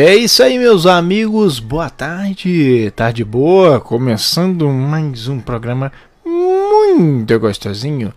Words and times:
É 0.00 0.14
isso 0.16 0.42
aí, 0.42 0.58
meus 0.58 0.86
amigos. 0.86 1.58
Boa 1.58 1.88
tarde, 1.90 2.90
tarde 2.94 3.24
boa. 3.24 3.80
Começando 3.80 4.68
mais 4.68 5.28
um 5.28 5.40
programa 5.40 5.92
muito 6.24 7.38
gostosinho. 7.38 8.12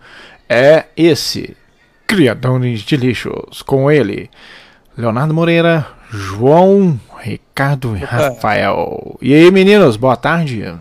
É 0.48 0.86
esse, 0.96 1.56
Criadores 2.06 2.80
de 2.80 2.96
Lixos, 2.96 3.62
com 3.62 3.90
ele, 3.90 4.30
Leonardo 4.96 5.32
Moreira, 5.32 5.86
João, 6.10 7.00
Ricardo 7.18 7.96
e 7.96 8.00
Rafael. 8.00 9.16
E 9.22 9.34
aí, 9.34 9.50
meninos, 9.50 9.96
boa 9.96 10.16
tarde. 10.16 10.74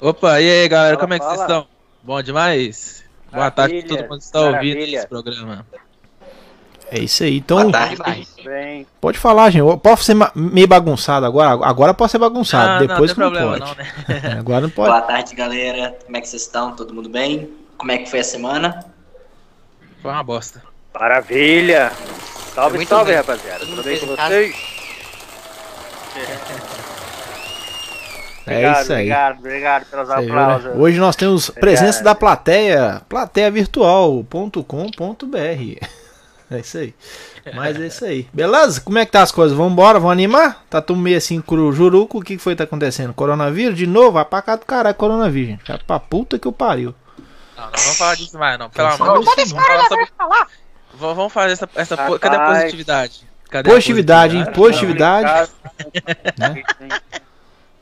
Opa, 0.00 0.40
e 0.40 0.50
aí 0.50 0.68
galera, 0.68 0.96
Fala, 0.96 1.00
como 1.00 1.14
é 1.14 1.18
que 1.18 1.24
vocês 1.24 1.36
fala. 1.40 1.48
estão? 1.48 1.66
Bom 2.02 2.22
demais? 2.22 3.04
Boa 3.32 3.50
tarde 3.50 3.82
pra 3.82 3.88
todo 3.96 4.08
mundo 4.08 4.18
que 4.18 4.24
está 4.24 4.40
ouvindo 4.40 4.74
maravilha. 4.74 4.98
esse 4.98 5.08
programa. 5.08 5.66
É 6.94 7.00
isso 7.00 7.24
aí, 7.24 7.38
então 7.38 7.72
Bem, 8.44 8.86
pode 9.00 9.18
falar, 9.18 9.50
gente. 9.50 9.58
Eu 9.60 9.76
Posso 9.76 10.04
ser 10.04 10.16
meio 10.34 10.68
bagunçado 10.68 11.26
agora? 11.26 11.50
Agora 11.66 11.92
pode 11.92 12.12
ser 12.12 12.18
bagunçado, 12.18 12.84
Ah, 12.84 12.86
depois 12.86 13.10
não, 13.10 13.14
que 13.14 13.20
não 13.20 13.32
tem 13.32 13.40
problema 13.40 13.66
pode. 13.66 13.78
não, 14.08 14.14
né? 14.14 14.36
Agora 14.38 14.60
não 14.60 14.70
pode. 14.70 14.88
Boa 14.90 15.02
tarde, 15.02 15.34
galera. 15.34 15.96
Como 16.04 16.16
é 16.16 16.20
que 16.20 16.28
vocês 16.28 16.42
estão? 16.42 16.76
Todo 16.76 16.94
mundo 16.94 17.08
bem? 17.08 17.50
Como 17.76 17.90
é 17.90 17.98
que 17.98 18.08
foi 18.08 18.20
a 18.20 18.24
semana? 18.24 18.84
Foi 20.00 20.12
uma 20.12 20.22
bosta. 20.22 20.62
maravilha! 20.94 21.90
Salve, 22.54 22.76
muito 22.76 22.88
salve, 22.88 23.06
bem. 23.06 23.16
rapaziada. 23.16 23.66
Tudo 23.66 23.82
bem 23.82 23.98
com 23.98 24.06
vocês? 24.06 24.54
É 28.46 28.72
isso 28.72 28.92
aí. 28.92 29.04
Obrigado, 29.04 29.38
obrigado 29.38 29.84
pelos 29.86 30.06
Você 30.06 30.20
viu, 30.20 30.34
né? 30.34 30.42
aplausos. 30.42 30.70
Hoje 30.76 30.98
nós 30.98 31.16
temos 31.16 31.48
Obrigado. 31.48 31.60
presença 31.62 32.04
da 32.04 32.14
plateia, 32.14 33.00
plateiavirtual.com.br. 33.08 36.03
É 36.50 36.58
isso 36.58 36.78
aí. 36.78 36.94
Mas 37.54 37.80
é 37.80 37.86
isso 37.86 38.04
aí. 38.04 38.28
Beleza? 38.32 38.80
Como 38.80 38.98
é 38.98 39.06
que 39.06 39.12
tá 39.12 39.22
as 39.22 39.32
coisas? 39.32 39.56
Vamos 39.56 39.72
embora? 39.72 39.98
Vamos 39.98 40.12
animar? 40.12 40.62
Tá 40.68 40.80
tudo 40.82 41.00
meio 41.00 41.16
assim 41.16 41.42
juruco. 41.72 42.18
O 42.18 42.22
que 42.22 42.36
que 42.36 42.42
foi 42.42 42.54
que 42.54 42.58
tá 42.58 42.64
acontecendo? 42.64 43.14
Coronavírus? 43.14 43.76
De 43.76 43.86
novo? 43.86 44.12
Vai 44.12 44.24
pra 44.24 44.42
cá 44.42 44.56
do 44.56 44.64
caralho, 44.66 44.94
coronavírus, 44.94 45.50
gente. 45.50 45.66
Vai 45.68 45.78
pra 45.78 45.98
puta 45.98 46.38
que 46.38 46.46
eu 46.46 46.52
pariu. 46.52 46.94
Não, 47.56 47.64
não 47.64 47.70
vamos 47.70 47.96
falar 47.96 48.14
disso 48.16 48.38
mais, 48.38 48.58
não. 48.58 48.68
Pelo 48.68 48.88
Não, 48.88 48.94
amor 48.94 49.20
de 49.20 49.36
Deus. 49.36 49.50
Vamos 49.52 49.66
falar 49.66 49.88
sobre... 49.88 50.04
V- 50.04 50.10
Vamos 50.96 51.32
fazer 51.32 51.52
essa. 51.54 51.68
essa 51.74 51.96
po- 51.96 52.18
Cadê 52.18 52.36
a 52.36 52.46
positividade? 52.46 53.28
Cadê 53.50 53.70
a 53.70 53.72
Positividade, 53.72 54.36
hein? 54.36 54.44
Positividade. 54.52 55.50
Né? 56.38 56.62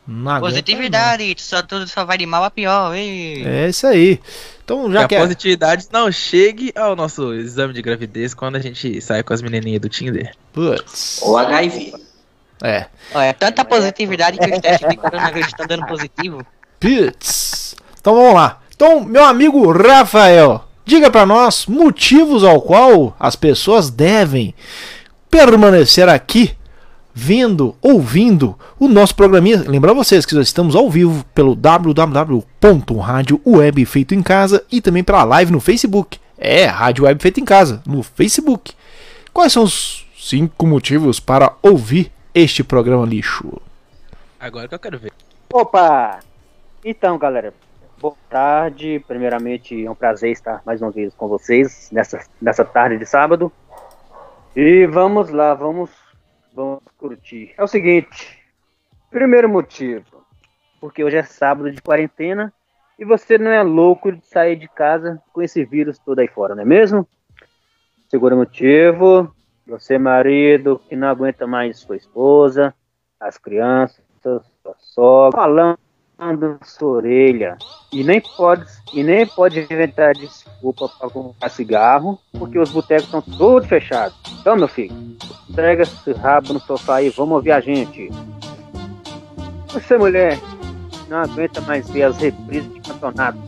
Não 0.06 0.40
Positividade, 0.40 1.34
só, 1.38 1.62
tudo 1.62 1.86
só 1.86 2.04
vai 2.04 2.18
de 2.18 2.26
mal 2.26 2.42
a 2.42 2.50
pior. 2.50 2.88
não. 2.88 2.94
Ei. 2.94 3.44
É 3.46 3.68
isso 3.68 3.86
aí. 3.86 4.20
Então, 4.64 4.86
Que 4.86 4.92
já 4.92 5.04
a 5.04 5.08
que 5.08 5.14
é. 5.14 5.20
positividade 5.20 5.86
não 5.92 6.10
chegue 6.10 6.72
ao 6.74 6.96
nosso 6.96 7.32
exame 7.34 7.72
de 7.72 7.80
gravidez 7.82 8.34
quando 8.34 8.56
a 8.56 8.58
gente 8.58 9.00
sai 9.00 9.22
com 9.22 9.32
as 9.32 9.40
menininhas 9.40 9.80
do 9.80 9.88
Tinder. 9.88 10.34
Putz. 10.52 11.20
Ou 11.22 11.38
HIV. 11.38 11.94
É. 12.62 12.86
Olha, 13.14 13.32
tanta 13.34 13.64
positividade 13.64 14.38
que 14.38 14.50
os 14.50 14.60
testes 14.60 14.88
de 14.88 14.96
coronavírus 14.96 15.48
estão 15.48 15.66
dando 15.66 15.86
positivo. 15.86 16.44
Putz. 16.80 17.74
Então 18.00 18.14
vamos 18.14 18.34
lá. 18.34 18.60
Então, 18.74 19.00
meu 19.04 19.24
amigo 19.24 19.70
Rafael, 19.70 20.64
diga 20.84 21.10
pra 21.10 21.24
nós 21.24 21.66
motivos 21.66 22.42
ao 22.42 22.60
qual 22.60 23.16
as 23.20 23.36
pessoas 23.36 23.88
devem 23.90 24.52
permanecer 25.30 26.08
aqui 26.08 26.56
vendo, 27.14 27.76
ouvindo 27.82 28.58
o 28.78 28.88
nosso 28.88 29.14
programinha. 29.14 29.62
Lembrar 29.66 29.92
vocês 29.92 30.24
que 30.24 30.34
nós 30.34 30.46
estamos 30.46 30.74
ao 30.74 30.90
vivo 30.90 31.24
pelo 31.34 31.54
www.radioweb 31.54 32.44
feito 33.84 34.14
em 34.14 34.22
casa 34.22 34.64
e 34.70 34.80
também 34.80 35.04
pela 35.04 35.24
live 35.24 35.52
no 35.52 35.60
Facebook. 35.60 36.18
É, 36.38 36.64
Rádio 36.64 37.04
Web 37.04 37.22
feito 37.22 37.40
em 37.40 37.44
casa, 37.44 37.82
no 37.86 38.02
Facebook. 38.02 38.72
Quais 39.32 39.52
são 39.52 39.62
os 39.62 40.06
cinco 40.18 40.66
motivos 40.66 41.20
para 41.20 41.54
ouvir 41.62 42.10
este 42.34 42.64
programa 42.64 43.06
lixo? 43.06 43.60
Agora 44.40 44.66
que 44.66 44.74
eu 44.74 44.78
quero 44.78 44.98
ver. 44.98 45.12
Opa! 45.52 46.18
Então, 46.84 47.16
galera, 47.16 47.54
boa 48.00 48.16
tarde. 48.28 49.04
Primeiramente, 49.06 49.84
é 49.84 49.90
um 49.90 49.94
prazer 49.94 50.32
estar 50.32 50.60
mais 50.66 50.82
uma 50.82 50.90
vez 50.90 51.14
com 51.14 51.28
vocês 51.28 51.88
nessa, 51.92 52.20
nessa 52.40 52.64
tarde 52.64 52.98
de 52.98 53.06
sábado. 53.06 53.52
E 54.56 54.86
vamos 54.86 55.30
lá, 55.30 55.54
vamos, 55.54 55.90
vamos 56.54 56.82
curtir. 56.96 57.52
É 57.56 57.62
o 57.62 57.66
seguinte, 57.66 58.38
primeiro 59.10 59.48
motivo, 59.48 60.24
porque 60.80 61.02
hoje 61.04 61.16
é 61.16 61.22
sábado 61.22 61.70
de 61.70 61.80
quarentena 61.80 62.52
e 62.98 63.04
você 63.04 63.38
não 63.38 63.50
é 63.50 63.62
louco 63.62 64.12
de 64.12 64.26
sair 64.26 64.56
de 64.56 64.68
casa 64.68 65.22
com 65.32 65.42
esse 65.42 65.64
vírus 65.64 65.98
todo 65.98 66.18
aí 66.18 66.28
fora, 66.28 66.54
não 66.54 66.62
é 66.62 66.66
mesmo? 66.66 67.06
Segundo 68.08 68.36
motivo, 68.36 69.34
você 69.66 69.98
marido 69.98 70.80
que 70.88 70.94
não 70.94 71.08
aguenta 71.08 71.46
mais 71.46 71.78
sua 71.78 71.96
esposa, 71.96 72.74
as 73.18 73.38
crianças, 73.38 74.02
sua 74.20 74.74
sogra, 74.78 75.40
falando 75.40 75.78
sua 76.62 76.96
orelha. 76.96 77.56
E 77.92 78.02
nem 78.02 78.20
pode, 78.20 78.64
e 78.92 79.02
nem 79.02 79.26
pode 79.26 79.60
inventar 79.60 80.14
desculpa 80.14 80.88
para 80.88 81.10
comprar 81.10 81.48
cigarro, 81.48 82.18
porque 82.38 82.58
os 82.58 82.70
botecos 82.70 83.04
estão 83.04 83.22
todos 83.22 83.68
fechados. 83.68 84.16
Então, 84.40 84.56
meu 84.56 84.68
filho, 84.68 84.94
entrega 85.48 85.82
esse 85.82 86.12
rabo 86.12 86.54
no 86.54 86.60
sofá 86.60 87.02
e 87.02 87.10
vamos 87.10 87.36
ouvir 87.36 87.52
a 87.52 87.60
gente. 87.60 88.08
Você, 89.68 89.96
mulher, 89.96 90.38
não 91.08 91.18
aguenta 91.18 91.60
mais 91.62 91.88
ver 91.90 92.04
as 92.04 92.18
reprises 92.18 92.72
de 92.72 92.80
campeonato. 92.80 93.38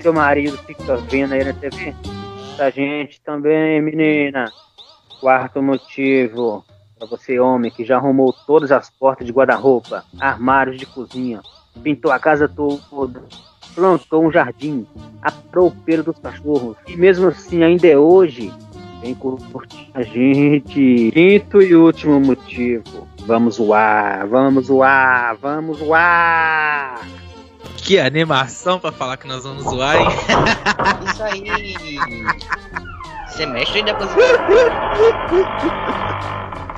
Seu 0.00 0.12
marido 0.12 0.56
fica 0.58 0.96
vendo 0.96 1.32
aí 1.32 1.44
na 1.44 1.52
TV. 1.54 1.94
A 2.58 2.70
gente 2.70 3.20
também, 3.22 3.80
menina. 3.80 4.52
Quarto 5.20 5.62
motivo, 5.62 6.64
para 6.98 7.08
você, 7.08 7.40
homem, 7.40 7.70
que 7.70 7.84
já 7.84 7.96
arrumou 7.96 8.34
todas 8.46 8.70
as 8.70 8.90
portas 8.90 9.26
de 9.26 9.32
guarda-roupa, 9.32 10.04
armários 10.20 10.76
de 10.76 10.84
cozinha, 10.84 11.40
pintou 11.82 12.10
a 12.12 12.18
casa 12.18 12.48
toda, 12.48 13.22
plantou 13.74 14.24
um 14.24 14.32
jardim, 14.32 14.86
aprou 15.22 15.68
o 15.68 15.70
pelo 15.70 16.02
dos 16.02 16.18
cachorros, 16.18 16.76
e 16.86 16.96
mesmo 16.96 17.28
assim 17.28 17.62
ainda 17.62 17.86
é 17.86 17.98
hoje, 17.98 18.52
vem 19.00 19.14
curtir 19.14 19.90
a 19.94 20.02
gente. 20.02 21.10
Quinto 21.12 21.60
e 21.60 21.74
último 21.74 22.20
motivo, 22.20 23.06
vamos 23.26 23.56
zoar, 23.56 24.26
vamos 24.26 24.66
zoar, 24.66 25.36
vamos 25.40 25.78
zoar. 25.78 27.00
Que 27.76 27.98
animação 27.98 28.80
pra 28.80 28.90
falar 28.90 29.18
que 29.18 29.26
nós 29.26 29.44
vamos 29.44 29.64
zoar, 29.64 29.96
hein? 29.96 30.06
Isso 31.10 31.22
aí. 31.22 31.44
Semestre 33.28 33.82
da 33.82 33.94
positividade. 33.94 34.54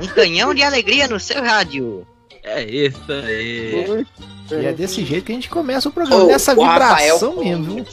Um 0.03 0.07
canhão 0.09 0.53
de 0.53 0.63
alegria 0.65 1.07
no 1.07 1.21
seu 1.21 1.43
rádio. 1.45 2.05
É 2.47 2.63
isso 2.63 3.13
aí. 3.13 4.07
E 4.53 4.67
é 4.67 4.73
desse 4.73 5.05
jeito 5.05 5.25
que 5.25 5.33
a 5.33 5.35
gente 5.35 5.51
começa 5.51 5.89
o 5.89 5.93
programa, 5.93 6.23
Ô, 6.25 6.27
nessa 6.29 6.53
o 6.53 6.55
vibração 6.55 7.31
Rafael, 7.31 7.59
mesmo. 7.59 7.85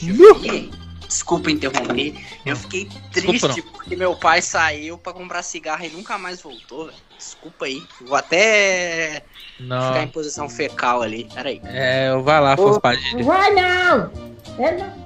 Desculpa 1.07 1.51
interromper. 1.51 2.13
Eu 2.45 2.55
fiquei 2.55 2.87
Desculpa, 3.11 3.39
triste 3.39 3.61
porque 3.63 3.95
meu 3.95 4.15
pai 4.15 4.41
saiu 4.41 4.97
pra 4.97 5.11
comprar 5.11 5.41
cigarro 5.41 5.83
e 5.83 5.89
nunca 5.89 6.17
mais 6.17 6.41
voltou, 6.41 6.85
velho. 6.85 6.97
Desculpa 7.17 7.65
aí. 7.65 7.81
Vou 8.01 8.15
até 8.15 9.23
Não. 9.59 9.87
ficar 9.87 10.03
em 10.03 10.07
posição 10.07 10.47
fecal 10.47 11.01
ali. 11.01 11.27
Pera 11.33 11.49
aí. 11.49 11.61
É, 11.65 12.09
eu 12.09 12.21
vai 12.21 12.39
lá. 12.39 12.55
Não 12.55 12.79
vai 13.23 13.53
não! 13.53 14.11
É 14.59 14.71
não. 14.77 15.03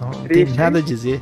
Não, 0.00 0.10
não 0.10 0.28
tem 0.28 0.44
nada 0.44 0.80
a 0.80 0.82
dizer. 0.82 1.20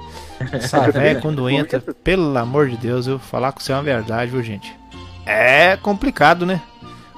Essa 0.53 0.81
véia 0.91 1.21
quando 1.21 1.49
entra, 1.49 1.81
pelo 1.81 2.37
amor 2.37 2.69
de 2.69 2.77
Deus, 2.77 3.07
eu 3.07 3.19
vou 3.19 3.29
falar 3.29 3.53
com 3.53 3.61
você 3.61 3.71
é 3.71 3.77
uma 3.77 3.83
verdade, 3.83 4.31
viu, 4.31 4.43
gente? 4.43 4.82
É 5.27 5.77
complicado, 5.77 6.45
né? 6.47 6.61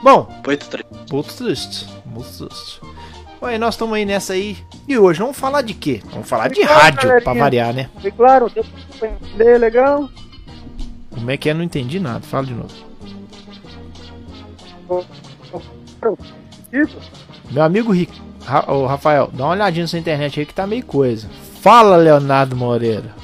Bom, 0.02 0.28
Muito 0.46 0.68
triste. 0.68 0.86
muito 1.10 1.34
triste, 1.34 1.86
muito 2.04 2.46
triste. 2.48 2.80
Bom, 3.40 3.48
e 3.50 3.58
nós 3.58 3.74
estamos 3.74 3.94
aí 3.94 4.04
nessa 4.04 4.34
aí. 4.34 4.56
E 4.86 4.98
hoje 4.98 5.18
vamos 5.20 5.36
falar 5.36 5.62
de 5.62 5.72
quê? 5.74 6.02
Vamos 6.10 6.28
falar 6.28 6.48
de 6.48 6.60
Claro, 6.60 6.72
rádio, 6.80 7.00
pra 7.00 7.08
galerinha. 7.20 7.42
variar, 7.44 7.72
né? 7.74 7.90
E 8.02 8.10
claro, 8.10 8.50
deu 8.50 8.64
pra 8.98 9.08
entender 9.08 9.58
legal. 9.58 10.08
Como 11.10 11.30
é 11.30 11.36
que 11.36 11.48
é? 11.48 11.54
Não 11.54 11.62
entendi 11.62 11.98
nada. 12.00 12.20
Fala 12.20 12.44
de 12.44 12.52
novo. 12.54 12.70
Isso. 16.72 16.96
Meu 17.50 17.62
amigo 17.62 17.92
Rick, 17.92 18.20
Ra- 18.44 18.70
ô, 18.70 18.86
Rafael, 18.86 19.30
dá 19.32 19.44
uma 19.44 19.52
olhadinha 19.52 19.84
nessa 19.84 19.98
internet 19.98 20.40
aí 20.40 20.46
que 20.46 20.54
tá 20.54 20.66
meio 20.66 20.84
coisa. 20.84 21.28
Fala, 21.60 21.96
Leonardo 21.96 22.56
Moreira. 22.56 23.14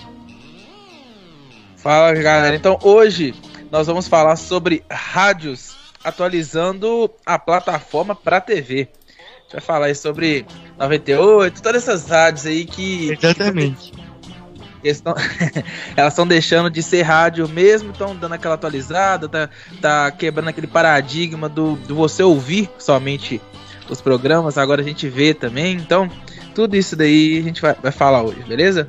Fala 1.77 2.13
galera, 2.15 2.55
então 2.55 2.79
hoje 2.83 3.35
nós 3.71 3.87
vamos 3.87 4.09
falar 4.09 4.37
sobre 4.37 4.85
rádios 4.91 5.77
atualizando 6.03 7.11
a 7.25 7.39
plataforma 7.39 8.15
para 8.15 8.41
TV. 8.41 8.89
A 8.89 9.43
gente 9.43 9.53
vai 9.53 9.61
falar 9.61 9.87
aí 9.87 9.95
sobre 9.95 10.47
98, 10.79 11.63
todas 11.63 11.83
essas 11.83 12.09
rádios 12.09 12.47
aí 12.47 12.65
que. 12.65 13.13
Exatamente. 13.13 13.93
que 13.93 14.89
estão, 14.89 15.15
elas 15.97 16.13
estão 16.13 16.27
deixando 16.27 16.71
de 16.71 16.83
ser 16.83 17.03
rádio 17.03 17.49
mesmo, 17.49 17.93
estão 17.93 18.17
dando 18.17 18.35
aquela 18.35 18.55
atualizada, 18.55 19.29
tá, 19.29 19.51
tá 19.81 20.11
quebrando 20.11 20.49
aquele 20.49 20.67
paradigma 20.67 21.49
do, 21.49 21.77
do 21.77 21.95
você 21.95 22.23
ouvir 22.23 22.71
somente 22.79 23.41
os 23.89 24.01
programas, 24.01 24.57
agora 24.57 24.81
a 24.81 24.85
gente 24.85 25.09
vê 25.09 25.35
também. 25.35 25.77
Então, 25.77 26.09
tudo 26.55 26.77
isso 26.77 26.97
daí 26.97 27.39
a 27.39 27.43
gente 27.43 27.61
vai, 27.61 27.75
vai 27.75 27.93
falar 27.93 28.23
hoje, 28.23 28.43
beleza? 28.45 28.87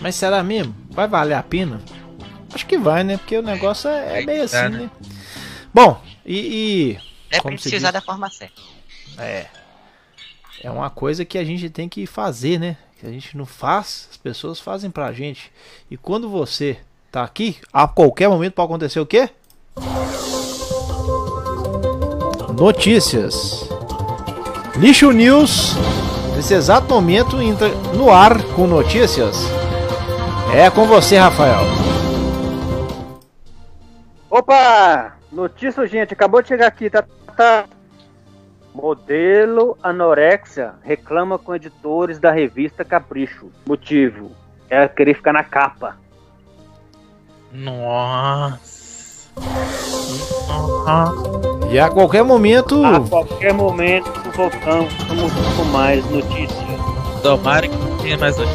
Mas 0.00 0.14
será 0.14 0.42
mesmo? 0.42 0.74
Vai 0.90 1.06
valer 1.06 1.34
a 1.34 1.42
pena? 1.42 1.80
Acho 2.52 2.66
que 2.66 2.78
vai, 2.78 3.04
né? 3.04 3.16
Porque 3.16 3.36
o 3.36 3.42
negócio 3.42 3.88
é, 3.88 4.22
é 4.22 4.26
meio 4.26 4.42
assim, 4.42 4.68
né? 4.68 4.90
Bom, 5.72 6.00
e. 6.26 6.98
É 7.30 7.40
Como 7.40 7.56
se 7.56 7.62
precisar 7.62 7.88
diz? 7.88 7.94
da 7.94 8.00
forma 8.00 8.28
certa. 8.28 8.60
e 9.18 9.22
é. 9.22 9.50
É 10.62 10.70
uma 10.70 10.90
coisa 10.90 11.24
que 11.24 11.38
a 11.38 11.44
gente 11.44 11.70
tem 11.70 11.88
que 11.88 12.06
fazer, 12.06 12.58
né? 12.58 12.76
Que 12.98 13.06
a 13.06 13.10
gente 13.10 13.36
não 13.36 13.46
faz, 13.46 14.08
as 14.10 14.16
pessoas 14.16 14.60
fazem 14.60 14.90
pra 14.90 15.12
gente. 15.12 15.50
E 15.90 15.96
quando 15.96 16.28
você 16.28 16.78
tá 17.10 17.22
aqui, 17.22 17.56
a 17.72 17.88
qualquer 17.88 18.28
momento 18.28 18.54
pode 18.54 18.66
acontecer 18.66 19.00
o 19.00 19.06
quê? 19.06 19.30
Notícias. 22.54 23.64
Lixo 24.76 25.12
News, 25.12 25.76
nesse 26.36 26.52
exato 26.52 26.92
momento, 26.92 27.40
entra 27.40 27.68
no 27.94 28.10
ar 28.10 28.42
com 28.54 28.66
notícias. 28.66 29.44
É 30.52 30.68
com 30.68 30.86
você, 30.86 31.16
Rafael. 31.16 31.64
Opa! 34.30 35.16
Notícia, 35.32 35.86
gente, 35.86 36.14
acabou 36.14 36.40
de 36.40 36.48
chegar 36.48 36.68
aqui, 36.68 36.88
tá? 36.88 37.04
tá. 37.36 37.64
Modelo 38.72 39.76
anorexia 39.82 40.74
reclama 40.82 41.36
com 41.36 41.54
editores 41.54 42.20
da 42.20 42.30
revista 42.30 42.84
Capricho. 42.84 43.50
Motivo: 43.66 44.30
é 44.68 44.86
querer 44.86 45.14
ficar 45.14 45.32
na 45.32 45.42
capa. 45.42 45.96
Nossa. 47.52 49.30
Nossa. 50.46 51.70
E 51.72 51.78
a 51.80 51.90
qualquer 51.90 52.22
momento. 52.22 52.84
A 52.84 53.00
qualquer 53.00 53.52
momento 53.52 54.12
voltamos 54.32 54.92
com 55.56 55.64
mais 55.64 56.08
notícias. 56.08 56.60
Tomara 57.22 57.68
que 57.68 57.76
não 57.76 57.96
tenha 57.98 58.18
mais 58.18 58.38
hoje. 58.38 58.52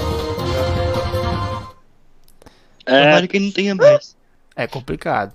É, 2.85 3.03
Tomara 3.03 3.27
que 3.27 3.39
não 3.39 3.51
tenha 3.51 3.75
mais. 3.75 4.14
É 4.55 4.67
complicado. 4.67 5.33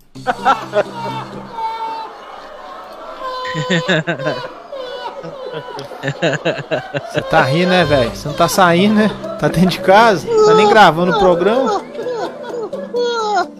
Você 7.11 7.22
tá 7.28 7.43
rindo, 7.43 7.69
né, 7.69 7.84
velho? 7.84 8.11
Você 8.11 8.28
não 8.28 8.34
tá 8.34 8.49
saindo, 8.49 8.94
né? 8.94 9.11
Tá 9.38 9.49
dentro 9.49 9.70
de 9.70 9.81
casa? 9.81 10.26
Tá 10.26 10.55
nem 10.55 10.69
gravando 10.69 11.12
o 11.12 11.19
programa? 11.19 11.82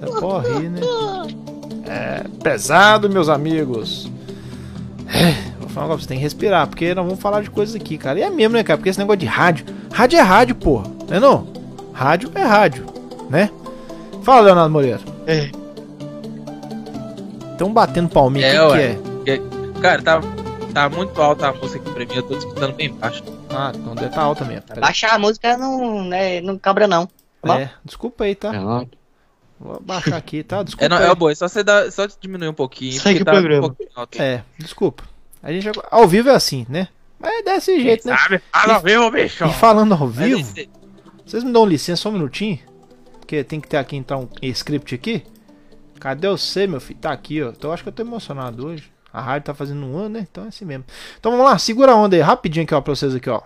Você 0.01 0.21
pode 0.21 0.49
rir, 0.53 0.71
né? 0.71 0.81
É 1.87 2.25
pesado, 2.43 3.11
meus 3.11 3.29
amigos. 3.29 4.11
É, 5.09 5.33
vou 5.59 5.69
falar 5.69 5.89
negócio, 5.89 6.05
você 6.05 6.09
tem 6.09 6.19
que 6.19 6.23
respirar, 6.23 6.69
porque 6.69 6.95
nós 6.95 7.05
vamos 7.05 7.21
falar 7.21 7.43
de 7.43 7.51
coisas 7.51 7.75
aqui, 7.75 7.99
cara. 7.99 8.19
E 8.19 8.23
é 8.23 8.31
mesmo, 8.31 8.57
né, 8.57 8.63
cara? 8.63 8.79
Porque 8.79 8.89
esse 8.89 8.99
negócio 8.99 9.19
de 9.19 9.27
rádio. 9.27 9.67
Rádio 9.93 10.19
é 10.19 10.23
rádio, 10.23 10.55
porra. 10.55 10.87
Não 11.09 11.17
é 11.17 11.21
não? 11.21 11.47
Rádio 11.93 12.31
é 12.35 12.43
rádio, 12.43 12.87
né? 13.29 13.51
Fala, 14.23 14.43
Leonardo 14.43 14.71
Moreira. 14.71 15.01
É. 15.31 15.49
Estão 17.53 17.73
batendo 17.73 18.09
palminha. 18.09 18.47
É, 18.47 18.63
o 18.63 18.73
que, 18.73 18.77
ué. 18.77 18.99
que 19.25 19.31
é? 19.31 19.41
Cara, 19.81 20.03
tá, 20.03 20.21
tá 20.75 20.89
muito 20.89 21.23
alta 21.23 21.49
a 21.49 21.53
música 21.53 21.79
aqui 21.79 21.91
pra 21.93 22.05
mim, 22.05 22.15
eu 22.17 22.23
tô 22.25 22.37
escutando 22.37 22.75
bem 22.75 22.93
baixo. 22.93 23.23
Ah, 23.49 23.71
então 23.73 23.95
deve 23.95 24.09
estar 24.09 24.23
alta 24.23 24.45
mesmo. 24.45 24.63
Peraí. 24.63 24.81
Baixar 24.81 25.15
a 25.15 25.19
música 25.21 25.57
não, 25.57 26.03
né, 26.05 26.41
não 26.41 26.59
cabra 26.59 26.89
não. 26.89 27.09
Tá? 27.43 27.61
É, 27.61 27.71
desculpa 27.85 28.25
aí, 28.25 28.35
tá? 28.35 28.51
Pronto. 28.51 28.99
Vou 29.61 29.81
baixar 29.81 30.17
aqui, 30.17 30.43
tá? 30.43 30.65
Desculpa. 30.65 30.85
É, 30.85 30.89
não, 30.89 30.97
aí. 30.97 31.05
é 31.05 31.33
é 31.33 31.35
só 31.37 31.47
você 31.47 31.63
dar, 31.63 31.93
só 31.93 32.09
diminuir 32.21 32.49
um 32.49 32.55
pouquinho. 32.55 33.01
Segue 33.01 33.23
o 33.23 33.25
tá 33.25 33.31
programa. 33.31 33.67
Um 33.67 33.69
pouquinho 33.69 33.91
alto. 33.95 34.21
É, 34.21 34.43
desculpa. 34.59 35.05
A 35.41 35.53
gente 35.53 35.71
ao 35.91 36.09
vivo 36.09 36.29
é 36.29 36.35
assim, 36.35 36.67
né? 36.69 36.89
Mas 37.21 37.39
é 37.39 37.43
desse 37.43 37.81
jeito, 37.81 38.09
né? 38.09 38.17
Sabe? 38.17 38.43
Fala 38.51 38.75
ao 38.75 38.81
vivo, 38.81 39.11
bicho! 39.11 39.45
E 39.45 39.53
falando 39.53 39.95
ao 39.95 40.09
vivo, 40.09 40.45
vocês 41.25 41.45
me 41.45 41.53
dão 41.53 41.65
licença 41.65 42.03
só 42.03 42.09
um 42.09 42.13
minutinho? 42.13 42.59
Porque 43.31 43.45
tem 43.45 43.61
que 43.61 43.69
ter 43.69 43.77
aqui 43.77 43.95
então 43.95 44.29
um 44.43 44.47
script 44.49 44.93
aqui. 44.93 45.23
Cadê 46.01 46.27
você, 46.27 46.67
meu 46.67 46.81
filho? 46.81 46.99
Tá 46.99 47.13
aqui, 47.13 47.41
ó. 47.41 47.51
Então 47.51 47.71
acho 47.71 47.81
que 47.81 47.89
eu 47.89 47.93
tô 47.93 48.03
emocionado 48.03 48.67
hoje. 48.67 48.91
A 49.13 49.21
rádio 49.21 49.47
tá 49.47 49.55
fazendo 49.55 49.87
um 49.87 49.97
ano, 49.97 50.09
né? 50.09 50.27
Então 50.29 50.47
é 50.47 50.49
assim 50.49 50.65
mesmo. 50.65 50.85
Então 51.17 51.31
vamos 51.31 51.47
lá, 51.47 51.57
segura 51.57 51.93
a 51.93 51.95
onda 51.95 52.17
aí, 52.17 52.23
rapidinho 52.23 52.65
aqui, 52.65 52.75
ó, 52.75 52.81
pra 52.81 52.93
vocês 52.93 53.15
aqui, 53.15 53.31
ó. 53.31 53.41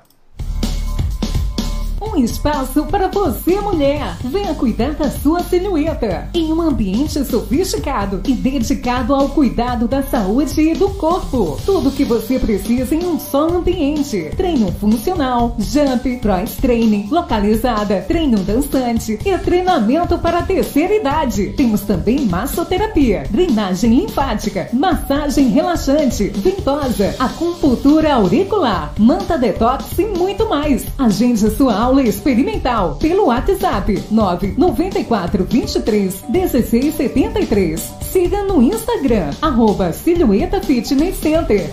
Um 2.07 2.17
espaço 2.19 2.85
para 2.85 3.09
você, 3.09 3.59
mulher. 3.61 4.17
Venha 4.23 4.55
cuidar 4.55 4.93
da 4.93 5.11
sua 5.11 5.43
silhueta 5.43 6.29
em 6.35 6.53
um 6.53 6.61
ambiente 6.61 7.25
sofisticado 7.25 8.21
e 8.27 8.33
dedicado 8.35 9.15
ao 9.15 9.31
cuidado 9.31 9.89
da 9.89 10.03
saúde 10.03 10.61
e 10.61 10.75
do 10.75 10.91
corpo. 10.91 11.59
Tudo 11.65 11.89
o 11.89 11.93
que 11.93 12.05
você 12.05 12.39
precisa 12.39 12.95
em 12.95 13.05
um 13.07 13.19
só 13.19 13.49
ambiente. 13.49 14.31
Treino 14.37 14.71
funcional, 14.73 15.57
jump, 15.59 16.19
cross 16.19 16.57
training, 16.57 17.09
localizada, 17.11 18.03
treino 18.03 18.39
dançante 18.39 19.19
e 19.25 19.39
treinamento 19.39 20.19
para 20.19 20.39
a 20.41 20.43
terceira 20.43 20.95
idade. 20.95 21.55
Temos 21.57 21.81
também 21.81 22.27
massoterapia, 22.27 23.25
drenagem 23.31 23.91
linfática, 24.01 24.69
massagem 24.73 25.49
relaxante, 25.49 26.29
ventosa, 26.29 27.15
acupuntura 27.19 28.15
auricular, 28.15 28.93
manta 28.99 29.39
detox 29.39 29.99
e 29.99 30.05
muito 30.07 30.49
mais. 30.49 30.85
Agende 30.99 31.51
sua 31.51 31.75
aula 31.75 31.94
experimental 32.01 32.97
pelo 32.97 33.27
WhatsApp 33.27 34.05
994 34.11 35.45
23 35.45 36.25
16 36.29 36.95
73. 36.95 37.95
Siga 38.03 38.43
no 38.45 38.63
Instagram, 38.63 39.31
arroba 39.41 39.93
Silhueta 39.93 40.61
Fitness 40.61 41.17
Center. 41.17 41.71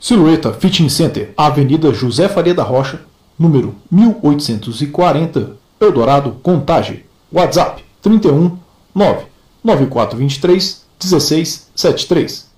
Silhueta 0.00 0.52
Fitting 0.52 0.88
Center, 0.88 1.32
Avenida 1.36 1.92
José 1.92 2.28
Faria 2.28 2.54
da 2.54 2.62
Rocha, 2.62 3.00
número 3.38 3.74
1840, 3.90 5.56
Eldorado, 5.80 6.32
Contagem. 6.42 7.04
WhatsApp 7.32 7.84
31 8.00 8.58
99423 8.94 10.86
1673. 10.98 12.48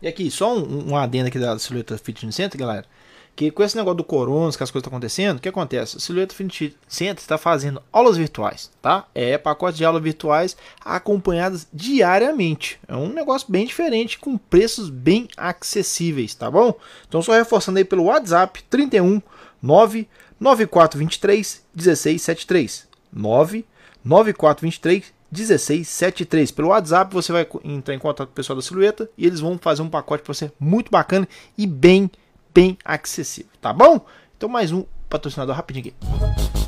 E 0.00 0.06
aqui, 0.06 0.30
só 0.30 0.56
um, 0.56 0.90
um 0.90 0.96
adendo 0.96 1.28
aqui 1.28 1.38
da 1.38 1.58
Silhueta 1.58 1.98
Fitness 1.98 2.36
Center, 2.36 2.58
galera. 2.58 2.84
Que 3.38 3.50
com 3.52 3.62
esse 3.62 3.76
negócio 3.76 3.98
do 3.98 4.02
corona, 4.02 4.50
que 4.50 4.64
as 4.64 4.68
coisas 4.68 4.84
estão 4.84 4.90
acontecendo, 4.90 5.38
o 5.38 5.40
que 5.40 5.48
acontece? 5.48 5.96
A 5.96 6.00
Silhueta 6.00 6.34
Fitness 6.34 6.74
Center 6.88 7.22
está 7.22 7.38
fazendo 7.38 7.80
aulas 7.92 8.16
virtuais, 8.16 8.68
tá? 8.82 9.06
É 9.14 9.38
pacotes 9.38 9.78
de 9.78 9.84
aulas 9.84 10.02
virtuais 10.02 10.56
acompanhadas 10.84 11.68
diariamente. 11.72 12.80
É 12.88 12.96
um 12.96 13.08
negócio 13.08 13.46
bem 13.48 13.64
diferente, 13.64 14.18
com 14.18 14.36
preços 14.36 14.90
bem 14.90 15.28
acessíveis, 15.36 16.34
tá 16.34 16.50
bom? 16.50 16.74
Então 17.08 17.22
só 17.22 17.32
reforçando 17.32 17.78
aí 17.78 17.84
pelo 17.84 18.06
WhatsApp 18.06 18.60
31 18.68 19.22
99423 19.62 21.62
1673. 21.76 22.88
99423 23.12 25.12
1673. 25.30 26.50
Pelo 26.50 26.70
WhatsApp 26.70 27.14
você 27.14 27.30
vai 27.30 27.46
entrar 27.62 27.94
em 27.94 28.00
contato 28.00 28.26
com 28.26 28.32
o 28.32 28.34
pessoal 28.34 28.56
da 28.56 28.62
Silhueta 28.62 29.08
e 29.16 29.24
eles 29.24 29.38
vão 29.38 29.56
fazer 29.56 29.82
um 29.82 29.88
pacote 29.88 30.24
para 30.24 30.34
você 30.34 30.50
muito 30.58 30.90
bacana 30.90 31.28
e 31.56 31.68
bem 31.68 32.10
bem 32.58 32.76
acessível, 32.84 33.52
tá 33.60 33.72
bom? 33.72 34.04
Então 34.36 34.48
mais 34.48 34.72
um 34.72 34.84
patrocinador 35.08 35.54
rapidinho 35.54 35.94
aqui. 35.94 36.67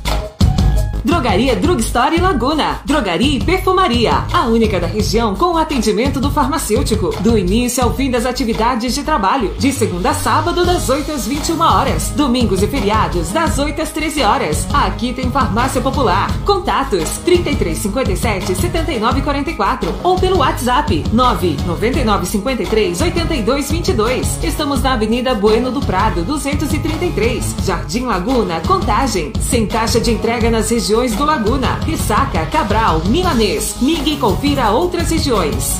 Drogaria 1.03 1.55
Drugstore 1.55 2.21
Laguna. 2.21 2.79
Drogaria 2.85 3.37
e 3.37 3.43
perfumaria. 3.43 4.23
A 4.31 4.45
única 4.45 4.79
da 4.79 4.85
região 4.85 5.35
com 5.35 5.53
o 5.53 5.57
atendimento 5.57 6.19
do 6.19 6.29
farmacêutico. 6.29 7.09
Do 7.21 7.37
início 7.37 7.83
ao 7.83 7.93
fim 7.93 8.11
das 8.11 8.25
atividades 8.25 8.93
de 8.93 9.01
trabalho. 9.01 9.51
De 9.57 9.71
segunda 9.71 10.11
a 10.11 10.13
sábado, 10.13 10.63
das 10.63 10.89
8 10.89 11.11
às 11.11 11.25
21 11.25 11.59
horas. 11.59 12.11
Domingos 12.11 12.61
e 12.61 12.67
feriados, 12.67 13.29
das 13.31 13.57
8 13.57 13.81
às 13.81 13.89
13 13.89 14.21
horas. 14.21 14.67
Aqui 14.71 15.11
tem 15.11 15.31
farmácia 15.31 15.81
popular. 15.81 16.31
Contatos 16.45 17.17
3357 17.25 18.55
7944 18.55 19.93
ou 20.03 20.19
pelo 20.19 20.37
WhatsApp 20.37 21.03
999 21.11 22.25
53 22.27 23.01
82 23.01 23.71
22. 23.71 24.43
Estamos 24.43 24.83
na 24.83 24.93
Avenida 24.93 25.33
Bueno 25.33 25.71
do 25.71 25.81
Prado, 25.81 26.23
233. 26.23 27.55
Jardim 27.65 28.05
Laguna, 28.05 28.61
Contagem. 28.67 29.33
Sem 29.41 29.65
taxa 29.65 29.99
de 29.99 30.11
entrega 30.11 30.51
nas 30.51 30.69
regiões 30.69 30.90
regiões 30.91 31.15
do 31.15 31.23
Laguna, 31.23 31.75
Ressaca, 31.85 32.45
Cabral, 32.47 32.99
Milanês. 33.05 33.77
Ligue 33.81 34.15
e 34.15 34.17
confira 34.17 34.71
outras 34.71 35.09
regiões. 35.09 35.79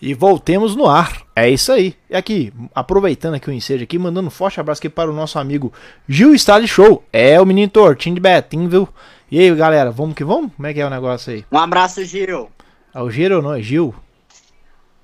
E 0.00 0.12
voltemos 0.12 0.76
no 0.76 0.86
ar. 0.86 1.22
É 1.34 1.48
isso 1.48 1.72
aí. 1.72 1.94
E 2.10 2.14
aqui, 2.14 2.52
aproveitando 2.74 3.32
aqui 3.32 3.48
o 3.48 3.52
ensejo 3.52 3.82
aqui, 3.82 3.98
mandando 3.98 4.28
um 4.28 4.30
forte 4.30 4.60
abraço 4.60 4.80
aqui 4.80 4.90
para 4.90 5.10
o 5.10 5.14
nosso 5.14 5.38
amigo 5.38 5.72
Gil 6.06 6.34
Style 6.34 6.68
Show. 6.68 7.02
É 7.10 7.40
o 7.40 7.46
menino 7.46 7.70
tortinho 7.70 8.14
de 8.14 8.20
Betim, 8.20 8.68
viu? 8.68 8.86
E 9.30 9.40
aí, 9.40 9.54
galera, 9.54 9.90
vamos 9.90 10.14
que 10.14 10.22
vamos? 10.22 10.52
Como 10.54 10.68
é 10.68 10.74
que 10.74 10.80
é 10.80 10.86
o 10.86 10.90
negócio 10.90 11.32
aí? 11.32 11.46
Um 11.50 11.58
abraço, 11.58 12.04
Gil. 12.04 12.50
É 12.94 13.00
o 13.00 13.10
Gil 13.10 13.36
ou 13.36 13.42
não? 13.42 13.54
É 13.54 13.62
Gil? 13.62 13.94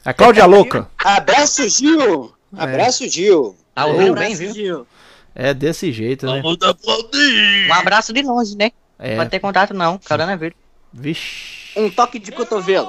A 0.04 0.12
Cláudia 0.12 0.44
Louca. 0.44 0.90
Abraço, 1.02 1.66
Gil. 1.70 2.34
Abraço, 2.54 3.08
Gil. 3.08 3.56
Tá 3.75 3.87
ouvindo 3.87 4.14
bem, 4.14 4.34
viu? 4.34 4.52
Gil. 4.52 4.87
É 5.34 5.52
desse 5.52 5.90
jeito, 5.92 6.26
né? 6.26 6.42
Um 6.44 7.72
abraço 7.74 8.12
de 8.12 8.22
longe, 8.22 8.56
né? 8.56 8.70
É. 8.98 9.16
Pode 9.16 9.30
ter 9.30 9.40
contato 9.40 9.74
não, 9.74 9.98
coronavírus. 9.98 10.56
Vixe. 10.92 11.72
Um 11.76 11.90
toque 11.90 12.18
de 12.20 12.30
cotovelo. 12.30 12.88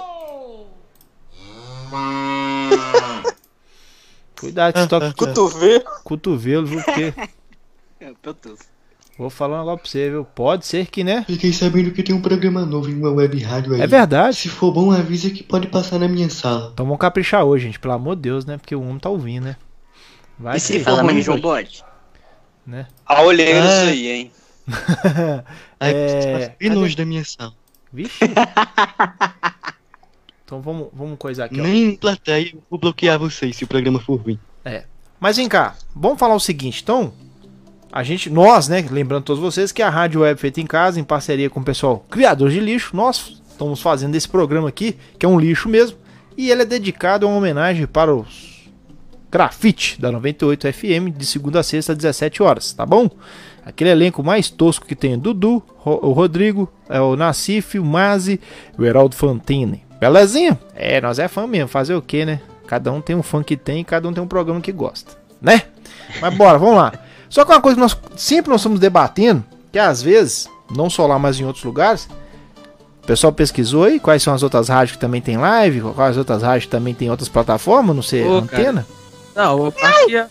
Cuidado 4.39 4.73
que 4.73 4.87
toca 4.87 5.13
Cotovelo. 5.13 5.83
cotovelo, 6.03 6.65
viu? 6.67 6.83
Porque 6.83 7.13
Meu 7.99 8.15
Deus. 8.43 8.59
vou 9.17 9.29
falar 9.29 9.57
um 9.57 9.59
negócio 9.59 9.79
pra 9.79 9.89
você, 9.89 10.09
viu? 10.09 10.25
Pode 10.25 10.65
ser 10.65 10.87
que, 10.87 11.03
né? 11.03 11.23
Fiquei 11.25 11.53
sabendo 11.53 11.91
que 11.91 12.03
tem 12.03 12.13
um 12.13 12.21
programa 12.21 12.65
novo 12.65 12.89
em 12.89 12.95
uma 12.95 13.11
web 13.11 13.41
rádio 13.41 13.73
aí. 13.73 13.81
É 13.81 13.87
verdade. 13.87 14.35
Se 14.35 14.49
for 14.49 14.71
bom, 14.73 14.91
avisa 14.91 15.29
que 15.29 15.41
pode 15.41 15.67
passar 15.67 15.97
na 15.99 16.07
minha 16.07 16.29
sala. 16.29 16.69
Então 16.73 16.85
vamos 16.85 16.99
caprichar 16.99 17.43
hoje, 17.45 17.65
gente. 17.65 17.79
Pelo 17.79 17.93
amor 17.93 18.15
de 18.15 18.23
Deus, 18.23 18.45
né? 18.45 18.57
Porque 18.57 18.75
o 18.75 18.81
homem 18.81 18.99
tá 18.99 19.09
ouvindo, 19.09 19.45
né? 19.45 19.55
Vai 20.37 20.57
E 20.57 20.59
se 20.59 20.79
for 20.79 20.83
Fala 20.85 20.97
ruim, 20.97 21.07
menos 21.07 21.25
João. 21.25 21.39
Bode? 21.39 21.83
Né? 22.65 22.87
A 23.05 23.21
olheiro 23.21 23.59
Ah. 23.59 23.83
isso 23.83 23.89
aí, 23.91 24.07
hein? 24.07 24.31
É, 25.77 26.31
passa 26.33 26.55
bem 26.57 26.69
longe 26.69 26.95
da 26.95 27.05
minha 27.05 27.23
sala. 27.23 27.53
Vixe. 27.91 28.19
Então 30.45 30.61
vamos, 30.61 30.89
vamos 30.93 31.17
coisar 31.17 31.45
aqui, 31.45 31.59
ó. 31.59 31.63
Nem 31.63 31.85
em 31.85 31.95
plateia 31.95 32.51
eu 32.53 32.61
vou 32.69 32.79
bloquear 32.79 33.17
vocês 33.17 33.55
se 33.55 33.63
o 33.63 33.67
programa 33.67 33.99
for 33.99 34.21
ruim. 34.21 34.39
Mas 35.19 35.37
vem 35.37 35.49
cá, 35.49 35.75
vamos 35.95 36.19
falar 36.19 36.35
o 36.35 36.39
seguinte, 36.39 36.83
então. 36.83 37.11
A 37.91 38.03
gente, 38.03 38.29
nós, 38.29 38.67
né, 38.67 38.85
lembrando 38.91 39.23
todos 39.23 39.41
vocês 39.41 39.71
que 39.71 39.81
a 39.81 39.89
Rádio 39.89 40.21
Web 40.21 40.39
Feita 40.39 40.61
em 40.61 40.67
Casa, 40.67 40.99
em 40.99 41.03
parceria 41.03 41.49
com 41.49 41.61
o 41.61 41.63
pessoal 41.63 42.05
Criadores 42.11 42.53
de 42.53 42.59
Lixo, 42.59 42.95
nós 42.95 43.41
estamos 43.49 43.81
fazendo 43.81 44.13
esse 44.15 44.27
programa 44.29 44.69
aqui, 44.69 44.97
que 45.17 45.25
é 45.25 45.29
um 45.29 45.39
lixo 45.39 45.67
mesmo, 45.67 45.97
e 46.37 46.51
ele 46.51 46.61
é 46.61 46.65
dedicado 46.65 47.25
a 47.25 47.29
uma 47.29 47.37
homenagem 47.37 47.87
para 47.87 48.13
os 48.13 48.54
grafite 49.35 49.99
da 49.99 50.13
98 50.13 50.71
FM, 50.71 51.11
de 51.13 51.25
segunda 51.25 51.59
a 51.59 51.63
sexta, 51.63 51.91
às 51.91 51.97
17 51.97 52.41
horas, 52.41 52.71
tá 52.71 52.85
bom? 52.85 53.09
Aquele 53.65 53.89
elenco 53.89 54.23
mais 54.23 54.49
tosco 54.49 54.85
que 54.85 54.95
tem 54.95 55.15
o 55.15 55.17
Dudu, 55.17 55.61
o 55.83 56.11
Rodrigo, 56.13 56.71
é 56.87 57.01
o 57.01 57.17
Nassif, 57.17 57.77
o 57.77 57.83
Mazi 57.83 58.39
e 58.77 58.81
o 58.81 58.85
Heraldo 58.85 59.13
Fantini. 59.13 59.83
Belezinha? 59.99 60.57
É, 60.73 61.01
nós 61.01 61.19
é 61.19 61.27
fã 61.27 61.45
mesmo, 61.45 61.67
fazer 61.67 61.95
o 61.95 62.01
quê, 62.01 62.23
né? 62.23 62.39
Cada 62.65 62.93
um 62.93 63.01
tem 63.01 63.13
um 63.13 63.21
fã 63.21 63.43
que 63.43 63.57
tem, 63.57 63.83
cada 63.83 64.07
um 64.07 64.13
tem 64.13 64.23
um 64.23 64.27
programa 64.27 64.61
que 64.61 64.71
gosta, 64.71 65.17
né? 65.41 65.63
Mas 66.21 66.33
bora, 66.33 66.57
vamos 66.57 66.77
lá. 66.77 66.93
Só 67.27 67.43
que 67.43 67.51
uma 67.51 67.59
coisa 67.59 67.75
que 67.75 67.81
nós 67.81 67.97
sempre 68.15 68.51
nós 68.51 68.61
estamos 68.61 68.79
debatendo, 68.79 69.43
que 69.69 69.77
às 69.77 70.01
vezes, 70.01 70.47
não 70.73 70.89
só 70.89 71.05
lá, 71.05 71.19
mas 71.19 71.37
em 71.41 71.43
outros 71.43 71.65
lugares, 71.65 72.07
o 73.03 73.05
pessoal 73.05 73.33
pesquisou 73.33 73.83
aí 73.83 73.99
quais 73.99 74.23
são 74.23 74.33
as 74.33 74.43
outras 74.43 74.69
rádios 74.69 74.95
que 74.95 75.01
também 75.01 75.19
tem 75.19 75.35
live, 75.35 75.81
quais 75.93 76.11
as 76.11 76.17
outras 76.17 76.41
rádios 76.41 76.65
que 76.65 76.71
também 76.71 76.93
tem 76.93 77.11
outras 77.11 77.27
plataformas, 77.27 77.93
não 77.93 78.03
sei, 78.03 78.23
Ô, 78.23 78.37
antena, 78.37 78.87
Não, 79.35 79.67
aqui, 79.67 80.15
é- 80.15 80.27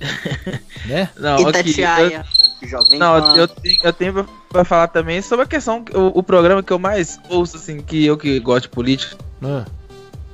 né? 0.86 1.10
não, 1.18 1.36
aqui, 1.48 1.80
eu, 1.80 2.68
Jovem 2.68 2.98
não, 2.98 3.36
eu 3.36 3.46
tenho, 3.48 3.78
eu 3.82 3.92
tenho 3.92 4.12
pra- 4.12 4.26
pra 4.48 4.64
falar 4.64 4.88
também 4.88 5.20
sobre 5.22 5.44
a 5.44 5.48
questão, 5.48 5.84
o, 5.94 6.18
o 6.18 6.22
programa 6.22 6.62
que 6.62 6.72
eu 6.72 6.78
mais 6.78 7.18
ouço, 7.28 7.56
assim, 7.56 7.80
que 7.80 8.04
eu 8.04 8.16
que 8.16 8.38
gosto 8.40 8.62
de 8.62 8.68
política, 8.70 9.16
Ah, 9.42 9.64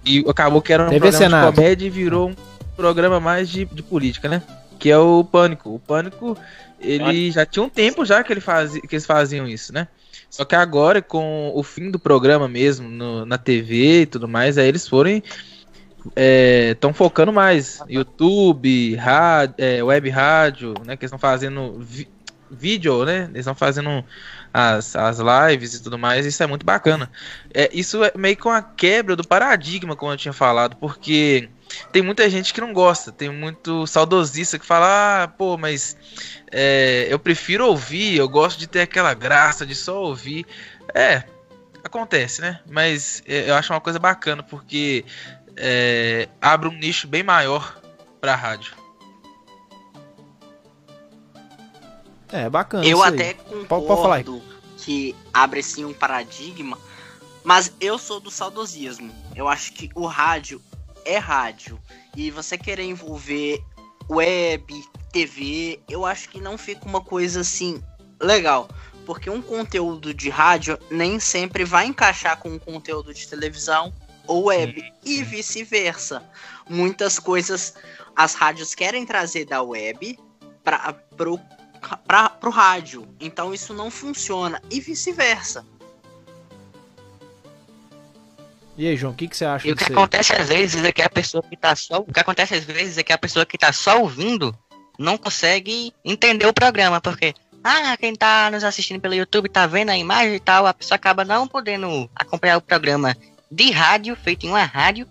e 0.04 0.24
acabou 0.28 0.62
que 0.62 0.72
era 0.72 0.84
um 0.84 0.88
TV 0.88 1.00
programa 1.00 1.18
Senado. 1.24 1.50
de 1.50 1.56
comédia 1.56 1.86
e 1.86 1.90
virou 1.90 2.28
um 2.30 2.34
programa 2.76 3.18
mais 3.20 3.48
de, 3.48 3.64
de 3.64 3.82
política, 3.82 4.28
né? 4.28 4.42
Que 4.78 4.90
é 4.90 4.98
o 4.98 5.24
Pânico. 5.24 5.74
O 5.74 5.78
Pânico, 5.80 6.36
ele 6.80 7.30
já 7.30 7.44
tinha 7.46 7.62
um 7.62 7.68
tempo 7.68 8.04
já 8.04 8.22
que, 8.22 8.32
ele 8.32 8.40
fazia, 8.40 8.80
que 8.80 8.94
eles 8.94 9.06
faziam 9.06 9.48
isso, 9.48 9.72
né? 9.72 9.88
Só 10.30 10.44
que 10.44 10.54
agora, 10.54 11.00
com 11.02 11.50
o 11.54 11.62
fim 11.62 11.90
do 11.90 11.98
programa 11.98 12.46
mesmo, 12.48 12.88
no- 12.88 13.24
na 13.26 13.38
TV 13.38 14.02
e 14.02 14.06
tudo 14.06 14.28
mais, 14.28 14.58
aí 14.58 14.68
eles 14.68 14.86
foram 14.86 15.20
estão 16.14 16.92
focando 16.92 17.32
mais 17.32 17.82
YouTube, 17.88 18.94
rádio, 18.96 19.54
é, 19.58 19.82
web 19.82 20.08
rádio, 20.10 20.74
né? 20.84 20.96
Que 20.96 21.04
estão 21.04 21.18
fazendo 21.18 21.80
vídeo, 22.50 23.04
né? 23.04 23.24
Eles 23.30 23.40
estão 23.40 23.54
fazendo 23.54 24.04
as, 24.52 24.96
as 24.96 25.18
lives 25.18 25.74
e 25.74 25.82
tudo 25.82 25.98
mais. 25.98 26.24
Isso 26.24 26.42
é 26.42 26.46
muito 26.46 26.64
bacana. 26.64 27.10
É, 27.52 27.68
isso 27.72 28.02
é 28.04 28.12
meio 28.16 28.36
que 28.36 28.46
uma 28.46 28.62
quebra 28.62 29.16
do 29.16 29.26
paradigma, 29.26 29.96
como 29.96 30.12
eu 30.12 30.16
tinha 30.16 30.32
falado, 30.32 30.76
porque 30.76 31.48
tem 31.92 32.02
muita 32.02 32.28
gente 32.30 32.54
que 32.54 32.60
não 32.60 32.72
gosta, 32.72 33.12
tem 33.12 33.28
muito 33.28 33.86
saudosista 33.86 34.58
que 34.58 34.64
fala, 34.64 35.24
ah, 35.24 35.28
pô, 35.28 35.58
mas 35.58 35.96
é, 36.50 37.06
eu 37.10 37.18
prefiro 37.18 37.66
ouvir, 37.66 38.16
eu 38.16 38.28
gosto 38.28 38.58
de 38.58 38.66
ter 38.66 38.80
aquela 38.80 39.12
graça 39.14 39.66
de 39.66 39.74
só 39.74 40.02
ouvir. 40.02 40.46
É, 40.94 41.24
acontece, 41.84 42.40
né? 42.40 42.60
Mas 42.68 43.22
é, 43.26 43.50
eu 43.50 43.54
acho 43.54 43.72
uma 43.72 43.80
coisa 43.80 43.98
bacana, 43.98 44.42
porque 44.42 45.04
é, 45.56 46.28
abre 46.40 46.68
um 46.68 46.72
nicho 46.72 47.06
bem 47.08 47.22
maior 47.22 47.80
pra 48.20 48.34
rádio. 48.34 48.74
É, 52.30 52.48
bacana. 52.50 52.84
Eu 52.84 52.98
isso 52.98 53.04
aí. 53.06 53.14
até 53.14 53.34
Pode- 53.34 53.66
pode 53.66 53.86
falar 53.86 54.16
aí. 54.16 54.24
concordo 54.24 54.56
que 54.78 55.14
abre 55.32 55.62
sim 55.62 55.84
um 55.84 55.94
paradigma, 55.94 56.78
mas 57.44 57.72
eu 57.80 57.98
sou 57.98 58.20
do 58.20 58.30
saudosismo. 58.30 59.12
Eu 59.34 59.48
acho 59.48 59.72
que 59.72 59.90
o 59.94 60.06
rádio 60.06 60.60
é 61.04 61.18
rádio. 61.18 61.80
E 62.16 62.30
você 62.30 62.58
querer 62.58 62.84
envolver 62.84 63.62
web, 64.08 64.84
TV, 65.12 65.80
eu 65.88 66.04
acho 66.04 66.28
que 66.28 66.40
não 66.40 66.58
fica 66.58 66.84
uma 66.86 67.00
coisa 67.00 67.40
assim 67.40 67.82
legal. 68.20 68.68
Porque 69.04 69.30
um 69.30 69.40
conteúdo 69.40 70.12
de 70.12 70.28
rádio 70.28 70.76
nem 70.90 71.20
sempre 71.20 71.64
vai 71.64 71.86
encaixar 71.86 72.36
com 72.38 72.48
um 72.48 72.58
conteúdo 72.58 73.14
de 73.14 73.26
televisão 73.28 73.92
ou 74.26 74.46
web. 74.46 74.92
E 75.04 75.22
vice-versa. 75.22 76.22
Muitas 76.68 77.18
coisas 77.18 77.74
as 78.14 78.34
rádios 78.34 78.74
querem 78.74 79.04
trazer 79.04 79.44
da 79.44 79.62
web 79.62 80.18
para 80.64 80.92
pro 81.16 81.38
para 82.06 82.30
pro 82.30 82.50
rádio. 82.50 83.06
Então 83.20 83.52
isso 83.52 83.72
não 83.74 83.90
funciona 83.90 84.60
e 84.70 84.80
vice-versa. 84.80 85.64
E 88.78 88.86
aí, 88.86 88.96
João, 88.96 89.12
o 89.12 89.16
que, 89.16 89.26
que 89.26 89.36
você 89.36 89.44
acha 89.44 89.66
E 89.66 89.72
o 89.72 89.74
que 89.76 89.84
disso 89.84 89.92
aí? 89.92 89.96
acontece 89.96 90.32
às 90.34 90.48
vezes 90.48 90.84
é 90.84 90.92
que 90.92 91.00
a 91.00 91.08
pessoa 91.08 91.42
que 91.42 91.56
tá 91.56 91.74
só. 91.74 92.00
O 92.00 92.12
que 92.12 92.20
acontece 92.20 92.54
às 92.54 92.64
vezes 92.64 92.98
é 92.98 93.02
que 93.02 93.12
a 93.12 93.18
pessoa 93.18 93.46
que 93.46 93.56
tá 93.56 93.72
só 93.72 94.00
ouvindo 94.00 94.56
não 94.98 95.16
consegue 95.16 95.92
entender 96.04 96.46
o 96.46 96.52
programa, 96.52 97.00
porque. 97.00 97.34
Ah, 97.68 97.96
quem 97.96 98.14
tá 98.14 98.48
nos 98.48 98.62
assistindo 98.62 99.00
pelo 99.00 99.14
YouTube 99.14 99.48
tá 99.48 99.66
vendo 99.66 99.90
a 99.90 99.96
imagem 99.96 100.36
e 100.36 100.40
tal, 100.40 100.66
a 100.66 100.74
pessoa 100.74 100.94
acaba 100.94 101.24
não 101.24 101.48
podendo 101.48 102.08
acompanhar 102.14 102.58
o 102.58 102.60
programa 102.60 103.16
de 103.50 103.70
rádio, 103.70 104.16
feito 104.16 104.46
em 104.46 104.50
uma 104.50 104.64
rádio, 104.64 105.06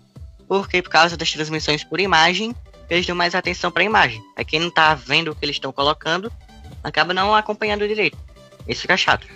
porque 0.46 0.82
por 0.82 0.90
causa 0.90 1.16
das 1.16 1.32
transmissões 1.32 1.82
por 1.82 2.00
imagem, 2.00 2.54
eles 2.88 3.06
dão 3.06 3.16
mais 3.16 3.34
atenção 3.34 3.70
pra 3.70 3.82
imagem. 3.82 4.22
Aí 4.36 4.44
quem 4.44 4.60
não 4.60 4.70
tá 4.70 4.94
vendo 4.94 5.30
o 5.30 5.34
que 5.34 5.44
eles 5.44 5.56
estão 5.56 5.72
colocando, 5.72 6.32
acaba 6.82 7.12
não 7.12 7.34
acompanhando 7.34 7.86
direito. 7.86 8.18
Isso 8.68 8.82
fica 8.82 8.96
chato. 8.96 9.26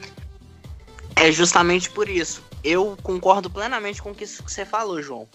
É 1.16 1.30
justamente 1.30 1.90
por 1.90 2.08
isso. 2.08 2.42
Eu 2.62 2.96
concordo 3.02 3.50
plenamente 3.50 4.02
com 4.02 4.14
isso 4.18 4.42
que 4.42 4.52
você 4.52 4.64
falou, 4.64 5.02
João. 5.02 5.28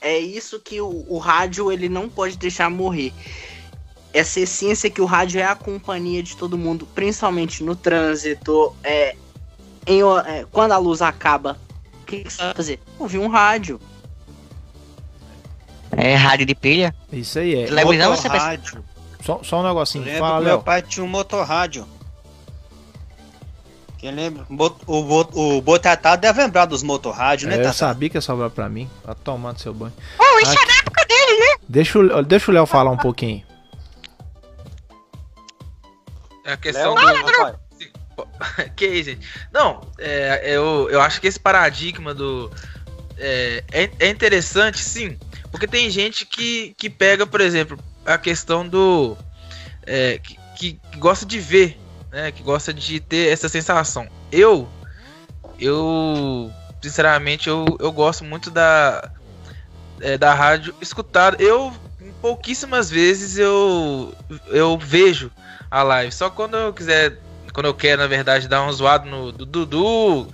É 0.00 0.18
isso 0.18 0.60
que 0.60 0.80
o, 0.80 1.04
o 1.08 1.18
rádio 1.18 1.72
ele 1.72 1.88
não 1.88 2.08
pode 2.08 2.36
deixar 2.36 2.70
morrer. 2.70 3.12
Essa 4.12 4.40
essência 4.40 4.88
que 4.88 5.00
o 5.00 5.04
rádio 5.04 5.40
é 5.40 5.44
a 5.44 5.54
companhia 5.54 6.22
de 6.22 6.36
todo 6.36 6.56
mundo, 6.56 6.86
principalmente 6.94 7.62
no 7.62 7.76
trânsito, 7.76 8.74
é, 8.82 9.16
em 9.86 10.00
é, 10.02 10.46
quando 10.50 10.72
a 10.72 10.78
luz 10.78 11.02
acaba. 11.02 11.58
O 12.08 12.10
que, 12.10 12.24
que 12.24 12.32
você 12.32 12.42
vai 12.42 12.54
fazer? 12.54 12.80
Ouvir 12.98 13.18
um 13.18 13.28
rádio. 13.28 13.78
É 15.94 16.14
rádio 16.14 16.46
de 16.46 16.54
pilha. 16.54 16.94
Isso 17.12 17.38
aí 17.38 17.54
é. 17.54 17.66
Televisão 17.66 18.16
você. 18.16 18.28
Motorrádio. 18.28 18.84
Só, 19.22 19.40
só 19.42 19.60
um 19.60 19.62
negocinho. 19.62 20.04
Lembro 20.04 20.20
Fala, 20.20 20.40
meu 20.40 20.54
Léo. 20.54 20.62
pai 20.62 20.80
tinha 20.80 21.04
um 21.04 21.08
motorrádio. 21.08 21.86
Quem 23.98 24.10
lembra? 24.12 24.46
O, 24.48 25.02
Bot- 25.02 25.32
o 25.34 25.60
Botatá 25.60 26.16
deve 26.16 26.40
lembrar 26.40 26.64
dos 26.64 26.82
motorrádios, 26.82 27.50
né, 27.50 27.60
É, 27.62 27.66
eu 27.66 27.72
sabia 27.74 28.08
que 28.08 28.16
ia 28.16 28.20
sobrar 28.22 28.48
pra 28.48 28.68
mim. 28.70 28.88
Tá 29.04 29.12
tomando 29.14 29.58
seu 29.58 29.74
banho. 29.74 29.92
Oh, 30.18 30.38
isso 30.40 30.52
Aqui. 30.52 30.62
é 30.62 30.66
da 30.66 30.74
época 30.78 31.04
dele, 31.06 31.40
né? 31.40 31.56
Deixa 31.68 31.98
o, 31.98 32.22
deixa 32.22 32.50
o 32.50 32.54
Léo 32.54 32.64
falar 32.64 32.90
um 32.90 32.96
pouquinho. 32.96 33.44
É 36.44 36.52
a 36.52 36.56
questão 36.56 36.94
Léo, 36.94 37.26
do. 37.26 37.58
que 38.76 38.86
isso, 38.86 39.10
gente? 39.10 39.26
Não, 39.52 39.80
é, 39.98 40.40
eu, 40.44 40.88
eu 40.90 41.00
acho 41.00 41.20
que 41.20 41.26
esse 41.26 41.38
paradigma 41.40 42.14
do. 42.14 42.50
É, 43.16 43.64
é, 43.72 43.90
é 44.00 44.08
interessante, 44.08 44.78
sim. 44.80 45.18
Porque 45.50 45.66
tem 45.66 45.90
gente 45.90 46.24
que, 46.26 46.74
que 46.78 46.88
pega, 46.90 47.26
por 47.26 47.40
exemplo, 47.40 47.78
a 48.04 48.18
questão 48.18 48.66
do. 48.68 49.16
é, 49.86 50.18
que, 50.18 50.38
que- 50.56 50.80
gosta 50.98 51.26
de 51.26 51.38
ver, 51.38 51.78
né? 52.12 52.32
Que 52.32 52.42
gosta 52.42 52.72
de 52.72 53.00
ter 53.00 53.32
essa 53.32 53.48
sensação. 53.48 54.08
Eu. 54.32 54.68
Eu. 55.58 56.52
Sinceramente, 56.82 57.48
eu, 57.48 57.76
eu 57.80 57.90
gosto 57.92 58.24
muito 58.24 58.50
da. 58.50 59.10
é, 60.00 60.18
da 60.18 60.34
rádio 60.34 60.74
escutada. 60.80 61.36
Eu. 61.42 61.74
Pouquíssimas 62.20 62.90
vezes 62.90 63.38
eu. 63.38 64.14
Eu 64.48 64.78
vejo 64.78 65.32
a 65.70 65.82
live. 65.82 66.12
Só 66.12 66.30
quando 66.30 66.56
eu 66.56 66.72
quiser. 66.72 67.18
Quando 67.58 67.66
eu 67.66 67.74
quero, 67.74 68.00
na 68.00 68.06
verdade, 68.06 68.46
dar 68.46 68.62
um 68.62 68.72
zoado 68.72 69.10
no 69.10 69.32
Dudu, 69.32 70.28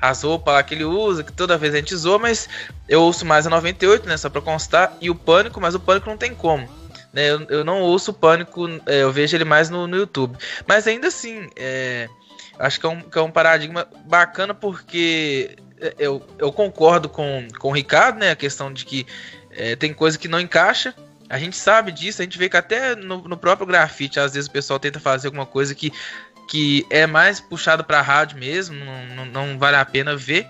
as 0.00 0.22
roupas 0.22 0.54
lá 0.54 0.62
que 0.62 0.72
ele 0.72 0.84
usa, 0.84 1.24
que 1.24 1.32
toda 1.32 1.58
vez 1.58 1.74
a 1.74 1.78
gente 1.78 1.96
zoa, 1.96 2.16
mas 2.16 2.48
eu 2.88 3.02
ouço 3.02 3.26
mais 3.26 3.44
a 3.44 3.50
98, 3.50 4.08
né? 4.08 4.16
Só 4.16 4.30
pra 4.30 4.40
constar, 4.40 4.96
e 5.00 5.10
o 5.10 5.14
Pânico, 5.16 5.60
mas 5.60 5.74
o 5.74 5.80
Pânico 5.80 6.08
não 6.08 6.16
tem 6.16 6.32
como. 6.32 6.68
Né, 7.12 7.28
eu, 7.28 7.40
eu 7.48 7.64
não 7.64 7.80
ouço 7.80 8.12
o 8.12 8.14
Pânico, 8.14 8.68
é, 8.86 9.02
eu 9.02 9.10
vejo 9.10 9.36
ele 9.36 9.44
mais 9.44 9.68
no, 9.68 9.88
no 9.88 9.96
YouTube. 9.96 10.38
Mas 10.64 10.86
ainda 10.86 11.08
assim, 11.08 11.50
é, 11.56 12.08
acho 12.56 12.78
que 12.78 12.86
é, 12.86 12.88
um, 12.88 13.00
que 13.00 13.18
é 13.18 13.22
um 13.22 13.32
paradigma 13.32 13.88
bacana 14.04 14.54
porque 14.54 15.56
é, 15.80 15.92
eu, 15.98 16.24
eu 16.38 16.52
concordo 16.52 17.08
com, 17.08 17.48
com 17.58 17.70
o 17.70 17.72
Ricardo, 17.72 18.20
né? 18.20 18.30
A 18.30 18.36
questão 18.36 18.72
de 18.72 18.84
que 18.84 19.04
é, 19.50 19.74
tem 19.74 19.92
coisa 19.92 20.16
que 20.16 20.28
não 20.28 20.38
encaixa. 20.38 20.94
A 21.30 21.38
gente 21.38 21.56
sabe 21.56 21.92
disso, 21.92 22.20
a 22.20 22.24
gente 22.24 22.36
vê 22.36 22.48
que 22.48 22.56
até 22.56 22.96
no, 22.96 23.18
no 23.22 23.36
próprio 23.36 23.64
grafite, 23.64 24.18
às 24.18 24.34
vezes 24.34 24.48
o 24.48 24.50
pessoal 24.50 24.80
tenta 24.80 24.98
fazer 24.98 25.28
alguma 25.28 25.46
coisa 25.46 25.76
que, 25.76 25.92
que 26.50 26.84
é 26.90 27.06
mais 27.06 27.40
puxado 27.40 27.84
pra 27.84 28.02
rádio 28.02 28.36
mesmo, 28.36 28.76
não, 29.14 29.24
não, 29.24 29.56
vale 29.56 29.76
a 29.76 29.84
pena 29.84 30.16
ver. 30.16 30.48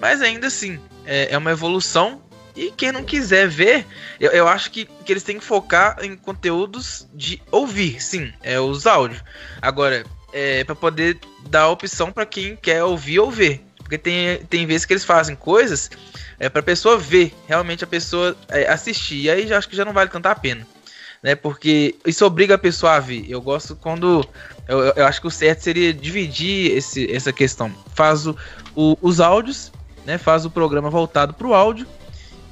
Mas 0.00 0.22
ainda 0.22 0.46
assim, 0.46 0.80
é, 1.04 1.34
é 1.34 1.36
uma 1.36 1.50
evolução. 1.50 2.22
E 2.54 2.70
quem 2.70 2.92
não 2.92 3.02
quiser 3.02 3.48
ver, 3.48 3.84
eu, 4.20 4.30
eu 4.30 4.46
acho 4.46 4.70
que, 4.70 4.84
que 4.84 5.12
eles 5.12 5.24
têm 5.24 5.40
que 5.40 5.44
focar 5.44 5.96
em 6.00 6.14
conteúdos 6.14 7.08
de 7.12 7.42
ouvir, 7.50 8.00
sim, 8.00 8.32
é 8.40 8.60
os 8.60 8.86
áudios. 8.86 9.24
Agora, 9.60 10.04
é 10.32 10.62
para 10.62 10.76
poder 10.76 11.18
dar 11.48 11.62
a 11.62 11.70
opção 11.70 12.12
para 12.12 12.24
quem 12.24 12.54
quer 12.54 12.84
ouvir 12.84 13.18
ou 13.18 13.28
ver. 13.28 13.64
Porque 13.78 13.98
tem, 13.98 14.38
tem 14.48 14.64
vezes 14.64 14.86
que 14.86 14.92
eles 14.92 15.04
fazem 15.04 15.34
coisas 15.34 15.90
é, 16.38 16.48
pra 16.48 16.62
pessoa 16.62 16.96
ver, 16.96 17.34
realmente 17.48 17.82
a 17.82 17.86
pessoa 17.86 18.36
é, 18.48 18.68
assistir. 18.68 19.22
E 19.22 19.30
aí 19.30 19.48
já 19.48 19.58
acho 19.58 19.68
que 19.68 19.74
já 19.74 19.84
não 19.84 19.92
vale 19.92 20.08
tanto 20.08 20.26
a 20.26 20.36
pena. 20.36 20.64
Né, 21.22 21.36
porque 21.36 21.94
isso 22.04 22.26
obriga 22.26 22.56
a 22.56 22.58
pessoa 22.58 22.94
a 22.94 23.00
ver. 23.00 23.24
Eu 23.28 23.40
gosto 23.40 23.76
quando. 23.76 24.26
Eu, 24.66 24.80
eu- 24.96 25.06
acho 25.06 25.20
que 25.20 25.26
o 25.28 25.30
certo 25.30 25.60
seria 25.60 25.94
dividir 25.94 26.76
esse, 26.76 27.10
essa 27.14 27.32
questão. 27.32 27.72
Faz 27.94 28.26
o, 28.26 28.36
o- 28.74 28.96
os 29.00 29.20
áudios, 29.20 29.70
né? 30.04 30.18
Faz 30.18 30.44
o 30.44 30.50
programa 30.50 30.90
voltado 30.90 31.32
pro 31.32 31.54
áudio. 31.54 31.86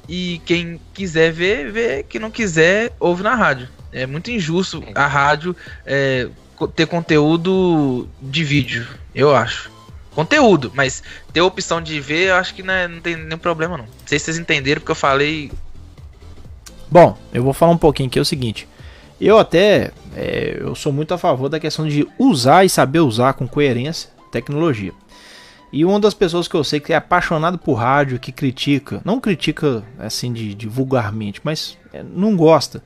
E 0.07 0.41
quem 0.45 0.79
quiser 0.93 1.31
ver, 1.33 1.69
vê. 1.71 2.03
Quem 2.03 2.21
não 2.21 2.31
quiser, 2.31 2.93
ouve 2.99 3.21
na 3.23 3.35
rádio. 3.35 3.67
É 3.91 4.05
muito 4.05 4.31
injusto 4.31 4.81
a 4.95 5.05
rádio 5.05 5.53
é, 5.85 6.29
ter 6.73 6.87
conteúdo 6.87 8.07
de 8.21 8.41
vídeo, 8.43 8.87
eu 9.13 9.35
acho. 9.35 9.69
Conteúdo, 10.15 10.71
mas 10.73 11.03
ter 11.33 11.41
a 11.41 11.45
opção 11.45 11.81
de 11.81 11.99
ver, 11.99 12.29
eu 12.29 12.35
acho 12.35 12.53
que 12.55 12.63
não, 12.63 12.73
é- 12.73 12.87
não 12.87 13.01
tem 13.01 13.15
nenhum 13.17 13.37
problema, 13.37 13.77
não. 13.77 13.85
Não 13.85 13.91
sei 14.05 14.17
se 14.17 14.25
vocês 14.25 14.37
entenderam, 14.37 14.79
porque 14.79 14.91
eu 14.91 14.95
falei. 14.95 15.51
Bom, 16.91 17.17
eu 17.33 17.41
vou 17.41 17.53
falar 17.53 17.71
um 17.71 17.77
pouquinho 17.77 18.09
que 18.09 18.19
é 18.19 18.21
o 18.21 18.25
seguinte. 18.25 18.67
Eu 19.19 19.39
até 19.39 19.91
é, 20.15 20.57
eu 20.59 20.75
sou 20.75 20.91
muito 20.91 21.13
a 21.13 21.17
favor 21.17 21.47
da 21.47 21.59
questão 21.59 21.87
de 21.87 22.07
usar 22.19 22.65
e 22.65 22.69
saber 22.69 22.99
usar 22.99 23.33
com 23.33 23.47
coerência 23.47 24.09
tecnologia. 24.31 24.91
E 25.71 25.85
uma 25.85 25.99
das 25.99 26.13
pessoas 26.13 26.49
que 26.49 26.55
eu 26.55 26.63
sei 26.65 26.81
que 26.81 26.91
é 26.91 26.97
apaixonado 26.97 27.57
por 27.57 27.75
rádio, 27.75 28.19
que 28.19 28.31
critica, 28.31 29.01
não 29.05 29.21
critica 29.21 29.83
assim 29.97 30.33
de, 30.33 30.53
de 30.53 30.67
vulgarmente, 30.67 31.39
mas 31.45 31.77
é, 31.93 32.03
não 32.03 32.35
gosta, 32.35 32.83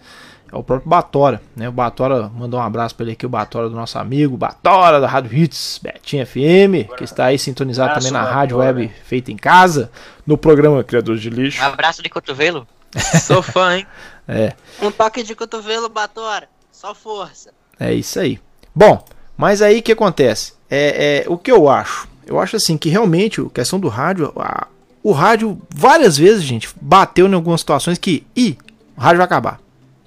é 0.52 0.56
o 0.56 0.64
próprio 0.64 0.88
Batora. 0.88 1.42
Né? 1.56 1.68
O 1.68 1.72
Batora 1.72 2.30
mandou 2.30 2.60
um 2.60 2.64
abraço 2.64 2.94
para 2.94 3.06
ele 3.06 3.14
aqui, 3.14 3.26
o 3.26 3.30
Batora 3.30 3.70
do 3.70 3.76
nosso 3.76 3.98
amigo, 3.98 4.38
Batora 4.38 5.02
da 5.02 5.08
Rádio 5.08 5.36
Hits, 5.36 5.80
Betinho 5.82 6.28
FM, 6.28 6.94
que 6.96 7.04
está 7.04 7.26
aí 7.26 7.40
sintonizado 7.40 7.90
Abraço, 7.90 8.08
também 8.08 8.22
na 8.22 8.32
rádio 8.32 8.58
Batora. 8.58 8.78
web 8.78 8.94
feita 9.04 9.32
em 9.32 9.38
casa, 9.38 9.90
no 10.28 10.38
programa 10.38 10.84
Criadores 10.84 11.22
de 11.22 11.32
Lixo. 11.32 11.64
Um 11.64 11.66
abraço 11.66 12.04
de 12.04 12.10
cotovelo. 12.10 12.68
Sou 13.22 13.42
fã, 13.42 13.78
hein? 13.78 13.88
É. 14.28 14.54
Um 14.82 14.90
toque 14.90 15.22
de 15.22 15.36
cotovelo, 15.36 15.88
Batora. 15.88 16.50
Só 16.72 16.96
força. 16.96 17.52
É 17.80 17.94
isso 17.94 18.20
aí. 18.20 18.40
Bom, 18.74 19.06
mas 19.38 19.62
aí 19.62 19.78
o 19.80 19.84
que 19.84 19.92
acontece? 19.92 20.54
É, 20.68 21.24
é, 21.28 21.30
o 21.30 21.38
que 21.38 21.52
eu 21.52 21.70
acho? 21.70 22.08
Eu 22.26 22.40
acho 22.40 22.56
assim 22.56 22.76
que 22.76 22.90
realmente 22.90 23.40
a 23.40 23.48
questão 23.52 23.80
do 23.80 23.88
rádio, 23.88 24.34
a- 24.36 24.66
o 25.04 25.12
rádio 25.12 25.62
várias 25.70 26.18
vezes, 26.18 26.42
gente, 26.44 26.68
bateu 26.82 27.28
em 27.28 27.34
algumas 27.36 27.60
situações 27.62 28.00
que, 28.00 28.26
ih, 28.36 28.58
o 28.98 29.02
rádio 29.02 29.18
vai 29.18 29.26
acabar. 29.26 29.62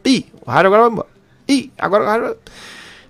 Ih, 0.04 0.26
o 0.44 0.50
rádio 0.50 0.66
agora 0.66 0.82
vai 0.82 0.90
embora. 0.90 1.08
Ih, 1.48 1.72
agora 1.78 2.02
o 2.02 2.06
rádio 2.08 2.26
vai... 2.26 2.36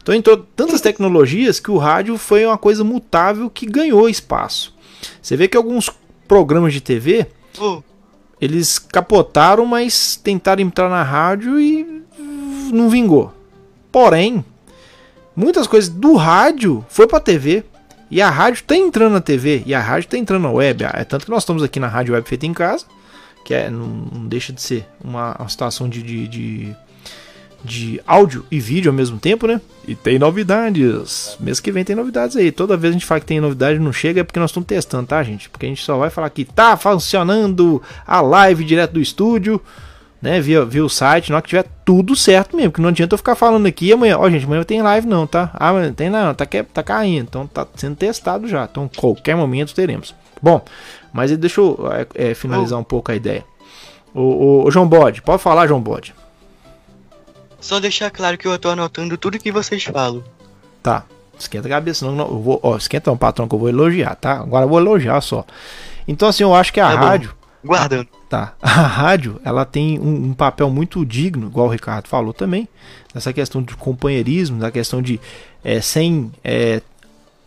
Então 0.02 0.14
entrou 0.14 0.36
tantas 0.36 0.82
tecnologias 0.82 1.58
que 1.58 1.70
o 1.70 1.78
rádio 1.78 2.18
foi 2.18 2.44
uma 2.44 2.58
coisa 2.58 2.84
mutável 2.84 3.48
que 3.48 3.64
ganhou 3.64 4.10
espaço. 4.10 4.74
Você 5.22 5.38
vê 5.38 5.48
que 5.48 5.56
alguns 5.56 5.90
programas 6.28 6.74
de 6.74 6.82
TV, 6.82 7.26
Ô, 7.58 7.82
eles 8.40 8.78
capotaram, 8.78 9.66
mas 9.66 10.16
tentaram 10.16 10.62
entrar 10.62 10.88
na 10.88 11.02
rádio 11.02 11.58
e 11.60 12.04
não 12.72 12.88
vingou. 12.88 13.32
Porém, 13.90 14.44
muitas 15.34 15.66
coisas 15.66 15.88
do 15.88 16.14
rádio 16.14 16.84
foi 16.88 17.06
pra 17.06 17.20
TV. 17.20 17.64
E 18.10 18.22
a 18.22 18.30
rádio 18.30 18.64
tá 18.64 18.74
entrando 18.74 19.12
na 19.12 19.20
TV. 19.20 19.62
E 19.66 19.74
a 19.74 19.80
rádio 19.80 20.08
tá 20.08 20.16
entrando 20.16 20.42
na 20.42 20.50
web. 20.50 20.84
É 20.84 21.04
tanto 21.04 21.26
que 21.26 21.30
nós 21.30 21.42
estamos 21.42 21.62
aqui 21.62 21.78
na 21.78 21.88
rádio 21.88 22.14
web 22.14 22.26
feita 22.26 22.46
em 22.46 22.54
casa. 22.54 22.86
Que 23.44 23.54
é, 23.54 23.70
não, 23.70 23.86
não 23.86 24.26
deixa 24.26 24.52
de 24.52 24.62
ser 24.62 24.86
uma, 25.02 25.36
uma 25.38 25.48
situação 25.48 25.88
de, 25.88 26.02
de, 26.02 26.28
de, 26.28 26.76
de 27.64 28.00
áudio 28.06 28.44
e 28.50 28.60
vídeo 28.60 28.90
ao 28.90 28.94
mesmo 28.94 29.18
tempo, 29.18 29.46
né? 29.46 29.60
E 29.86 29.94
tem 29.94 30.18
novidades. 30.18 31.36
Mês 31.40 31.60
que 31.60 31.72
vem 31.72 31.84
tem 31.84 31.96
novidades 31.96 32.36
aí. 32.36 32.52
Toda 32.52 32.76
vez 32.76 32.90
a 32.92 32.94
gente 32.98 33.06
fala 33.06 33.20
que 33.20 33.26
tem 33.26 33.40
novidade 33.40 33.78
não 33.78 33.92
chega 33.92 34.20
é 34.20 34.24
porque 34.24 34.38
nós 34.38 34.50
estamos 34.50 34.66
testando, 34.66 35.06
tá, 35.08 35.22
gente? 35.22 35.48
Porque 35.50 35.66
a 35.66 35.68
gente 35.68 35.82
só 35.82 35.96
vai 35.98 36.08
falar 36.10 36.30
que 36.30 36.44
tá 36.44 36.76
funcionando 36.76 37.82
a 38.06 38.20
live 38.20 38.64
direto 38.64 38.92
do 38.92 39.00
estúdio 39.00 39.60
né, 40.20 40.40
via, 40.40 40.64
via 40.64 40.84
o 40.84 40.88
site, 40.88 41.30
na 41.30 41.36
hora 41.36 41.42
que 41.42 41.48
tiver 41.50 41.64
tudo 41.84 42.16
certo 42.16 42.56
mesmo, 42.56 42.72
que 42.72 42.80
não 42.80 42.88
adianta 42.88 43.14
eu 43.14 43.18
ficar 43.18 43.36
falando 43.36 43.66
aqui 43.66 43.92
amanhã, 43.92 44.18
ó 44.18 44.28
gente, 44.28 44.44
amanhã 44.44 44.58
não 44.58 44.64
tem 44.64 44.82
live 44.82 45.06
não, 45.06 45.28
tá? 45.28 45.50
Ah, 45.54 45.72
não 45.72 45.92
tem 45.92 46.10
não, 46.10 46.34
tá, 46.34 46.44
que- 46.44 46.64
tá 46.64 46.82
caindo, 46.82 47.22
então 47.28 47.46
tá 47.46 47.64
sendo 47.76 47.94
testado 47.94 48.48
já, 48.48 48.64
então 48.70 48.90
qualquer 48.96 49.36
momento 49.36 49.72
teremos. 49.72 50.12
Bom, 50.42 50.60
mas 51.12 51.30
deixa 51.36 51.60
eu 51.60 51.78
é, 52.16 52.30
é, 52.30 52.34
finalizar 52.34 52.78
um 52.80 52.82
pouco 52.84 53.12
a 53.12 53.14
ideia. 53.14 53.44
O, 54.12 54.20
o- 54.22 54.64
o 54.66 54.70
João 54.72 54.88
Bode, 54.88 55.22
pode 55.22 55.40
falar, 55.40 55.68
João 55.68 55.80
Bode. 55.80 56.12
Só 57.60 57.80
deixar 57.80 58.10
claro 58.10 58.36
que 58.38 58.46
eu 58.46 58.58
tô 58.58 58.70
anotando 58.70 59.16
tudo 59.16 59.38
que 59.38 59.52
vocês 59.52 59.84
falam. 59.84 60.22
Tá, 60.82 61.04
esquenta 61.38 61.66
a 61.66 61.70
cabeça, 61.70 62.06
não, 62.06 62.14
não 62.14 62.26
eu 62.28 62.40
vou, 62.40 62.60
ó, 62.62 62.76
esquenta 62.76 63.10
um 63.12 63.16
patrão 63.16 63.48
que 63.48 63.54
eu 63.54 63.58
vou 63.58 63.68
elogiar, 63.68 64.14
tá? 64.14 64.32
Agora 64.40 64.64
eu 64.64 64.68
vou 64.68 64.78
elogiar 64.78 65.20
só. 65.20 65.44
Então 66.06 66.28
assim, 66.28 66.42
eu 66.42 66.54
acho 66.54 66.72
que 66.72 66.80
a 66.80 66.90
Tá 66.90 66.96
bom. 66.96 67.06
rádio, 67.06 67.34
Guardando. 67.64 68.08
Tá. 68.28 68.54
A 68.62 68.68
rádio, 68.68 69.40
ela 69.44 69.64
tem 69.64 69.98
um, 69.98 70.28
um 70.28 70.34
papel 70.34 70.70
muito 70.70 71.04
digno, 71.04 71.48
igual 71.48 71.66
o 71.66 71.70
Ricardo 71.70 72.06
falou 72.06 72.32
também, 72.32 72.68
nessa 73.14 73.32
questão 73.32 73.62
de 73.62 73.74
companheirismo, 73.74 74.58
na 74.58 74.70
questão 74.70 75.02
de 75.02 75.18
é, 75.64 75.80
sem, 75.80 76.30
é, 76.44 76.80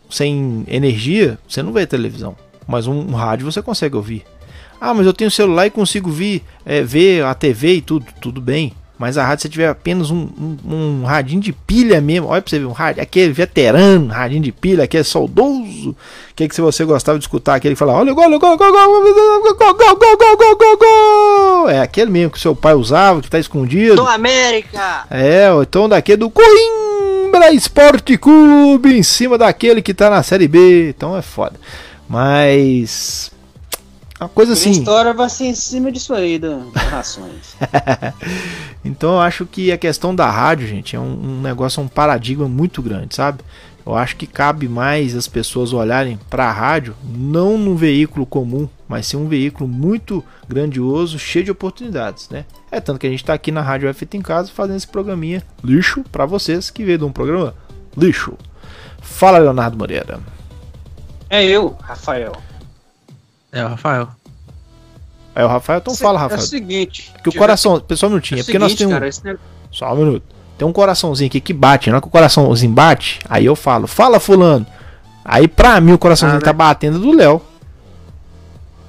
sem 0.09 0.65
energia, 0.67 1.39
você 1.47 1.63
não 1.63 1.71
vê 1.71 1.87
televisão. 1.87 2.35
Mas 2.67 2.87
um, 2.87 2.99
um 2.99 3.13
rádio 3.13 3.49
você 3.49 3.61
consegue 3.61 3.95
ouvir. 3.95 4.23
Ah, 4.79 4.93
mas 4.93 5.05
eu 5.05 5.13
tenho 5.13 5.29
celular 5.31 5.67
e 5.67 5.69
consigo 5.71 6.09
vir, 6.09 6.43
é, 6.65 6.81
ver 6.81 7.23
a 7.23 7.33
TV 7.33 7.75
e 7.75 7.81
tudo, 7.81 8.05
tudo 8.19 8.41
bem. 8.41 8.73
Mas 9.01 9.17
a 9.17 9.25
rádio, 9.25 9.41
se 9.41 9.49
tiver 9.49 9.67
apenas 9.67 10.11
um, 10.11 10.29
um, 10.63 10.75
um 10.75 11.03
radinho 11.03 11.41
de 11.41 11.51
pilha 11.51 11.99
mesmo, 11.99 12.27
olha 12.27 12.39
pra 12.39 12.47
você 12.51 12.59
ver, 12.59 12.65
um 12.65 12.71
rádio, 12.71 13.01
aquele 13.01 13.33
veterano, 13.33 14.09
radinho 14.09 14.43
de 14.43 14.51
pilha, 14.51 14.83
aquele 14.83 15.03
saudoso, 15.03 15.95
que 16.35 16.47
que 16.47 16.53
se 16.53 16.61
você 16.61 16.85
gostava 16.85 17.17
de 17.17 17.23
escutar, 17.23 17.55
aquele 17.55 17.73
que 17.73 17.79
fala, 17.79 17.93
olha, 17.93 18.13
gol, 18.13 18.29
gol, 18.29 18.39
gol, 18.39 18.57
gol, 18.57 18.59
gol, 18.59 19.01
gol, 19.01 19.43
gol, 19.43 19.73
gol, 19.73 19.97
gol, 19.97 20.17
gol, 20.17 20.37
gol, 20.37 20.55
gol, 20.55 20.77
gol, 20.77 21.69
é 21.71 21.79
aquele 21.79 22.11
mesmo 22.11 22.29
que 22.29 22.39
seu 22.39 22.55
pai 22.55 22.75
usava, 22.75 23.23
que 23.23 23.29
tá 23.31 23.39
escondido. 23.39 23.95
Do 23.95 24.07
América! 24.07 25.07
É, 25.09 25.51
ou 25.51 25.63
então 25.63 25.89
daquele 25.89 26.17
do 26.17 26.29
Coimbra 26.29 27.51
Esporte 27.51 28.19
Clube, 28.19 28.95
em 28.95 29.01
cima 29.01 29.35
daquele 29.35 29.81
que 29.81 29.95
tá 29.95 30.11
na 30.11 30.21
Série 30.21 30.47
B, 30.47 30.89
então 30.89 31.17
é 31.17 31.23
foda. 31.23 31.59
Mas 32.07 33.31
uma 34.21 34.29
coisa 34.29 34.53
assim. 34.53 34.69
história 34.69 35.13
vai 35.13 35.27
ser 35.29 35.45
em 35.45 35.55
cima 35.55 35.91
disso 35.91 36.13
aí, 36.13 36.37
das 36.37 36.61
rações. 36.89 37.55
então 38.85 39.13
eu 39.13 39.19
acho 39.19 39.45
que 39.47 39.71
a 39.71 39.77
questão 39.77 40.13
da 40.13 40.29
rádio, 40.29 40.67
gente, 40.67 40.95
é 40.95 40.99
um, 40.99 41.03
um 41.03 41.41
negócio, 41.41 41.81
um 41.81 41.87
paradigma 41.87 42.47
muito 42.47 42.83
grande, 42.83 43.15
sabe? 43.15 43.43
Eu 43.83 43.95
acho 43.95 44.15
que 44.15 44.27
cabe 44.27 44.67
mais 44.67 45.15
as 45.15 45.27
pessoas 45.27 45.73
olharem 45.73 46.19
para 46.29 46.45
a 46.45 46.51
rádio 46.51 46.95
não 47.03 47.57
num 47.57 47.75
veículo 47.75 48.27
comum, 48.27 48.69
mas 48.87 49.07
sim 49.07 49.17
um 49.17 49.27
veículo 49.27 49.67
muito 49.67 50.23
grandioso, 50.47 51.17
cheio 51.17 51.45
de 51.45 51.51
oportunidades, 51.51 52.29
né? 52.29 52.45
É 52.71 52.79
tanto 52.79 52.99
que 52.99 53.07
a 53.07 53.09
gente 53.09 53.23
está 53.23 53.33
aqui 53.33 53.51
na 53.51 53.61
Rádio 53.61 53.89
F 53.89 54.07
em 54.13 54.21
Casa 54.21 54.51
fazendo 54.51 54.77
esse 54.77 54.87
programinha 54.87 55.41
lixo 55.63 56.03
para 56.11 56.27
vocês 56.27 56.69
que 56.69 56.83
veio 56.83 56.99
de 56.99 57.05
um 57.05 57.11
programa 57.11 57.55
lixo. 57.97 58.37
Fala, 59.01 59.39
Leonardo 59.39 59.75
Moreira. 59.75 60.19
É 61.27 61.43
eu, 61.43 61.75
Rafael. 61.81 62.33
É 63.51 63.63
o 63.63 63.67
Rafael. 63.67 64.09
É 65.35 65.45
o 65.45 65.47
Rafael, 65.47 65.79
então 65.79 65.95
fala, 65.95 66.19
É 66.19 66.21
Rafael. 66.23 66.39
o 66.41 66.43
seguinte. 66.43 67.13
Que 67.23 67.29
o 67.29 67.33
coração, 67.35 67.79
pessoal, 67.79 68.09
um 68.09 68.13
minutinho, 68.15 68.39
é 68.39 68.41
É 68.41 68.43
porque 68.43 68.59
nós 68.59 68.71
seguinte, 68.71 68.79
temos. 68.79 68.93
cara, 68.93 69.07
esse 69.07 69.23
negócio- 69.23 69.45
Só 69.71 69.93
um 69.93 69.97
minuto. 69.97 70.23
Tem 70.57 70.67
um 70.67 70.73
coraçãozinho 70.73 71.27
aqui 71.27 71.39
que 71.41 71.53
bate. 71.53 71.89
Na 71.89 71.95
hora 71.95 72.01
que 72.01 72.07
o 72.07 72.11
coraçãozinho 72.11 72.71
bate, 72.71 73.19
aí 73.29 73.45
eu 73.45 73.55
falo, 73.55 73.87
fala 73.87 74.19
fulano. 74.19 74.65
Aí 75.23 75.47
pra 75.47 75.79
mim 75.81 75.93
o 75.93 75.97
coraçãozinho 75.97 76.39
Ah, 76.39 76.43
tá 76.43 76.51
né? 76.51 76.57
batendo 76.57 76.99
do 76.99 77.11
Léo. 77.13 77.41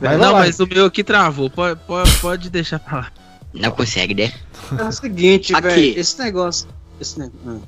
Mas 0.01 0.11
vai 0.11 0.19
não, 0.19 0.33
lá. 0.33 0.39
mas 0.41 0.59
o 0.59 0.67
meu 0.67 0.87
aqui 0.87 1.05
travou. 1.05 1.49
Pode, 1.49 1.79
pode, 1.87 2.11
pode 2.19 2.51
deixar 2.51 2.79
pra 2.81 2.99
lá. 2.99 3.13
Não 3.55 3.71
consegue, 3.71 4.15
né? 4.15 4.33
É 4.79 4.83
o 4.85 4.91
seguinte, 4.93 5.55
Aqui. 5.55 5.69
velho. 5.69 5.99
Esse 6.01 6.19
negócio. 6.19 6.69
Esse 7.01 7.19
negócio. 7.19 7.63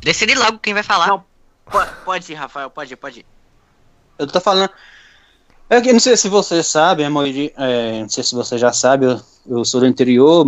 Decide 0.00 0.34
logo 0.34 0.58
quem 0.58 0.72
vai 0.72 0.82
falar. 0.82 1.08
Não, 1.08 1.24
po- 1.70 1.86
pode 2.04 2.30
ir, 2.32 2.34
Rafael, 2.36 2.70
pode 2.70 2.92
ir, 2.92 2.96
pode 2.96 3.20
ir. 3.20 3.26
Eu 4.18 4.26
tô 4.26 4.40
falando. 4.40 4.70
É 5.68 5.80
que 5.80 5.92
não 5.92 5.98
sei 5.98 6.16
se 6.16 6.28
você 6.28 6.62
sabe, 6.62 7.02
é, 7.02 7.08
não 7.08 8.08
sei 8.08 8.22
se 8.22 8.34
você 8.34 8.56
já 8.56 8.72
sabe, 8.72 9.06
eu, 9.06 9.20
eu 9.48 9.64
sou 9.64 9.80
do 9.80 9.86
interior, 9.86 10.46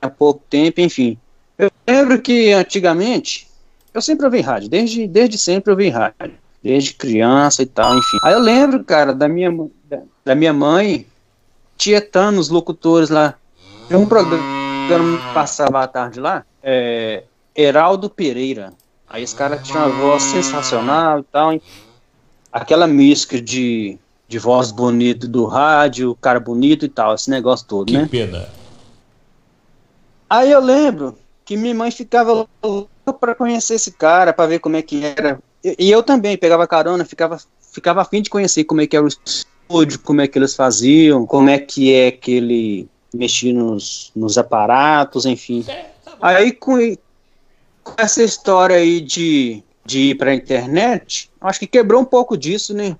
há 0.00 0.08
pouco 0.08 0.42
tempo, 0.48 0.80
enfim. 0.80 1.18
Eu 1.58 1.70
lembro 1.86 2.20
que 2.20 2.52
antigamente 2.52 3.46
eu 3.92 4.00
sempre 4.00 4.24
ouvi 4.24 4.40
rádio, 4.40 4.68
desde, 4.68 5.06
desde 5.06 5.36
sempre 5.36 5.70
eu 5.70 5.74
ouvi 5.74 5.90
rádio, 5.90 6.32
desde 6.62 6.94
criança 6.94 7.62
e 7.62 7.66
tal, 7.66 7.98
enfim. 7.98 8.16
Aí 8.22 8.32
eu 8.32 8.38
lembro, 8.38 8.82
cara, 8.84 9.12
da 9.12 9.28
minha, 9.28 9.50
da, 9.84 10.00
da 10.24 10.34
minha 10.34 10.52
mãe 10.52 11.06
tietando 11.76 12.40
os 12.40 12.48
locutores 12.48 13.10
lá. 13.10 13.34
Tem 13.86 13.96
um 13.96 14.06
programa 14.06 15.18
que 15.18 15.34
passava 15.34 15.82
a 15.82 15.86
tarde 15.86 16.20
lá, 16.20 16.44
é, 16.62 17.24
Heraldo 17.54 18.08
Pereira. 18.08 18.72
Aí 19.08 19.22
esse 19.22 19.34
cara 19.34 19.58
tinha 19.58 19.78
uma 19.78 19.88
voz 19.88 20.22
sensacional 20.22 21.20
e 21.20 21.22
tal, 21.24 21.60
aquela 22.52 22.86
mística 22.86 23.40
de, 23.40 23.98
de 24.28 24.38
voz 24.38 24.70
bonita 24.70 25.26
do 25.26 25.46
rádio, 25.46 26.14
cara 26.20 26.38
bonito 26.38 26.84
e 26.84 26.88
tal, 26.88 27.14
esse 27.14 27.30
negócio 27.30 27.66
todo, 27.66 27.90
né? 27.90 28.06
pena. 28.08 28.46
Aí 30.28 30.50
eu 30.52 30.60
lembro 30.60 31.16
que 31.44 31.56
minha 31.56 31.74
mãe 31.74 31.90
ficava 31.90 32.46
louca 32.62 33.12
pra 33.18 33.34
conhecer 33.34 33.76
esse 33.76 33.92
cara, 33.92 34.34
pra 34.34 34.46
ver 34.46 34.58
como 34.58 34.76
é 34.76 34.82
que 34.82 35.02
era. 35.02 35.40
E, 35.64 35.76
e 35.78 35.90
eu 35.90 36.02
também 36.02 36.36
pegava 36.36 36.66
carona, 36.66 37.06
ficava, 37.06 37.38
ficava 37.72 38.02
afim 38.02 38.20
de 38.20 38.28
conhecer 38.28 38.64
como 38.64 38.82
é 38.82 38.86
que 38.86 38.94
era 38.94 39.06
o 39.06 39.08
estúdio, 39.08 39.98
como 40.00 40.20
é 40.20 40.28
que 40.28 40.38
eles 40.38 40.54
faziam, 40.54 41.24
como 41.24 41.48
é 41.48 41.58
que 41.58 41.94
é 41.94 42.10
que 42.10 42.32
ele 42.32 42.88
mexia 43.14 43.54
nos, 43.54 44.12
nos 44.14 44.36
aparatos, 44.36 45.24
enfim. 45.24 45.64
Aí 46.20 46.52
com, 46.52 46.76
com 47.82 47.94
essa 47.96 48.22
história 48.22 48.76
aí 48.76 49.00
de, 49.00 49.62
de 49.86 50.10
ir 50.10 50.14
pra 50.16 50.34
internet, 50.34 51.30
acho 51.40 51.60
que 51.60 51.66
quebrou 51.66 52.02
um 52.02 52.04
pouco 52.04 52.36
disso, 52.36 52.74
né? 52.74 52.94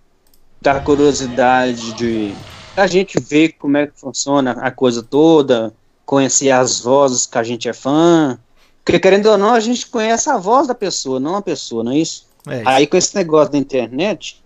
Da 0.61 0.81
curiosidade 0.81 1.92
de 1.94 2.35
a 2.77 2.87
gente 2.87 3.18
ver 3.21 3.53
como 3.53 3.77
é 3.77 3.87
que 3.87 3.99
funciona 3.99 4.53
a 4.53 4.71
coisa 4.71 5.03
toda, 5.03 5.73
conhecer 6.05 6.51
as 6.51 6.81
vozes 6.81 7.27
que 7.27 7.38
a 7.38 7.42
gente 7.42 7.68
é 7.68 7.73
fã. 7.73 8.38
Porque 8.85 8.99
querendo 8.99 9.27
ou 9.27 9.37
não, 9.37 9.53
a 9.53 9.61
gente 9.61 9.87
conhece 9.87 10.31
a 10.31 10.38
voz 10.38 10.66
da 10.66 10.75
pessoa, 10.75 11.21
não 11.21 11.37
a 11.37 11.42
pessoa, 11.42 11.85
não 11.85 11.92
é 11.92 11.99
isso? 11.99 12.27
É, 12.47 12.62
Aí 12.64 12.87
com 12.87 12.97
esse 12.97 13.14
negócio 13.14 13.53
da 13.53 13.59
internet, 13.59 14.42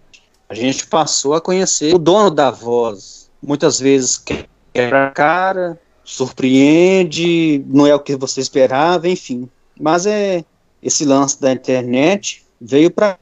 a 0.49 0.55
gente 0.55 0.87
passou 0.87 1.35
a 1.35 1.41
conhecer 1.41 1.95
o 1.95 1.99
dono 1.99 2.31
da 2.31 2.51
voz. 2.51 3.31
Muitas 3.43 3.79
vezes 3.79 4.19
quebra 4.19 5.09
a 5.09 5.11
cara, 5.11 5.81
surpreende, 6.05 7.65
não 7.67 7.87
é 7.87 7.95
o 7.95 8.01
que 8.01 8.17
você 8.17 8.41
esperava, 8.41 9.09
enfim. 9.09 9.49
Mas 9.81 10.07
é 10.07 10.45
esse 10.83 11.05
lance 11.05 11.41
da 11.41 11.53
internet 11.53 12.45
veio 12.61 12.91
para 12.91 13.19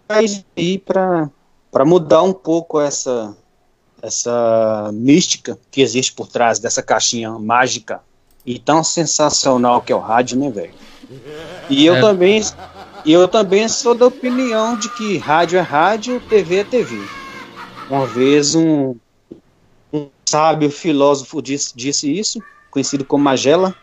ir 0.57 0.79
para 0.79 1.31
para 1.70 1.85
mudar 1.85 2.22
um 2.22 2.33
pouco 2.33 2.80
essa 2.80 3.37
essa 4.02 4.90
mística 4.94 5.59
que 5.70 5.83
existe 5.83 6.14
por 6.14 6.26
trás 6.26 6.59
dessa 6.59 6.83
caixinha 6.83 7.30
mágica 7.33 8.00
e 8.46 8.59
tão 8.59 8.83
sensacional 8.83 9.83
que 9.83 9.92
é 9.92 9.96
o 9.96 9.98
rádio, 9.98 10.38
né, 10.38 10.48
velho? 10.50 10.72
E 11.68 11.85
eu 11.85 11.96
É. 11.96 12.00
também 12.00 12.42
eu 13.04 13.28
também 13.28 13.68
sou 13.68 13.94
da 13.94 14.06
opinião 14.06 14.76
de 14.78 14.88
que 14.94 15.18
rádio 15.18 15.59
é 15.59 15.62
rádio, 15.62 16.20
TV 16.20 16.56
é 16.61 16.64
TV. 16.64 16.96
Uma 17.90 18.06
vez 18.06 18.54
um, 18.54 18.94
um 19.92 20.09
sábio 20.24 20.70
filósofo 20.70 21.42
disse, 21.42 21.72
disse 21.76 22.11
isso, 22.11 22.40
conhecido 22.70 23.04
como 23.04 23.24
Magela, 23.24 23.74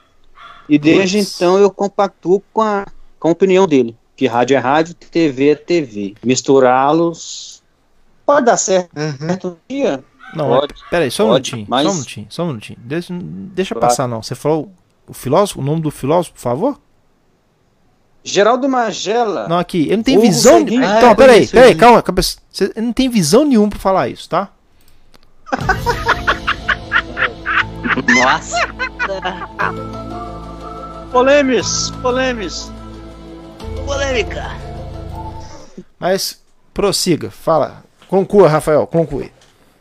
e 0.70 0.78
desde 0.80 1.18
Putz. 1.20 1.36
então 1.36 1.58
eu 1.60 1.70
compactuo 1.70 2.42
com 2.54 2.62
a, 2.62 2.86
com 3.20 3.28
a 3.28 3.32
opinião 3.32 3.68
dele, 3.68 3.96
que 4.16 4.26
rádio 4.28 4.56
é 4.56 4.60
rádio, 4.60 4.94
TV 4.96 5.50
é 5.50 5.56
TV. 5.56 6.16
Misturá-los 6.24 7.57
pode 8.28 8.46
dar 8.46 8.58
certo 8.58 8.92
um 9.46 9.56
dia, 9.68 10.04
Não, 10.36 10.50
Pode, 10.50 10.74
pera 10.92 11.06
aí, 11.06 11.10
só 11.12 11.24
um 11.26 11.30
pode, 11.30 11.52
minutinho, 11.56 11.66
mas- 11.70 11.84
só 11.86 11.90
um 11.90 11.94
minutinho, 11.94 12.28
só 12.30 12.44
um 12.44 12.48
minutinho. 12.48 12.80
Deixa, 12.82 13.14
deixa 13.22 13.74
Claro. 13.74 13.88
passar 13.88 14.08
não. 14.08 14.22
Você 14.22 14.36
falou 14.36 14.70
o 15.08 15.14
filósofo, 15.14 15.62
o 15.62 15.64
nome 15.64 15.82
do 15.82 15.90
filósofo, 15.90 16.34
por 16.36 16.42
favor? 16.42 16.80
Geraldo 18.24 18.68
Magela, 18.68 19.48
Não, 19.48 19.58
aqui, 19.58 19.84
ele 19.84 19.96
não 19.98 20.04
tem 20.04 20.18
Hugo 20.18 20.28
visão. 20.28 20.58
Seguinho. 20.58 20.84
Então, 20.84 21.12
Ah, 21.12 21.16
pera 21.16 21.32
aí, 21.32 21.38
conheço 21.40 21.52
pera 21.54 21.66
aí, 21.68 21.72
ele. 21.72 21.80
calma, 21.80 22.02
cabeça. 22.04 22.38
Você 22.52 22.66
ele 22.76 22.86
não 22.88 22.92
tem 22.94 23.08
visão 23.10 23.46
nenhuma 23.46 23.70
pra 23.70 23.80
falar 23.80 24.10
isso, 24.10 24.28
tá? 24.28 24.50
Nossa. 28.22 28.58
Polemes, 31.12 31.90
Polemes. 32.02 32.70
Polêmica. 33.86 34.44
Mas 35.98 36.42
prossiga, 36.74 37.32
fala. 37.32 37.84
Conclua, 38.08 38.48
Rafael, 38.48 38.88
conclui. 38.88 39.32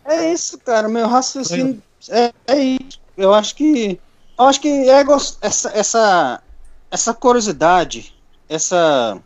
É 0.05 0.33
isso, 0.33 0.59
cara. 0.59 0.89
Meu 0.89 1.07
raciocínio 1.07 1.83
é, 2.09 2.33
é 2.47 2.59
isso. 2.59 3.01
Eu 3.17 3.33
acho 3.33 3.55
que. 3.55 3.99
Eu 4.39 4.45
acho 4.45 4.61
que 4.61 4.69
é 4.69 5.05
essa, 5.41 5.71
essa, 5.71 6.43
essa 6.91 7.15
curiosidade, 7.15 8.15
essa 8.49 9.19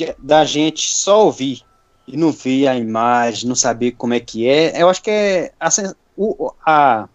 é 0.00 0.14
da 0.18 0.44
gente 0.44 0.94
só 0.94 1.24
ouvir 1.24 1.62
e 2.06 2.16
não 2.16 2.30
ver 2.30 2.68
a 2.68 2.76
imagem, 2.76 3.48
não 3.48 3.54
saber 3.54 3.92
como 3.92 4.14
é 4.14 4.20
que 4.20 4.46
é. 4.46 4.80
Eu 4.80 4.88
acho 4.88 5.02
que 5.02 5.10
é 5.10 5.52
a, 5.58 5.68
a, 6.66 7.08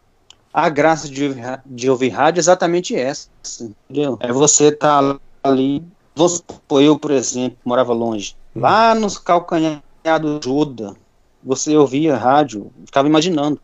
a 0.51 0.69
graça 0.69 1.07
de, 1.07 1.27
ouvir 1.27 1.61
de 1.65 1.89
ouvir 1.89 2.09
rádio 2.09 2.39
é 2.39 2.41
exatamente 2.41 2.95
essa. 2.95 3.29
Entendeu? 3.61 4.17
É 4.19 4.31
você 4.31 4.69
estar 4.69 5.17
ali. 5.43 5.83
Supor, 6.15 6.81
eu, 6.81 6.97
por 6.97 7.09
exemplo, 7.11 7.57
morava 7.65 7.91
longe. 7.91 8.35
Lá 8.55 8.93
nos 8.93 9.17
calcanhar 9.17 9.81
do 10.21 10.39
Juda, 10.43 10.95
você 11.43 11.75
ouvia 11.75 12.15
rádio, 12.17 12.71
ficava 12.85 13.07
imaginando 13.07 13.59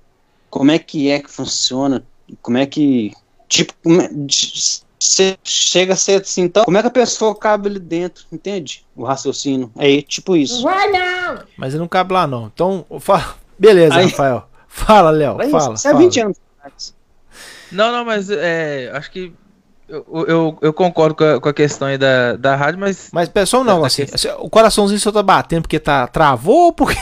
como 0.49 0.71
é 0.71 0.79
que 0.79 1.09
é 1.09 1.19
que 1.19 1.29
funciona, 1.31 2.03
como 2.41 2.57
é 2.57 2.65
que 2.65 3.11
tipo 3.47 3.73
como 3.83 4.01
é- 4.01 4.09
chega 5.43 5.93
a 5.93 5.95
ser 5.95 6.21
assim, 6.21 6.43
então 6.43 6.65
como 6.65 6.77
é 6.77 6.81
que 6.81 6.87
a 6.87 6.91
pessoa 6.91 7.33
cabe 7.35 7.69
ali 7.69 7.79
dentro, 7.79 8.25
entende? 8.31 8.85
O 8.95 9.03
raciocínio 9.03 9.71
é 9.77 10.01
tipo 10.01 10.35
isso. 10.35 10.61
Vai 10.63 10.91
não! 10.91 11.39
Mas 11.57 11.73
ele 11.73 11.79
não 11.79 11.87
cabe 11.87 12.13
lá, 12.13 12.27
não. 12.27 12.47
Então, 12.53 12.85
fala. 12.99 13.35
Beleza, 13.57 13.95
Aí- 13.95 14.05
Rafael. 14.05 14.47
Fala, 14.67 15.09
Léo. 15.09 15.41
É 15.41 15.49
Fala. 15.49 15.73
isso, 15.73 15.87
é 15.87 15.91
fala. 15.91 16.03
20 16.03 16.19
anos. 16.21 16.37
atrás. 16.59 16.93
Não, 17.71 17.91
não, 17.91 18.05
mas 18.05 18.29
é, 18.29 18.91
acho 18.93 19.09
que 19.11 19.33
eu, 19.87 20.05
eu, 20.27 20.57
eu 20.61 20.73
concordo 20.73 21.15
com 21.15 21.23
a, 21.23 21.41
com 21.41 21.49
a 21.49 21.53
questão 21.53 21.87
aí 21.87 21.97
da, 21.97 22.35
da 22.35 22.55
rádio, 22.55 22.79
mas 22.79 23.09
Mas 23.11 23.27
pessoal, 23.29 23.63
não, 23.63 23.83
assim, 23.83 24.03
assim, 24.03 24.27
o 24.37 24.49
coraçãozinho 24.49 24.99
só 24.99 25.11
tá 25.11 25.23
batendo 25.23 25.63
porque 25.63 25.79
tá 25.79 26.05
travou 26.07 26.65
ou 26.65 26.73
porque 26.73 26.95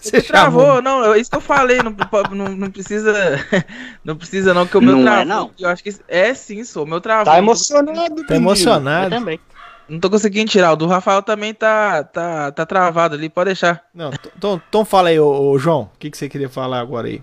você 0.00 0.22
travou, 0.22 0.66
chamou? 0.66 0.82
não, 0.82 1.14
é 1.14 1.18
isso 1.18 1.30
que 1.30 1.36
eu 1.36 1.40
falei, 1.40 1.78
não, 1.82 1.94
não, 2.32 2.48
não 2.56 2.70
precisa, 2.70 3.12
não 4.04 4.16
precisa 4.16 4.54
não, 4.54 4.66
que 4.66 4.76
o 4.76 4.80
meu 4.80 4.96
Não 4.96 5.00
é, 5.00 5.04
travou, 5.04 5.24
não. 5.26 5.50
eu 5.58 5.68
acho 5.68 5.82
que 5.82 5.94
é 6.08 6.32
sim, 6.34 6.64
sou, 6.64 6.84
o 6.84 6.86
meu 6.86 7.00
travou. 7.00 7.26
Tá 7.26 7.38
emocionado, 7.38 8.26
Tá 8.26 8.34
emocionado. 8.36 9.10
também. 9.10 9.38
Não 9.88 9.98
tô 9.98 10.08
conseguindo 10.08 10.50
tirar, 10.50 10.72
o 10.72 10.76
do 10.76 10.86
Rafael 10.86 11.20
também 11.20 11.52
tá, 11.52 12.04
tá, 12.04 12.52
tá 12.52 12.64
travado 12.64 13.16
ali, 13.16 13.28
pode 13.28 13.46
deixar. 13.48 13.82
Não, 13.92 14.10
então, 14.36 14.62
então 14.68 14.84
fala 14.84 15.08
aí, 15.08 15.18
ô, 15.18 15.50
ô, 15.50 15.58
João, 15.58 15.90
o 15.94 15.98
que, 15.98 16.10
que 16.10 16.16
você 16.16 16.28
queria 16.28 16.48
falar 16.48 16.78
agora 16.80 17.08
aí? 17.08 17.22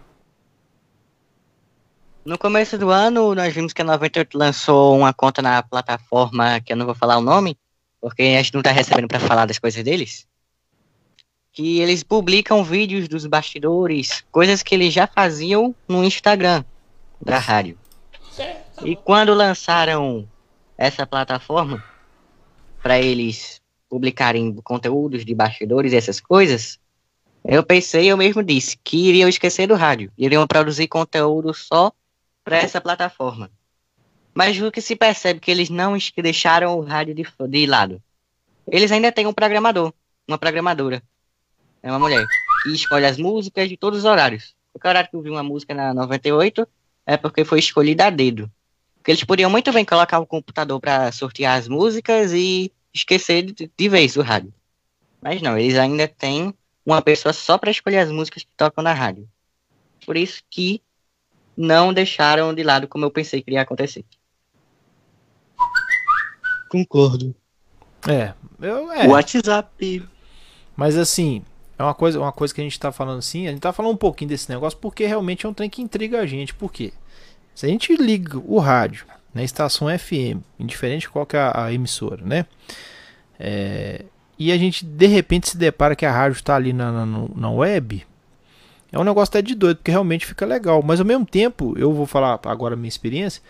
No 2.25 2.37
começo 2.37 2.77
do 2.77 2.89
ano, 2.89 3.33
nós 3.33 3.53
vimos 3.53 3.71
que 3.71 3.81
a 3.81 3.85
98 3.85 4.37
lançou 4.37 4.97
uma 4.97 5.13
conta 5.13 5.41
na 5.41 5.63
plataforma 5.63 6.59
que 6.59 6.73
eu 6.73 6.77
não 6.77 6.85
vou 6.85 6.93
falar 6.93 7.17
o 7.17 7.21
nome, 7.21 7.57
porque 8.01 8.21
a 8.21 8.43
gente 8.43 8.53
não 8.53 8.61
tá 8.61 8.71
recebendo 8.71 9.07
pra 9.07 9.19
falar 9.19 9.45
das 9.45 9.57
coisas 9.59 9.81
deles. 9.81 10.27
Que 11.57 11.79
eles 11.79 12.03
publicam 12.03 12.63
vídeos 12.63 13.07
dos 13.07 13.25
bastidores, 13.25 14.23
coisas 14.31 14.61
que 14.61 14.75
eles 14.75 14.93
já 14.93 15.07
faziam 15.07 15.73
no 15.87 16.03
Instagram 16.03 16.63
da 17.19 17.39
rádio. 17.39 17.75
E 18.85 18.95
quando 18.95 19.33
lançaram 19.33 20.29
essa 20.77 21.03
plataforma 21.03 21.83
para 22.83 22.99
eles 22.99 23.59
publicarem 23.89 24.53
conteúdos 24.63 25.25
de 25.25 25.33
bastidores 25.33 25.93
e 25.93 25.95
essas 25.95 26.19
coisas, 26.19 26.79
eu 27.43 27.63
pensei, 27.63 28.05
eu 28.05 28.17
mesmo 28.17 28.43
disse, 28.43 28.77
que 28.83 29.09
iriam 29.09 29.27
esquecer 29.27 29.65
do 29.65 29.73
rádio, 29.73 30.11
iriam 30.15 30.45
produzir 30.45 30.87
conteúdo 30.87 31.55
só 31.55 31.91
para 32.43 32.57
essa 32.57 32.79
plataforma. 32.79 33.49
Mas 34.31 34.61
o 34.61 34.71
que 34.71 34.79
se 34.79 34.95
percebe 34.95 35.39
que 35.39 35.49
eles 35.49 35.71
não 35.71 35.97
deixaram 36.17 36.77
o 36.77 36.83
rádio 36.83 37.15
de, 37.15 37.25
de 37.49 37.65
lado. 37.65 37.99
Eles 38.67 38.91
ainda 38.91 39.11
têm 39.11 39.25
um 39.25 39.33
programador, 39.33 39.91
uma 40.27 40.37
programadora. 40.37 41.01
É 41.81 41.89
uma 41.91 41.99
mulher 41.99 42.25
que 42.63 42.69
escolhe 42.73 43.05
as 43.05 43.17
músicas 43.17 43.69
de 43.69 43.77
todos 43.77 43.99
os 43.99 44.05
horários. 44.05 44.55
Qualquer 44.73 44.89
horário 44.89 45.09
que 45.09 45.15
eu 45.15 45.21
vi 45.21 45.29
uma 45.29 45.43
música 45.43 45.73
na 45.73 45.93
98 45.93 46.67
é 47.05 47.17
porque 47.17 47.45
foi 47.45 47.59
escolhida 47.59 48.07
a 48.07 48.09
dedo. 48.09 48.51
Porque 48.95 49.11
eles 49.11 49.23
poderiam 49.23 49.49
muito 49.49 49.71
bem 49.71 49.85
colocar 49.85 50.19
o 50.19 50.25
computador 50.25 50.79
para 50.79 51.11
sortear 51.11 51.57
as 51.57 51.67
músicas 51.67 52.33
e 52.33 52.71
esquecer 52.93 53.43
de, 53.51 53.71
de 53.75 53.89
vez 53.89 54.17
o 54.17 54.21
rádio. 54.21 54.53
Mas 55.21 55.41
não, 55.41 55.57
eles 55.57 55.77
ainda 55.77 56.07
têm 56.07 56.53
uma 56.85 57.01
pessoa 57.01 57.33
só 57.33 57.57
para 57.57 57.71
escolher 57.71 57.99
as 57.99 58.11
músicas 58.11 58.43
que 58.43 58.51
tocam 58.55 58.83
na 58.83 58.93
rádio. 58.93 59.27
Por 60.05 60.15
isso 60.15 60.41
que 60.49 60.81
não 61.55 61.93
deixaram 61.93 62.53
de 62.53 62.63
lado 62.63 62.87
como 62.87 63.05
eu 63.05 63.11
pensei 63.11 63.41
que 63.41 63.49
iria 63.49 63.61
acontecer. 63.61 64.05
Concordo. 66.69 67.35
É, 68.07 68.33
eu, 68.61 68.91
é. 68.91 69.07
WhatsApp. 69.07 70.07
Mas 70.75 70.95
assim, 70.95 71.43
é 71.77 71.83
uma 71.83 71.93
coisa, 71.93 72.19
uma 72.19 72.31
coisa 72.31 72.53
que 72.53 72.61
a 72.61 72.63
gente 72.63 72.79
tá 72.79 72.91
falando 72.91 73.19
assim, 73.19 73.47
a 73.47 73.51
gente 73.51 73.61
tá 73.61 73.71
falando 73.71 73.93
um 73.93 73.97
pouquinho 73.97 74.29
desse 74.29 74.49
negócio 74.49 74.77
porque 74.79 75.05
realmente 75.05 75.45
é 75.45 75.49
um 75.49 75.53
trem 75.53 75.69
que 75.69 75.81
intriga 75.81 76.19
a 76.19 76.25
gente. 76.25 76.53
Por 76.53 76.71
quê? 76.71 76.91
Se 77.53 77.65
a 77.65 77.69
gente 77.69 77.95
liga 77.95 78.37
o 78.37 78.59
rádio 78.59 79.05
na 79.33 79.43
estação 79.43 79.87
FM, 79.87 80.41
indiferente 80.59 81.01
de 81.01 81.09
qual 81.09 81.25
que 81.25 81.35
é 81.35 81.39
a, 81.39 81.65
a 81.65 81.73
emissora, 81.73 82.23
né? 82.25 82.45
É, 83.39 84.05
e 84.39 84.51
a 84.51 84.57
gente 84.57 84.85
de 84.85 85.07
repente 85.07 85.49
se 85.49 85.57
depara 85.57 85.95
que 85.95 86.05
a 86.05 86.11
rádio 86.11 86.37
está 86.37 86.55
ali 86.55 86.73
na, 86.73 86.91
na, 86.91 87.27
na 87.35 87.51
web, 87.51 88.05
é 88.91 88.97
um 88.97 89.03
negócio 89.03 89.31
até 89.31 89.41
de 89.41 89.53
doido, 89.53 89.77
porque 89.77 89.91
realmente 89.91 90.25
fica 90.25 90.45
legal. 90.45 90.81
Mas 90.83 90.99
ao 90.99 91.05
mesmo 91.05 91.25
tempo, 91.25 91.77
eu 91.77 91.93
vou 91.93 92.05
falar 92.05 92.39
agora 92.45 92.73
a 92.73 92.77
minha 92.77 92.87
experiência, 92.87 93.41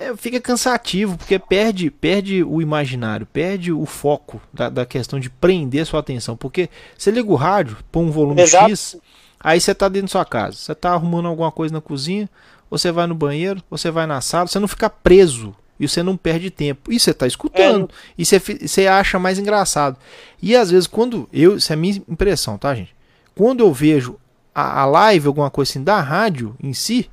é, 0.00 0.16
fica 0.16 0.40
cansativo, 0.40 1.18
porque 1.18 1.38
perde, 1.38 1.90
perde 1.90 2.42
o 2.42 2.62
imaginário, 2.62 3.26
perde 3.26 3.70
o 3.70 3.84
foco 3.84 4.40
da, 4.50 4.70
da 4.70 4.86
questão 4.86 5.20
de 5.20 5.28
prender 5.28 5.84
sua 5.84 6.00
atenção. 6.00 6.34
Porque 6.34 6.70
você 6.96 7.10
liga 7.10 7.30
o 7.30 7.34
rádio, 7.34 7.76
põe 7.92 8.06
um 8.06 8.10
volume 8.10 8.40
Exato. 8.40 8.70
X, 8.70 8.96
aí 9.38 9.60
você 9.60 9.74
tá 9.74 9.88
dentro 9.88 10.06
da 10.06 10.12
sua 10.12 10.24
casa, 10.24 10.56
você 10.56 10.74
tá 10.74 10.92
arrumando 10.92 11.28
alguma 11.28 11.52
coisa 11.52 11.74
na 11.74 11.82
cozinha, 11.82 12.30
você 12.70 12.90
vai 12.90 13.06
no 13.06 13.14
banheiro, 13.14 13.62
você 13.68 13.90
vai 13.90 14.06
na 14.06 14.22
sala, 14.22 14.46
você 14.46 14.58
não 14.58 14.66
fica 14.66 14.88
preso 14.88 15.54
e 15.78 15.86
você 15.86 16.02
não 16.02 16.16
perde 16.16 16.50
tempo. 16.50 16.90
E 16.90 16.98
você 16.98 17.12
tá 17.12 17.26
escutando, 17.26 17.90
e 18.16 18.24
você, 18.24 18.38
você 18.38 18.86
acha 18.86 19.18
mais 19.18 19.38
engraçado. 19.38 19.98
E 20.40 20.56
às 20.56 20.70
vezes, 20.70 20.86
quando 20.86 21.28
eu, 21.30 21.58
isso 21.58 21.70
é 21.70 21.74
a 21.74 21.76
minha 21.76 22.02
impressão, 22.08 22.56
tá, 22.56 22.74
gente? 22.74 22.96
Quando 23.34 23.60
eu 23.60 23.70
vejo 23.70 24.18
a, 24.54 24.80
a 24.80 24.86
live, 24.86 25.26
alguma 25.26 25.50
coisa 25.50 25.70
assim 25.70 25.84
da 25.84 26.00
rádio 26.00 26.56
em 26.62 26.72
si, 26.72 27.10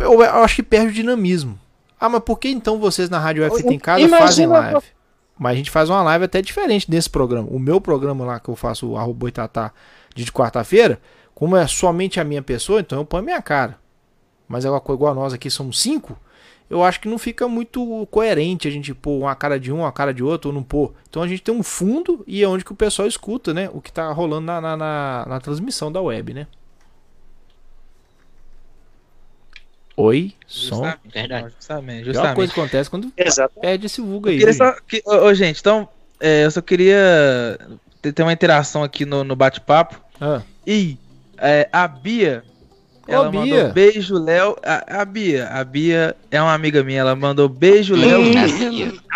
eu, 0.00 0.22
acho 0.22 0.56
que 0.56 0.62
perde 0.62 0.88
o 0.88 0.92
dinamismo. 0.92 1.58
Ah, 1.98 2.08
mas 2.08 2.22
por 2.22 2.38
que 2.38 2.48
então 2.48 2.78
vocês 2.78 3.10
na 3.10 3.18
Rádio 3.18 3.44
F 3.44 3.66
em 3.66 3.78
casa 3.78 4.00
Imagina 4.00 4.26
fazem 4.26 4.46
live? 4.46 4.82
Mas 5.38 5.52
a 5.52 5.56
gente 5.56 5.70
faz 5.70 5.88
uma 5.88 6.02
live 6.02 6.24
até 6.24 6.42
diferente 6.42 6.90
desse 6.90 7.08
programa. 7.08 7.48
O 7.50 7.58
meu 7.58 7.80
programa 7.80 8.24
lá 8.24 8.40
que 8.40 8.48
eu 8.48 8.56
faço, 8.56 8.88
o 8.88 8.96
arroba 8.96 9.18
Boitatá, 9.18 9.72
de 10.14 10.30
quarta-feira, 10.30 11.00
como 11.34 11.56
é 11.56 11.66
somente 11.66 12.20
a 12.20 12.24
minha 12.24 12.42
pessoa, 12.42 12.80
então 12.80 12.98
eu 12.98 13.04
ponho 13.04 13.22
a 13.22 13.24
minha 13.24 13.42
cara. 13.42 13.78
Mas 14.48 14.64
é 14.64 14.70
uma 14.70 14.80
coisa 14.80 14.98
igual 14.98 15.14
nós 15.14 15.32
aqui 15.32 15.50
somos 15.50 15.80
cinco, 15.80 16.18
eu 16.70 16.84
acho 16.84 17.00
que 17.00 17.08
não 17.08 17.18
fica 17.18 17.48
muito 17.48 18.06
coerente 18.12 18.68
a 18.68 18.70
gente 18.70 18.94
pôr 18.94 19.18
uma 19.18 19.34
cara 19.34 19.58
de 19.58 19.72
um, 19.72 19.80
uma 19.80 19.90
cara 19.90 20.14
de 20.14 20.22
outro, 20.22 20.50
ou 20.50 20.54
não 20.54 20.62
pôr. 20.62 20.94
Então 21.08 21.20
a 21.20 21.26
gente 21.26 21.42
tem 21.42 21.52
um 21.52 21.64
fundo 21.64 22.22
e 22.28 22.44
é 22.44 22.48
onde 22.48 22.64
que 22.64 22.72
o 22.72 22.76
pessoal 22.76 23.08
escuta, 23.08 23.52
né? 23.52 23.68
O 23.72 23.80
que 23.80 23.92
tá 23.92 24.10
rolando 24.12 24.46
na, 24.46 24.60
na, 24.60 24.76
na, 24.76 25.26
na 25.28 25.40
transmissão 25.40 25.90
da 25.90 26.00
web, 26.00 26.32
né? 26.32 26.46
Oi, 30.00 30.32
som. 30.46 30.76
Justamente, 30.76 30.98
Verdade. 31.12 31.54
Justamente, 31.54 32.04
justamente. 32.06 32.34
coisa 32.34 32.54
que 32.54 32.60
acontece 32.60 32.88
quando 32.88 33.12
Exato. 33.14 33.60
perde 33.60 33.84
esse 33.84 34.00
vulgo 34.00 34.30
aí. 34.30 34.54
só 34.54 34.72
que, 34.88 35.02
ô, 35.04 35.26
ô, 35.26 35.34
gente, 35.34 35.60
então, 35.60 35.86
é, 36.18 36.46
eu 36.46 36.50
só 36.50 36.62
queria 36.62 37.58
ter, 38.00 38.10
ter 38.12 38.22
uma 38.22 38.32
interação 38.32 38.82
aqui 38.82 39.04
no, 39.04 39.22
no 39.22 39.36
bate-papo. 39.36 40.00
Ah. 40.18 40.40
E 40.66 40.96
é, 41.36 41.68
a 41.70 41.86
Bia, 41.86 42.42
Ô, 43.06 43.12
ela 43.12 43.30
Bia. 43.30 43.40
mandou 43.40 43.72
beijo, 43.74 44.14
Léo. 44.18 44.56
A, 44.62 45.02
a 45.02 45.04
Bia, 45.04 45.48
a 45.48 45.62
Bia 45.64 46.16
é 46.30 46.40
uma 46.40 46.54
amiga 46.54 46.82
minha, 46.82 47.00
ela 47.00 47.14
mandou 47.14 47.46
beijo, 47.46 47.94
Léo. 47.94 48.20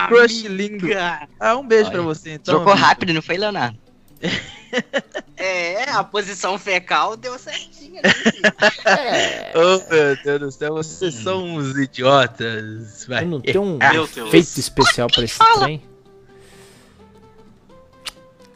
Crush 0.09 0.47
lindo. 0.49 0.87
Ah, 1.41 1.57
um 1.57 1.67
beijo 1.67 1.85
Olha, 1.85 1.93
pra 1.93 2.03
você, 2.03 2.35
então. 2.35 2.57
Trocou 2.57 2.75
Bia. 2.75 2.85
rápido, 2.85 3.15
não 3.15 3.23
foi, 3.23 3.39
Leonardo? 3.39 3.79
É, 5.37 5.91
a 5.91 6.03
posição 6.03 6.59
fecal 6.59 7.17
deu 7.17 7.39
certinho 7.39 8.01
ali. 8.03 8.13
filho. 8.15 8.53
Oh, 9.55 9.93
meu 9.93 10.17
Deus 10.23 10.41
do 10.41 10.53
céu, 10.53 10.75
vocês 10.75 11.15
são 11.15 11.45
uns 11.45 11.77
idiotas. 11.77 13.05
Vai. 13.07 13.25
Eu 13.25 13.29
não 13.29 13.41
tenho 13.41 13.63
um 13.63 13.79
Deus. 13.79 14.17
efeito 14.17 14.59
especial 14.59 15.09
pra 15.09 15.25
esse 15.25 15.39
trem. 15.59 15.83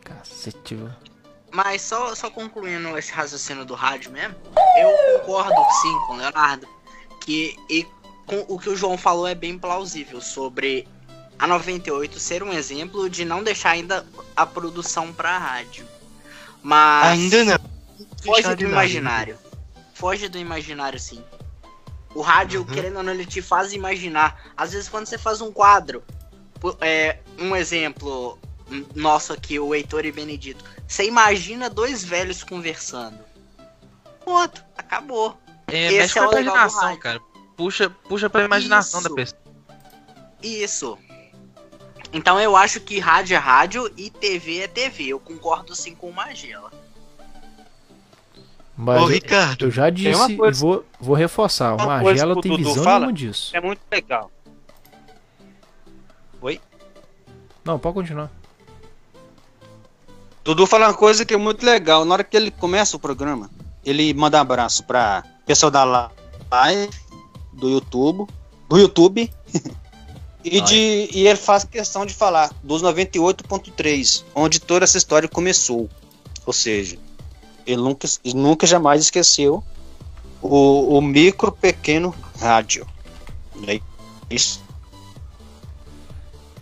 Cacete, 0.02 0.74
viu? 0.74 0.88
Mas 1.50 1.82
só, 1.82 2.14
só 2.14 2.30
concluindo 2.30 2.96
esse 2.96 3.12
raciocínio 3.12 3.64
do 3.64 3.74
rádio 3.74 4.10
mesmo, 4.10 4.36
eu 4.78 5.18
concordo 5.20 5.60
sim 5.82 5.98
com 6.06 6.14
o 6.14 6.16
Leonardo. 6.16 6.68
Que 7.24 7.56
e 7.68 7.86
com 8.26 8.44
o 8.48 8.58
que 8.58 8.70
o 8.70 8.76
João 8.76 8.96
falou 8.96 9.26
é 9.26 9.34
bem 9.34 9.58
plausível 9.58 10.20
sobre 10.20 10.86
a 11.38 11.46
98 11.46 12.18
ser 12.18 12.42
um 12.42 12.52
exemplo 12.52 13.08
de 13.08 13.24
não 13.24 13.42
deixar 13.42 13.70
ainda 13.70 14.04
a 14.36 14.44
produção 14.46 15.12
pra 15.12 15.38
rádio. 15.38 15.86
Mas 16.62 17.18
Ainda 17.18 17.44
não. 17.44 17.58
foge 18.24 18.54
do 18.56 18.64
imaginário. 18.64 19.38
Foge 19.94 20.28
do 20.28 20.38
imaginário, 20.38 20.98
sim. 20.98 21.22
O 22.14 22.20
rádio, 22.20 22.60
Uhum. 22.60 22.66
querendo 22.66 22.96
ou 22.96 23.02
não, 23.02 23.12
ele 23.12 23.26
te 23.26 23.40
faz 23.40 23.72
imaginar. 23.72 24.52
Às 24.56 24.72
vezes, 24.72 24.88
quando 24.88 25.06
você 25.06 25.16
faz 25.18 25.40
um 25.40 25.52
quadro, 25.52 26.02
é, 26.80 27.18
um 27.38 27.54
exemplo 27.54 28.38
nosso 28.94 29.32
aqui, 29.32 29.58
o 29.58 29.74
Heitor 29.74 30.04
e 30.04 30.12
Benedito. 30.12 30.64
Você 30.86 31.04
imagina 31.04 31.70
dois 31.70 32.02
velhos 32.04 32.42
conversando. 32.42 33.18
Pronto, 34.24 34.64
acabou. 34.76 35.38
É, 35.68 35.86
Esse 35.86 35.98
mexe 35.98 36.18
é 36.18 36.22
o 36.22 36.30
legal 36.30 36.54
imaginação, 36.54 36.96
cara. 36.98 37.20
Puxa, 37.56 37.90
puxa 37.90 38.28
pra 38.30 38.44
imaginação 38.44 39.00
Isso. 39.00 39.08
da 39.08 39.14
pessoa. 39.14 39.40
Isso. 40.42 40.98
Então 42.12 42.40
eu 42.40 42.56
acho 42.56 42.80
que 42.80 42.98
rádio 42.98 43.34
é 43.34 43.38
rádio 43.38 43.92
e 43.96 44.08
TV 44.10 44.60
é 44.60 44.68
TV. 44.68 45.08
Eu 45.08 45.20
concordo 45.20 45.74
sim 45.74 45.94
com 45.94 46.08
o 46.08 46.12
Magela. 46.14 46.70
Mas 48.76 49.02
Ô, 49.02 49.06
Ricardo, 49.06 49.66
eu 49.66 49.70
já 49.70 49.90
disse 49.90 50.14
uma 50.14 50.30
e 50.30 50.36
coisa- 50.36 50.60
vou, 50.60 50.84
vou 51.00 51.14
reforçar. 51.16 51.74
O 51.74 51.76
coisa 51.76 52.02
Magela 52.02 52.40
tem 52.40 52.56
visão 52.56 52.84
fala- 52.84 53.00
nenhuma 53.00 53.12
disso. 53.12 53.54
É 53.56 53.60
muito 53.60 53.80
legal. 53.90 54.30
Não, 57.64 57.78
pode 57.78 57.94
continuar. 57.96 58.30
Dudu 60.42 60.66
fala 60.66 60.86
uma 60.88 60.94
coisa 60.94 61.26
que 61.26 61.34
é 61.34 61.36
muito 61.36 61.66
legal. 61.66 62.02
Na 62.06 62.14
hora 62.14 62.24
que 62.24 62.34
ele 62.34 62.50
começa 62.50 62.96
o 62.96 63.00
programa, 63.00 63.50
ele 63.84 64.14
manda 64.14 64.38
um 64.38 64.40
abraço 64.40 64.84
pra 64.84 65.22
pessoal 65.44 65.70
da 65.70 65.84
live, 66.50 66.90
do 67.52 67.68
YouTube, 67.68 68.26
do 68.70 68.78
YouTube. 68.78 69.30
e, 70.44 70.60
de, 70.60 71.08
e 71.12 71.26
ele 71.26 71.36
faz 71.36 71.64
questão 71.64 72.06
de 72.06 72.14
falar 72.14 72.50
dos 72.62 72.82
98.3, 72.82 74.24
onde 74.34 74.60
toda 74.60 74.84
essa 74.84 74.96
história 74.98 75.28
começou. 75.28 75.88
Ou 76.46 76.52
seja, 76.52 76.98
ele 77.66 77.82
nunca, 77.82 78.08
ele 78.24 78.34
nunca 78.36 78.66
jamais 78.66 79.02
esqueceu 79.02 79.62
o, 80.40 80.96
o 80.96 81.02
micro 81.02 81.52
pequeno 81.52 82.14
rádio. 82.40 82.86
É 83.66 83.80
Isso. 84.30 84.62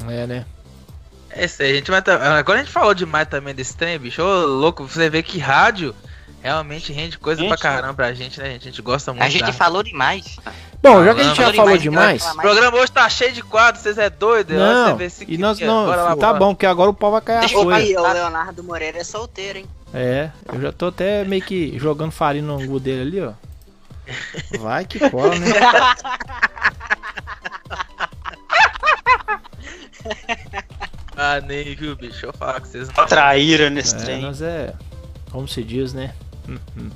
É, 0.09 0.27
né? 0.27 0.47
É 1.31 1.45
isso 1.45 1.63
aí, 1.63 1.75
gente. 1.75 1.91
Tá- 2.03 2.39
agora 2.39 2.61
a 2.61 2.63
gente 2.63 2.73
falou 2.73 2.95
demais 2.95 3.29
também 3.29 3.55
desse 3.55 3.77
trem, 3.77 3.99
bicho. 3.99 4.23
Ô, 4.23 4.47
louco, 4.47 4.85
você 4.89 5.11
vê 5.11 5.23
que 5.23 5.39
rádio 5.39 5.95
realmente 6.43 6.93
rende 6.93 7.19
coisa 7.19 7.41
Gente, 7.43 7.49
pra 7.49 7.59
caramba 7.59 7.95
pra 7.95 8.15
gente, 8.15 8.39
né, 8.39 8.53
gente? 8.53 8.63
A 8.63 8.71
gente 8.71 8.83
gosta 8.83 9.13
muito. 9.13 9.25
A 9.25 9.29
gente 9.29 9.45
da- 9.45 9.53
falou 9.53 9.83
demais. 9.83 10.37
Bom, 10.87 11.05
já 11.05 11.15
que 11.15 11.21
a 11.21 11.25
gente 11.25 11.37
já 11.37 11.53
Falou 11.53 11.77
demais, 11.79 12.25
O 12.27 12.37
programa 12.37 12.79
hoje 12.79 12.93
tá 12.93 13.09
cheio 13.09 13.33
de 13.33 13.43
quadros, 13.43 13.83
vocês 13.83 13.99
é 13.99 14.09
doido? 14.09 14.55
Não, 14.55 14.91
você 14.91 14.95
vê 14.95 15.11
se 15.11 15.25
e 15.29 15.37
nós 15.39 15.59
quer. 15.59 15.67
não. 15.67 15.87
Bora 15.87 16.03
lá, 16.03 16.11
tá 16.11 16.27
bora. 16.29 16.39
bom, 16.39 16.55
porque 16.55 16.67
agora 16.67 16.91
o 16.91 16.95
pau 16.95 17.11
vai 17.11 17.21
cair 17.21 17.37
a 17.39 17.41
Deixa 17.41 17.55
eu 17.57 17.63
folha. 17.63 17.77
aí, 17.77 17.97
o 17.97 18.13
Leonardo 18.13 18.63
Moreira 18.63 18.99
é 18.99 19.05
solteiro, 19.05 19.59
hein? 19.59 19.67
É, 19.95 20.31
eu 20.53 20.61
já 20.61 20.73
tô 20.73 20.87
até 20.89 21.25
meio 21.25 21.43
que 21.43 21.79
jogando 21.79 22.11
farinha 22.13 22.45
no 22.45 22.61
angu 22.61 22.79
dele 22.79 23.03
ali, 23.03 23.21
ó. 23.23 23.33
Vai 24.61 24.85
que 24.85 24.99
cola, 25.11 25.35
né? 25.37 25.47
Ah, 31.17 31.41
nem 31.41 31.75
viu, 31.75 31.97
bicho. 31.97 32.13
Deixa 32.13 32.27
eu 32.27 32.33
falar 32.33 32.61
com 32.61 32.67
vocês. 32.67 32.89
Traíra 33.09 33.71
nesse 33.71 33.95
É, 33.97 33.99
trem. 33.99 34.21
nós 34.23 34.43
é. 34.43 34.75
Como 35.31 35.49
se 35.49 35.63
diz, 35.63 35.93
né? 35.95 36.13
Hum, 36.49 36.59
hum. 36.77 36.91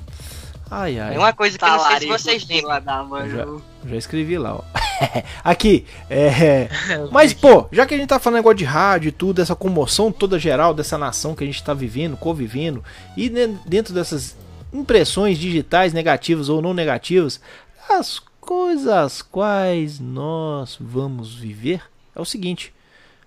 Ai, 0.71 0.97
ai. 0.97 1.09
Tem 1.09 1.17
uma 1.17 1.33
coisa 1.33 1.57
que 1.57 1.65
eu 1.65 1.67
não 1.67 1.79
sei 1.79 1.83
se 1.83 1.89
Talarico, 1.89 2.17
vocês 2.17 2.47
lembram. 2.47 2.81
da 2.81 3.03
Maju. 3.03 3.61
Já 3.85 3.95
escrevi 3.97 4.37
lá, 4.37 4.55
ó. 4.55 4.61
Aqui, 5.43 5.85
é. 6.09 6.69
Mas, 7.11 7.33
pô, 7.33 7.67
já 7.73 7.85
que 7.85 7.93
a 7.93 7.97
gente 7.97 8.07
tá 8.07 8.17
falando 8.17 8.37
negócio 8.37 8.57
de 8.57 8.63
rádio 8.63 9.09
e 9.09 9.11
tudo, 9.11 9.41
essa 9.41 9.53
comoção 9.53 10.13
toda 10.13 10.39
geral 10.39 10.73
dessa 10.73 10.97
nação 10.97 11.35
que 11.35 11.43
a 11.43 11.47
gente 11.47 11.61
tá 11.61 11.73
vivendo, 11.73 12.15
convivendo, 12.15 12.81
e 13.17 13.27
dentro 13.65 13.93
dessas 13.93 14.37
impressões 14.71 15.37
digitais, 15.37 15.91
negativas 15.91 16.47
ou 16.47 16.61
não 16.61 16.73
negativas, 16.73 17.41
as 17.89 18.19
coisas 18.39 19.21
quais 19.21 19.99
nós 19.99 20.77
vamos 20.79 21.35
viver 21.35 21.81
é 22.15 22.21
o 22.21 22.25
seguinte. 22.25 22.73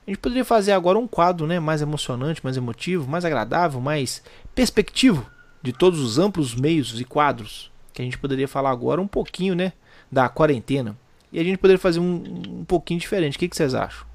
A 0.06 0.10
gente 0.10 0.18
poderia 0.18 0.46
fazer 0.46 0.72
agora 0.72 0.98
um 0.98 1.06
quadro 1.06 1.46
né, 1.46 1.60
mais 1.60 1.82
emocionante, 1.82 2.40
mais 2.42 2.56
emotivo, 2.56 3.06
mais 3.06 3.24
agradável, 3.24 3.82
mais 3.82 4.22
perspectivo 4.54 5.26
de 5.64 5.72
todos 5.72 5.98
os 5.98 6.18
amplos 6.18 6.54
meios 6.54 7.00
e 7.00 7.06
quadros 7.06 7.72
que 7.90 8.02
a 8.02 8.04
gente 8.04 8.18
poderia 8.18 8.46
falar 8.46 8.70
agora 8.70 9.00
um 9.00 9.06
pouquinho, 9.06 9.54
né, 9.54 9.72
da 10.12 10.28
quarentena. 10.28 10.94
E 11.32 11.40
a 11.40 11.42
gente 11.42 11.56
poderia 11.56 11.78
fazer 11.78 12.00
um, 12.00 12.22
um 12.60 12.64
pouquinho 12.66 13.00
diferente. 13.00 13.36
O 13.36 13.38
que, 13.38 13.48
que 13.48 13.56
vocês 13.56 13.74
acham? 13.74 14.06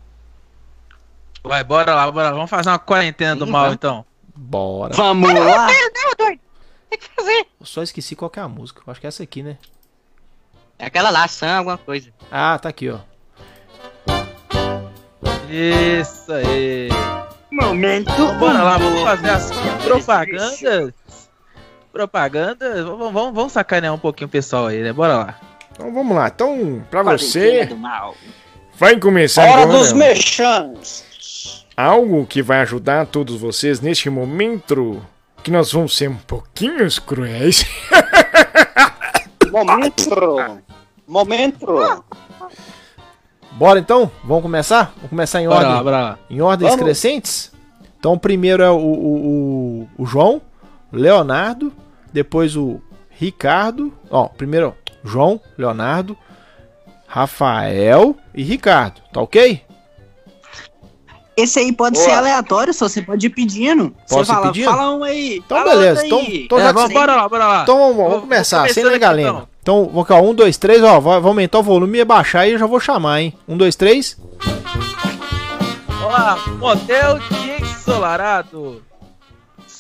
Vai, 1.44 1.64
bora 1.64 1.96
lá, 1.96 2.12
bora 2.12 2.30
lá. 2.30 2.36
Vamos 2.36 2.52
fazer 2.52 2.70
uma 2.70 2.78
quarentena 2.78 3.36
do 3.36 3.46
Sim, 3.46 3.52
mal, 3.52 3.64
vamos. 3.64 3.76
então. 3.76 4.06
Bora. 4.36 4.94
Vamos 4.94 5.34
lá. 5.34 5.68
Não, 5.68 6.14
doido. 6.18 6.40
Tem 6.88 7.00
que 7.00 7.08
fazer. 7.16 7.48
Eu 7.60 7.66
só 7.66 7.82
esqueci 7.82 8.16
qual 8.16 8.30
que 8.30 8.40
é 8.40 8.44
a 8.44 8.48
música. 8.48 8.82
Eu 8.86 8.92
acho 8.92 9.02
que 9.02 9.08
é 9.08 9.10
essa 9.10 9.24
aqui, 9.24 9.42
né? 9.42 9.58
É 10.78 10.86
aquela 10.86 11.10
lá, 11.10 11.28
Sam, 11.28 11.58
alguma 11.58 11.78
coisa. 11.80 12.14
Ah, 12.32 12.60
tá 12.60 12.70
aqui, 12.70 12.90
ó. 12.90 13.00
Isso 15.50 16.32
aí. 16.32 16.90
Momento. 17.52 18.12
Bora 18.38 18.62
lá, 18.62 18.78
vamos 18.78 19.02
fazer 19.02 19.30
as 19.30 19.52
propagandas. 19.84 20.94
Propagandas. 22.00 22.86
Vamos, 22.86 23.12
vamos, 23.12 23.34
vamos 23.34 23.52
sacanear 23.52 23.94
um 23.94 23.98
pouquinho 23.98 24.28
o 24.30 24.32
pessoal 24.32 24.68
aí, 24.68 24.82
né? 24.82 24.94
Bora 24.94 25.18
lá. 25.18 25.40
Então 25.70 25.94
vamos 25.94 26.16
lá. 26.16 26.30
Então, 26.34 26.82
pra 26.90 27.04
mal. 27.04 28.16
vai 28.78 28.98
começar 28.98 29.44
Hora 29.44 29.66
dos 29.68 29.92
mexãs. 29.92 31.66
algo 31.76 32.26
que 32.26 32.42
vai 32.42 32.62
ajudar 32.62 33.06
todos 33.06 33.36
vocês 33.42 33.82
neste 33.82 34.10
momento 34.10 35.06
que 35.44 35.52
nós 35.52 35.74
vamos 35.74 35.98
ser 35.98 36.10
um 36.10 36.16
pouquinho 36.16 36.88
cruéis. 37.06 37.66
Momento. 39.52 40.10
Momento. 41.06 42.04
Bora 43.52 43.78
então? 43.80 44.10
Vamos 44.24 44.44
começar? 44.44 44.94
Vamos 44.96 45.10
começar 45.10 45.42
em 45.42 45.48
Bora 45.50 45.60
ordem, 45.60 45.74
lá, 45.76 45.84
bora 45.84 46.02
lá. 46.02 46.20
em 46.30 46.40
ordens 46.40 46.70
Vamos. 46.70 46.86
crescentes? 46.86 47.52
Então, 48.00 48.14
o 48.14 48.20
primeiro 48.20 48.64
é 48.64 48.70
o, 48.70 48.78
o, 48.78 49.82
o, 49.98 50.04
o 50.04 50.06
João, 50.06 50.42
Leonardo, 50.94 51.74
depois 52.14 52.56
o 52.56 52.82
Ricardo. 53.10 53.94
Ó, 54.10 54.28
primeiro 54.28 54.76
João, 55.04 55.40
Leonardo, 55.58 56.18
Rafael 57.08 58.16
e 58.34 58.44
Ricardo. 58.44 59.02
Tá 59.12 59.22
ok? 59.22 59.62
Esse 61.38 61.60
aí 61.60 61.72
pode 61.72 61.96
Boa. 61.96 62.06
ser 62.06 62.12
aleatório, 62.16 62.74
só 62.74 62.90
você 62.90 63.02
pode 63.02 63.26
ir 63.28 63.30
pedindo. 63.30 63.92
Posso 64.10 64.26
você 64.26 64.34
fala, 64.34 64.48
pedindo? 64.48 64.70
fala 64.70 64.94
um 64.94 65.04
aí. 65.06 65.38
Então, 65.38 65.58
fala 65.58 65.70
beleza. 65.72 66.06
Então, 66.06 66.22
então 66.22 66.60
É, 66.60 66.64
já 66.64 66.72
vamos, 66.74 66.92
bora 66.94 67.16
lá, 67.16 67.30
bora 67.30 67.48
lá. 67.48 67.62
Então 67.64 67.78
vamos, 67.78 67.96
vamos 67.96 68.12
Vou- 68.12 68.22
começar, 68.22 68.66
vou 68.66 68.74
sem 68.74 68.84
aqui, 68.84 68.92
lenga-lenga. 68.92 69.48
Então, 69.62 69.86
vou 69.86 70.04
cá, 70.04 70.20
um, 70.20 70.34
dois, 70.34 70.58
três, 70.58 70.84
ó, 70.84 71.00
vai, 71.00 71.20
vou 71.22 71.30
aumentar 71.30 71.60
o 71.60 71.64
volume 71.64 72.00
e 72.00 72.04
baixar 72.06 72.46
e 72.46 72.52
eu 72.54 72.60
já 72.60 72.66
vou 72.66 72.80
chamar, 72.80 73.22
hein? 73.22 73.34
Um, 73.48 73.56
dois, 73.56 73.76
três. 73.78 74.18
Olá, 76.04 76.38
motel 76.58 77.20
de 77.20 77.64
ensolarado. 77.64 78.82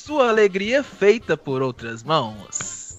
Sua 0.09 0.27
alegria 0.29 0.81
feita 0.83 1.37
por 1.37 1.61
outras 1.61 2.01
mãos. 2.01 2.97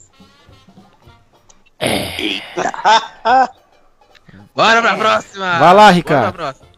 Bora 4.54 4.80
pra 4.80 4.96
próxima. 4.96 5.58
Vai 5.58 5.60
lá, 5.60 5.72
Bora 5.74 5.90
Ricardo. 5.90 6.32
pra 6.32 6.32
próxima. 6.32 6.68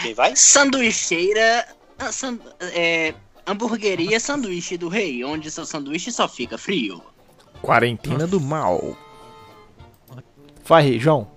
Quem 0.00 0.14
vai? 0.14 0.36
Sanduicheira. 0.36 1.66
ah, 1.98 2.12
san- 2.12 2.38
é, 2.60 3.14
hamburgueria 3.44 4.20
Sanduíche 4.20 4.76
do 4.78 4.88
Rei, 4.88 5.24
onde 5.24 5.50
seu 5.50 5.66
sanduíche 5.66 6.12
só 6.12 6.28
fica 6.28 6.56
frio. 6.56 7.02
Quarentena 7.60 8.28
do 8.28 8.40
mal. 8.40 8.96
Vai, 10.64 11.00
João. 11.00 11.28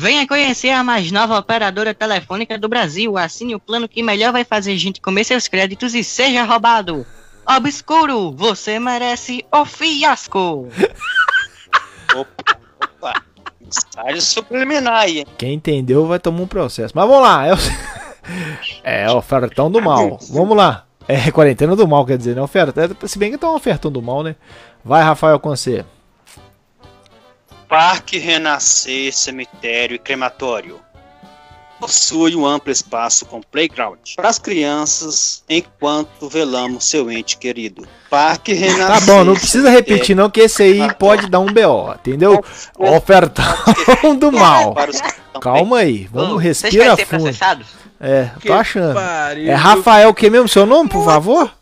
Venha 0.00 0.28
conhecer 0.28 0.70
a 0.70 0.84
mais 0.84 1.10
nova 1.10 1.36
operadora 1.36 1.92
telefônica 1.92 2.56
do 2.56 2.68
Brasil. 2.68 3.18
Assine 3.18 3.56
o 3.56 3.58
plano 3.58 3.88
que 3.88 4.00
melhor 4.00 4.30
vai 4.30 4.44
fazer 4.44 4.76
gente 4.76 5.00
comer 5.00 5.24
seus 5.24 5.48
créditos 5.48 5.92
e 5.92 6.04
seja 6.04 6.44
roubado. 6.44 7.04
Obscuro, 7.44 8.30
você 8.30 8.78
merece 8.78 9.44
o 9.50 9.64
fiasco. 9.64 10.68
Opa, 12.14 12.58
opa. 12.80 13.22
Mensagem 13.60 14.20
subliminar 14.20 15.00
aí. 15.00 15.18
hein? 15.18 15.26
Quem 15.36 15.54
entendeu 15.54 16.06
vai 16.06 16.20
tomar 16.20 16.42
um 16.42 16.46
processo. 16.46 16.94
Mas 16.94 17.08
vamos 17.08 17.22
lá. 17.22 17.46
É 17.46 17.52
o, 17.52 17.56
é 19.10 19.10
ofertão 19.10 19.68
do 19.68 19.82
mal. 19.82 20.16
Vamos 20.30 20.56
lá. 20.56 20.86
É 21.08 21.32
quarentena 21.32 21.74
do 21.74 21.88
mal, 21.88 22.06
quer 22.06 22.16
dizer, 22.16 22.36
né? 22.36 22.40
Oferta. 22.40 22.88
Se 23.08 23.18
bem 23.18 23.32
que 23.32 23.36
tá 23.38 23.50
um 23.50 23.56
ofertão 23.56 23.90
do 23.90 24.00
mal, 24.00 24.22
né? 24.22 24.36
Vai, 24.84 25.02
Rafael, 25.02 25.40
com 25.40 25.48
você. 25.48 25.84
Parque 27.68 28.18
Renascer, 28.18 29.12
cemitério 29.14 29.94
e 29.94 29.98
crematório. 29.98 30.80
Possui 31.78 32.34
um 32.34 32.44
amplo 32.44 32.72
espaço 32.72 33.24
com 33.26 33.40
playground 33.40 33.98
para 34.16 34.28
as 34.28 34.38
crianças 34.38 35.44
enquanto 35.48 36.28
velamos 36.28 36.84
seu 36.84 37.08
ente 37.08 37.36
querido. 37.36 37.86
Parque 38.10 38.52
Tá 38.52 38.60
Renascer. 38.66 39.06
bom, 39.06 39.22
não 39.22 39.34
precisa 39.34 39.70
repetir 39.70 40.16
não, 40.16 40.28
que 40.28 40.40
esse 40.40 40.62
aí 40.62 40.92
pode 40.94 41.28
dar 41.28 41.38
um 41.38 41.46
BO, 41.46 41.94
entendeu? 41.94 42.42
Ofertão 42.76 43.44
do 44.18 44.32
mal. 44.32 44.74
Calma 45.40 45.78
aí, 45.78 46.08
vamos 46.10 46.30
Ô, 46.32 46.40
Vocês 46.40 46.62
respira 46.62 46.96
querem 46.96 46.96
ser 46.96 47.34
fundo. 47.34 47.66
É, 48.00 48.30
tô 48.44 48.52
achando. 48.54 48.98
É 48.98 49.54
Rafael, 49.54 50.12
que 50.14 50.30
mesmo 50.30 50.48
seu 50.48 50.66
nome, 50.66 50.88
por 50.88 51.04
favor? 51.04 51.52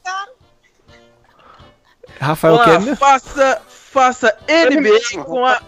Rafael, 2.18 2.58
que 2.60 2.70
lá, 2.70 2.78
mesmo? 2.78 2.96
faça, 2.96 3.60
faça 3.92 4.34
NBA 4.48 5.22
com 5.24 5.44
a. 5.44 5.60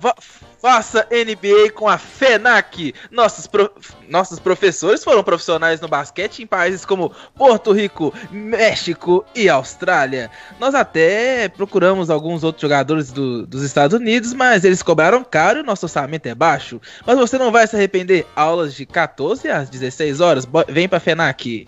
Va- 0.00 0.14
faça 0.60 1.06
NBA 1.10 1.70
com 1.74 1.86
a 1.88 1.98
FENAC. 1.98 2.94
Nossos, 3.10 3.46
pro- 3.46 3.70
nossos 4.08 4.38
professores 4.38 5.04
foram 5.04 5.22
profissionais 5.22 5.80
no 5.80 5.88
basquete 5.88 6.40
em 6.42 6.46
países 6.46 6.84
como 6.84 7.12
Porto 7.36 7.72
Rico, 7.72 8.12
México 8.30 9.24
e 9.34 9.48
Austrália. 9.48 10.30
Nós 10.58 10.74
até 10.74 11.48
procuramos 11.48 12.08
alguns 12.10 12.42
outros 12.42 12.62
jogadores 12.62 13.12
do- 13.12 13.46
dos 13.46 13.62
Estados 13.62 13.98
Unidos, 13.98 14.32
mas 14.32 14.64
eles 14.64 14.82
cobraram 14.82 15.22
caro 15.22 15.60
e 15.60 15.62
nosso 15.62 15.84
orçamento 15.86 16.26
é 16.26 16.34
baixo. 16.34 16.80
Mas 17.06 17.18
você 17.18 17.36
não 17.38 17.52
vai 17.52 17.66
se 17.66 17.76
arrepender. 17.76 18.26
Aulas 18.34 18.74
de 18.74 18.86
14 18.86 19.48
às 19.48 19.68
16 19.68 20.20
horas. 20.20 20.44
Bo- 20.44 20.64
Vem 20.68 20.88
pra 20.88 20.98
FENAC. 21.00 21.66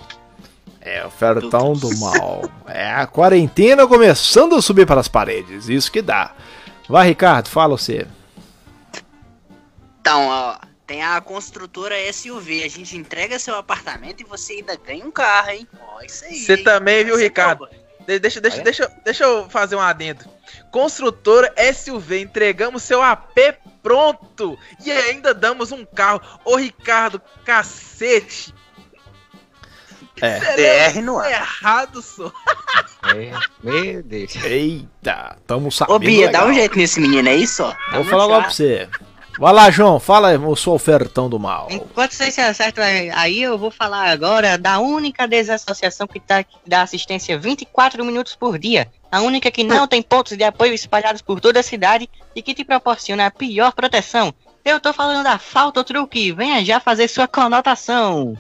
É, 0.81 1.05
ofertão 1.07 1.75
do 1.75 1.97
mal. 1.99 2.43
É 2.67 2.91
a 2.93 3.07
quarentena 3.07 3.87
começando 3.87 4.57
a 4.57 4.63
subir 4.63 4.87
para 4.87 5.01
as 5.01 5.07
paredes. 5.09 5.69
Isso 5.69 5.93
que 5.93 6.03
dá. 6.03 6.33
Vai, 6.89 7.07
Ricardo, 7.09 7.49
fala 7.49 7.77
você. 7.79 8.07
Então, 10.03 10.27
ó, 10.27 10.57
tem 10.85 11.01
a 11.01 11.21
construtora 11.21 11.95
SUV. 12.13 12.65
A 12.65 12.69
gente 12.69 12.97
entrega 12.97 13.39
seu 13.39 13.55
apartamento 13.55 14.21
e 14.21 14.25
você 14.25 14.55
ainda 14.55 14.75
ganha 14.75 15.07
um 15.07 15.13
carro, 15.13 15.51
hein? 15.51 15.69
Ó, 15.81 16.03
isso 16.03 16.25
aí. 16.25 16.41
Você 16.41 16.55
hein? 16.55 16.65
também, 16.65 17.05
viu, 17.05 17.15
Vai 17.15 17.23
Ricardo? 17.23 17.69
Deixa, 18.05 18.41
deixa, 18.41 18.57
Olha. 18.57 18.65
deixa, 18.65 18.93
deixa 19.05 19.25
eu 19.25 19.49
fazer 19.49 19.77
um 19.77 19.81
adendo. 19.81 20.25
Construtora 20.73 21.55
SUV, 21.73 22.23
entregamos 22.23 22.83
seu 22.83 23.01
AP 23.01 23.39
pronto 23.81 24.59
e 24.85 24.91
ainda 24.91 25.33
damos 25.33 25.71
um 25.71 25.85
carro. 25.85 26.21
Ô 26.45 26.57
Ricardo, 26.57 27.23
cacete! 27.45 28.53
É. 30.21 30.91
DR 30.91 31.01
no 31.01 31.19
ar. 31.19 31.31
Errado, 31.31 32.03
só. 32.03 32.33
É, 33.15 33.33
meu 33.63 34.03
Deus. 34.03 34.35
Eita, 34.37 35.37
tamo 35.47 35.71
sabendo. 35.71 35.95
Ô, 35.95 35.99
Bia, 36.01 36.27
dá 36.31 36.41
legal. 36.41 36.49
um 36.49 36.55
jeito 36.55 36.77
nesse 36.77 37.01
menino 37.01 37.29
aí 37.29 37.47
só. 37.47 37.77
Vou 37.93 38.05
falar 38.05 38.25
agora 38.25 38.43
pra 38.43 38.51
você. 38.51 38.89
Vai 39.39 39.53
lá, 39.53 39.71
João, 39.71 39.99
fala 39.99 40.39
o 40.39 40.55
seu 40.55 40.73
ofertão 40.73 41.29
do 41.29 41.39
mal. 41.39 41.69
Enquanto 41.71 42.13
vocês 42.13 42.35
se 42.35 42.41
acertam 42.41 42.85
aí, 42.85 43.43
eu 43.43 43.57
vou 43.57 43.71
falar 43.71 44.11
agora 44.11 44.59
da 44.59 44.79
única 44.79 45.27
desassociação 45.27 46.07
que, 46.07 46.21
tá, 46.21 46.45
que 46.45 46.57
dá 46.67 46.83
assistência 46.83 47.39
24 47.39 48.05
minutos 48.05 48.37
por 48.37 48.59
dia. 48.59 48.89
A 49.11 49.21
única 49.21 49.51
que 49.51 49.65
não 49.65 49.87
tem 49.87 50.03
pontos 50.03 50.37
de 50.37 50.45
apoio 50.45 50.75
espalhados 50.75 51.23
por 51.23 51.41
toda 51.41 51.61
a 51.61 51.63
cidade 51.63 52.09
e 52.35 52.43
que 52.43 52.55
te 52.55 52.65
proporciona 52.65 53.27
a 53.27 53.31
pior 53.31 53.73
proteção. 53.73 54.33
Eu 54.65 54.81
tô 54.81 54.93
falando 54.93 55.25
da 55.25 55.39
Falta 55.39 55.83
Truque. 55.83 56.33
Venha 56.33 56.65
já 56.65 56.79
fazer 56.79 57.09
sua 57.09 57.27
conotação. 57.27 58.37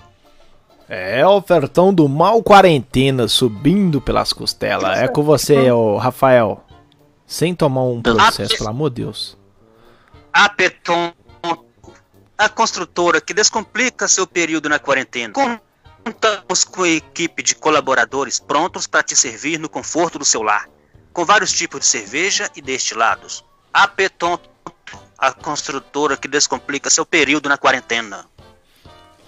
É, 0.88 1.26
ofertão 1.26 1.92
do 1.92 2.08
mal 2.08 2.42
quarentena 2.42 3.26
subindo 3.26 4.00
pelas 4.00 4.32
costelas. 4.32 4.98
É 4.98 5.08
com 5.08 5.22
você, 5.22 5.70
ô 5.70 5.96
Rafael. 5.96 6.62
Sem 7.26 7.54
tomar 7.54 7.84
um 7.84 8.02
processo, 8.02 8.58
pelo 8.58 8.68
amor 8.68 8.90
de 8.90 9.02
Deus. 9.02 9.41
Apeton. 10.32 11.12
a 12.38 12.48
construtora 12.48 13.20
que 13.20 13.32
descomplica 13.32 14.08
seu 14.08 14.26
período 14.26 14.68
na 14.68 14.78
quarentena. 14.78 15.32
Contamos 16.04 16.64
com 16.64 16.84
equipe 16.84 17.42
de 17.42 17.54
colaboradores 17.54 18.40
prontos 18.40 18.86
para 18.86 19.02
te 19.04 19.14
servir 19.14 19.58
no 19.58 19.68
conforto 19.68 20.18
do 20.18 20.24
seu 20.24 20.42
lar, 20.42 20.68
com 21.12 21.24
vários 21.24 21.52
tipos 21.52 21.80
de 21.80 21.86
cerveja 21.86 22.50
e 22.56 22.60
destilados. 22.60 23.44
A 23.72 23.86
Petonto, 23.86 24.50
a 25.16 25.32
construtora 25.32 26.16
que 26.16 26.26
descomplica 26.26 26.90
seu 26.90 27.06
período 27.06 27.48
na 27.48 27.56
quarentena. 27.56 28.26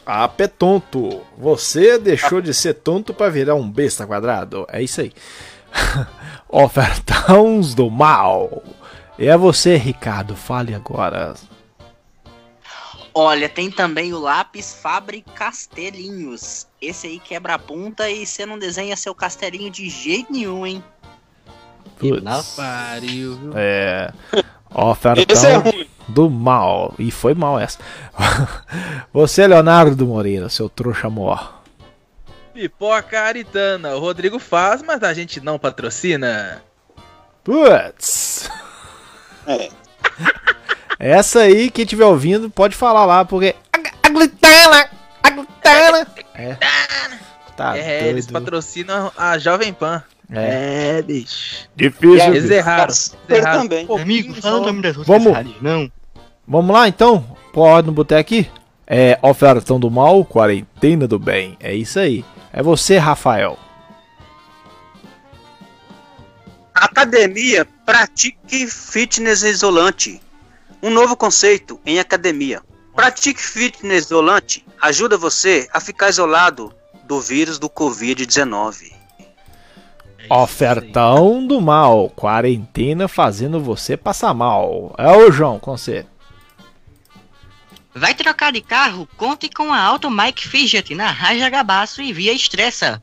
Ah, 0.07 0.29
pé 0.29 0.47
tonto. 0.47 1.23
Você 1.39 1.99
deixou 1.99 2.41
de 2.41 2.53
ser 2.53 2.75
tonto 2.75 3.15
pra 3.15 3.31
virar 3.31 3.55
um 3.55 3.71
besta 3.71 4.07
quadrado. 4.07 4.67
É 4.69 4.83
isso 4.83 5.01
aí. 5.01 5.13
Ofertões 6.49 7.75
do 7.75 7.91
mal. 7.91 8.63
E 9.19 9.27
é 9.27 9.37
você, 9.37 9.77
Ricardo. 9.77 10.35
Fale 10.35 10.75
agora. 10.75 11.35
Olha, 13.17 13.49
tem 13.49 13.71
também 13.71 14.13
o 14.13 14.19
lápis 14.19 14.75
Fabre 14.75 15.25
Castelinhos. 15.35 16.67
Esse 16.83 17.07
aí 17.07 17.21
quebra 17.21 17.55
a 17.55 17.59
ponta 17.59 18.11
e 18.11 18.27
você 18.27 18.45
não 18.45 18.59
desenha 18.59 18.97
seu 18.97 19.15
castelinho 19.15 19.71
de 19.71 19.89
jeito 19.89 20.33
nenhum, 20.33 20.67
hein? 20.67 20.83
Putz. 21.97 22.57
Pariu, 22.57 23.37
viu? 23.37 23.53
É. 23.55 24.13
Ofertão 24.75 25.45
é 25.49 25.55
ruim. 25.55 25.89
do 26.09 26.29
mal. 26.29 26.93
E 26.99 27.13
foi 27.13 27.35
mal 27.35 27.61
essa. 27.61 27.79
Você, 29.13 29.47
Leonardo 29.47 30.05
Moreira, 30.05 30.49
seu 30.49 30.69
trouxa 30.69 31.09
mor. 31.09 31.63
Pipoca 32.53 33.21
aritana. 33.21 33.95
O 33.95 34.01
Rodrigo 34.01 34.41
faz, 34.41 34.83
mas 34.83 35.05
a 35.05 35.15
gente 35.15 35.41
não 35.41 35.57
patrocina. 35.57 36.63
Putz. 37.45 38.51
É. 39.47 39.69
Essa 40.99 41.41
aí, 41.41 41.71
quem 41.71 41.85
estiver 41.85 42.05
ouvindo, 42.05 42.49
pode 42.49 42.75
falar 42.75 43.05
lá, 43.05 43.25
porque. 43.25 43.55
A 44.03 44.09
glutana! 44.09 44.89
A 45.23 45.31
glutana! 45.31 46.07
É. 46.35 46.57
Tá 47.57 47.79
é, 47.79 48.09
eles 48.09 48.27
doido. 48.27 48.45
patrocinam 48.45 49.13
a 49.17 49.39
Jovem 49.39 49.73
Pan. 49.73 50.03
É. 50.31 50.99
É, 50.99 51.03
bicho. 51.03 51.69
Difícil. 51.77 52.35
Eles 52.35 52.51
erraram. 52.51 52.85
Eles 52.85 53.17
erraram. 53.29 53.63
também. 53.63 53.87
Pô, 53.87 53.97
Amigo, 53.97 54.35
fala 54.35 54.59
o 54.59 54.67
nome 54.67 54.83
das 54.83 54.97
outras 54.97 55.07
Vamos. 55.07 55.33
rádios, 55.37 55.63
Não. 55.63 55.91
Vamos 56.47 56.75
lá 56.75 56.89
então? 56.89 57.25
Pode 57.53 57.87
no 57.87 57.93
boteco 57.93 58.21
aqui? 58.21 58.51
É 58.87 59.19
ofertão 59.23 59.81
do 59.81 59.91
mal, 59.91 60.25
quarentena 60.25 61.07
do 61.07 61.19
bem. 61.19 61.57
É 61.61 61.75
isso 61.75 61.99
aí. 61.99 62.25
É 62.53 62.63
você, 62.63 62.99
Rafael. 62.99 63.59
Academia 66.75 67.67
Pratique 67.85 68.67
Fitness 68.67 69.43
Isolante. 69.43 70.19
Um 70.83 70.89
novo 70.89 71.15
conceito 71.15 71.79
em 71.85 71.99
academia. 71.99 72.63
Pratique 72.95 73.43
Fitness 73.43 74.07
Isolante 74.07 74.65
ajuda 74.81 75.19
você 75.19 75.69
a 75.71 75.81
ficar 75.81 76.09
isolado 76.09 76.75
do 77.05 77.21
vírus 77.21 77.59
do 77.59 77.69
Covid-19. 77.69 78.91
Ofertão 80.31 81.47
do 81.47 81.61
mal, 81.61 82.09
quarentena 82.09 83.07
fazendo 83.07 83.61
você 83.61 83.99
passar 83.99 84.33
mal. 84.33 84.95
É 84.97 85.11
o 85.11 85.31
João, 85.31 85.59
com 85.59 85.77
você. 85.77 86.07
Vai 87.95 88.15
trocar 88.15 88.51
de 88.51 88.63
carro? 88.63 89.07
Conte 89.19 89.51
com 89.51 89.71
a 89.71 89.79
Auto 89.79 90.11
Mike 90.11 90.49
Fidget 90.49 90.95
na 90.95 91.11
Raja 91.11 91.51
Gabaço 91.51 92.01
e 92.01 92.15
via 92.15 92.33
Estressa. 92.33 93.03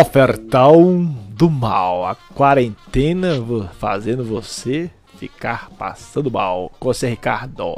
Ofertão 0.00 1.04
do 1.28 1.50
mal, 1.50 2.06
a 2.06 2.14
quarentena 2.14 3.30
fazendo 3.78 4.24
você 4.24 4.90
ficar 5.18 5.68
passando 5.70 6.30
mal. 6.30 6.72
Com 6.80 6.94
você, 6.94 7.10
Ricardo. 7.10 7.76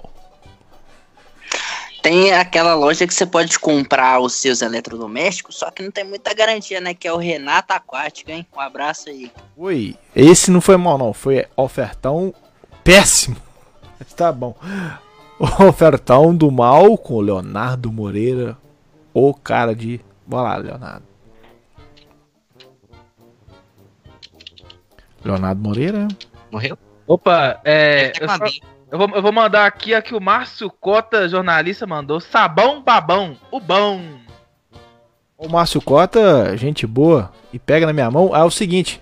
Tem 2.00 2.32
aquela 2.32 2.74
loja 2.74 3.04
que 3.04 3.12
você 3.12 3.26
pode 3.26 3.58
comprar 3.58 4.20
os 4.20 4.34
seus 4.34 4.62
eletrodomésticos, 4.62 5.56
só 5.56 5.72
que 5.72 5.82
não 5.82 5.90
tem 5.90 6.04
muita 6.04 6.32
garantia, 6.32 6.80
né? 6.80 6.94
Que 6.94 7.08
é 7.08 7.12
o 7.12 7.16
Renato 7.16 7.72
Aquático, 7.72 8.30
hein? 8.30 8.46
Um 8.56 8.60
abraço 8.60 9.08
aí. 9.08 9.32
Oi, 9.56 9.96
esse 10.14 10.52
não 10.52 10.60
foi 10.60 10.76
mal 10.76 10.96
não, 10.96 11.12
foi 11.12 11.46
ofertão 11.56 12.32
péssimo. 12.84 13.36
Mas 13.98 14.12
tá 14.14 14.30
bom. 14.30 14.54
Ofertão 15.68 16.32
do 16.32 16.48
mal 16.48 16.96
com 16.96 17.20
Leonardo 17.20 17.90
Moreira, 17.90 18.56
o 19.12 19.34
cara 19.34 19.74
de. 19.74 20.00
Bora 20.24 20.50
lá, 20.50 20.56
Leonardo. 20.58 21.13
Leonardo 25.25 25.61
Moreira? 25.62 26.09
Morreu? 26.51 26.77
Opa, 27.07 27.61
é. 27.64 28.12
Eu, 28.20 28.29
só- 28.29 28.45
eu 28.91 28.99
vou, 28.99 29.09
eu 29.14 29.22
vou 29.22 29.33
mandar 29.33 29.66
aqui 29.66 29.95
a 29.95 30.01
que 30.03 30.14
o 30.14 30.20
Márcio 30.20 30.70
Cota, 30.70 31.29
jornalista, 31.29 31.87
mandou. 31.87 32.20
Sabão 32.20 32.83
babão, 32.83 33.37
o 33.51 33.59
bom. 33.61 34.01
O 35.37 35.49
Márcio 35.49 35.81
Cota, 35.83 36.57
gente 36.57 36.87
boa, 36.87 37.31
e 37.53 37.59
pega 37.59 37.87
na 37.87 37.93
minha 37.93 38.11
mão. 38.11 38.35
É 38.35 38.43
o 38.43 38.51
seguinte, 38.51 39.01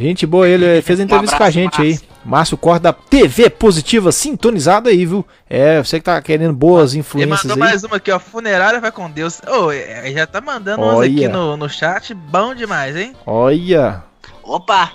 gente 0.00 0.26
boa, 0.26 0.48
ele 0.48 0.80
fez 0.82 0.98
a 0.98 1.02
entrevista 1.04 1.36
com 1.36 1.42
a 1.42 1.46
abraço, 1.46 1.52
gente 1.52 1.82
aí. 1.82 2.00
Márcio 2.24 2.56
Cota 2.56 2.80
da 2.80 2.92
TV 2.92 3.48
Positiva, 3.50 4.10
sintonizado 4.10 4.88
aí, 4.88 5.04
viu? 5.06 5.24
É, 5.48 5.78
você 5.78 5.98
que 6.00 6.04
tá 6.06 6.20
querendo 6.20 6.54
boas 6.54 6.92
Ele 6.92 7.00
influências 7.00 7.44
mandou 7.44 7.62
aí. 7.62 7.70
mais 7.70 7.84
uma 7.84 7.96
aqui, 7.98 8.10
ó. 8.10 8.18
Funerária 8.18 8.80
vai 8.80 8.90
com 8.90 9.08
Deus. 9.08 9.40
Ô, 9.46 9.70
é, 9.70 10.10
já 10.12 10.26
tá 10.26 10.40
mandando 10.40 10.82
umas 10.82 10.96
Olha. 10.96 11.08
aqui 11.10 11.28
no, 11.28 11.56
no 11.56 11.68
chat. 11.68 12.12
Bom 12.14 12.52
demais, 12.54 12.96
hein? 12.96 13.12
Olha, 13.24 14.02
Opa! 14.42 14.90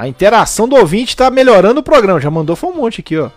A 0.00 0.08
interação 0.08 0.68
do 0.68 0.76
ouvinte 0.76 1.16
tá 1.16 1.30
melhorando 1.30 1.80
o 1.80 1.82
programa. 1.82 2.20
Já 2.20 2.30
mandou 2.30 2.54
foi 2.54 2.70
um 2.70 2.74
monte 2.76 3.00
aqui, 3.00 3.18
ó. 3.18 3.30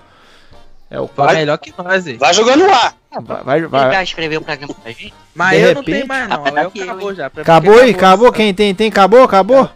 É 0.90 1.00
o 1.00 1.08
pai. 1.08 1.36
melhor 1.38 1.58
que 1.58 1.74
nós, 1.78 2.06
hein? 2.06 2.18
Vai 2.18 2.34
jogando 2.34 2.68
lá. 2.68 2.94
Vai, 3.22 3.44
vai, 3.44 3.58
Ele 3.60 3.68
vai. 3.68 3.90
vai 3.90 4.04
escrever 4.04 4.38
o 4.38 4.42
programa 4.42 4.74
pra 4.74 4.92
gente? 4.92 5.14
Mas 5.34 5.52
De 5.52 5.56
eu 5.58 5.62
não 5.62 5.82
repente- 5.82 5.96
tenho 5.96 6.08
mais, 6.08 6.28
não. 6.30 6.44
Ah, 6.46 6.64
Eu 6.64 6.72
que 6.72 6.80
eu, 6.80 6.84
acabou 6.84 7.16
já. 7.16 7.26
Acabou 7.28 7.80
aí, 7.80 7.92
acabou. 7.92 8.32
Quem 8.32 8.54
tem, 8.54 8.76
tem, 8.76 8.90
acabou, 8.90 9.24
acabou. 9.24 9.70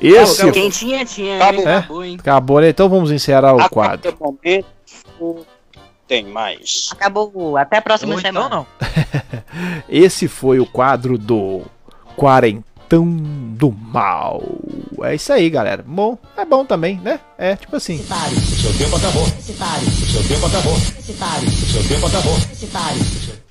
Esse 0.00 0.34
Acabou. 0.42 0.52
Quem 0.52 0.70
tinha, 0.70 1.04
tinha. 1.04 1.36
Acabou. 1.38 1.60
hein? 1.62 1.68
Acabou, 1.76 2.04
hein? 2.04 2.16
acabou, 2.20 2.60
né? 2.60 2.68
Então 2.68 2.88
vamos 2.88 3.10
encerrar 3.10 3.54
o 3.54 3.68
quadro. 3.68 4.16
momento 4.20 5.46
tem 6.06 6.24
mais. 6.26 6.88
Acabou. 6.92 7.56
Até 7.56 7.78
a 7.78 7.82
próxima 7.82 8.14
Ou 8.14 8.20
semana. 8.20 8.46
então 8.46 8.48
não. 8.58 8.66
Esse 9.88 10.28
foi 10.28 10.60
o 10.60 10.66
quadro 10.66 11.18
do 11.18 11.62
Quarentão 12.88 13.04
do 13.54 13.70
Mal. 13.70 14.42
É 15.02 15.14
isso 15.14 15.32
aí, 15.32 15.50
galera. 15.50 15.84
Bom, 15.86 16.18
é 16.36 16.44
bom 16.44 16.64
também, 16.64 16.98
né? 17.00 17.20
É 17.36 17.54
tipo 17.54 17.76
assim. 17.76 17.98
Seu 17.98 18.72
tempo 18.78 18.96
acabou. 18.96 19.26
Seu 19.26 19.54
tempo 20.26 20.46
acabou. 20.46 20.76
Seu 20.76 21.88
tempo 21.88 22.06
acabou. 22.06 22.34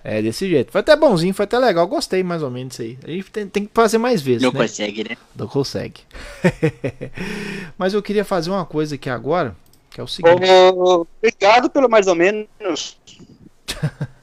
É 0.04 0.22
desse 0.22 0.50
jeito. 0.50 0.72
Foi 0.72 0.82
até 0.82 0.96
bonzinho, 0.96 1.34
foi 1.34 1.44
até 1.46 1.60
legal. 1.60 1.88
Gostei 1.88 2.24
mais 2.24 2.42
ou 2.42 2.50
menos 2.50 2.70
disso 2.70 2.82
aí. 2.82 2.98
A 3.04 3.12
gente 3.12 3.32
tem, 3.32 3.48
tem 3.48 3.66
que 3.66 3.72
fazer 3.74 4.00
mais 4.00 4.22
vezes, 4.22 4.42
Não 4.42 4.52
né? 4.52 4.60
consegue, 4.60 5.04
né? 5.04 5.18
Não 5.36 5.48
consegue. 5.48 6.02
Mas 7.78 7.94
eu 7.94 8.02
queria 8.02 8.26
fazer 8.26 8.50
uma 8.50 8.66
coisa 8.66 8.96
aqui 8.96 9.10
agora, 9.10 9.56
que 9.92 10.02
é 10.02 10.04
o 10.04 10.08
seguinte. 10.08 10.42
Obrigado 11.22 11.70
pelo 11.70 11.88
mais 11.90 12.08
ou 12.08 12.16
menos. 12.16 12.98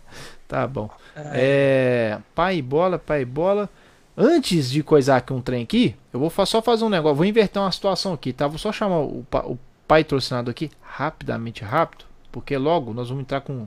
Tá 0.46 0.66
bom. 0.66 0.90
É. 1.16 2.18
Pai 2.34 2.58
e 2.58 2.62
bola, 2.62 2.98
pai 2.98 3.22
e 3.22 3.24
bola. 3.24 3.68
Antes 4.16 4.70
de 4.70 4.82
coisar 4.82 5.16
aqui 5.16 5.32
um 5.32 5.40
trem 5.40 5.62
aqui, 5.64 5.96
eu 6.12 6.20
vou 6.20 6.30
só 6.46 6.62
fazer 6.62 6.84
um 6.84 6.88
negócio. 6.88 7.16
Vou 7.16 7.24
inverter 7.24 7.60
uma 7.60 7.72
situação 7.72 8.12
aqui, 8.12 8.32
tá? 8.32 8.46
Vou 8.46 8.58
só 8.58 8.70
chamar 8.70 9.00
o, 9.00 9.26
o 9.44 9.58
pai 9.88 10.04
patrocinado 10.04 10.50
aqui 10.50 10.70
rapidamente, 10.80 11.64
rápido. 11.64 12.04
Porque 12.30 12.56
logo 12.56 12.94
nós 12.94 13.08
vamos 13.08 13.22
entrar 13.22 13.40
com, 13.40 13.66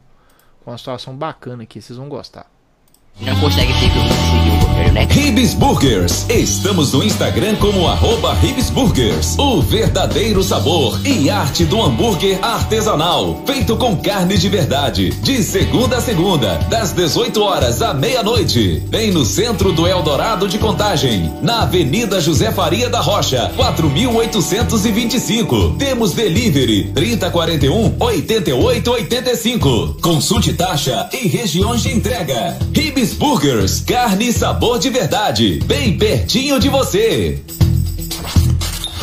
com 0.64 0.72
uma 0.72 0.78
situação 0.78 1.16
bacana 1.16 1.64
aqui. 1.64 1.82
Vocês 1.82 1.98
vão 1.98 2.08
gostar. 2.08 2.50
Não 3.20 3.40
consegue 3.40 3.74
seguir 3.74 4.47
né? 4.78 5.08
Ribs 5.10 5.54
Burgers. 5.54 6.26
Estamos 6.30 6.94
no 6.94 7.04
Instagram 7.04 7.56
como 7.56 7.88
arroba 7.88 8.34
Ribs 8.36 8.70
Burgers. 8.70 9.38
O 9.38 9.62
verdadeiro 9.62 10.42
sabor 10.44 11.00
e 11.06 11.30
arte 11.30 11.66
do 11.66 11.82
hambúrguer 11.82 12.40
artesanal. 12.44 13.42
Feito 13.46 13.76
com 13.76 13.96
carne 13.98 14.38
de 14.38 14.48
verdade. 14.50 15.10
De 15.22 15.42
segunda 15.42 15.98
a 15.98 16.02
segunda, 16.02 16.56
das 16.70 16.92
18 16.92 17.42
horas 17.42 17.82
à 17.82 17.94
meia-noite. 17.94 18.84
Bem 18.88 19.12
no 19.12 19.26
centro 19.26 19.72
do 19.72 19.88
Eldorado 19.88 20.48
de 20.48 20.58
Contagem. 20.60 21.32
Na 21.42 21.64
Avenida 21.64 22.22
José 22.22 22.52
Faria 22.52 22.90
da 22.90 23.00
Rocha, 23.00 23.52
4825. 23.56 25.76
Temos 25.80 26.14
delivery 26.14 26.92
3041 26.94 27.96
8885. 28.00 29.98
Consulte 30.02 30.54
taxa 30.54 31.10
e 31.12 31.28
regiões 31.28 31.82
de 31.82 31.94
entrega. 31.94 32.58
Ribs 32.74 33.14
Burgers, 33.14 33.82
carne 33.82 34.28
e 34.28 34.34
sabor 34.34 34.67
de 34.76 34.90
verdade, 34.90 35.60
bem 35.66 35.98
pertinho 35.98 36.60
de 36.60 36.68
você. 36.68 37.42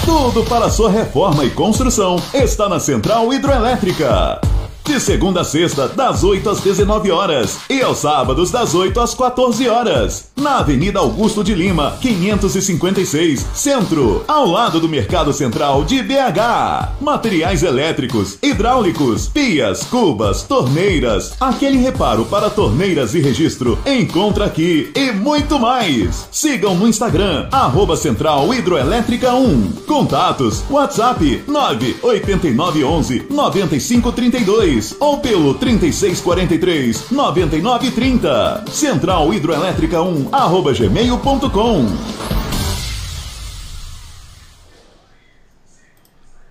Tudo 0.05 0.45
para 0.45 0.69
sua 0.69 0.91
reforma 0.91 1.45
e 1.45 1.51
construção 1.51 2.23
está 2.35 2.69
na 2.69 2.79
Central 2.79 3.33
Hidroelétrica. 3.33 4.41
De 4.85 5.01
segunda 5.01 5.41
a 5.41 5.45
sexta, 5.45 5.89
das 5.89 6.23
8 6.23 6.51
às 6.51 6.61
19 6.61 7.11
horas. 7.11 7.59
E 7.71 7.81
aos 7.81 7.99
sábados, 7.99 8.51
das 8.51 8.75
8 8.75 9.01
às 9.01 9.15
14 9.15 9.67
horas. 9.67 10.27
Na 10.37 10.59
Avenida 10.59 10.99
Augusto 10.99 11.43
de 11.43 11.55
Lima, 11.55 11.97
556, 12.03 13.47
Centro. 13.55 14.23
Ao 14.29 14.47
lado 14.47 14.79
do 14.79 14.89
Mercado 14.89 15.33
Central 15.33 15.85
de 15.85 16.03
BH. 16.03 17.01
Materiais 17.01 17.63
elétricos, 17.63 18.37
hidráulicos, 18.43 19.27
pias, 19.27 19.85
cubas, 19.85 20.43
torneiras. 20.43 21.33
Aquele 21.41 21.79
reparo 21.79 22.27
para 22.27 22.51
torneiras 22.51 23.15
e 23.15 23.21
registro. 23.21 23.79
Encontra 23.87 24.45
aqui 24.45 24.93
e 24.95 25.13
muito 25.13 25.59
mais. 25.59 26.29
Sigam 26.31 26.75
no 26.75 26.87
Instagram, 26.87 27.49
arroba 27.51 27.97
Central 27.97 28.53
Hidroelétrica 28.53 29.33
1. 29.33 29.73
Contatos, 29.87 30.63
WhatsApp 30.69 31.43
98911 31.49 33.27
9532 33.31 34.74
ou 35.01 35.19
pelo 35.19 35.55
3643 35.55 37.11
9930. 37.11 38.65
Central 38.71 39.33
Hidroelétrica 39.33 40.03
1 40.03 40.29
arroba 40.33 40.73
gmail.com. 40.73 41.87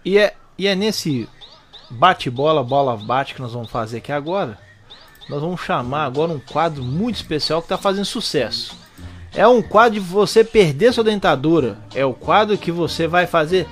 E 0.05 0.17
é, 0.17 0.33
e 0.57 0.67
é 0.67 0.75
nesse 0.75 1.27
bate-bola, 1.89 2.63
bola 2.63 2.97
bate 2.97 3.35
que 3.35 3.41
nós 3.41 3.53
vamos 3.53 3.69
fazer 3.69 3.97
aqui 3.97 4.11
agora. 4.11 4.57
Nós 5.29 5.41
vamos 5.41 5.61
chamar 5.61 6.05
agora 6.05 6.31
um 6.31 6.39
quadro 6.39 6.83
muito 6.83 7.15
especial 7.15 7.61
que 7.61 7.65
está 7.65 7.77
fazendo 7.77 8.05
sucesso. 8.05 8.75
É 9.33 9.47
um 9.47 9.61
quadro 9.61 9.93
de 9.93 9.99
você 9.99 10.43
perder 10.43 10.93
sua 10.93 11.03
dentadura. 11.03 11.77
É 11.95 12.05
o 12.05 12.13
quadro 12.13 12.57
que 12.57 12.71
você 12.71 13.07
vai 13.07 13.25
fazer 13.25 13.67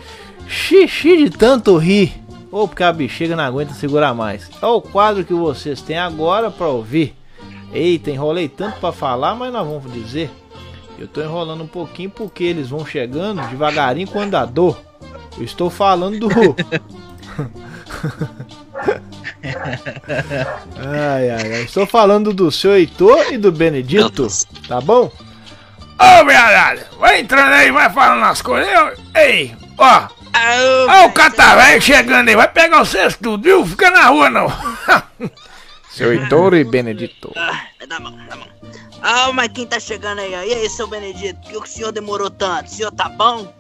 xixi 0.48 1.18
de 1.18 1.30
tanto 1.30 1.78
rir. 1.78 2.22
Ou 2.52 2.68
porque 2.68 2.84
a 2.84 2.92
bexiga 2.92 3.36
não 3.36 3.44
aguenta 3.44 3.74
segurar 3.74 4.14
mais. 4.14 4.50
É 4.62 4.66
o 4.66 4.82
quadro 4.82 5.24
que 5.24 5.34
vocês 5.34 5.82
têm 5.82 5.98
agora 5.98 6.52
para 6.52 6.68
ouvir. 6.68 7.16
Eita, 7.74 8.12
enrolei 8.12 8.50
tanto 8.50 8.80
para 8.80 8.92
falar, 8.92 9.34
mas 9.36 9.54
nós 9.54 9.66
vamos 9.66 9.94
dizer. 9.94 10.30
Eu 11.00 11.08
tô 11.08 11.22
enrolando 11.22 11.64
um 11.64 11.68
pouquinho 11.68 12.10
porque 12.10 12.44
eles 12.44 12.70
vão 12.70 12.86
chegando 12.86 13.42
devagarinho 13.48 14.08
com 14.08 14.20
andador. 14.20 14.78
Eu 15.38 15.44
estou 15.44 15.70
falando 15.70 16.20
do. 16.20 16.28
ai, 20.78 21.30
ai, 21.30 21.54
ai. 21.54 21.64
Estou 21.64 21.88
falando 21.88 22.34
do 22.34 22.52
seu 22.52 22.76
Heitor 22.76 23.32
e 23.32 23.38
do 23.38 23.52
Benedito. 23.52 24.28
Tá 24.68 24.82
bom? 24.82 25.10
Ô, 25.98 26.26
viadada, 26.26 26.88
vai 27.00 27.22
entrando 27.22 27.54
aí, 27.54 27.72
vai 27.72 27.90
falando 27.92 28.24
as 28.26 28.42
coisas. 28.42 29.00
Ei, 29.16 29.56
ó. 29.78 30.08
Ó, 30.34 31.06
o 31.06 31.12
catavelho 31.12 31.82
chegando 31.82 32.30
aí, 32.30 32.36
vai 32.36 32.48
pegar 32.48 32.82
o 32.82 32.86
cesto 32.86 33.22
tudo, 33.22 33.44
viu? 33.44 33.66
Fica 33.66 33.90
na 33.90 34.08
rua 34.08 34.30
não. 34.30 34.48
Seu 35.92 36.14
Heitor 36.14 36.54
e 36.54 36.64
Benedito. 36.64 37.32
Dá 37.36 37.98
a 37.98 38.00
mão, 38.00 38.16
dá 38.28 38.34
a 38.34 38.38
mão. 38.38 38.48
Ah, 39.02 39.34
mas 39.34 39.50
quem 39.50 39.66
tá 39.66 39.80
chegando 39.80 40.20
aí? 40.20 40.32
E 40.32 40.54
aí, 40.54 40.70
seu 40.70 40.88
Benedito, 40.88 41.42
por 41.42 41.50
que 41.50 41.58
o 41.58 41.66
senhor 41.66 41.92
demorou 41.92 42.30
tanto? 42.30 42.68
O 42.68 42.70
senhor 42.70 42.92
tá 42.92 43.10
bom? 43.10 43.52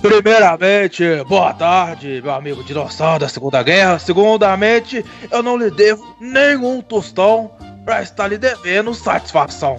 Primeiramente, 0.00 1.02
boa 1.24 1.52
tarde, 1.54 2.20
meu 2.22 2.32
amigo 2.32 2.62
dinossauro 2.62 3.20
da 3.20 3.28
Segunda 3.28 3.62
Guerra. 3.62 3.98
Segundamente, 3.98 5.04
eu 5.30 5.42
não 5.42 5.56
lhe 5.56 5.70
devo 5.70 6.16
nenhum 6.20 6.80
tostão 6.82 7.50
pra 7.84 8.02
estar 8.02 8.28
lhe 8.28 8.38
devendo 8.38 8.94
satisfação. 8.94 9.76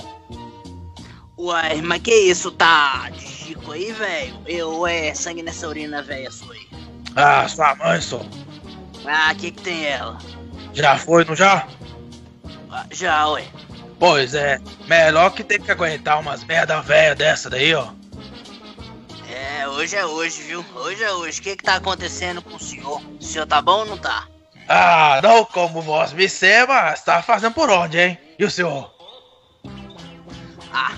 Uai, 1.38 1.82
mas 1.82 2.01
que 2.01 2.13
isso? 2.13 2.51
Tá 2.51 3.09
de 3.11 3.34
chico 3.45 3.71
aí, 3.71 3.91
velho? 3.91 4.41
Eu, 4.47 4.87
é 4.87 5.13
sangue 5.13 5.43
nessa 5.43 5.67
urina, 5.67 6.01
velha 6.01 6.31
sua 6.31 6.53
aí. 6.53 6.67
Ah, 7.15 7.47
sua 7.47 7.75
mãe, 7.75 8.01
só. 8.01 8.21
Ah, 9.05 9.33
que 9.35 9.51
que 9.51 9.61
tem 9.61 9.85
ela? 9.85 10.17
Já 10.73 10.97
foi, 10.97 11.23
não 11.25 11.35
já? 11.35 11.67
Ah, 12.71 12.85
já, 12.91 13.27
ué. 13.29 13.45
Pois 13.99 14.33
é, 14.33 14.59
melhor 14.87 15.29
que 15.31 15.43
ter 15.43 15.61
que 15.61 15.71
aguentar 15.71 16.19
umas 16.19 16.43
merda 16.43 16.81
velha 16.81 17.15
dessa 17.15 17.49
daí, 17.49 17.73
ó. 17.73 17.87
É, 19.29 19.67
hoje 19.67 19.95
é 19.95 20.05
hoje, 20.05 20.41
viu? 20.41 20.65
Hoje 20.75 21.03
é 21.03 21.11
hoje. 21.13 21.39
O 21.39 21.43
que 21.43 21.55
que 21.55 21.63
tá 21.63 21.75
acontecendo 21.75 22.41
com 22.41 22.55
o 22.55 22.59
senhor? 22.59 23.01
O 23.19 23.23
senhor 23.23 23.45
tá 23.45 23.61
bom 23.61 23.79
ou 23.79 23.85
não 23.85 23.97
tá? 23.97 24.27
Ah, 24.67 25.19
não 25.23 25.45
como 25.45 25.81
vós 25.81 26.11
me 26.11 26.27
ser, 26.27 26.67
mas 26.67 27.03
tá 27.03 27.21
fazendo 27.21 27.53
por 27.53 27.69
onde, 27.69 27.99
hein? 27.99 28.17
E 28.37 28.43
o 28.43 28.51
senhor? 28.51 28.91
Ah, 30.73 30.91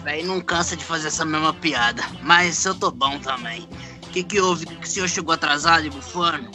velho 0.00 0.26
não 0.26 0.40
cansa 0.40 0.76
de 0.76 0.84
fazer 0.84 1.08
essa 1.08 1.24
mesma 1.24 1.52
piada. 1.52 2.02
Mas 2.22 2.64
eu 2.64 2.74
tô 2.74 2.90
bom 2.90 3.18
também. 3.18 3.68
O 4.04 4.08
que 4.10 4.24
que 4.24 4.40
houve? 4.40 4.66
Que 4.66 4.86
o 4.86 4.88
senhor 4.88 5.08
chegou 5.08 5.32
atrasado 5.32 5.86
e 5.86 5.90
bufando? 5.90 6.50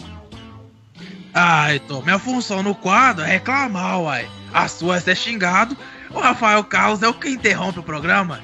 Ah, 1.33 1.73
então, 1.73 2.01
minha 2.01 2.17
função 2.17 2.63
no 2.63 2.73
quadro 2.73 3.23
é 3.23 3.27
reclamar, 3.27 3.99
uai. 3.99 4.29
A 4.53 4.67
sua 4.67 4.97
é 4.97 4.99
ser 4.99 5.17
xingado. 5.17 5.75
O 6.09 6.19
Rafael 6.19 6.63
Carlos 6.63 7.03
é 7.03 7.07
o 7.07 7.13
que 7.13 7.29
interrompe 7.29 7.79
o 7.79 7.83
programa. 7.83 8.39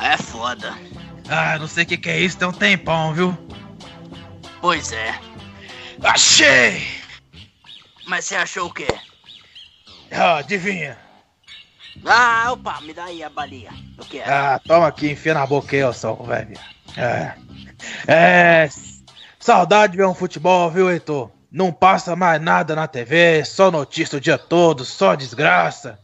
É 0.00 0.16
foda. 0.16 0.74
Ah, 1.28 1.58
não 1.58 1.66
sei 1.66 1.84
o 1.84 1.86
que, 1.86 1.96
que 1.96 2.08
é 2.08 2.20
isso, 2.20 2.38
tem 2.38 2.48
um 2.48 2.52
tempão, 2.52 3.12
viu? 3.12 3.36
Pois 4.60 4.92
é. 4.92 5.18
Achei! 6.02 6.86
Mas 8.06 8.24
você 8.24 8.36
achou 8.36 8.66
o 8.66 8.72
quê? 8.72 8.86
Ah, 10.10 10.38
adivinha. 10.38 10.96
Ah, 12.04 12.52
opa, 12.52 12.80
me 12.80 12.92
dá 12.92 13.04
aí 13.04 13.22
a 13.22 13.30
balinha. 13.30 13.72
Eu 13.98 14.04
quero. 14.04 14.30
Ah, 14.30 14.60
toma 14.66 14.86
aqui, 14.86 15.10
enfia 15.10 15.34
na 15.34 15.46
boca 15.46 15.74
aí, 15.74 15.82
ó, 15.82 15.92
só, 15.92 16.14
velho. 16.14 16.58
É. 16.96 17.34
É. 18.06 18.68
Saudade 19.38 19.92
de 19.92 19.98
ver 19.98 20.06
um 20.06 20.14
futebol, 20.14 20.70
viu, 20.70 20.90
Heitor? 20.90 21.30
Não 21.50 21.72
passa 21.72 22.16
mais 22.16 22.40
nada 22.40 22.74
na 22.74 22.86
TV, 22.86 23.44
só 23.44 23.70
notícia 23.70 24.18
o 24.18 24.20
dia 24.20 24.36
todo, 24.36 24.84
só 24.84 25.14
desgraça. 25.14 25.98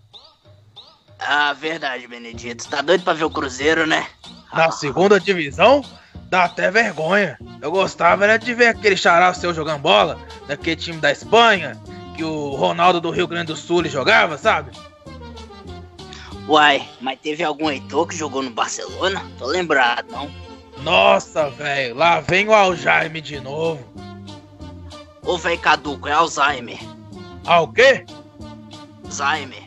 Ah, 1.18 1.52
verdade, 1.52 2.06
Benedito. 2.06 2.68
Tá 2.68 2.80
doido 2.82 3.04
pra 3.04 3.12
ver 3.12 3.24
o 3.24 3.30
Cruzeiro, 3.30 3.86
né? 3.86 4.06
Na 4.52 4.70
segunda 4.70 5.20
divisão, 5.20 5.84
dá 6.24 6.44
até 6.44 6.70
vergonha. 6.70 7.38
Eu 7.60 7.70
gostava 7.70 8.24
era 8.24 8.38
de 8.38 8.54
ver 8.54 8.68
aquele 8.68 8.96
xará 8.96 9.32
seu 9.32 9.54
jogando 9.54 9.80
bola, 9.80 10.18
daquele 10.46 10.76
time 10.76 10.98
da 10.98 11.12
Espanha, 11.12 11.80
que 12.16 12.24
o 12.24 12.50
Ronaldo 12.50 13.00
do 13.00 13.10
Rio 13.10 13.28
Grande 13.28 13.46
do 13.46 13.56
Sul 13.56 13.84
jogava, 13.86 14.36
sabe? 14.36 14.72
Uai, 16.48 16.88
mas 17.00 17.20
teve 17.20 17.44
algum 17.44 17.70
Heitor 17.70 18.06
que 18.06 18.16
jogou 18.16 18.42
no 18.42 18.50
Barcelona? 18.50 19.24
Tô 19.38 19.46
lembrado, 19.46 20.10
não? 20.10 20.30
Nossa, 20.78 21.48
velho, 21.50 21.94
lá 21.94 22.20
vem 22.20 22.48
o 22.48 22.52
Aljaime 22.52 23.20
de 23.20 23.38
novo. 23.40 23.84
Ô, 25.22 25.38
velho 25.38 25.60
caduco, 25.60 26.08
é 26.08 26.12
Alzheimer. 26.12 26.78
Ah, 27.46 27.60
o 27.60 27.72
quê? 27.72 28.04
Alzheimer. 29.04 29.62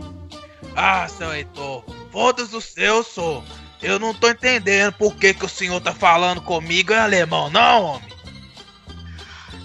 Ah, 0.76 1.08
seu 1.08 1.34
Heitor, 1.34 1.86
foda-se 2.12 2.56
o 2.56 2.62
seu, 2.62 3.04
sou. 3.04 3.44
Eu 3.82 3.98
não 3.98 4.14
tô 4.14 4.30
entendendo 4.30 4.94
por 4.94 5.16
que, 5.16 5.34
que 5.34 5.46
o 5.46 5.50
senhor 5.50 5.80
tá 5.80 5.94
falando 5.94 6.42
comigo 6.42 6.92
em 6.92 6.98
alemão, 6.98 7.50
não, 7.50 7.84
homem. 7.84 8.16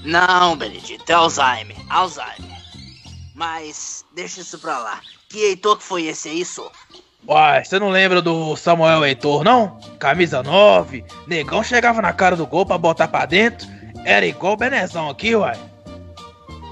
Não, 0.04 0.56
Benedito, 0.56 1.10
é 1.10 1.14
Alzheimer. 1.14 1.76
Alzheimer. 1.88 2.60
Mas 3.34 4.04
deixa 4.14 4.42
isso 4.42 4.58
pra 4.58 4.78
lá. 4.78 5.00
Que 5.30 5.44
Heitor 5.44 5.78
que 5.78 5.84
foi 5.84 6.06
esse 6.06 6.28
aí, 6.28 6.44
só? 6.44 6.72
Uai, 7.26 7.64
você 7.64 7.78
não 7.78 7.88
lembra 7.88 8.20
do 8.20 8.56
Samuel 8.56 9.04
Heitor, 9.04 9.44
não? 9.44 9.78
Camisa 10.00 10.42
9, 10.42 11.04
negão 11.28 11.62
chegava 11.62 12.02
na 12.02 12.12
cara 12.12 12.34
do 12.34 12.44
gol 12.44 12.66
pra 12.66 12.76
botar 12.76 13.06
pra 13.06 13.26
dentro. 13.26 13.68
Era 14.04 14.26
igual 14.26 14.54
o 14.54 14.56
Benezão 14.56 15.08
aqui, 15.08 15.36
uai. 15.36 15.56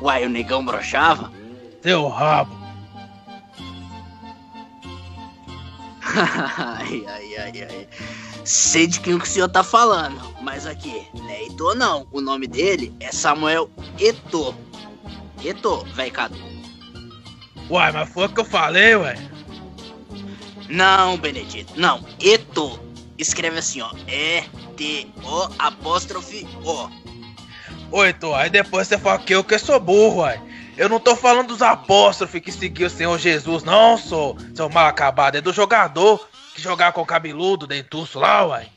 Uai, 0.03 0.27
o 0.27 0.29
negão 0.29 0.65
brochava? 0.65 1.31
Seu 1.81 2.09
rabo. 2.09 2.59
ai, 6.03 7.05
ai, 7.07 7.37
ai, 7.37 7.63
ai. 7.63 7.89
Sei 8.45 8.89
de 8.89 8.99
quem 8.99 9.19
que 9.19 9.25
o 9.25 9.27
senhor 9.27 9.49
tá 9.51 9.63
falando, 9.63 10.21
mas 10.43 10.67
aqui, 10.67 11.07
não 11.15 11.29
é 11.31 11.43
Heitor 11.43 11.77
não. 11.77 12.09
O 12.11 12.21
nome 12.21 12.49
dele 12.49 12.93
é 12.99 13.13
Samuel 13.13 13.71
Etor. 14.01 14.53
Etor, 15.45 15.87
velho 15.91 16.13
Cadu. 16.13 16.58
Uai, 17.71 17.93
mas 17.93 18.09
foi 18.09 18.27
o 18.27 18.29
que 18.29 18.41
eu 18.41 18.45
falei, 18.45 18.97
uai. 18.97 19.17
Não, 20.69 21.17
Benedito, 21.17 21.73
não. 21.77 22.05
Etor. 22.21 22.81
Escreve 23.17 23.59
assim, 23.59 23.81
ó. 23.81 23.91
E-T-O 24.07 25.51
apóstrofe 25.59 26.47
O. 26.65 26.89
Ô, 27.91 28.05
Heitor, 28.05 28.37
aí 28.37 28.51
depois 28.51 28.87
você 28.87 28.99
fala 28.99 29.19
que 29.19 29.35
eu 29.35 29.43
que 29.43 29.59
sou 29.59 29.81
burro, 29.81 30.21
uai. 30.21 30.41
Eu 30.77 30.89
não 30.89 31.01
tô 31.01 31.17
falando 31.17 31.49
dos 31.49 31.63
apóstrofes 31.63 32.41
que 32.41 32.53
seguiu 32.53 32.87
o 32.87 32.91
Senhor 32.91 33.19
Jesus, 33.19 33.65
não, 33.65 33.99
sou 33.99 34.37
seu 34.55 34.69
mal 34.69 34.87
acabado. 34.87 35.37
É 35.37 35.41
do 35.41 35.53
jogador 35.53 36.29
que 36.55 36.63
jogava 36.63 36.93
com 36.93 37.03
o 37.03 37.07
cabeludo, 37.07 37.67
dentuço 37.67 38.19
lá, 38.19 38.47
uai. 38.47 38.69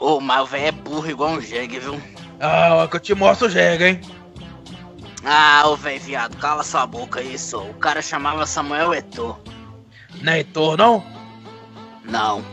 Ô, 0.00 0.20
mas 0.20 0.42
o 0.42 0.46
velho 0.46 0.66
é 0.66 0.72
burro 0.72 1.10
igual 1.10 1.32
um 1.32 1.40
jegue, 1.40 1.80
viu? 1.80 2.00
Ah, 2.40 2.70
ó, 2.72 2.86
que 2.86 2.96
eu 2.96 3.00
te 3.00 3.14
mostro 3.14 3.48
o 3.48 3.50
Jega, 3.50 3.88
hein? 3.88 4.00
Ah, 5.24 5.62
ô 5.66 5.76
velho 5.76 6.00
viado, 6.00 6.36
cala 6.36 6.62
sua 6.62 6.86
boca 6.86 7.20
só. 7.38 7.62
O 7.62 7.74
cara 7.74 8.00
chamava 8.00 8.46
Samuel 8.46 8.94
Etor. 8.94 9.38
Não 10.20 10.32
é 10.32 10.38
Heitor, 10.38 10.76
não? 10.76 11.04
Não. 12.04 12.44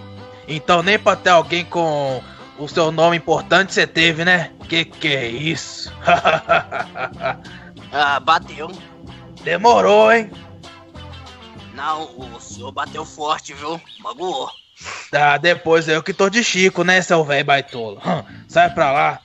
Então 0.47 0.83
nem 0.83 0.99
pra 0.99 1.15
ter 1.15 1.29
alguém 1.29 1.65
com 1.65 2.21
o 2.57 2.67
seu 2.67 2.91
nome 2.91 3.17
importante 3.17 3.73
você 3.73 3.87
teve, 3.87 4.23
né? 4.25 4.51
Que 4.67 4.85
que 4.85 5.07
é 5.07 5.27
isso? 5.27 5.91
Ah, 7.97 8.19
bateu. 8.19 8.69
Demorou, 9.41 10.11
hein? 10.11 10.29
Não, 11.73 12.03
o 12.17 12.41
senhor 12.41 12.73
bateu 12.73 13.05
forte, 13.05 13.53
viu? 13.53 13.79
Magoou. 13.99 14.49
Tá, 15.09 15.37
depois 15.37 15.87
eu 15.87 16.03
que 16.03 16.13
tô 16.13 16.29
de 16.29 16.43
Chico, 16.43 16.83
né, 16.83 17.01
seu 17.01 17.23
velho 17.23 17.45
baitolo? 17.45 18.01
Hum, 18.05 18.23
Sai 18.49 18.69
pra 18.73 18.91
lá. 18.91 19.21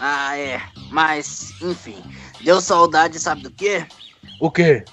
Ah, 0.00 0.36
é. 0.36 0.60
Mas, 0.90 1.52
enfim. 1.60 2.02
Deu 2.40 2.60
saudade, 2.60 3.18
sabe 3.18 3.42
do 3.42 3.50
quê? 3.50 3.86
O 4.40 4.50
quê? 4.50 4.84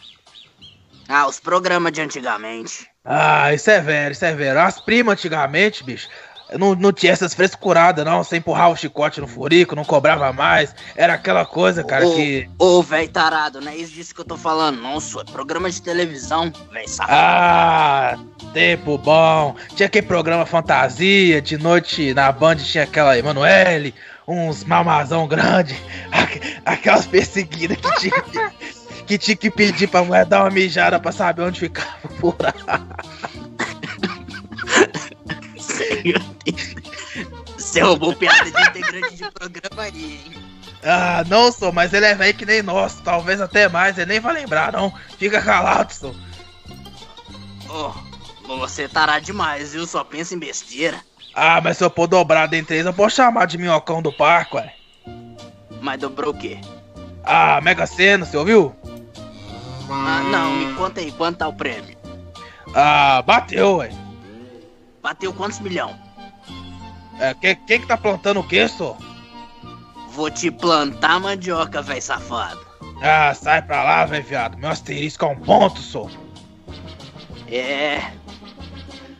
Ah, 1.08 1.28
os 1.28 1.40
programas 1.40 1.92
de 1.92 2.02
antigamente. 2.02 2.88
Ah, 3.04 3.54
isso 3.54 3.70
é 3.70 3.82
velho, 3.82 4.12
isso 4.12 4.24
é 4.24 4.34
velho. 4.34 4.60
As 4.60 4.80
primas 4.80 5.14
antigamente, 5.14 5.84
bicho, 5.84 6.08
não, 6.58 6.76
não 6.76 6.92
tinha 6.92 7.12
essas 7.12 7.34
frescuradas, 7.34 8.06
não. 8.06 8.24
Você 8.24 8.38
empurrava 8.38 8.74
o 8.74 8.78
chicote 8.78 9.22
no 9.22 9.28
furico, 9.28 9.76
não 9.76 9.86
cobrava 9.86 10.32
mais. 10.34 10.76
Era 10.96 11.14
aquela 11.14 11.46
coisa, 11.46 11.84
cara, 11.84 12.08
Ô, 12.08 12.16
que. 12.16 12.50
Ô, 12.58 12.82
velho 12.82 13.10
tarado, 13.10 13.62
não 13.62 13.72
é 13.72 13.76
isso 13.76 13.94
disso 13.94 14.14
que 14.14 14.22
eu 14.22 14.26
tô 14.26 14.38
falando, 14.38 14.82
não, 14.82 15.00
senhor. 15.00 15.26
É 15.28 15.32
programa 15.32 15.70
de 15.70 15.82
televisão, 15.82 16.52
velho 16.72 16.90
safado. 16.90 17.12
Ah, 17.14 18.18
tempo 18.54 18.98
bom. 18.98 19.56
Tinha 19.76 19.88
aquele 19.88 20.08
programa 20.08 20.46
fantasia, 20.46 21.42
de 21.42 21.58
noite 21.58 22.14
na 22.14 22.32
Band 22.32 22.58
tinha 22.58 22.84
aquela 22.84 23.18
Emanuele, 23.18 23.94
uns 24.32 24.64
mamazão 24.64 25.28
grande, 25.28 25.76
aqu- 26.12 26.40
aquelas 26.66 27.06
perseguidas 27.06 27.78
que 27.78 28.00
tinha 28.00 28.22
que, 28.22 29.04
que 29.06 29.18
tinha 29.18 29.36
que 29.38 29.52
pedir 29.52 29.88
pra 29.88 30.04
mulher 30.04 30.26
dar 30.26 30.42
uma 30.44 30.50
mijada 30.50 31.00
pra 31.00 31.12
saber 31.12 31.44
onde 31.44 31.60
ficava 31.60 31.98
o 32.06 32.32
buraco. 32.32 32.60
Você 37.58 37.82
roubou 37.82 38.16
piada 38.16 38.50
de 38.52 38.62
integrante 38.62 39.16
de 39.16 39.32
programa 39.32 39.84
aí, 39.84 40.22
hein? 40.26 40.42
Ah, 40.84 41.24
não 41.28 41.52
sou, 41.52 41.72
mas 41.72 41.94
ele 41.94 42.06
é 42.08 42.16
velho 42.16 42.34
que 42.34 42.46
nem 42.46 42.64
nós, 42.64 42.96
talvez 43.04 43.40
até 43.40 43.70
mais, 43.70 43.98
ele 43.98 44.08
nem 44.14 44.20
vai 44.20 44.34
lembrar, 44.34 44.72
não. 44.72 44.92
Fica 45.18 45.40
calado, 45.42 45.94
sou. 45.94 46.16
Ô, 47.70 48.58
você 48.58 48.88
tará 48.88 49.20
demais, 49.20 49.74
viu? 49.74 49.86
Só 49.86 50.04
pensa 50.04 50.34
em 50.34 50.40
besteira. 50.40 51.00
Ah, 51.34 51.62
mas 51.62 51.78
se 51.78 51.84
eu 51.84 51.90
pôr 51.90 52.08
dobrado 52.08 52.56
entre 52.56 52.76
eles, 52.76 52.86
eu 52.86 52.94
posso 52.94 53.16
chamar 53.16 53.46
de 53.46 53.58
minhocão 53.58 54.02
do 54.02 54.12
parque, 54.12 54.58
ué. 54.58 54.76
Mas 55.82 56.00
dobrou 56.00 56.32
o 56.32 56.38
quê? 56.38 56.60
Ah, 57.24 57.60
Mega 57.62 57.86
Sena, 57.86 58.26
você 58.26 58.36
ouviu? 58.38 58.76
Ah, 59.90 60.24
não, 60.32 60.56
me 60.56 60.74
conta 60.74 61.00
aí, 61.00 61.12
quanto 61.12 61.38
tá 61.38 61.48
o 61.48 61.54
prêmio? 61.54 61.98
Ah, 62.76 63.22
bateu, 63.22 63.78
ué. 63.78 63.92
Bateu 65.02 65.34
quantos 65.34 65.60
milhão? 65.60 65.96
É, 67.20 67.34
quem, 67.34 67.56
quem 67.68 67.82
que 67.82 67.88
tá 67.88 67.98
plantando 67.98 68.40
o 68.40 68.48
quê, 68.48 68.68
só? 68.68 68.98
Vou 70.12 70.30
te 70.30 70.52
plantar 70.52 71.20
mandioca, 71.20 71.82
velho 71.82 72.02
safado. 72.02 72.60
Ah, 73.02 73.34
sai 73.34 73.62
pra 73.62 73.84
lá, 73.84 74.06
velho, 74.06 74.24
viado. 74.24 74.58
Meu 74.58 74.70
asterisco 74.70 75.26
é 75.26 75.28
um 75.30 75.40
ponto, 75.40 75.80
só. 75.80 76.08
É, 77.48 78.02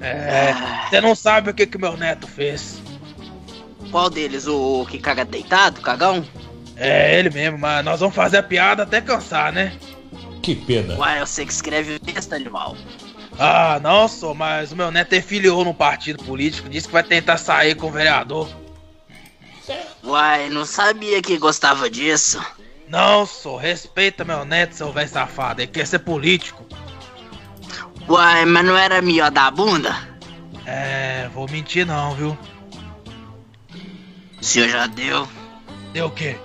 É, 0.02 0.54
você 0.90 1.00
não 1.00 1.16
sabe 1.16 1.52
o 1.52 1.54
que 1.54 1.66
que 1.66 1.78
meu 1.78 1.96
neto 1.96 2.28
fez. 2.28 2.82
qual 3.92 4.10
deles? 4.10 4.48
O 4.48 4.86
que 4.90 4.98
caga 4.98 5.24
deitado, 5.24 5.82
cagão? 5.82 6.26
É 6.76 7.20
ele 7.20 7.30
mesmo, 7.30 7.60
mas 7.60 7.86
nós 7.86 8.00
vamos 8.00 8.16
fazer 8.16 8.38
a 8.38 8.44
piada 8.44 8.84
até 8.84 9.00
cansar, 9.00 9.54
né? 9.54 9.74
Que 10.42 10.56
pena. 10.56 10.98
Uai, 10.98 11.20
você 11.20 11.46
que 11.46 11.54
escreve 11.54 11.96
o 11.96 12.00
texto, 12.00 12.34
animal. 12.34 12.76
Ah, 13.38 13.80
não, 13.82 14.08
sou, 14.08 14.34
mas 14.34 14.72
o 14.72 14.76
meu 14.76 14.90
neto 14.92 15.14
é 15.14 15.22
filiou 15.22 15.64
num 15.64 15.74
partido 15.74 16.24
político, 16.24 16.68
disse 16.70 16.88
que 16.88 16.94
vai 16.94 17.04
tentar 17.04 17.38
sair 17.38 17.76
com 17.76 17.88
o 17.88 17.92
vereador. 17.92 18.50
Uai, 20.04 20.50
não 20.50 20.66
sabia 20.66 21.22
que 21.22 21.38
gostava 21.38 21.90
disso. 21.90 22.44
Não, 22.88 23.26
sou, 23.26 23.56
respeita 23.56 24.26
meu 24.26 24.44
neto, 24.44 24.76
seu 24.76 24.92
velho 24.92 25.08
safado, 25.08 25.62
ele 25.62 25.72
quer 25.72 25.86
ser 25.88 26.00
político. 26.00 26.66
Uai, 28.08 28.46
mas 28.46 28.66
não 28.66 28.78
era 28.78 29.02
melhor 29.02 29.32
da 29.32 29.50
bunda? 29.50 29.96
É, 30.66 31.30
vou 31.34 31.50
mentir 31.50 31.86
não, 31.86 32.14
viu? 32.16 32.38
O 34.40 34.44
senhor 34.44 34.70
já 34.70 34.88
deu? 34.88 35.28
Deu 35.94 36.08
o 36.08 36.12
quê? 36.12 36.38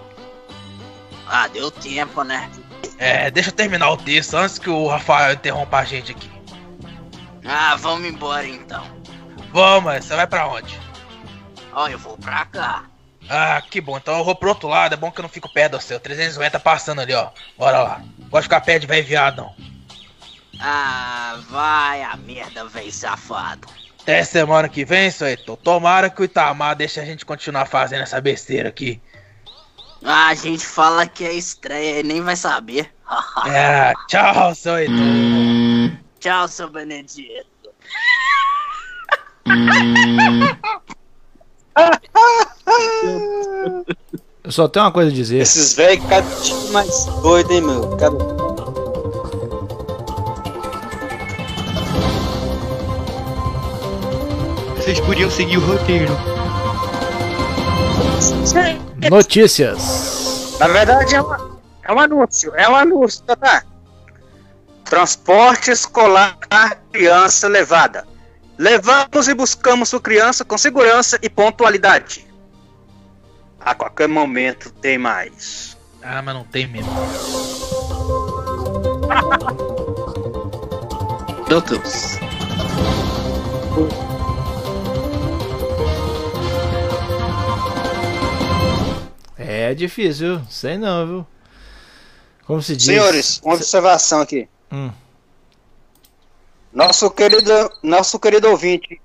Ah, 1.26 1.48
deu 1.48 1.70
tempo, 1.70 2.22
né? 2.22 2.50
É, 2.98 3.30
deixa 3.30 3.50
eu 3.50 3.54
terminar 3.54 3.90
o 3.90 3.96
texto 3.96 4.34
antes 4.34 4.58
que 4.58 4.70
o 4.70 4.86
Rafael 4.86 5.34
interrompa 5.34 5.78
a 5.78 5.84
gente 5.84 6.12
aqui. 6.12 6.30
Ah, 7.44 7.76
vamos 7.76 8.08
embora 8.08 8.46
então. 8.46 8.84
Vamos, 9.52 10.04
você 10.04 10.14
vai 10.14 10.26
pra 10.26 10.48
onde? 10.48 10.78
Ó, 11.72 11.88
eu 11.88 11.98
vou 11.98 12.16
pra 12.16 12.44
cá. 12.46 12.84
Ah, 13.28 13.60
que 13.60 13.80
bom, 13.80 13.96
então 13.96 14.18
eu 14.18 14.24
vou 14.24 14.34
pro 14.34 14.50
outro 14.50 14.68
lado, 14.68 14.94
é 14.94 14.96
bom 14.96 15.10
que 15.10 15.18
eu 15.20 15.24
não 15.24 15.28
fico 15.28 15.52
perto 15.52 15.72
do 15.72 15.80
seu. 15.82 15.98
350 15.98 16.60
passando 16.60 17.00
ali, 17.00 17.12
ó. 17.12 17.30
Bora 17.58 17.82
lá. 17.82 18.02
Pode 18.30 18.44
ficar 18.44 18.60
perto 18.60 18.82
de 18.82 18.86
velho 18.86 19.06
viado, 19.06 19.36
não. 19.38 19.54
Ah, 20.60 21.40
vai 21.48 22.02
a 22.02 22.16
merda, 22.16 22.64
véi 22.66 22.90
safado. 22.90 23.68
Até 24.00 24.22
semana 24.22 24.68
que 24.68 24.84
vem, 24.84 25.10
seu 25.10 25.26
Heitor. 25.26 25.56
Tomara 25.56 26.08
que 26.08 26.20
o 26.20 26.24
Itamar 26.24 26.76
deixe 26.76 27.00
a 27.00 27.04
gente 27.04 27.26
continuar 27.26 27.66
fazendo 27.66 28.02
essa 28.02 28.20
besteira 28.20 28.68
aqui. 28.68 29.00
Ah, 30.04 30.28
a 30.28 30.34
gente 30.34 30.64
fala 30.64 31.06
que 31.06 31.24
é 31.24 31.32
estreia 31.32 32.00
e 32.00 32.02
nem 32.02 32.20
vai 32.20 32.36
saber. 32.36 32.92
É, 33.46 33.92
tchau, 34.08 34.54
seu 34.54 34.78
Heitor. 34.78 34.96
Tchau, 36.18 36.48
seu 36.48 36.68
Benedito. 36.68 37.46
Eu 44.42 44.52
só 44.52 44.68
tenho 44.68 44.84
uma 44.84 44.92
coisa 44.92 45.10
a 45.10 45.14
dizer. 45.14 45.38
Esses 45.38 45.74
velhos, 45.74 46.04
cada 46.06 46.28
dia 46.40 46.72
mais 46.72 47.04
doido, 47.22 47.52
hein, 47.52 47.60
meu? 47.62 47.96
Cada... 47.96 48.45
Vocês 54.86 55.00
podiam 55.00 55.28
seguir 55.28 55.56
o 55.58 55.66
roteiro. 55.66 56.16
Notícias. 59.10 60.56
Na 60.60 60.68
verdade, 60.68 61.16
é, 61.16 61.20
uma- 61.20 61.58
é 61.82 61.92
um 61.92 61.98
anúncio. 61.98 62.52
É 62.54 62.68
um 62.68 62.76
anúncio, 62.76 63.24
tá? 63.24 63.34
tá? 63.34 63.64
Transporte 64.84 65.72
escolar 65.72 66.38
criança 66.92 67.48
levada. 67.48 68.06
Levamos 68.56 69.26
e 69.26 69.34
buscamos 69.34 69.88
sua 69.88 70.00
criança 70.00 70.44
com 70.44 70.56
segurança 70.56 71.18
e 71.20 71.28
pontualidade. 71.28 72.24
A 73.58 73.74
qualquer 73.74 74.06
momento 74.06 74.70
tem 74.74 74.96
mais. 74.98 75.76
Ah, 76.00 76.22
mas 76.22 76.32
não 76.32 76.44
tem 76.44 76.68
mesmo. 76.68 76.88
Doutos. 81.48 82.20
É 89.48 89.72
difícil, 89.74 90.38
viu? 90.38 90.46
Sei 90.50 90.76
não, 90.76 91.06
viu? 91.06 91.26
Como 92.46 92.60
se 92.62 92.76
diz? 92.76 92.86
Senhores, 92.86 93.40
uma 93.44 93.54
observação 93.54 94.20
aqui. 94.20 94.48
Hum. 94.72 94.90
Nosso 96.72 97.10
querido, 97.10 97.70
nosso 97.82 98.18
querido 98.18 98.48
ouvinte, 98.50 99.00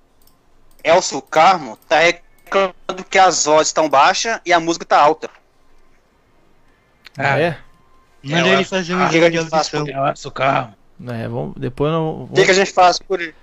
Elcio 0.83 1.21
Carmo, 1.21 1.77
tá 1.87 1.99
reclamando 1.99 3.03
que 3.09 3.17
as 3.17 3.45
vozes 3.45 3.67
estão 3.67 3.87
baixas 3.87 4.39
e 4.45 4.51
a 4.51 4.59
música 4.59 4.83
tá 4.85 4.99
alta. 4.99 5.29
Ah, 7.17 7.39
é? 7.39 7.57
Manda 8.23 8.47
É, 8.49 8.53
ele 8.53 8.63
fazer 8.65 8.93
um 8.95 8.99
Ah, 8.99 9.07
exame 9.07 9.11
que 9.11 9.29
de 9.29 9.37
a 9.37 9.41
gente 9.41 9.49
faz 9.49 9.73
audição. 9.73 9.85
por- 9.85 10.09
É, 10.09 10.27
o 10.27 10.31
carro. 10.31 10.73
É, 11.07 11.27
vamos, 11.27 11.53
depois 11.57 11.91
não. 11.91 12.23
O 12.23 12.29
que, 12.33 12.45
que 12.45 12.51
a 12.51 12.53
gente 12.53 12.71
faz 12.71 12.99
por 12.99 13.19
ele? 13.21 13.33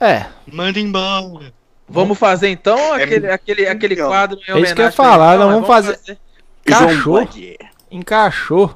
É. 0.00 0.26
Manda 0.52 0.78
embora. 0.80 1.52
Vamos 1.88 2.18
fazer 2.18 2.48
então 2.48 2.92
aquele, 2.94 3.26
É 3.26 3.32
aquele, 3.32 3.66
aquele 3.68 3.94
milhão. 3.94 4.08
quadro 4.08 4.38
em 4.48 4.52
É 4.52 4.60
isso 4.60 4.74
que 4.74 4.80
eu 4.80 4.86
ia 4.86 4.92
falar, 4.92 5.34
ele. 5.34 5.44
nós 5.44 5.46
Não, 5.52 5.54
vamos 5.62 5.68
mas 5.68 5.86
fazer. 5.86 6.18
Encaixou. 6.66 7.28
Encaixou. 7.90 8.74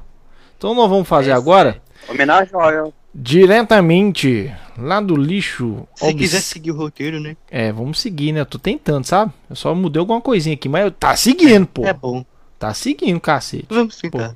Então 0.57 0.73
nós 0.73 0.89
vamos 0.89 1.07
fazer 1.07 1.31
agora 1.33 1.81
Homenagem 2.07 2.49
ao 2.53 2.93
diretamente 3.13 4.51
lá 4.77 5.01
do 5.01 5.15
lixo. 5.15 5.85
Se 5.95 6.05
obs- 6.05 6.15
quiser 6.17 6.39
seguir 6.41 6.71
o 6.71 6.77
roteiro, 6.77 7.19
né? 7.19 7.35
É, 7.49 7.71
vamos 7.71 7.99
seguir, 7.99 8.31
né? 8.31 8.39
Eu 8.41 8.45
tô 8.45 8.57
tentando, 8.57 9.05
sabe? 9.05 9.31
Eu 9.49 9.55
só 9.55 9.75
mudei 9.75 9.99
alguma 9.99 10.21
coisinha 10.21 10.53
aqui, 10.55 10.69
mas 10.69 10.85
eu- 10.85 10.91
tá 10.91 11.15
seguindo, 11.15 11.67
pô. 11.67 11.85
É 11.85 11.93
bom. 11.93 12.23
Tá 12.57 12.73
seguindo, 12.73 13.19
cacete. 13.19 13.65
Vamos 13.69 13.97
tentar. 13.97 14.35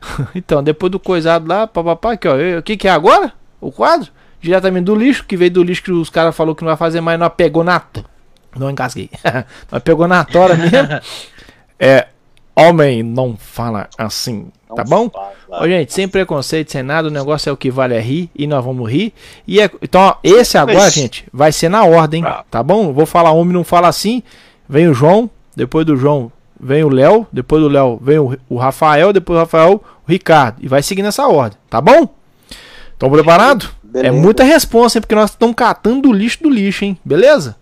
Então, 0.34 0.62
depois 0.62 0.90
do 0.90 0.98
coisado 0.98 1.46
lá, 1.46 1.66
papapá, 1.66 2.12
aqui, 2.12 2.26
ó. 2.26 2.34
eu- 2.36 2.60
O 2.60 2.62
que 2.62 2.74
que 2.76 2.88
é 2.88 2.90
agora? 2.90 3.34
O 3.60 3.70
quadro? 3.70 4.10
Diretamente 4.40 4.84
do 4.84 4.94
lixo, 4.94 5.24
que 5.24 5.36
veio 5.36 5.50
do 5.50 5.62
lixo 5.62 5.82
que 5.82 5.92
os 5.92 6.08
caras 6.10 6.34
falaram 6.34 6.54
que 6.54 6.62
não 6.62 6.68
vai 6.68 6.76
fazer 6.76 7.00
mais, 7.00 7.18
nós 7.18 7.32
pegou 7.36 7.62
na... 7.64 7.78
to- 7.80 8.04
Não 8.56 8.70
engasguei. 8.70 9.10
nós 9.70 9.82
pegou 9.82 10.06
na 10.08 10.24
tora 10.24 10.54
mesmo. 10.56 10.88
É, 11.82 12.08
homem 12.54 13.02
não 13.02 13.36
fala 13.38 13.88
assim, 13.96 14.48
tá 14.76 14.84
bom? 14.84 15.10
Ó, 15.48 15.66
gente, 15.66 15.94
sem 15.94 16.06
preconceito, 16.06 16.70
sem 16.70 16.82
nada, 16.82 17.08
o 17.08 17.10
negócio 17.10 17.48
é 17.48 17.52
o 17.52 17.56
que 17.56 17.70
vale 17.70 17.94
é 17.94 18.00
rir, 18.00 18.28
e 18.36 18.46
nós 18.46 18.62
vamos 18.62 18.90
rir. 18.90 19.14
E 19.46 19.58
é- 19.60 19.70
então, 19.80 19.98
ó, 20.02 20.16
esse 20.22 20.58
agora, 20.58 20.78
Mas- 20.80 20.92
gente, 20.92 21.24
vai 21.32 21.52
ser 21.52 21.70
na 21.70 21.82
ordem, 21.84 22.22
tá 22.50 22.62
bom? 22.62 22.88
Eu 22.88 22.92
vou 22.92 23.06
falar 23.06 23.30
homem, 23.32 23.54
não 23.54 23.64
fala 23.64 23.88
assim. 23.88 24.22
Vem 24.68 24.88
o 24.88 24.92
João, 24.94 25.30
depois 25.56 25.86
do 25.86 25.96
João 25.96 26.30
vem 26.60 26.84
o 26.84 26.90
Léo, 26.90 27.26
depois 27.32 27.62
do 27.62 27.68
Léo 27.68 27.98
vem 28.02 28.18
o, 28.18 28.36
o 28.46 28.58
Rafael, 28.58 29.10
depois 29.10 29.38
do 29.38 29.40
Rafael 29.40 29.82
o 30.06 30.10
Ricardo. 30.10 30.58
E 30.60 30.68
vai 30.68 30.82
seguir 30.82 31.02
nessa 31.02 31.26
ordem, 31.26 31.58
tá 31.70 31.80
bom? 31.80 32.14
Estão 32.92 33.08
preparados? 33.90 33.94
É 33.94 34.02
Beleza. 34.10 34.22
muita 34.22 34.44
responsa, 34.44 34.98
hein? 34.98 35.02
Porque 35.02 35.14
nós 35.14 35.30
estamos 35.30 35.54
catando 35.56 36.08
o 36.08 36.12
lixo 36.12 36.42
do 36.42 36.50
lixo, 36.50 36.84
hein? 36.84 36.98
Beleza? 37.04 37.56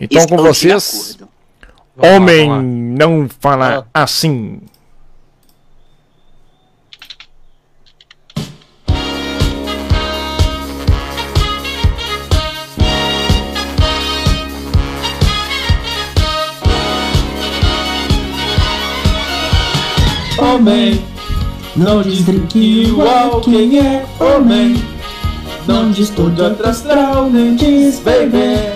Então 0.00 0.26
com 0.26 0.34
Estou 0.34 0.46
vocês, 0.46 1.18
lá, 1.96 2.16
homem 2.16 2.48
vamos 2.48 2.98
lá. 2.98 3.06
não 3.06 3.28
fala 3.40 3.86
assim. 3.94 4.60
Homem, 20.38 21.00
não 21.76 22.02
diz 22.02 22.24
que 22.48 22.82
igual 22.84 23.40
quem 23.40 23.78
é 23.78 24.04
homem. 24.18 24.74
Não 25.66 25.90
diz 25.90 26.10
todo 26.10 26.54
de 26.54 26.62
astral, 26.68 27.30
nem 27.30 27.54
diz 27.54 28.00
bebê. 28.00 28.72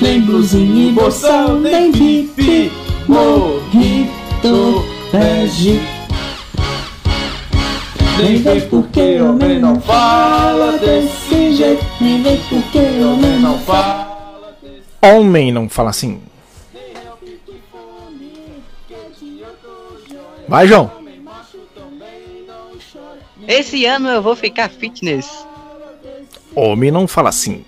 Nem 0.00 0.20
blusinha 0.20 0.88
e 0.88 0.92
boçal, 0.92 1.54
nem 1.58 1.92
bife. 1.92 2.72
Morrito, 3.06 4.84
bege. 5.12 5.80
Nem 8.18 8.36
vem 8.42 8.60
porque 8.68 9.20
homem 9.20 9.60
não 9.60 9.80
fala 9.80 10.72
desse 10.78 11.54
jeito. 11.54 11.84
Nem 12.00 12.22
vem 12.22 12.40
porque 12.48 12.78
homem 12.78 13.38
não 13.38 13.58
fala. 13.60 14.08
Homem 15.00 15.52
não 15.52 15.68
fala 15.68 15.90
assim. 15.90 16.20
Vai, 20.48 20.66
João. 20.66 20.90
Esse 23.46 23.84
ano 23.86 24.08
eu 24.08 24.20
vou 24.20 24.34
ficar 24.34 24.68
fitness. 24.68 25.47
Homem 26.54 26.90
não 26.90 27.06
fala 27.06 27.28
assim. 27.28 27.64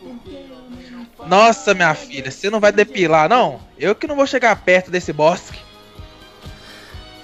Nossa, 1.26 1.74
minha 1.74 1.94
filha, 1.94 2.30
você 2.30 2.50
não 2.50 2.60
vai 2.60 2.72
depilar, 2.72 3.28
não? 3.28 3.60
Eu 3.78 3.94
que 3.94 4.06
não 4.06 4.16
vou 4.16 4.26
chegar 4.26 4.56
perto 4.56 4.90
desse 4.90 5.12
bosque. 5.12 5.58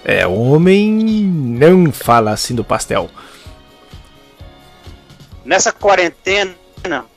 É, 0.04 0.26
homem 0.26 0.92
não 0.92 1.90
fala 1.90 2.30
assim 2.30 2.54
do 2.54 2.62
pastel. 2.62 3.10
Nessa 5.44 5.72
quarentena, 5.72 6.54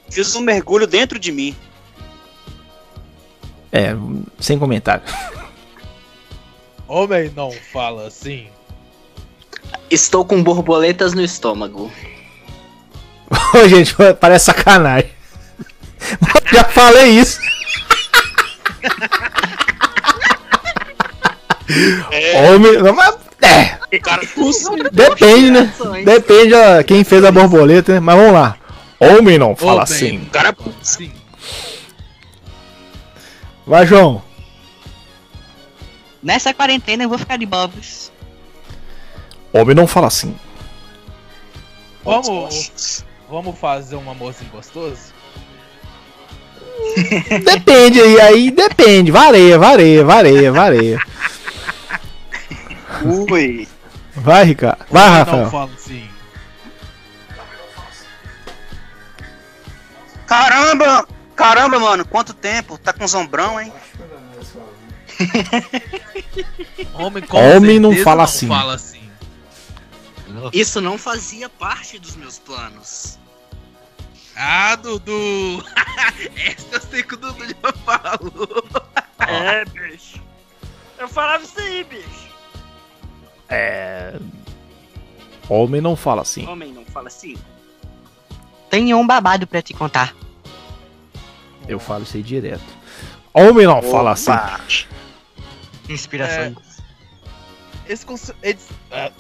fiz 0.10 0.36
um 0.36 0.42
mergulho 0.42 0.88
dentro 0.88 1.20
de 1.20 1.32
mim. 1.32 1.56
É, 3.72 3.96
sem 4.40 4.58
comentário. 4.58 5.04
Homem 6.88 7.32
não 7.36 7.52
fala 7.52 8.08
assim. 8.08 8.48
Estou 9.92 10.26
com 10.26 10.42
borboletas 10.42 11.14
no 11.14 11.22
estômago. 11.22 11.92
Ô, 13.54 13.68
gente, 13.68 13.96
parece 14.20 14.46
sacanagem. 14.46 15.10
Já 16.52 16.64
falei 16.64 17.10
isso. 17.10 17.40
Homem. 22.48 22.78
não, 22.82 22.94
mas- 22.94 23.18
É, 23.42 24.00
Cara, 24.00 24.22
depende, 24.92 25.52
né? 25.52 25.74
Depende 26.04 26.54
ó, 26.54 26.84
quem 26.84 27.04
fez 27.04 27.24
a 27.24 27.32
borboleta, 27.32 27.94
né? 27.94 28.00
Mas 28.00 28.16
vamos 28.18 28.34
lá. 28.34 28.58
Homem 29.00 29.38
não 29.38 29.56
fala 29.56 29.84
assim. 29.84 30.28
fala 30.32 30.54
assim. 30.82 31.12
Vai, 33.66 33.86
João. 33.88 34.22
Nessa 36.22 36.54
quarentena 36.54 37.04
eu 37.04 37.10
vou 37.10 37.18
ficar 37.18 37.38
de 37.38 37.46
bobs. 37.46 38.12
Homem 39.54 39.76
não 39.76 39.88
fala 39.88 40.08
assim. 40.08 40.36
Vamos, 42.04 43.06
vamos 43.30 43.58
fazer 43.58 43.96
um 43.96 44.10
amorzinho 44.10 44.52
gostoso? 44.52 45.14
Depende 47.46 48.02
aí, 48.02 48.22
aí 48.22 48.52
depende. 48.52 49.12
Vareia, 49.12 49.60
vareia, 49.60 50.04
vareia, 50.04 50.52
vareia. 50.52 51.00
Ui. 53.04 53.68
Vai, 54.16 54.46
Ricardo. 54.46 54.86
Vai, 54.90 55.10
Rafael. 55.10 55.52
Não 55.52 55.64
assim. 55.64 56.10
Caramba! 60.26 61.08
Caramba, 61.36 61.80
mano, 61.80 62.06
quanto 62.06 62.34
tempo? 62.34 62.78
Tá 62.78 62.92
com 62.92 63.08
zombrão, 63.08 63.60
hein? 63.60 63.72
Homem, 66.94 67.24
com 67.24 67.38
Homem 67.38 67.80
não 67.80 67.96
fala 67.98 68.24
assim. 68.24 68.48
fala 68.48 68.74
assim. 68.74 69.00
Isso 70.54 70.80
não 70.80 70.98
fazia 70.98 71.50
parte 71.50 72.00
dos 72.00 72.16
meus 72.16 72.40
planos. 72.40 73.19
Ah, 74.42 74.76
Dudu! 74.78 75.64
Essa 76.46 76.76
eu 76.76 76.82
sei 76.82 77.04
que 77.04 77.14
o 77.16 77.18
Dudu 77.18 77.46
já 77.46 77.74
falou. 77.86 78.64
É, 79.20 79.66
bicho. 79.66 80.22
Eu 80.98 81.08
falava 81.10 81.44
isso 81.44 81.60
aí, 81.60 81.84
bicho. 81.84 82.30
É. 83.50 84.18
Homem 85.50 85.82
não 85.82 85.96
fala 85.96 86.22
assim. 86.22 86.48
Homem 86.48 86.72
não 86.72 86.86
fala 86.86 87.08
assim. 87.08 87.36
Tenho 88.70 88.98
um 88.98 89.06
babado 89.06 89.46
pra 89.46 89.62
te 89.62 89.74
contar. 89.74 90.16
Eu 91.68 91.80
falo 91.80 92.04
isso 92.04 92.16
aí 92.16 92.24
direto. 92.24 92.64
Homem 93.34 93.66
não 93.66 93.82
fala 93.82 94.12
assim. 94.12 94.32
Inspirações. 95.90 96.56
Esse, 97.88 98.06
cons- 98.06 98.32
esse, 98.44 98.72
ah, 98.92 99.12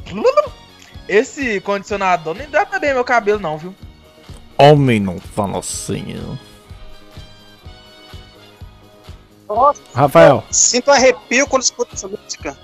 esse 1.07 1.59
condicionador 1.61 2.35
nem 2.35 2.47
dá 2.49 2.63
bem 2.65 2.93
meu 2.93 3.03
cabelo, 3.03 3.39
não, 3.39 3.57
viu? 3.57 3.75
Homem 4.59 4.99
não 4.99 5.19
fala 5.19 5.59
assim. 5.59 6.15
Nossa, 9.47 9.81
Rafael. 9.95 10.43
Sinto 10.51 10.91
arrepio 10.91 11.47
quando 11.47 11.63
escuto 11.63 11.95
essa 11.95 12.07
música. 12.07 12.57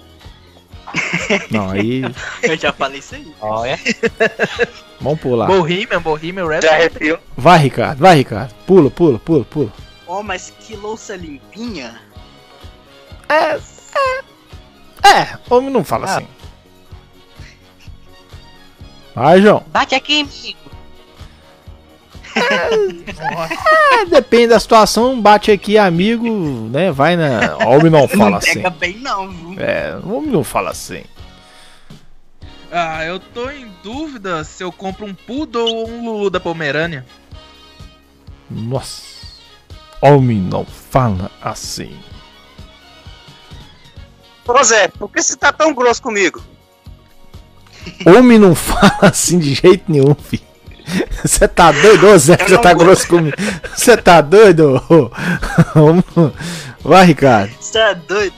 Não, 1.49 1.71
aí. 1.71 2.03
Eu 2.43 2.57
já 2.57 2.71
falei 2.71 2.99
isso 2.99 3.15
aí. 3.15 3.33
Olha. 3.41 3.79
Vamos 5.01 5.19
pular. 5.19 5.47
Bohemian, 5.47 6.01
Bohemian 6.01 6.47
Red. 6.47 6.61
Já 6.61 6.73
arrepio. 6.73 7.19
Vai, 7.35 7.59
Ricardo. 7.59 7.99
Vai, 7.99 8.17
Ricardo. 8.17 8.53
Pula, 8.65 8.91
pula, 8.91 9.19
pula, 9.19 9.45
pula. 9.45 9.73
Oh, 10.05 10.21
mas 10.21 10.53
que 10.59 10.75
louça 10.75 11.15
limpinha. 11.15 11.99
É. 13.29 13.59
É, 15.07 15.37
homem 15.49 15.69
não 15.69 15.83
fala 15.83 16.05
assim. 16.05 16.27
Vai, 19.15 19.41
João. 19.41 19.63
Bate 19.67 19.95
aqui, 19.95 20.21
amigo. 20.21 20.64
É, 22.35 24.05
depende 24.05 24.47
da 24.47 24.59
situação, 24.59 25.21
bate 25.21 25.51
aqui, 25.51 25.77
amigo, 25.77 26.29
né? 26.69 26.91
Vai 26.91 27.15
na. 27.15 27.57
Homem 27.65 27.89
não 27.89 28.07
fala 28.07 28.31
não 28.31 28.37
assim. 28.37 28.53
pega 28.55 28.69
bem 28.69 28.97
não, 28.99 29.29
viu? 29.29 29.55
É, 29.59 29.97
homem 30.03 30.31
não 30.31 30.43
fala 30.43 30.71
assim. 30.71 31.03
Ah, 32.71 33.05
eu 33.05 33.19
tô 33.19 33.49
em 33.49 33.71
dúvida 33.81 34.43
se 34.43 34.61
eu 34.61 34.71
compro 34.71 35.05
um 35.05 35.13
Poodle 35.13 35.65
ou 35.65 35.89
um 35.89 36.05
Lulu 36.05 36.29
da 36.29 36.39
Pomerânia. 36.39 37.05
Nossa. 38.49 39.15
Homem 40.01 40.37
não 40.37 40.65
fala 40.65 41.31
assim. 41.41 41.97
Ô 44.47 44.63
Zé, 44.63 44.87
por 44.89 45.09
que 45.09 45.23
você 45.23 45.35
tá 45.35 45.51
tão 45.51 45.73
grosso 45.73 46.01
comigo? 46.01 46.43
Homem 48.05 48.37
não 48.37 48.53
fala 48.53 49.09
assim 49.09 49.39
de 49.39 49.53
jeito 49.53 49.91
nenhum, 49.91 50.13
filho. 50.13 50.43
Você 51.23 51.47
tá 51.47 51.71
doido, 51.71 52.07
ô 52.07 52.17
Zé? 52.17 52.37
Você 52.37 52.57
tá 52.57 52.73
grosso 52.73 53.07
comigo? 53.07 53.35
Você 53.75 53.97
tá 53.97 54.21
doido? 54.21 54.81
Vai, 56.83 57.05
Ricardo. 57.05 57.51
Você 57.59 57.79
é 57.79 57.95
doido? 57.95 58.35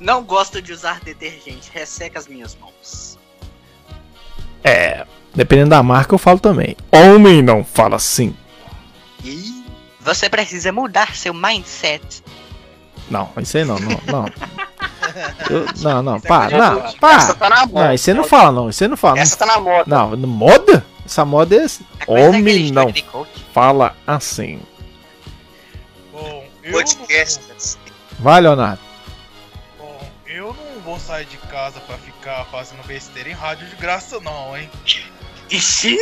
Não 0.00 0.22
gosto 0.22 0.60
de 0.60 0.72
usar 0.72 1.00
detergente, 1.00 1.70
resseca 1.72 2.18
as 2.18 2.26
minhas 2.26 2.56
mãos. 2.56 3.18
É, 4.64 5.06
dependendo 5.34 5.70
da 5.70 5.82
marca, 5.82 6.14
eu 6.14 6.18
falo 6.18 6.38
também. 6.38 6.76
Homem 6.92 7.42
não 7.42 7.64
fala 7.64 7.96
assim. 7.96 8.34
Você 10.00 10.28
precisa 10.28 10.70
mudar 10.72 11.14
seu 11.16 11.34
mindset. 11.34 12.22
Não, 13.10 13.28
isso 13.38 13.56
aí 13.58 13.64
não, 13.64 13.78
não, 13.78 14.00
não. 14.06 14.26
Eu- 15.48 15.66
não, 15.78 16.02
não, 16.02 16.20
para, 16.20 16.50
coisa 16.50 16.70
não. 16.70 17.10
Essa 17.10 17.34
tá. 17.34 17.66
Não, 17.72 17.92
isso 17.94 18.10
aí 18.10 18.16
não 18.16 18.24
fala, 18.24 18.52
não, 18.52 18.68
isso 18.68 18.84
aí 18.84 18.88
não 18.88 18.96
fala. 18.96 19.18
Essa 19.18 19.36
tá 19.36 19.46
na 19.46 19.58
moda. 19.60 19.84
Não, 19.86 20.16
moda? 20.16 20.84
Essa 21.06 21.24
moda 21.24 21.54
é 21.54 21.66
Homem 22.08 22.72
não 22.72 22.92
fala 23.54 23.96
assim. 24.04 24.60
Bom, 26.12 26.44
eu 26.64 26.72
Podcast. 26.72 27.78
Vai, 28.18 28.40
Leonardo. 28.40 28.80
Bom, 29.78 30.10
eu 30.26 30.46
não 30.46 30.80
vou 30.82 30.98
sair 30.98 31.26
de 31.26 31.36
casa 31.36 31.78
pra 31.80 31.96
ficar 31.98 32.44
fazendo 32.46 32.84
besteira 32.86 33.28
em 33.30 33.32
rádio 33.32 33.68
de 33.68 33.76
graça, 33.76 34.18
não, 34.18 34.56
hein? 34.56 34.68
Ixi! 35.48 35.96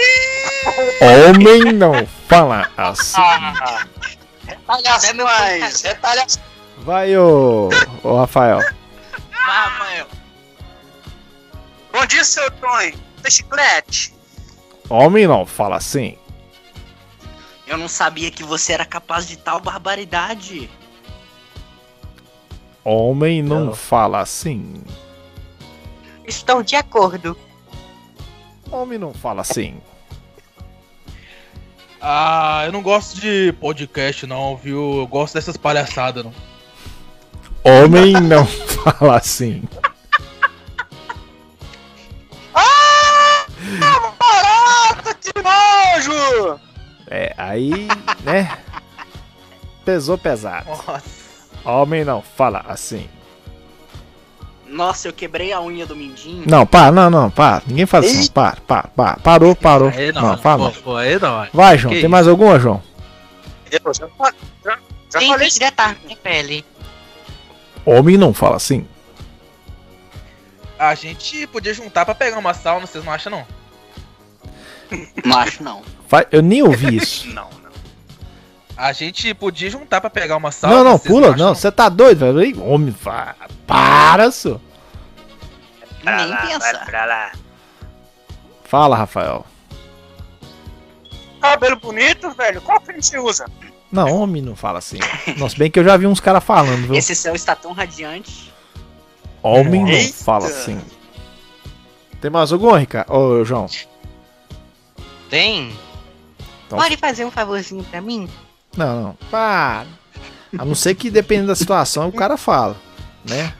Homem 1.03 1.75
não 1.75 2.07
fala 2.27 2.71
assim. 2.79 3.21
Retaliações, 4.47 5.83
retaliações. 5.83 6.41
Vai, 6.79 7.15
ô, 7.15 7.69
ô 8.03 8.17
Rafael. 8.17 8.59
Vai, 8.59 9.65
Rafael. 9.69 10.07
Bom 11.93 12.07
dia, 12.07 12.25
seu 12.25 12.51
Tony. 12.53 12.95
Da 13.23 13.29
chiclete. 13.29 14.14
Homem 14.89 15.27
não 15.27 15.47
fala 15.47 15.77
assim. 15.77 16.17
Eu 17.67 17.79
não 17.79 17.89
sabia 17.89 18.31
que 18.31 18.45
você 18.45 18.73
era 18.73 18.85
capaz 18.85 19.27
de 19.27 19.37
tal 19.37 19.61
barbaridade. 19.61 20.69
Homem 22.85 23.43
não 23.43 23.75
fala 23.75 24.21
assim. 24.21 24.83
Estou 26.27 26.63
de 26.63 26.77
acordo. 26.77 27.37
Homem 28.71 28.99
não 28.99 29.15
fala 29.15 29.41
assim. 29.41 29.81
Ah, 32.01 32.63
eu 32.67 32.73
não 32.73 32.83
gosto 32.83 33.19
de 33.19 33.55
podcast, 33.59 34.27
não, 34.27 34.55
viu? 34.57 34.99
Eu 34.99 35.07
gosto 35.07 35.35
dessas 35.35 35.57
palhaçadas, 35.57 36.23
não. 36.23 36.35
Homem 37.65 38.13
não 38.13 38.45
fala 38.47 39.17
assim. 39.17 39.63
É, 47.15 47.33
aí, 47.39 47.87
né? 48.25 48.59
Pesou 49.85 50.19
pesado. 50.19 50.69
Nossa. 50.69 51.05
Homem 51.65 52.05
não 52.05 52.21
fala 52.21 52.65
assim. 52.67 53.09
Nossa, 54.67 55.07
eu 55.07 55.13
quebrei 55.13 55.53
a 55.53 55.63
unha 55.63 55.87
do 55.87 55.95
mindinho. 55.95 56.43
Não, 56.45 56.67
para, 56.67 56.91
não, 56.91 57.09
não, 57.09 57.31
para. 57.31 57.63
Ninguém 57.69 57.87
faz 57.87 58.07
assim. 58.07 58.23
Ei. 58.23 58.31
Para, 58.31 58.57
para, 58.67 58.89
para. 58.89 59.17
Parou, 59.19 59.55
parou. 59.55 59.91
Aí 59.91 60.11
não, 60.11 60.23
Não, 60.23 60.39
fala. 60.39 60.73
pô, 60.73 60.81
pô, 60.83 60.97
aí 60.97 61.17
não. 61.21 61.47
Vai, 61.53 61.79
João. 61.79 61.91
Que 61.91 62.01
Tem 62.01 62.07
isso? 62.07 62.09
mais 62.11 62.27
alguma, 62.27 62.59
João? 62.59 62.83
Eu 63.71 63.95
já, 63.95 64.09
já, 64.65 64.79
já 65.13 65.19
Tem 65.21 65.29
falei 65.29 65.49
que 65.51 66.05
minha 66.05 66.17
pele. 66.17 66.65
Homem 67.87 68.17
não 68.17 68.35
fala 68.35 68.57
assim. 68.57 68.85
A 70.77 70.97
gente 70.97 71.47
podia 71.47 71.73
juntar 71.73 72.05
pra 72.05 72.15
pegar 72.15 72.39
uma 72.39 72.55
sauna, 72.55 72.89
vocês 72.89 73.05
não 73.05 73.13
acham, 73.13 73.31
não? 73.31 73.47
Não 75.25 75.39
acho, 75.39 75.63
não. 75.63 75.83
Vai- 76.09 76.27
Eu 76.31 76.43
nem 76.43 76.63
ouvi 76.63 76.97
isso. 76.97 77.27
Não, 77.35 77.49
não. 77.63 77.71
A 78.77 78.93
gente 78.93 79.33
podia 79.35 79.71
juntar 79.71 80.01
pra 80.01 80.11
pegar 80.11 80.37
uma 80.37 80.51
sauna. 80.51 80.77
Não, 80.79 80.85
não, 80.85 80.99
pula, 80.99 81.37
não. 81.37 81.55
Você 81.55 81.71
tá 81.71 81.89
doido, 81.89 82.33
velho? 82.33 82.63
Homem, 82.65 82.93
para, 83.67 84.31
só. 84.33 84.61
Nem 86.05 86.27
lá, 86.27 86.37
pensar. 86.47 86.85
pra 86.85 87.05
lá. 87.05 87.33
Fala, 88.65 88.97
Rafael. 88.97 89.47
Cabelo 91.41 91.77
bonito, 91.77 92.31
velho. 92.33 92.61
Qual 92.63 92.81
creme 92.81 93.03
você 93.03 93.19
usa? 93.19 93.47
Não, 93.93 94.13
homem 94.23 94.43
não 94.43 94.57
fala 94.57 94.79
assim. 94.81 94.99
Nossa, 95.37 95.57
bem 95.57 95.71
que 95.71 95.79
eu 95.79 95.85
já 95.85 95.97
vi 95.97 96.07
uns 96.07 96.19
caras 96.19 96.43
falando, 96.43 96.87
viu? 96.89 96.95
Esse 96.97 97.15
céu 97.15 97.35
está 97.35 97.55
tão 97.55 97.73
radiante. 97.73 98.53
Homem 99.43 99.83
não 99.85 99.89
Eita. 99.91 100.25
fala 100.25 100.47
assim. 100.47 100.81
Tem 102.21 102.31
mais 102.31 102.51
algum, 102.51 102.73
Ricardo? 102.73 103.13
Ô, 103.13 103.45
João. 103.45 103.67
Tem? 105.31 105.73
Então- 106.67 106.79
Pode 106.79 106.97
fazer 106.97 107.25
um 107.25 107.31
favorzinho 107.31 107.85
pra 107.85 108.01
mim? 108.01 108.29
Não, 108.77 109.03
não. 109.03 109.19
Para. 109.31 109.87
A 110.57 110.65
não 110.65 110.75
ser 110.75 110.95
que 110.95 111.11
dependendo 111.11 111.49
da 111.49 111.55
situação, 111.57 112.09
o 112.09 112.13
cara 112.13 112.37
fala, 112.37 112.77
né? 113.29 113.53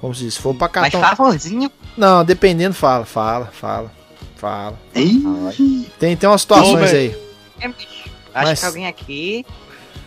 Como 0.00 0.14
se 0.14 0.24
diz, 0.24 0.34
se 0.34 0.40
for 0.40 0.54
pra 0.54 0.68
Mas 0.74 0.92
cartão. 0.92 1.00
favorzinho? 1.00 1.70
Não, 1.96 2.24
dependendo, 2.24 2.74
fala, 2.74 3.04
fala, 3.04 3.46
fala, 3.52 3.92
fala. 4.36 4.78
Ih. 4.96 5.88
Tem, 5.98 6.16
tem 6.16 6.28
umas 6.28 6.40
situações 6.40 6.92
aí. 6.92 7.16
É, 7.60 7.68
bicho. 7.68 7.88
Acho 8.34 8.46
Mas- 8.48 8.60
que 8.60 8.66
alguém 8.66 8.86
aqui. 8.86 9.46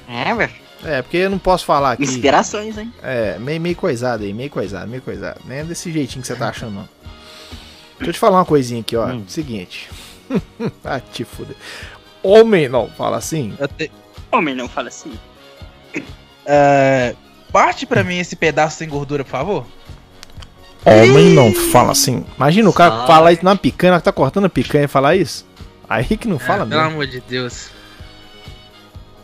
É. 0.09 0.49
É, 0.97 1.01
porque 1.01 1.17
eu 1.17 1.29
não 1.29 1.39
posso 1.39 1.65
falar 1.65 1.93
aqui. 1.93 2.03
Inspirações, 2.03 2.77
hein? 2.77 2.93
É, 3.01 3.39
meio, 3.39 3.59
meio 3.61 3.75
coisado 3.75 4.23
aí, 4.23 4.33
meio 4.33 4.49
coisado, 4.49 4.87
meio 4.87 5.01
coisado. 5.01 5.39
Nem 5.45 5.59
é 5.59 5.63
desse 5.63 5.91
jeitinho 5.91 6.21
que 6.21 6.27
você 6.27 6.35
tá 6.35 6.49
achando, 6.49 6.73
não. 6.73 6.89
Deixa 7.97 8.09
eu 8.09 8.13
te 8.13 8.19
falar 8.19 8.39
uma 8.39 8.45
coisinha 8.45 8.81
aqui, 8.81 8.95
ó. 8.97 9.07
Seguinte. 9.27 9.89
ah, 10.83 10.99
te 10.99 11.23
fuder. 11.23 11.55
Homem 12.23 12.67
não 12.69 12.87
fala 12.89 13.17
assim? 13.17 13.55
Te- 13.77 13.91
Homem, 14.31 14.55
não 14.55 14.67
fala 14.67 14.87
assim. 14.89 15.13
É, 16.45 17.15
Parte 17.51 17.85
pra 17.85 18.03
mim 18.03 18.17
esse 18.17 18.35
pedaço 18.35 18.77
sem 18.77 18.89
gordura, 18.89 19.23
por 19.23 19.29
favor. 19.31 19.65
Homem 20.85 21.29
não 21.33 21.53
fala 21.53 21.91
assim. 21.93 22.25
Imagina 22.35 22.69
o 22.69 22.73
cara 22.73 23.07
falar 23.07 23.31
isso 23.31 23.45
na 23.45 23.55
picanha, 23.55 23.99
tá 24.01 24.11
cortando 24.11 24.45
a 24.45 24.49
picanha 24.49 24.85
e 24.85 24.87
falar 24.89 25.15
isso. 25.15 25.45
Aí 25.89 26.17
que 26.17 26.27
não 26.27 26.37
fala 26.39 26.63
É, 26.63 26.65
pelo 26.67 26.81
mesmo. 26.81 26.93
amor 26.95 27.07
de 27.07 27.21
Deus. 27.21 27.69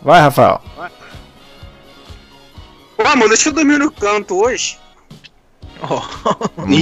Vai, 0.01 0.21
Rafael. 0.21 0.61
Ô, 2.97 3.01
amor, 3.07 3.27
deixa 3.29 3.49
eu 3.49 3.53
dormir 3.53 3.77
no 3.79 3.91
canto 3.91 4.35
hoje. 4.41 4.79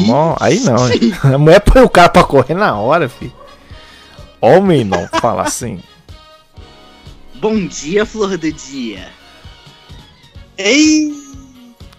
Não, 0.07 0.35
aí 0.39 0.59
não, 0.61 0.89
hein? 0.91 1.13
A 1.23 1.37
mulher 1.37 1.61
põe 1.61 1.81
o 1.81 1.89
cara 1.89 2.09
pra 2.09 2.23
correr 2.23 2.53
na 2.53 2.75
hora, 2.77 3.07
filho. 3.09 3.33
Homem 4.41 4.83
não 4.83 5.07
fala 5.07 5.43
assim. 5.43 5.81
Bom 7.35 7.67
dia, 7.67 8.05
flor 8.05 8.37
do 8.37 8.51
dia. 8.51 9.09
Ei! 10.57 11.13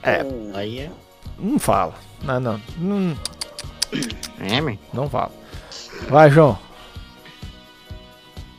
É, 0.02 0.24
Aí 0.54 0.80
é. 0.80 0.90
não 1.38 1.58
fala. 1.58 1.94
Não, 2.22 2.40
não. 2.40 2.60
Não, 2.78 3.16
É, 4.40 4.60
meu. 4.60 4.78
não 4.92 5.08
fala. 5.08 5.32
Vai, 6.08 6.30
João. 6.30 6.58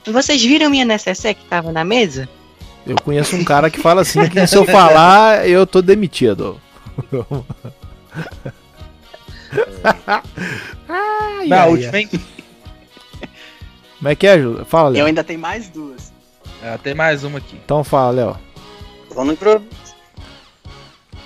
Vocês 0.06 0.42
viram 0.42 0.70
minha 0.70 0.86
necessaire 0.86 1.38
que 1.38 1.46
tava 1.46 1.72
na 1.72 1.84
mesa? 1.84 2.28
Eu 2.86 2.96
conheço 2.96 3.36
um 3.36 3.44
cara 3.44 3.70
que 3.70 3.80
fala 3.80 4.02
assim 4.02 4.28
que 4.28 4.48
se 4.48 4.58
eu 4.58 4.66
falar, 4.66 5.48
eu 5.48 5.68
tô 5.68 5.82
demitido. 5.82 6.60
Na 11.48 11.64
ai, 11.64 11.70
última, 11.70 11.92
ai. 11.94 12.10
Como 14.02 14.10
é 14.10 14.16
que 14.16 14.26
é, 14.26 14.40
Ju? 14.40 14.66
Fala, 14.66 14.90
Eu 14.90 14.94
Léo. 14.94 15.06
ainda 15.06 15.24
tenho 15.24 15.40
mais 15.40 15.70
duas. 15.70 16.12
É, 16.64 16.76
tem 16.80 16.96
mais 16.96 17.24
uma 17.24 17.38
aqui. 17.38 17.56
Então 17.64 17.84
fala, 17.84 18.12
Léo. 18.12 18.40
Vamos 19.14 19.38
pro. 19.38 19.62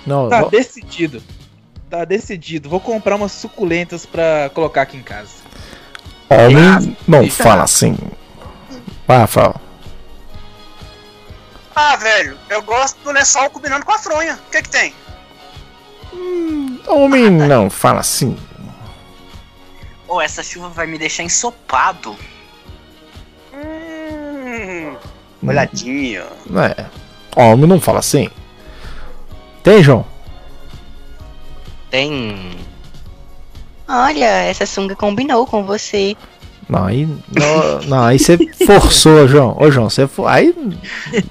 Não, 0.06 0.28
Tá 0.28 0.42
vo- 0.42 0.50
decidido. 0.50 1.22
Tá 1.88 2.04
decidido. 2.04 2.68
Vou 2.68 2.80
comprar 2.80 3.16
umas 3.16 3.32
suculentas 3.32 4.04
pra 4.04 4.50
colocar 4.52 4.82
aqui 4.82 4.96
em 4.98 5.02
casa. 5.02 5.30
homem 6.28 6.96
não 7.08 7.22
Eita. 7.22 7.34
fala 7.42 7.62
assim. 7.62 7.96
Vai, 9.06 9.18
Rafael. 9.18 9.54
Ah, 11.74 11.96
velho, 11.96 12.36
eu 12.50 12.60
gosto 12.62 12.98
do 13.04 13.10
lençol 13.12 13.48
combinando 13.50 13.84
com 13.86 13.92
a 13.92 13.98
fronha. 13.98 14.38
O 14.48 14.50
que 14.50 14.62
que 14.62 14.68
tem? 14.68 14.94
Homem 16.86 17.30
não 17.30 17.70
fala 17.70 18.00
assim. 18.00 18.36
Ô, 20.08 20.20
essa 20.20 20.42
chuva 20.42 20.68
vai 20.68 20.86
me 20.86 20.98
deixar 20.98 21.22
ensopado. 21.22 22.16
Hum, 25.42 25.48
olhadinho. 25.48 26.22
É. 26.54 26.84
Homem 27.36 27.66
não 27.66 27.80
fala 27.80 27.98
assim. 27.98 28.28
Tem, 29.62 29.82
João? 29.82 30.04
Tem. 31.90 32.56
Olha, 33.88 34.24
essa 34.24 34.66
sunga 34.66 34.96
combinou 34.96 35.46
com 35.46 35.64
você. 35.64 36.16
Não, 36.68 36.84
aí. 36.84 37.06
Não, 37.06 37.80
não, 37.86 38.04
aí 38.04 38.18
você 38.18 38.36
forçou, 38.66 39.28
João. 39.28 39.56
Ô, 39.58 39.70
João, 39.70 39.88
você 39.88 40.06
for... 40.06 40.26
Aí. 40.26 40.54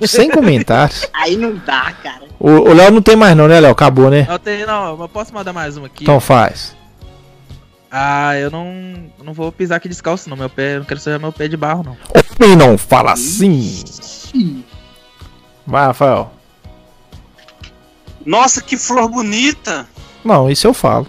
Sem 0.07 0.29
comentários. 0.29 1.07
Aí 1.13 1.35
não 1.35 1.55
dá, 1.55 1.91
cara. 2.01 2.23
O 2.39 2.49
o 2.49 2.73
Léo 2.73 2.91
não 2.91 3.01
tem 3.01 3.15
mais, 3.15 3.35
não, 3.35 3.47
né, 3.47 3.59
Léo? 3.59 3.71
Acabou, 3.71 4.09
né? 4.09 4.25
Não, 4.29 4.39
tem, 4.39 4.65
não, 4.65 4.99
eu 4.99 5.09
posso 5.09 5.33
mandar 5.33 5.51
mais 5.51 5.75
uma 5.75 5.87
aqui. 5.87 6.03
Então 6.03 6.19
faz. 6.19 6.75
Ah, 7.91 8.35
eu 8.37 8.51
não, 8.51 9.11
não 9.23 9.33
vou 9.33 9.51
pisar 9.51 9.77
aqui 9.77 9.87
descalço, 9.87 10.29
não. 10.29 10.35
Meu 10.37 10.49
pé, 10.49 10.75
eu 10.75 10.79
não 10.79 10.85
quero 10.85 10.99
sujar 10.99 11.19
meu 11.19 11.31
pé 11.31 11.47
de 11.47 11.55
barro, 11.55 11.83
não. 11.83 11.97
Homem 12.41 12.55
não 12.55 12.77
fala 12.77 13.13
assim. 13.13 14.63
Vai, 15.65 15.85
Rafael. 15.85 16.31
Nossa, 18.25 18.61
que 18.61 18.75
flor 18.77 19.07
bonita. 19.09 19.87
Não, 20.23 20.49
isso 20.49 20.67
eu 20.67 20.73
falo. 20.73 21.07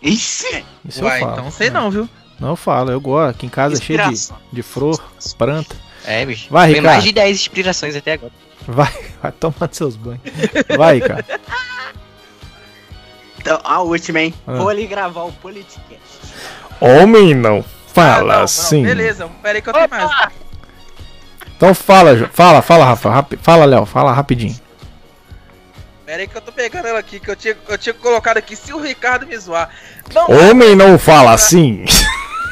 Isso. 0.00 0.46
Isso 0.84 1.04
Uai, 1.04 1.18
eu 1.18 1.26
falo. 1.26 1.32
então 1.38 1.50
sei 1.50 1.70
não, 1.70 1.90
viu? 1.90 2.08
Não 2.40 2.50
eu 2.50 2.56
falo, 2.56 2.90
eu 2.90 3.00
gosto. 3.00 3.30
Aqui 3.36 3.46
em 3.46 3.50
casa 3.50 3.76
é 3.76 3.80
cheio 3.80 4.10
de, 4.10 4.28
de 4.52 4.62
flor, 4.62 5.00
planta. 5.38 5.76
É, 6.04 6.26
bicho. 6.26 6.48
Vai, 6.50 6.68
Tem 6.68 6.76
Ricardo. 6.80 6.94
mais 6.94 7.04
de 7.04 7.12
10 7.12 7.36
inspirações 7.36 7.94
até 7.94 8.14
agora. 8.14 8.32
Vai, 8.66 8.92
vai 9.22 9.30
tomando 9.32 9.72
seus 9.74 9.94
banhos. 9.94 10.20
Vai, 10.76 11.00
cara. 11.00 11.24
Então, 13.42 13.60
a 13.64 13.80
última, 13.80 14.20
hein? 14.20 14.32
Ah. 14.46 14.54
Vou 14.54 14.68
ali 14.68 14.86
gravar 14.86 15.24
o 15.24 15.32
Politicast. 15.32 16.00
Homem 16.80 17.34
não 17.34 17.64
fala 17.92 18.14
Ah, 18.16 18.18
não, 18.20 18.26
não, 18.36 18.42
assim. 18.44 18.82
beleza, 18.84 19.28
pera 19.42 19.58
aí 19.58 19.62
que 19.62 19.68
eu 19.68 19.72
tenho 19.72 19.90
mais. 19.90 20.10
Então 21.56 21.74
fala, 21.74 22.28
fala, 22.32 22.62
fala, 22.62 22.84
Rafa. 22.84 23.10
rapi- 23.10 23.38
Fala, 23.42 23.64
Léo, 23.64 23.84
fala 23.84 24.12
rapidinho. 24.12 24.58
Pera 26.06 26.22
aí 26.22 26.28
que 26.28 26.36
eu 26.36 26.40
tô 26.40 26.52
pegando 26.52 26.86
ela 26.86 26.98
aqui, 27.00 27.18
que 27.20 27.30
eu 27.30 27.36
tinha, 27.36 27.56
eu 27.68 27.76
tinha 27.78 27.94
colocado 27.94 28.36
aqui. 28.36 28.54
Se 28.56 28.72
o 28.72 28.80
Ricardo 28.80 29.26
me 29.26 29.36
zoar, 29.36 29.68
não, 30.14 30.30
Homem 30.30 30.74
não 30.76 30.98
fala 30.98 31.32
assim. 31.32 31.84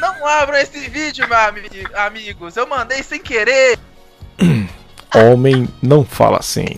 não 0.01 0.27
abram 0.27 0.59
esse 0.59 0.89
vídeo, 0.89 1.29
meu 1.29 1.39
ami- 1.39 1.71
amigos. 1.95 2.57
Eu 2.57 2.67
mandei 2.67 3.03
sem 3.03 3.21
querer. 3.21 3.79
Homem 5.15 5.69
não 5.81 6.05
fala 6.05 6.39
assim. 6.39 6.67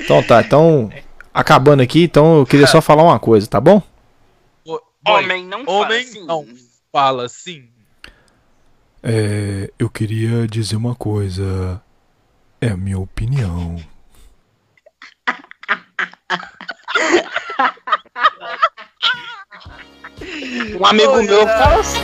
Então 0.00 0.22
tá, 0.22 0.40
então. 0.40 0.90
Acabando 1.32 1.82
aqui, 1.82 2.04
então 2.04 2.38
eu 2.38 2.46
queria 2.46 2.66
só 2.66 2.80
falar 2.80 3.02
uma 3.02 3.18
coisa, 3.18 3.46
tá 3.46 3.60
bom? 3.60 3.82
Homem 5.06 5.46
não 5.46 5.64
fala 5.64 5.78
Homem 5.78 6.00
assim. 6.00 6.26
não 6.26 6.46
fala 6.92 7.24
assim. 7.24 7.68
É, 9.02 9.70
eu 9.78 9.88
queria 9.88 10.46
dizer 10.46 10.76
uma 10.76 10.94
coisa. 10.94 11.80
É 12.60 12.68
a 12.68 12.76
minha 12.76 12.98
opinião. 12.98 13.76
Um 20.80 20.84
amigo 20.84 21.22
meu 21.22 21.46
fala 21.46 21.80
assim. 21.80 21.98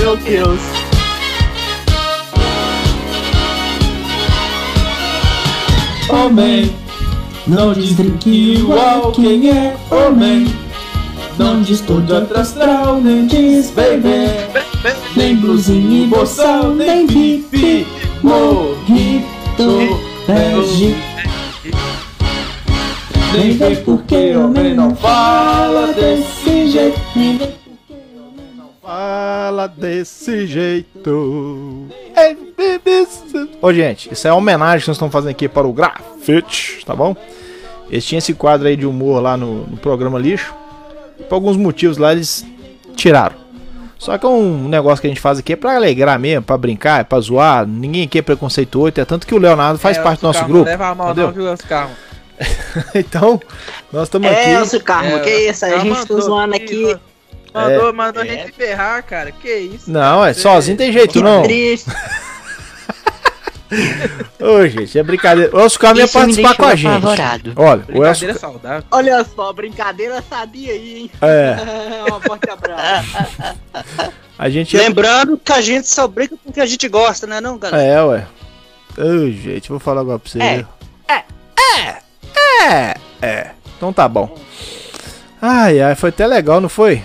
Meu 0.00 0.16
Deus. 0.16 0.81
Homem, 6.32 6.74
não 7.46 7.74
desdrique 7.74 8.54
igual 8.54 9.12
quem 9.12 9.50
é 9.50 9.76
homem. 9.90 10.46
Não 11.36 11.60
diz 11.60 11.82
todo 11.82 12.26
astral, 12.34 12.98
nem 13.02 13.26
diz 13.26 13.70
baby. 13.72 14.30
Nem 15.14 15.36
blusinha 15.36 16.04
e 16.04 16.06
boçal, 16.06 16.72
nem 16.72 17.06
bip. 17.06 17.86
Morrito, 18.22 20.00
bege. 20.26 20.96
Nem 23.34 23.52
vem 23.58 23.76
porque 23.84 24.34
homem 24.34 24.74
não 24.74 24.96
fala 24.96 25.88
desse 25.88 26.70
jeito. 26.70 27.61
Fala 28.92 29.68
desse 29.68 30.46
jeito. 30.46 31.86
É, 32.14 32.36
Ô, 33.62 33.72
gente, 33.72 34.12
isso 34.12 34.28
é 34.28 34.30
uma 34.30 34.36
homenagem 34.36 34.80
que 34.82 34.88
nós 34.88 34.96
estamos 34.98 35.10
fazendo 35.10 35.30
aqui 35.30 35.48
para 35.48 35.66
o 35.66 35.72
Grafite, 35.72 36.84
tá 36.84 36.94
bom? 36.94 37.16
Eles 37.88 38.04
tinham 38.04 38.18
esse 38.18 38.34
quadro 38.34 38.68
aí 38.68 38.76
de 38.76 38.84
humor 38.84 39.22
lá 39.22 39.34
no, 39.34 39.66
no 39.66 39.78
programa 39.78 40.18
Lixo. 40.18 40.52
E 41.18 41.22
por 41.22 41.36
alguns 41.36 41.56
motivos 41.56 41.96
lá 41.96 42.12
eles 42.12 42.44
tiraram. 42.94 43.36
Só 43.98 44.18
que 44.18 44.26
é 44.26 44.28
um 44.28 44.68
negócio 44.68 45.00
que 45.00 45.06
a 45.06 45.10
gente 45.10 45.22
faz 45.22 45.38
aqui 45.38 45.54
é 45.54 45.56
pra 45.56 45.74
alegrar 45.74 46.18
mesmo, 46.18 46.42
pra 46.42 46.58
brincar, 46.58 47.00
é 47.00 47.04
pra 47.04 47.18
zoar. 47.18 47.66
Ninguém 47.66 48.04
aqui 48.04 48.18
é 48.18 48.22
preconceituoso, 48.22 48.92
é 48.96 49.06
tanto 49.06 49.26
que 49.26 49.34
o 49.34 49.38
Leonardo 49.38 49.78
faz 49.78 49.96
É, 49.96 50.02
parte 50.02 50.20
do 50.20 50.26
nosso 50.26 50.44
grupo. 50.44 50.66
Leva 50.66 50.88
a 50.88 50.94
mal 50.94 51.12
entendeu? 51.12 51.28
não, 51.28 51.32
viu, 51.32 51.48
Elcio 51.48 51.66
Carmo? 51.66 51.94
então, 52.94 53.40
nós 53.90 54.02
estamos 54.02 54.28
aqui. 54.28 54.38
É, 54.38 54.52
Elcio 54.52 54.82
Carmo, 54.82 55.18
que 55.20 55.30
isso? 55.30 55.64
A 55.64 55.78
gente 55.78 56.06
tá 56.06 56.14
zoando 56.20 56.54
aqui, 56.54 56.92
aqui. 56.92 57.11
Mandou, 57.52 57.88
É. 57.88 57.92
mandou 57.92 58.22
a 58.22 58.26
gente 58.26 58.46
se 58.46 58.52
ferrar, 58.52 59.02
cara. 59.04 59.30
Que 59.32 59.54
isso? 59.54 59.90
Não, 59.90 60.24
é 60.24 60.32
Você- 60.32 60.40
sozinho 60.40 60.76
tem 60.76 60.92
jeito, 60.92 61.12
Que 61.12 61.22
não. 61.22 61.42
triste. 61.42 61.90
Ô, 64.38 64.66
gente, 64.68 64.98
é 64.98 65.02
brincadeira. 65.02 65.54
O 65.56 65.60
Elcio 65.60 65.80
Carmo 65.80 66.06
participar 66.06 66.54
com 66.56 66.64
a 66.66 66.74
gente. 66.74 66.88
apavorado. 66.88 67.52
Olha, 67.56 67.84
o 67.88 68.04
Elcio. 68.04 68.26
Brincadeira 68.26 68.34
saudável. 68.38 68.84
Olha 68.90 69.24
só, 69.24 69.52
brincadeira 69.52 70.22
sadia 70.28 70.72
aí, 70.72 70.98
hein? 70.98 71.10
É. 71.22 71.56
um 72.12 72.20
forte 72.20 72.50
abraço. 72.50 73.16
A 74.38 74.48
gente 74.50 74.76
ia. 74.76 74.82
Lembrando 74.82 75.38
que 75.42 75.52
a 75.52 75.60
gente 75.62 75.88
só 75.88 76.06
brinca 76.06 76.36
porque 76.44 76.60
a 76.60 76.66
gente 76.66 76.86
gosta, 76.88 77.26
né, 77.26 77.40
não, 77.40 77.56
galera? 77.56 77.82
É, 77.82 78.02
ué. 78.04 78.26
Ô, 78.98 79.30
gente, 79.30 79.70
vou 79.70 79.78
falar 79.78 80.02
agora 80.02 80.18
pra 80.18 80.30
você. 80.30 80.38
É. 80.38 80.64
É. 81.08 81.24
É. 82.68 82.94
É. 83.22 83.50
Então 83.78 83.90
tá 83.90 84.06
bom. 84.06 84.36
Ai, 85.40 85.80
ai, 85.80 85.94
foi 85.94 86.10
até 86.10 86.26
legal, 86.26 86.60
não 86.60 86.68
foi? 86.68 87.02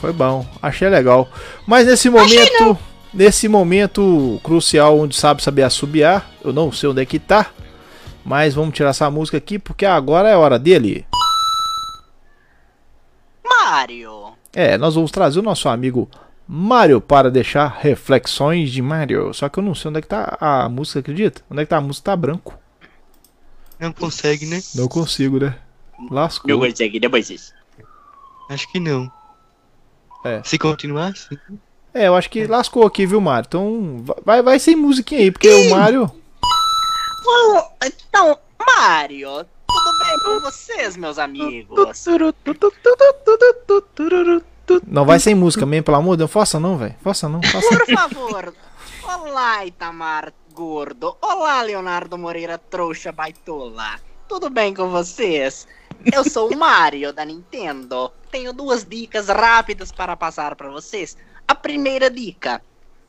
Foi 0.00 0.12
bom, 0.14 0.46
achei 0.62 0.88
legal. 0.88 1.28
Mas 1.66 1.86
nesse 1.86 2.08
momento, 2.08 2.78
nesse 3.12 3.48
momento 3.48 4.40
crucial 4.42 4.98
onde 4.98 5.14
sabe 5.14 5.42
saber 5.42 5.62
assobiar, 5.62 6.30
eu 6.42 6.52
não 6.52 6.72
sei 6.72 6.88
onde 6.88 7.02
é 7.02 7.06
que 7.06 7.18
tá. 7.18 7.50
Mas 8.24 8.54
vamos 8.54 8.74
tirar 8.74 8.90
essa 8.90 9.10
música 9.10 9.36
aqui 9.36 9.58
porque 9.58 9.84
agora 9.84 10.28
é 10.28 10.36
hora 10.36 10.58
dele. 10.58 11.06
Mario. 13.44 14.32
É, 14.52 14.78
nós 14.78 14.94
vamos 14.94 15.10
trazer 15.10 15.38
o 15.38 15.42
nosso 15.42 15.68
amigo 15.68 16.08
Mario 16.48 17.00
para 17.00 17.30
deixar 17.30 17.78
reflexões 17.80 18.70
de 18.70 18.80
Mario. 18.80 19.34
Só 19.34 19.48
que 19.48 19.58
eu 19.58 19.62
não 19.62 19.74
sei 19.74 19.90
onde 19.90 19.98
é 19.98 20.02
que 20.02 20.08
tá 20.08 20.38
a 20.40 20.68
música, 20.68 21.00
acredita? 21.00 21.42
Onde 21.50 21.60
é 21.60 21.64
que 21.64 21.70
tá 21.70 21.76
a 21.76 21.80
música? 21.80 22.06
Tá 22.06 22.16
branco. 22.16 22.58
Não 23.78 23.92
consegue, 23.92 24.46
né? 24.46 24.60
Não 24.74 24.88
consigo, 24.88 25.38
né? 25.38 25.56
Lascou. 26.10 26.50
Não 26.50 26.58
consegui, 26.58 26.98
depois 26.98 27.28
disso. 27.28 27.52
Acho 28.48 28.70
que 28.72 28.80
não. 28.80 29.10
É. 30.24 30.42
Se 30.44 30.58
continuar 30.58 31.08
assim. 31.08 31.38
É, 31.92 32.06
eu 32.06 32.14
acho 32.14 32.30
que 32.30 32.46
lascou 32.46 32.86
aqui, 32.86 33.04
viu, 33.06 33.20
Mario? 33.20 33.46
Então 33.48 34.04
vai, 34.24 34.42
vai 34.42 34.58
sem 34.58 34.76
musiquinha 34.76 35.20
aí, 35.20 35.30
porque 35.30 35.48
o 35.48 35.70
Mario. 35.70 36.04
Ô, 37.26 37.62
Então, 37.84 38.38
Mario, 38.76 39.44
tudo 39.66 39.98
bem 39.98 40.18
com 40.24 40.40
vocês, 40.40 40.96
meus 40.96 41.18
amigos? 41.18 41.76
Não 44.86 45.04
vai 45.04 45.18
sem 45.18 45.34
música 45.34 45.66
mesmo, 45.66 45.84
pelo 45.84 45.96
amor 45.96 46.12
de 46.12 46.18
Deus. 46.18 46.30
Força 46.30 46.60
não, 46.60 46.76
velho. 46.76 46.94
Força 47.02 47.28
não, 47.28 47.42
força 47.42 47.68
Por 47.68 47.86
favor. 47.92 48.54
Olá, 49.02 49.66
Itamar 49.66 50.32
Gordo. 50.52 51.16
Olá, 51.20 51.62
Leonardo 51.62 52.16
Moreira 52.16 52.56
Trouxa 52.56 53.10
Baitola. 53.10 53.98
Tudo 54.28 54.48
bem 54.48 54.72
com 54.72 54.88
vocês? 54.90 55.66
Eu 56.12 56.24
sou 56.24 56.52
o 56.52 56.58
Mario 56.58 57.12
da 57.12 57.24
Nintendo. 57.24 58.12
Tenho 58.30 58.52
duas 58.52 58.84
dicas 58.84 59.28
rápidas 59.28 59.92
para 59.92 60.16
passar 60.16 60.54
para 60.56 60.70
vocês. 60.70 61.16
A 61.46 61.54
primeira 61.54 62.10
dica: 62.10 62.62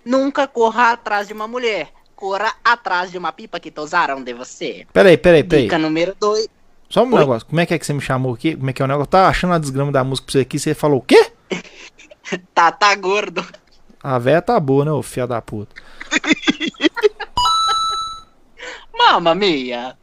nunca 0.03 0.47
corra 0.47 0.91
atrás 0.91 1.27
de 1.27 1.33
uma 1.33 1.47
mulher. 1.47 1.89
Corra 2.15 2.53
atrás 2.63 3.11
de 3.11 3.17
uma 3.17 3.31
pipa 3.31 3.59
que 3.59 3.71
tosaram 3.71 4.23
de 4.23 4.33
você. 4.33 4.85
Peraí, 4.93 5.17
peraí, 5.17 5.43
peraí. 5.43 5.63
Dica 5.63 5.77
número 5.77 6.15
2. 6.19 6.47
Só 6.89 7.03
um 7.03 7.13
Oi? 7.13 7.19
negócio. 7.19 7.47
Como 7.47 7.59
é 7.59 7.65
que 7.65 7.73
é 7.73 7.79
que 7.79 7.85
você 7.85 7.93
me 7.93 8.01
chamou 8.01 8.33
aqui? 8.33 8.55
Como 8.55 8.69
é 8.69 8.73
que 8.73 8.81
é 8.81 8.85
o 8.85 8.87
negócio? 8.87 9.09
Tá 9.09 9.27
achando 9.27 9.53
a 9.53 9.57
desgrama 9.57 9.91
da 9.91 10.03
música 10.03 10.25
pra 10.25 10.33
você 10.33 10.39
aqui? 10.39 10.59
Você 10.59 10.73
falou 10.75 10.99
o 10.99 11.01
quê? 11.01 11.31
Tá, 12.53 12.71
tá 12.71 12.95
gordo. 12.95 13.45
A 14.01 14.17
véia 14.17 14.41
tá 14.41 14.57
boa, 14.57 14.85
né, 14.85 14.91
ô 14.91 15.01
filha 15.01 15.27
da 15.27 15.41
puta? 15.41 15.75
Mamma 18.97 19.35
mia! 19.35 19.97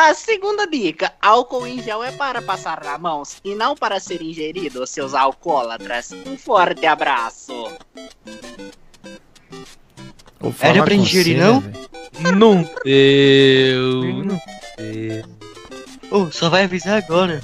A 0.00 0.14
segunda 0.14 0.66
dica: 0.66 1.12
álcool 1.20 1.66
em 1.66 1.82
gel 1.82 2.02
é 2.02 2.10
para 2.10 2.40
passar 2.40 2.82
nas 2.82 2.98
mãos 2.98 3.36
e 3.44 3.54
não 3.54 3.76
para 3.76 4.00
ser 4.00 4.22
ingerido, 4.22 4.86
seus 4.86 5.12
alcoólatras. 5.12 6.10
Um 6.26 6.38
forte 6.38 6.86
abraço. 6.86 7.52
Era 10.58 10.82
pra 10.82 10.94
ingerir, 10.94 11.36
você, 11.36 11.44
não? 11.44 11.62
Não 12.34 12.70
deu. 12.82 14.24
Não 14.24 14.40
deu. 14.78 15.24
Ô, 16.10 16.30
só 16.30 16.48
vai 16.48 16.64
avisar 16.64 16.96
agora. 16.96 17.42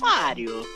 Mario. 0.00 0.66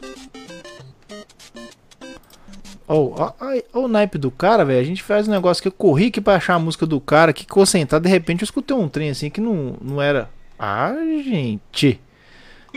Ó, 2.87 3.33
ó 3.73 3.81
o 3.81 3.89
naipe 3.89 4.19
do 4.19 4.31
cara, 4.31 4.65
velho. 4.65 4.81
A 4.81 4.85
gente 4.85 5.03
faz 5.03 5.27
um 5.27 5.31
negócio 5.31 5.63
que 5.63 5.69
eu 5.69 5.73
corri 5.73 6.07
aqui 6.07 6.21
pra 6.21 6.37
achar 6.37 6.55
a 6.55 6.59
música 6.59 6.87
do 6.87 7.01
cara, 7.01 7.33
que 7.33 7.47
concentrado, 7.47 8.05
de 8.05 8.11
repente 8.11 8.43
eu 8.43 8.45
escutei 8.45 8.77
um 8.77 8.89
trem 8.89 9.11
assim 9.11 9.31
que 9.31 9.41
não, 9.41 9.77
não 9.81 10.03
era. 10.03 10.29
Ah, 10.59 10.95
gente. 11.25 12.01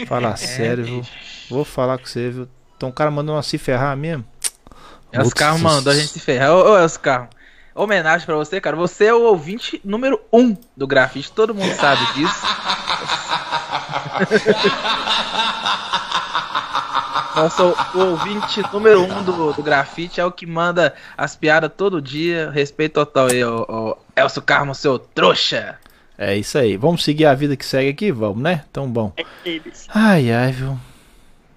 Fala 0.07 0.35
sério, 0.37 0.85
viu? 0.85 1.01
Vou 1.49 1.65
falar 1.65 1.97
com 1.97 2.05
você, 2.05 2.29
viu? 2.29 2.47
Então 2.75 2.89
o 2.89 2.93
cara 2.93 3.11
mandou 3.11 3.35
nós 3.35 3.47
se 3.47 3.57
ferrar 3.57 3.97
mesmo. 3.97 4.25
Elcio 5.11 5.35
Carmo 5.35 5.59
mandou 5.59 5.91
a 5.91 5.95
gente 5.95 6.09
se 6.09 6.19
ferrar. 6.19 6.51
Ô, 6.51 6.73
ô 6.73 6.77
Elcio 6.77 6.99
Carmo, 6.99 7.29
homenagem 7.73 8.25
pra 8.25 8.35
você, 8.35 8.61
cara. 8.61 8.75
Você 8.75 9.05
é 9.05 9.13
o 9.13 9.23
ouvinte 9.23 9.81
número 9.83 10.21
um 10.31 10.55
do 10.75 10.85
grafite. 10.85 11.31
Todo 11.31 11.55
mundo 11.55 11.73
sabe 11.75 12.05
disso. 12.13 12.45
Nosso 17.38 17.75
o 17.93 17.99
ouvinte 17.99 18.63
número 18.73 19.03
um 19.03 19.23
do, 19.23 19.53
do 19.53 19.61
grafite 19.61 20.19
é 20.19 20.25
o 20.25 20.31
que 20.31 20.43
manda 20.43 20.95
as 21.15 21.35
piadas 21.35 21.71
todo 21.77 22.01
dia. 22.01 22.49
Respeito 22.49 22.93
total 22.93 23.27
aí, 23.27 23.43
ô, 23.43 23.63
ô 23.69 23.97
Elcio 24.15 24.41
Carmo, 24.41 24.73
seu 24.73 24.97
trouxa. 24.97 25.77
É 26.17 26.35
isso 26.35 26.57
aí. 26.57 26.75
Vamos 26.77 27.03
seguir 27.03 27.27
a 27.27 27.35
vida 27.35 27.55
que 27.55 27.63
segue 27.63 27.89
aqui? 27.89 28.11
Vamos, 28.11 28.41
né? 28.41 28.63
Tão 28.73 28.89
bom. 28.89 29.13
Ai, 29.89 30.31
ai, 30.31 30.51
viu? 30.51 30.79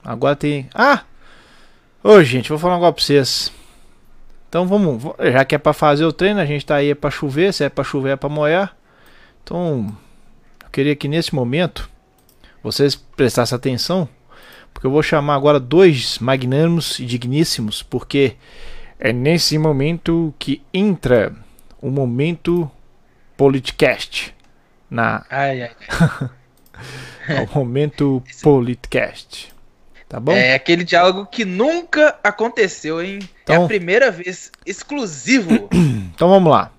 Agora 0.05 0.37
tem. 0.37 0.68
Ah! 0.74 1.01
Ô, 2.05 2.22
gente, 2.22 2.51
vou 2.51 2.59
falar 2.59 2.74
um 2.74 2.76
negócio 2.76 2.97
pra 2.97 3.03
vocês. 3.03 3.53
Então 4.51 4.66
vamos. 4.66 5.03
Já 5.33 5.47
que 5.47 5.55
é 5.55 5.59
pra 5.59 5.72
fazer 5.72 6.05
o 6.05 6.12
treino, 6.12 6.41
a 6.41 6.45
gente 6.45 6.66
tá 6.66 6.74
aí 6.74 6.91
é 6.91 6.95
pra 6.95 7.11
chover. 7.11 7.55
Se 7.55 7.64
é 7.64 7.70
pra 7.70 7.83
chover, 7.83 8.11
é 8.11 8.16
pra 8.16 8.28
molhar. 8.28 8.76
Então, 9.43 9.97
eu 10.62 10.70
queria 10.70 10.95
que 10.95 11.09
nesse 11.09 11.35
momento 11.35 11.89
vocês 12.62 12.95
prestassem 12.95 13.57
atenção. 13.57 14.07
Porque 14.81 14.87
eu 14.87 14.91
vou 14.93 15.03
chamar 15.03 15.35
agora 15.35 15.61
dois 15.61 16.18
magnânimos 16.20 16.99
e 16.99 17.05
digníssimos. 17.05 17.83
Porque 17.83 18.33
é 18.99 19.12
nesse 19.12 19.59
momento 19.59 20.33
que 20.39 20.62
entra 20.72 21.35
o 21.83 21.91
momento 21.91 22.70
Politicast. 23.37 24.35
Na, 24.89 25.22
Ai, 25.28 25.64
ai, 25.64 25.70
ai. 25.91 26.31
é 27.28 27.43
o 27.43 27.59
momento 27.59 28.22
Politcast. 28.43 29.53
Tá 30.09 30.18
bom? 30.18 30.33
É 30.33 30.55
aquele 30.55 30.83
diálogo 30.83 31.26
que 31.26 31.45
nunca 31.45 32.16
aconteceu, 32.24 33.03
hein? 33.03 33.18
É 33.20 33.26
Então- 33.53 33.64
a 33.64 33.68
primeira 33.68 34.11
vez 34.11 34.51
exclusivo. 34.64 35.68
Então 36.14 36.28
vamos 36.31 36.51
lá. 36.51 36.70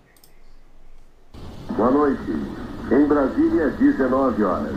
Boa 1.76 1.90
noite. 1.92 2.22
Em 2.92 3.08
Brasília, 3.08 3.70
19 3.70 4.44
horas. 4.44 4.72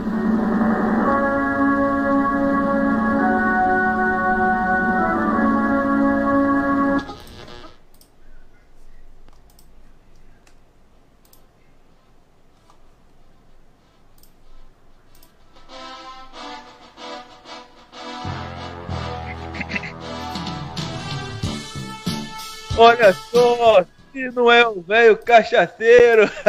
Olha 22.85 23.11
só, 23.31 23.83
se 24.13 24.29
não 24.35 24.51
é 24.51 24.67
um 24.67 24.79
velho 24.79 25.17
cachaceiro. 25.17 26.29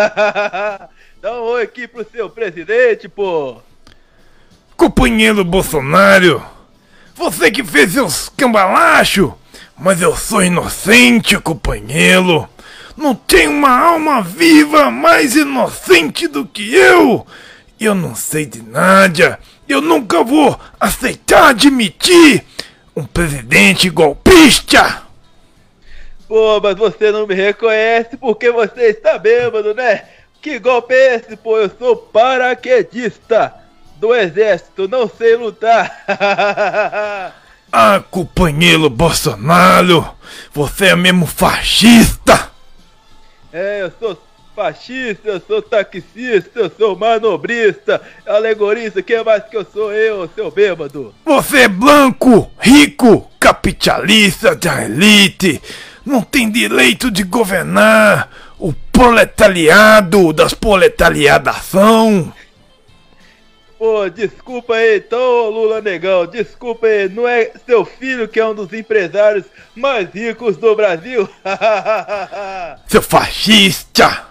Dá 1.23 1.33
um 1.33 1.45
oi 1.45 1.63
aqui 1.63 1.89
pro 1.89 2.07
seu 2.13 2.29
presidente, 2.29 3.09
pô. 3.09 3.57
Companheiro 4.77 5.43
Bolsonaro, 5.43 6.45
você 7.15 7.51
que 7.51 7.65
fez 7.65 7.93
seus 7.93 8.29
cambalacho, 8.29 9.33
mas 9.79 10.03
eu 10.03 10.15
sou 10.15 10.45
inocente, 10.45 11.39
companheiro. 11.39 12.47
Não 12.95 13.15
tem 13.15 13.49
uma 13.49 13.71
alma 13.71 14.21
viva 14.21 14.91
mais 14.91 15.35
inocente 15.37 16.29
do 16.29 16.45
que 16.45 16.75
eu. 16.75 17.27
Eu 17.81 17.95
não 17.95 18.15
sei 18.15 18.45
de 18.45 18.61
nada. 18.63 19.41
Eu 19.67 19.81
nunca 19.81 20.23
vou 20.23 20.61
aceitar 20.79 21.49
admitir 21.49 22.45
um 22.95 23.07
presidente 23.07 23.89
golpista. 23.89 25.06
Pô, 26.29 26.61
mas 26.61 26.77
você 26.77 27.13
não 27.13 27.27
me 27.27 27.35
reconhece 27.35 28.17
porque 28.17 28.51
você 28.51 28.89
está 28.89 29.19
bêbado, 29.19 29.75
né? 29.75 30.05
Que 30.43 30.59
golpe 30.59 30.95
é 30.95 31.17
esse, 31.17 31.37
pô? 31.37 31.59
Eu 31.59 31.71
sou 31.79 31.97
paraquedista 31.97 33.55
do 33.97 34.15
exército, 34.15 34.89
não 34.89 35.09
sei 35.09 35.37
lutar. 35.37 36.05
Ah, 37.73 38.03
companheiro 38.11 38.89
Bolsonaro, 38.89 40.09
você 40.53 40.87
é 40.87 40.97
mesmo 40.97 41.27
fascista. 41.27 42.51
É, 43.53 43.83
eu 43.83 43.93
sou 43.99 44.19
fascista, 44.55 45.29
eu 45.29 45.43
sou 45.47 45.61
taxista, 45.61 46.51
eu 46.55 46.71
sou 46.71 46.97
manobrista, 46.97 48.01
alegorista, 48.25 49.03
que 49.03 49.23
mais 49.23 49.45
que 49.45 49.57
eu 49.57 49.67
sou 49.71 49.93
eu, 49.93 50.31
seu 50.35 50.51
bêbado? 50.51 51.15
Você 51.27 51.63
é 51.63 51.69
branco, 51.69 52.51
rico, 52.59 53.31
capitalista 53.39 54.57
da 54.57 54.85
elite. 54.85 55.61
Não 56.07 56.23
tem 56.23 56.49
direito 56.49 57.11
de 57.11 57.25
governar 57.25 58.31
o 58.61 58.73
proletariado 58.93 60.33
das 60.33 60.55
proletariadação. 60.55 62.33
Pô, 63.77 64.09
desculpa 64.09 64.75
aí, 64.77 64.99
então, 64.99 65.51
Lula 65.51 65.83
Negão, 65.83 66.25
desculpa 66.25 66.87
aí, 66.87 67.09
não 67.09 67.27
é 67.27 67.51
seu 67.67 67.85
filho 67.85 68.29
que 68.29 68.39
é 68.39 68.47
um 68.47 68.55
dos 68.55 68.73
empresários 68.73 69.45
mais 69.75 70.09
ricos 70.15 70.57
do 70.57 70.77
Brasil? 70.77 71.29
Seu 72.87 73.03
fascista! 73.03 74.27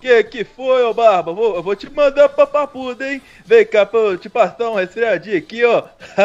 Que 0.00 0.22
que 0.24 0.44
foi, 0.44 0.82
ô 0.84 0.94
Barba? 0.94 1.32
Vou, 1.32 1.56
eu 1.56 1.62
vou 1.62 1.74
te 1.74 1.90
mandar 1.90 2.28
pra 2.28 2.46
papuda, 2.46 3.10
hein? 3.10 3.20
Vem 3.44 3.66
cá 3.66 3.84
pra 3.84 4.00
eu 4.00 4.18
te 4.18 4.28
passar 4.28 4.70
um 4.70 4.74
resfriadinho 4.74 5.38
aqui, 5.38 5.64
ó. 5.64 5.82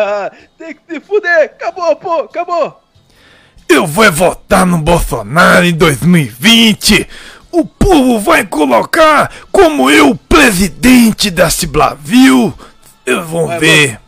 Tem 0.58 0.76
que 0.76 0.82
se 0.88 1.00
fuder, 1.00 1.46
acabou, 1.46 1.96
pô, 1.96 2.20
acabou. 2.20 2.85
Eu 3.68 3.88
vou 3.88 4.12
votar 4.12 4.66
no 4.66 4.78
Bolsonaro 4.78 5.66
em 5.66 5.74
2020. 5.74 7.08
O 7.52 7.66
povo 7.66 8.20
vai 8.20 8.46
colocar 8.46 9.32
como 9.52 9.90
eu 9.90 10.16
presidente 10.16 11.32
da 11.32 11.50
Ciblavil. 11.50 12.54
Eu 13.06 13.24
vou 13.24 13.48
Vai, 13.48 13.60
ver. 13.60 14.00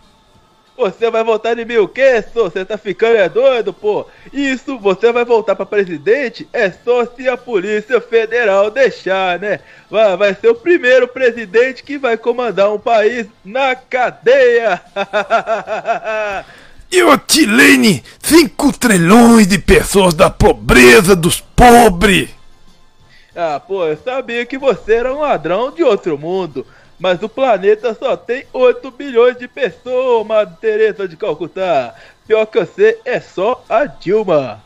Você 0.78 1.10
vai 1.10 1.24
votar 1.24 1.58
em 1.58 1.66
mim 1.66 1.78
o 1.78 1.88
quê, 1.88 2.24
sô? 2.32 2.44
Você 2.44 2.64
tá 2.64 2.78
ficando 2.78 3.18
é 3.18 3.28
doido, 3.28 3.74
pô? 3.74 4.06
Isso, 4.32 4.78
você 4.78 5.12
vai 5.12 5.26
voltar 5.26 5.56
pra 5.56 5.66
presidente? 5.66 6.48
É 6.54 6.70
só 6.70 7.04
se 7.06 7.28
a 7.28 7.36
Polícia 7.36 8.00
Federal 8.00 8.70
deixar, 8.70 9.40
né? 9.40 9.60
Vai, 9.90 10.16
vai 10.16 10.36
ser 10.36 10.50
o 10.50 10.56
primeiro 10.56 11.08
presidente 11.08 11.84
que 11.84 11.98
vai 11.98 12.16
comandar 12.16 12.72
um 12.72 12.78
país 12.78 13.26
na 13.44 13.76
cadeia. 13.76 14.80
Eu 16.92 17.12
atirei 17.12 18.02
5 18.22 18.78
trilhões 18.78 19.48
de 19.48 19.60
pessoas 19.60 20.14
da 20.14 20.30
pobreza 20.30 21.16
dos 21.16 21.42
pobres. 21.42 22.30
ah, 23.36 23.60
pô, 23.60 23.86
eu 23.86 23.98
sabia 23.98 24.46
que 24.46 24.58
você 24.58 24.96
era 24.96 25.14
um 25.14 25.20
ladrão 25.20 25.72
de 25.72 25.84
outro 25.84 26.18
mundo. 26.18 26.66
Mas 27.00 27.22
o 27.22 27.30
planeta 27.30 27.96
só 28.00 28.18
tem 28.18 28.46
8 28.52 28.90
bilhões 28.92 29.38
de 29.38 29.48
pessoas, 29.48 30.26
Madre 30.26 30.56
Teresa 30.60 31.08
de 31.08 31.16
Calcutá. 31.16 31.94
Pior 32.26 32.46
que 32.48 32.60
você 32.60 32.98
é 33.06 33.20
só 33.20 33.64
a 33.70 33.86
Dilma. 33.86 34.64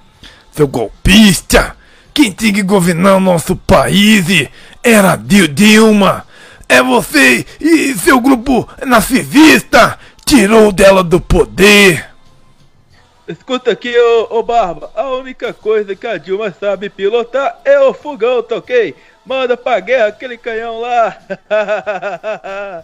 Seu 0.51 0.67
golpista! 0.67 1.75
Quem 2.13 2.31
tinha 2.31 2.53
que 2.53 2.63
governar 2.63 3.15
o 3.15 3.21
nosso 3.21 3.55
país 3.55 4.25
era 4.83 5.15
Dil 5.15 5.47
Dilma! 5.47 6.25
É 6.69 6.81
você 6.81 7.45
e 7.59 7.93
seu 7.95 8.21
grupo 8.21 8.67
narcisista! 8.85 9.99
Tirou 10.25 10.71
dela 10.71 11.03
do 11.03 11.19
poder! 11.19 12.10
Escuta 13.31 13.71
aqui, 13.71 13.97
ô, 13.97 14.39
ô 14.39 14.43
Barba, 14.43 14.91
a 14.93 15.09
única 15.11 15.53
coisa 15.53 15.95
que 15.95 16.05
a 16.05 16.17
Dilma 16.17 16.51
sabe 16.51 16.89
pilotar 16.89 17.61
é 17.63 17.79
o 17.79 17.93
fogão, 17.93 18.43
tá 18.43 18.57
ok? 18.57 18.93
Manda 19.25 19.55
pra 19.55 19.79
guerra 19.79 20.07
aquele 20.07 20.37
canhão 20.37 20.81
lá! 20.81 21.17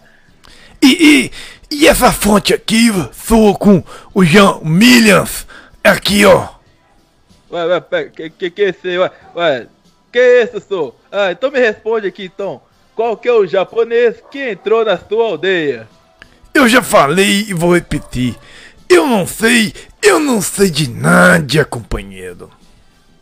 E, 0.80 1.32
e, 1.70 1.76
e 1.76 1.88
essa 1.88 2.12
fonte 2.12 2.54
aqui, 2.54 2.86
sua 3.12 3.52
com 3.52 3.82
o 4.14 4.24
Jean 4.24 4.60
Millions, 4.62 5.44
aqui 5.82 6.24
ó. 6.24 6.50
Ué, 7.50 7.66
ué, 7.66 7.80
pera, 7.80 8.08
que, 8.10 8.30
que 8.30 8.48
que 8.48 8.62
é 8.62 8.68
esse 8.68 8.86
aí? 8.86 8.96
Ué, 8.96 9.10
ué, 9.34 9.66
que 10.12 10.20
é 10.20 10.42
esse, 10.44 10.60
sou? 10.60 10.96
Ah, 11.10 11.32
então 11.32 11.50
me 11.50 11.58
responde 11.58 12.06
aqui, 12.06 12.26
então. 12.26 12.62
Qual 12.94 13.16
que 13.16 13.28
é 13.28 13.32
o 13.32 13.44
japonês 13.44 14.22
que 14.30 14.50
entrou 14.50 14.84
na 14.84 14.96
sua 14.96 15.24
aldeia? 15.24 15.88
Eu 16.54 16.68
já 16.68 16.80
falei 16.80 17.46
e 17.48 17.52
vou 17.52 17.74
repetir. 17.74 18.36
Eu 18.88 19.06
não 19.06 19.26
sei, 19.26 19.74
eu 20.02 20.18
não 20.18 20.40
sei 20.40 20.70
de 20.70 20.88
nada, 20.88 21.64
companheiro. 21.64 22.50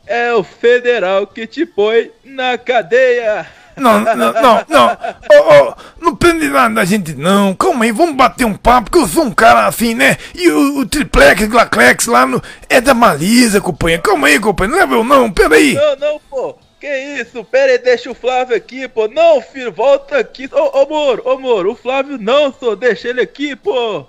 É 0.06 0.32
o 0.32 0.44
federal 0.44 1.26
que 1.26 1.46
te 1.46 1.66
põe 1.66 2.12
na 2.24 2.56
cadeia! 2.56 3.46
Não, 3.76 4.00
não, 4.00 4.16
não, 4.16 4.64
não. 4.68 4.98
Ô, 5.32 5.68
ô, 5.68 5.74
não 6.00 6.16
prende 6.16 6.48
nada 6.48 6.76
da 6.76 6.84
gente 6.84 7.14
não. 7.14 7.54
Calma 7.54 7.84
aí, 7.84 7.92
vamos 7.92 8.16
bater 8.16 8.46
um 8.46 8.54
papo, 8.54 8.90
que 8.90 8.96
eu 8.96 9.06
sou 9.06 9.24
um 9.24 9.30
cara 9.30 9.66
assim, 9.66 9.94
né? 9.94 10.16
E 10.34 10.48
o, 10.48 10.78
o 10.78 10.86
triplex, 10.86 11.46
glaclex 11.46 12.06
lá 12.06 12.24
no, 12.24 12.42
é 12.70 12.80
da 12.80 12.94
Malisa, 12.94 13.60
companheiro. 13.60 14.02
Calma 14.02 14.28
aí, 14.28 14.40
companheiro, 14.40 14.78
não 14.78 14.82
é 14.82 14.86
meu 14.86 15.04
não, 15.04 15.30
peraí. 15.30 15.74
Não, 15.74 15.96
não, 15.96 16.20
pô! 16.30 16.56
Que 16.80 17.20
isso? 17.20 17.44
Pera 17.44 17.72
aí, 17.72 17.78
deixa 17.78 18.10
o 18.10 18.14
Flávio 18.14 18.56
aqui, 18.56 18.88
pô! 18.88 19.08
Não, 19.08 19.42
filho, 19.42 19.72
volta 19.72 20.18
aqui! 20.18 20.48
Ô, 20.52 20.82
ô 20.82 20.88
Moro, 20.88 21.22
ô 21.26 21.38
Moro, 21.38 21.72
o 21.72 21.76
Flávio 21.76 22.16
não, 22.16 22.54
só 22.58 22.74
deixa 22.74 23.08
ele 23.08 23.20
aqui, 23.20 23.54
pô! 23.54 24.06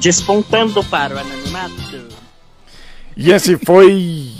Despontando 0.00 0.82
para 0.84 1.14
o 1.14 1.18
anonimato. 1.18 1.74
E 3.16 3.30
esse 3.30 3.56
foi 3.58 4.30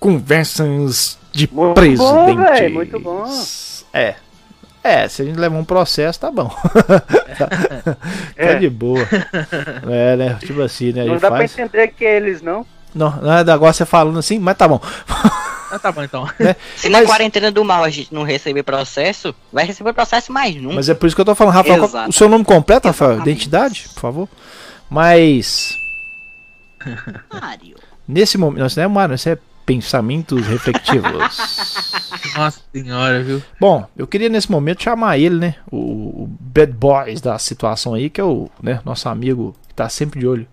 Conversas 0.00 1.16
de 1.32 1.48
Muito 1.52 1.56
bom, 1.56 1.72
Presidente. 1.74 2.36
velho, 2.36 2.74
muito 2.74 2.98
bom. 3.00 3.24
É. 3.92 4.16
É, 4.82 5.08
se 5.08 5.22
a 5.22 5.24
gente 5.24 5.38
levar 5.38 5.56
um 5.56 5.64
processo, 5.64 6.20
tá 6.20 6.30
bom. 6.30 6.48
tá, 7.38 7.46
tá 7.84 7.96
É. 8.36 8.54
de 8.56 8.68
boa. 8.68 9.00
É, 9.88 10.16
né? 10.16 10.36
Tipo 10.40 10.60
assim, 10.62 10.92
né? 10.92 11.04
Não 11.04 11.14
dá 11.14 11.28
pra 11.28 11.38
faz... 11.38 11.52
entender 11.58 11.88
que 11.88 12.04
é 12.04 12.16
eles, 12.16 12.42
não. 12.42 12.66
Não, 12.94 13.10
não 13.16 13.32
é 13.32 13.40
agora 13.40 13.72
você 13.72 13.86
falando 13.86 14.18
assim, 14.18 14.38
mas 14.38 14.56
tá 14.56 14.68
bom. 14.68 14.80
Ah, 15.70 15.78
tá 15.78 15.90
bom 15.90 16.02
então. 16.02 16.28
Né? 16.38 16.54
Se 16.76 16.88
na 16.88 17.02
quarentena 17.04 17.50
do 17.50 17.64
mal 17.64 17.82
a 17.82 17.88
gente 17.88 18.12
não 18.12 18.24
receber 18.24 18.62
processo, 18.62 19.34
vai 19.52 19.64
receber 19.64 19.92
processo 19.92 20.30
mais 20.32 20.54
nunca. 20.56 20.74
Mas 20.76 20.88
é 20.88 20.94
por 20.94 21.06
isso 21.06 21.16
que 21.16 21.20
eu 21.22 21.24
tô 21.24 21.34
falando, 21.34 21.54
Rafael, 21.54 21.88
qual- 21.88 22.08
o 22.08 22.12
seu 22.12 22.28
nome 22.28 22.44
completo, 22.44 22.88
Rafael? 22.88 23.20
Identidade, 23.20 23.86
por 23.94 24.00
favor. 24.00 24.28
Mas. 24.90 25.78
Nesse 28.06 28.36
momento. 28.36 28.60
Não, 28.60 28.66
isso 28.66 28.78
não 28.78 28.84
é 28.84 28.88
Mário, 28.88 29.14
isso 29.14 29.28
é 29.28 29.38
pensamentos 29.64 30.46
reflexivos. 30.46 31.12
Nossa 32.36 32.60
senhora, 32.72 33.22
viu? 33.22 33.42
Bom, 33.60 33.86
eu 33.96 34.06
queria 34.06 34.28
nesse 34.28 34.50
momento 34.50 34.82
chamar 34.82 35.18
ele, 35.18 35.36
né? 35.36 35.54
O, 35.70 36.24
o 36.24 36.26
Bad 36.40 36.72
Boys 36.72 37.20
da 37.20 37.38
situação 37.38 37.94
aí, 37.94 38.10
que 38.10 38.20
é 38.20 38.24
o 38.24 38.50
né, 38.62 38.80
nosso 38.84 39.08
amigo 39.08 39.54
que 39.68 39.74
tá 39.74 39.88
sempre 39.88 40.20
de 40.20 40.26
olho. 40.26 40.46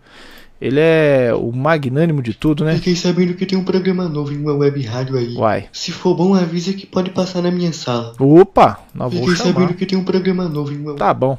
Ele 0.61 0.79
é 0.79 1.33
o 1.33 1.51
magnânimo 1.51 2.21
de 2.21 2.35
tudo, 2.35 2.63
né? 2.63 2.75
Fiquei 2.75 2.95
sabendo 2.95 3.33
que 3.33 3.47
tem 3.47 3.57
um 3.57 3.63
programa 3.63 4.07
novo 4.07 4.31
em 4.31 4.38
uma 4.38 4.53
web 4.53 4.79
rádio 4.83 5.17
aí. 5.17 5.35
Uai. 5.35 5.67
Se 5.73 5.91
for 5.91 6.15
bom, 6.15 6.35
avisa 6.35 6.71
que 6.71 6.85
pode 6.85 7.09
passar 7.09 7.41
na 7.41 7.49
minha 7.49 7.73
sala. 7.73 8.13
Opa, 8.19 8.79
nós 8.93 9.11
vamos 9.11 9.29
Fiquei 9.31 9.35
chamar. 9.35 9.53
sabendo 9.53 9.73
que 9.73 9.85
tem 9.88 9.97
um 9.97 10.03
programa 10.03 10.47
novo 10.47 10.71
em 10.71 10.77
uma 10.77 10.95
Tá 10.95 11.11
bom. 11.15 11.35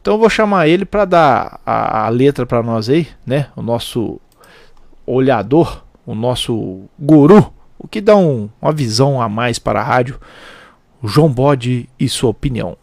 Então 0.00 0.14
eu 0.14 0.18
vou 0.18 0.30
chamar 0.30 0.68
ele 0.68 0.86
pra 0.86 1.04
dar 1.04 1.60
a, 1.66 2.06
a 2.06 2.08
letra 2.08 2.46
pra 2.46 2.62
nós 2.62 2.88
aí, 2.88 3.06
né? 3.26 3.48
O 3.54 3.60
nosso 3.60 4.18
olhador, 5.06 5.84
o 6.06 6.14
nosso 6.14 6.82
guru, 6.98 7.52
o 7.78 7.86
que 7.86 8.00
dá 8.00 8.16
um, 8.16 8.48
uma 8.60 8.72
visão 8.72 9.20
a 9.20 9.28
mais 9.28 9.58
para 9.58 9.80
a 9.80 9.84
rádio. 9.84 10.18
João 11.04 11.28
Bode 11.28 11.88
e 12.00 12.08
sua 12.08 12.30
opinião. 12.30 12.76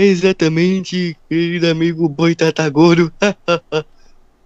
Exatamente, 0.00 1.16
querido 1.28 1.66
amigo 1.66 2.08
Boi 2.08 2.32
Tatagoro. 2.32 3.12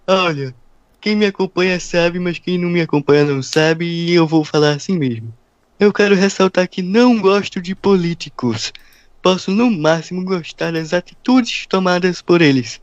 Olha, 0.07 0.55
quem 0.99 1.15
me 1.15 1.27
acompanha 1.27 1.79
sabe, 1.79 2.17
mas 2.17 2.39
quem 2.39 2.57
não 2.57 2.71
me 2.71 2.81
acompanha 2.81 3.23
não 3.23 3.43
sabe, 3.43 3.85
e 3.85 4.11
eu 4.11 4.25
vou 4.25 4.43
falar 4.43 4.71
assim 4.71 4.97
mesmo. 4.97 5.31
Eu 5.79 5.93
quero 5.93 6.15
ressaltar 6.15 6.67
que 6.67 6.81
não 6.81 7.21
gosto 7.21 7.61
de 7.61 7.75
políticos. 7.75 8.73
Posso 9.21 9.51
no 9.51 9.69
máximo 9.69 10.25
gostar 10.25 10.73
das 10.73 10.91
atitudes 10.91 11.67
tomadas 11.67 12.19
por 12.19 12.41
eles. 12.41 12.81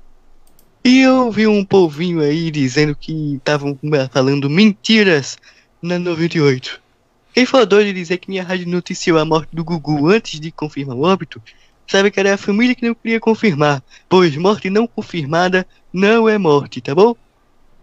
E 0.85 1.01
eu 1.01 1.29
vi 1.29 1.49
um 1.49 1.65
povinho 1.65 2.21
aí 2.21 2.53
dizendo 2.53 2.95
que 2.95 3.35
estavam 3.35 3.77
falando 4.13 4.49
mentiras 4.49 5.37
na 5.83 5.99
98. 5.99 6.81
Quem 7.35 7.45
for 7.45 7.67
doido 7.67 7.93
dizer 7.93 8.19
que 8.19 8.31
minha 8.31 8.45
rádio 8.45 8.69
noticiou 8.69 9.19
a 9.19 9.25
morte 9.25 9.57
do 9.57 9.65
Gugu 9.65 10.07
antes 10.09 10.39
de 10.39 10.53
confirmar 10.53 10.97
o 10.97 11.03
óbito, 11.03 11.43
sabe 11.91 12.11
que 12.11 12.21
era 12.21 12.35
a 12.35 12.39
família 12.39 12.75
que 12.75 12.87
não 12.87 12.95
queria 12.95 13.19
confirmar, 13.19 13.83
pois 14.09 14.37
morte 14.37 14.71
não 14.71 14.87
confirmada 14.87 15.67
não 15.93 16.29
é 16.29 16.39
morte, 16.39 16.81
tá 16.81 16.95
bom? 16.95 17.17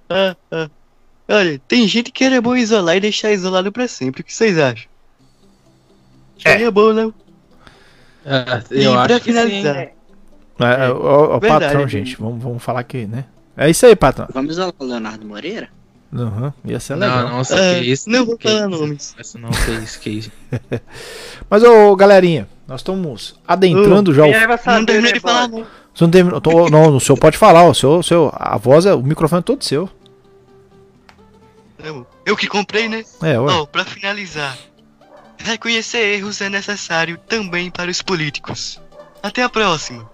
Ah, 0.09 0.35
ah. 0.51 0.69
Olha, 1.27 1.59
tem 1.67 1.85
gente 1.87 2.09
que 2.11 2.23
era 2.23 2.41
bom 2.41 2.55
isolar 2.55 2.95
e 2.95 3.01
deixar 3.01 3.31
isolado 3.33 3.69
pra 3.71 3.87
sempre, 3.87 4.21
o 4.21 4.23
que 4.23 4.33
vocês 4.33 4.57
acham? 4.57 4.87
Seria 6.37 6.71
bom, 6.71 6.93
não? 6.93 7.13
Ah, 8.25 8.63
e 8.71 8.83
eu 8.83 8.93
pra 8.93 9.15
acho 9.15 9.25
que 9.25 9.33
sim. 9.33 9.33
finalizar, 9.33 9.89
É, 10.59 10.89
o, 10.89 11.35
o 11.35 11.39
verdade, 11.39 11.65
patrão, 11.65 11.87
gente, 11.87 12.15
vamos, 12.15 12.41
vamos 12.41 12.63
falar 12.63 12.79
aqui, 12.79 13.05
né? 13.05 13.25
É 13.57 13.69
isso 13.69 13.85
aí, 13.85 13.95
patrão. 13.95 14.27
Vamos 14.33 14.51
isolar 14.51 14.73
o 14.79 14.85
Leonardo 14.85 15.25
Moreira? 15.25 15.69
Uhum, 16.11 16.53
ia 16.65 16.79
ser 16.79 16.95
legal. 16.95 17.23
Não, 17.23 17.29
nossa, 17.37 17.55
É, 17.59 17.79
que 17.79 17.91
isso. 17.91 18.09
não 18.09 18.25
vou 18.25 18.37
falar 18.41 18.59
isso, 18.59 18.69
nomes. 18.69 19.15
Isso 19.19 19.37
não, 19.39 19.49
que 19.49 19.71
isso, 19.71 19.99
que 19.99 20.09
isso. 20.09 20.31
Mas, 21.49 21.63
ô, 21.63 21.95
galerinha, 21.95 22.47
nós 22.65 22.79
estamos 22.79 23.37
adentrando 23.47 24.13
já 24.13 24.23
o. 24.23 24.31
Não 24.31 24.85
terminei 24.85 25.11
né, 25.11 25.13
de 25.13 25.19
falar, 25.19 25.47
não. 25.49 25.65
Você 25.93 26.03
não, 26.03 26.11
terminou- 26.11 26.39
tô- 26.39 26.69
não, 26.69 26.95
o 26.95 26.99
senhor 27.01 27.17
pode 27.19 27.37
falar, 27.37 27.63
o 27.65 27.73
seu, 27.73 27.99
o 27.99 28.03
seu, 28.03 28.31
a 28.33 28.55
voz, 28.57 28.85
é, 28.85 28.93
o 28.93 29.01
microfone 29.03 29.39
é 29.39 29.43
todo 29.43 29.63
seu. 29.63 29.89
Eu 32.25 32.35
que 32.35 32.47
comprei, 32.47 32.87
né? 32.89 33.03
É, 33.21 33.39
ué. 33.39 33.53
Ó, 33.53 33.65
pra 33.65 33.85
finalizar, 33.85 34.57
reconhecer 35.37 35.99
erros 36.15 36.41
é 36.41 36.49
necessário 36.49 37.17
também 37.27 37.69
para 37.69 37.89
os 37.89 38.01
políticos. 38.01 38.81
Até 39.23 39.43
a 39.43 39.49
próxima. 39.49 40.09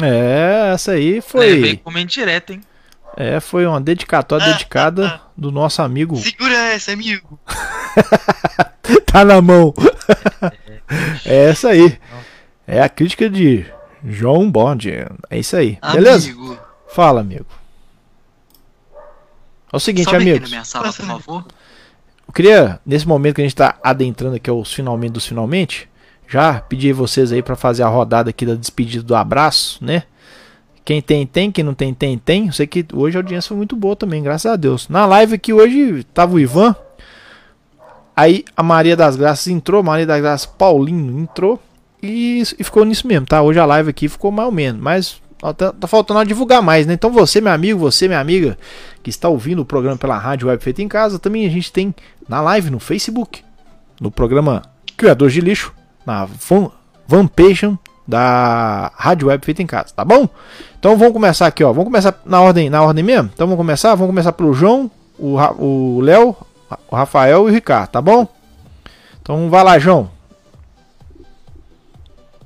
É, 0.00 0.70
essa 0.74 0.92
aí 0.92 1.20
foi. 1.20 1.76
como 1.82 1.98
indireta, 1.98 2.52
hein? 2.52 2.60
É, 3.16 3.40
foi 3.40 3.66
uma 3.66 3.80
dedicatória 3.80 4.46
dedicada 4.46 5.20
do 5.36 5.50
nosso 5.50 5.82
amigo. 5.82 6.16
Segura 6.22 6.54
essa, 6.72 6.92
amigo. 6.92 7.38
tá 9.06 9.24
na 9.24 9.40
mão. 9.40 9.74
é 11.24 11.50
essa 11.50 11.70
aí. 11.70 11.98
É 12.66 12.80
a 12.82 12.88
crítica 12.88 13.28
de 13.28 13.66
João 14.04 14.50
Bond. 14.50 14.90
É 15.28 15.38
isso 15.38 15.56
aí. 15.56 15.78
Beleza? 15.92 16.30
Amigo. 16.30 16.58
Fala, 16.88 17.20
amigo. 17.20 17.46
É 19.72 19.76
o 19.76 19.80
seguinte, 19.80 20.04
Sobe 20.04 20.16
aqui 20.16 20.30
amigos. 20.30 20.50
na 20.50 20.56
minha 20.56 20.64
sala, 20.64 20.92
por 20.92 21.06
favor. 21.06 21.44
Eu 22.26 22.32
queria, 22.32 22.80
nesse 22.84 23.06
momento 23.06 23.36
que 23.36 23.40
a 23.40 23.44
gente 23.44 23.56
tá 23.56 23.76
adentrando 23.82 24.36
aqui 24.36 24.48
aos 24.48 24.72
finalmente 24.72 25.12
dos 25.12 25.26
finalmente, 25.26 25.88
já 26.28 26.60
pedir 26.60 26.92
vocês 26.92 27.32
aí 27.32 27.42
pra 27.42 27.56
fazer 27.56 27.82
a 27.82 27.88
rodada 27.88 28.30
aqui 28.30 28.46
da 28.46 28.54
despedida 28.54 29.02
do 29.02 29.16
abraço, 29.16 29.84
né? 29.84 30.04
Quem 30.90 31.00
tem, 31.00 31.24
tem. 31.24 31.52
Quem 31.52 31.62
não 31.62 31.72
tem, 31.72 31.94
tem, 31.94 32.18
tem. 32.18 32.46
Eu 32.48 32.52
sei 32.52 32.66
que 32.66 32.84
hoje 32.92 33.16
a 33.16 33.20
audiência 33.20 33.46
foi 33.46 33.56
muito 33.56 33.76
boa 33.76 33.94
também, 33.94 34.20
graças 34.24 34.50
a 34.50 34.56
Deus. 34.56 34.88
Na 34.88 35.06
live 35.06 35.36
aqui 35.36 35.52
hoje 35.52 36.02
tava 36.12 36.34
o 36.34 36.40
Ivan. 36.40 36.74
Aí 38.16 38.44
a 38.56 38.62
Maria 38.64 38.96
das 38.96 39.14
Graças 39.14 39.46
entrou, 39.46 39.84
Maria 39.84 40.04
das 40.04 40.20
Graças 40.20 40.46
Paulinho 40.46 41.16
entrou. 41.20 41.62
E, 42.02 42.42
e 42.58 42.64
ficou 42.64 42.84
nisso 42.84 43.06
mesmo, 43.06 43.24
tá? 43.24 43.40
Hoje 43.40 43.60
a 43.60 43.64
live 43.66 43.90
aqui 43.90 44.08
ficou 44.08 44.32
mais 44.32 44.46
ou 44.46 44.52
menos. 44.52 44.82
Mas 44.82 45.22
tá, 45.56 45.72
tá 45.72 45.86
faltando 45.86 46.24
divulgar 46.24 46.60
mais, 46.60 46.88
né? 46.88 46.94
Então 46.94 47.12
você, 47.12 47.40
meu 47.40 47.52
amigo, 47.52 47.78
você, 47.78 48.08
minha 48.08 48.18
amiga, 48.18 48.58
que 49.00 49.10
está 49.10 49.28
ouvindo 49.28 49.62
o 49.62 49.64
programa 49.64 49.96
pela 49.96 50.18
Rádio 50.18 50.48
Web 50.48 50.60
Feita 50.60 50.82
em 50.82 50.88
Casa, 50.88 51.20
também 51.20 51.46
a 51.46 51.50
gente 51.50 51.70
tem 51.70 51.94
na 52.28 52.40
live 52.40 52.68
no 52.68 52.80
Facebook, 52.80 53.44
no 54.00 54.10
programa 54.10 54.62
Criadores 54.96 55.34
de 55.34 55.40
Lixo, 55.40 55.72
na 56.04 56.26
fan, 56.26 56.68
fanpage 57.06 57.78
da 58.10 58.92
Rádio 58.96 59.28
Web 59.28 59.44
Feita 59.44 59.62
em 59.62 59.66
Casa, 59.66 59.94
tá 59.94 60.04
bom? 60.04 60.28
Então 60.78 60.96
vamos 60.96 61.14
começar 61.14 61.46
aqui, 61.46 61.62
ó. 61.62 61.68
Vamos 61.68 61.84
começar 61.84 62.20
na 62.26 62.40
ordem, 62.40 62.68
na 62.68 62.82
ordem 62.82 63.04
mesmo? 63.04 63.30
Então 63.32 63.46
vamos 63.46 63.58
começar? 63.58 63.94
Vamos 63.94 64.08
começar 64.08 64.32
pelo 64.32 64.52
João, 64.52 64.90
o, 65.18 66.00
Léo, 66.02 66.36
o 66.88 66.96
Rafael 66.96 67.46
e 67.46 67.50
o 67.50 67.54
Ricardo, 67.54 67.90
tá 67.90 68.02
bom? 68.02 68.26
Então 69.22 69.48
vai 69.48 69.62
lá, 69.62 69.78
João. 69.78 70.10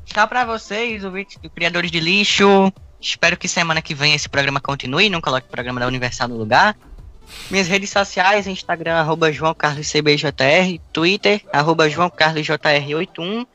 Tchau 0.05 0.28
pra 0.28 0.45
vocês, 0.45 1.03
ouvintes 1.05 1.39
do 1.39 1.49
Criadores 1.49 1.91
de 1.91 1.99
Lixo. 1.99 2.73
Espero 3.01 3.36
que 3.36 3.49
semana 3.49 3.82
que 3.82 3.95
vem 3.95 4.15
esse 4.15 4.28
programa 4.28 4.61
continue, 4.61 5.11
não 5.11 5.20
coloque 5.20 5.47
o 5.47 5.51
programa 5.51 5.81
da 5.81 5.86
Universal 5.86 6.28
no 6.28 6.36
lugar. 6.36 6.77
Minhas 7.51 7.69
redes 7.69 7.91
sociais, 7.91 8.47
Instagram, 8.47 8.95
arroba 8.95 9.32
João 9.32 9.55
Carlos 9.55 9.91
CBJR, 9.91 10.78
Twitter, 10.93 11.43
arroba 11.53 11.89
João 11.89 12.11
Carlos 12.11 12.47
JR81. 12.47 13.47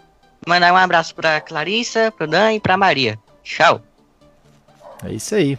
Mandar 0.47 0.73
um 0.73 0.77
abraço 0.77 1.13
pra 1.13 1.41
Clarissa, 1.41 2.11
pro 2.11 2.27
Dan 2.27 2.53
e 2.53 2.59
pra 2.59 2.77
Maria. 2.77 3.19
Tchau. 3.43 3.81
É 5.03 5.11
isso 5.11 5.35
aí. 5.35 5.57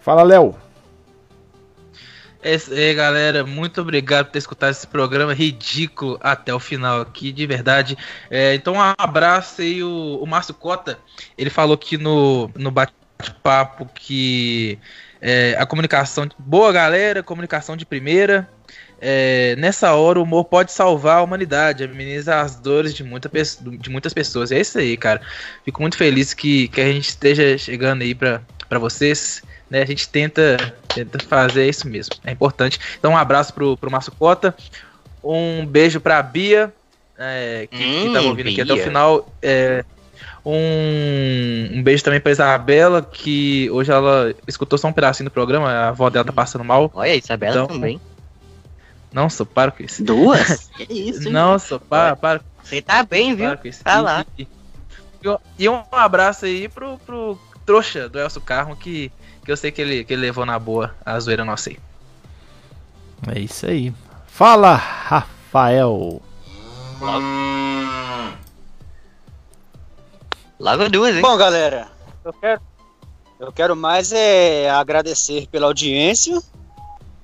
Fala, 0.00 0.22
Léo. 0.22 0.56
É 2.42 2.54
isso 2.54 2.72
aí, 2.72 2.94
galera. 2.94 3.44
Muito 3.44 3.80
obrigado 3.82 4.26
por 4.26 4.32
ter 4.32 4.38
escutado 4.38 4.70
esse 4.70 4.86
programa 4.86 5.34
ridículo 5.34 6.18
até 6.22 6.54
o 6.54 6.58
final 6.58 7.00
aqui, 7.00 7.32
de 7.32 7.46
verdade. 7.46 7.98
É, 8.30 8.54
então, 8.54 8.74
um 8.74 8.94
abraço 8.98 9.60
aí. 9.60 9.82
O, 9.82 10.18
o 10.22 10.26
Márcio 10.26 10.54
Cota, 10.54 10.98
ele 11.36 11.50
falou 11.50 11.74
aqui 11.74 11.98
no, 11.98 12.50
no 12.54 12.70
bate-papo 12.70 13.86
que 13.94 14.78
é, 15.20 15.54
a 15.58 15.66
comunicação. 15.66 16.26
Boa, 16.38 16.72
galera. 16.72 17.22
Comunicação 17.22 17.76
de 17.76 17.84
primeira. 17.84 18.48
É, 19.00 19.56
nessa 19.56 19.94
hora, 19.94 20.18
o 20.18 20.22
humor 20.24 20.44
pode 20.44 20.72
salvar 20.72 21.18
a 21.18 21.22
humanidade, 21.22 21.84
amenizar 21.84 22.44
as 22.44 22.56
dores 22.56 22.92
de, 22.94 23.02
muita, 23.02 23.30
de 23.78 23.88
muitas 23.88 24.12
pessoas. 24.12 24.52
É 24.52 24.60
isso 24.60 24.78
aí, 24.78 24.96
cara. 24.96 25.20
Fico 25.64 25.80
muito 25.80 25.96
feliz 25.96 26.34
que, 26.34 26.68
que 26.68 26.80
a 26.80 26.92
gente 26.92 27.08
esteja 27.08 27.56
chegando 27.56 28.02
aí 28.02 28.14
pra, 28.14 28.42
pra 28.68 28.78
vocês. 28.78 29.42
Né? 29.70 29.82
A 29.82 29.86
gente 29.86 30.08
tenta, 30.08 30.74
tenta 30.94 31.18
fazer 31.20 31.66
isso 31.68 31.88
mesmo. 31.88 32.14
É 32.24 32.30
importante. 32.32 32.78
Então, 32.98 33.12
um 33.12 33.16
abraço 33.16 33.54
pro, 33.54 33.76
pro 33.76 33.90
Márcio 33.90 34.12
Cota. 34.12 34.54
Um 35.24 35.64
beijo 35.64 36.00
pra 36.00 36.22
Bia, 36.22 36.72
é, 37.18 37.68
que, 37.70 37.76
que 37.78 38.08
Hum, 38.08 38.12
tava 38.12 38.26
ouvindo 38.26 38.48
aqui 38.48 38.60
até 38.60 38.72
o 38.72 38.76
Bia. 38.76 38.84
final. 38.84 39.32
É, 39.40 39.84
um, 40.44 41.78
um 41.78 41.82
beijo 41.82 42.02
também 42.02 42.20
pra 42.20 42.32
Isabela, 42.32 43.02
que 43.02 43.70
hoje 43.70 43.90
ela 43.92 44.34
escutou 44.46 44.78
só 44.78 44.88
um 44.88 44.92
pedacinho 44.92 45.28
do 45.28 45.32
programa. 45.32 45.70
A 45.70 45.88
avó 45.88 46.08
dela 46.10 46.24
tá 46.24 46.32
passando 46.32 46.64
mal. 46.64 46.90
Olha, 46.94 47.12
a 47.12 47.16
Isabela 47.16 47.52
Então, 47.52 47.66
também. 47.68 48.00
Não, 49.12 49.28
só 49.28 49.44
para 49.44 49.70
com 49.72 49.82
isso. 49.82 50.04
Duas? 50.04 50.70
Que 50.76 50.84
isso, 50.92 51.26
hein? 51.28 51.32
Não, 51.32 51.58
só 51.58 51.78
para, 51.78 52.14
para. 52.16 52.40
Você 52.62 52.80
tá 52.80 53.02
bem, 53.02 53.34
viu? 53.34 53.46
Para 53.48 53.56
com 53.56 53.68
isso. 53.68 53.82
Tá 53.82 53.98
E- 53.98 54.02
lá. 54.02 54.26
E, 54.38 54.46
e- 55.58 55.68
um 55.68 55.82
abraço 55.92 56.44
aí 56.44 56.68
pro, 56.68 56.96
pro 56.98 57.38
trouxa 57.66 58.08
do 58.08 58.18
Elcio 58.18 58.40
Carmo, 58.40 58.76
que, 58.76 59.10
que 59.44 59.50
eu 59.50 59.56
sei 59.56 59.70
que 59.70 59.80
ele, 59.82 60.04
que 60.04 60.12
ele 60.12 60.22
levou 60.22 60.46
na 60.46 60.58
boa 60.58 60.94
a 61.04 61.18
zoeira 61.18 61.44
nossa 61.44 61.70
aí. 61.70 61.78
É 63.34 63.38
isso 63.40 63.66
aí. 63.66 63.92
Fala, 64.26 64.74
Rafael. 64.74 66.22
Logo 70.58 70.88
duas, 70.90 71.14
hein? 71.16 71.22
Bom, 71.22 71.36
galera, 71.36 71.88
eu 72.24 72.32
quero, 72.34 72.60
eu 73.38 73.52
quero 73.52 73.76
mais 73.76 74.12
é 74.12 74.70
agradecer 74.70 75.46
pela 75.50 75.66
audiência 75.66 76.40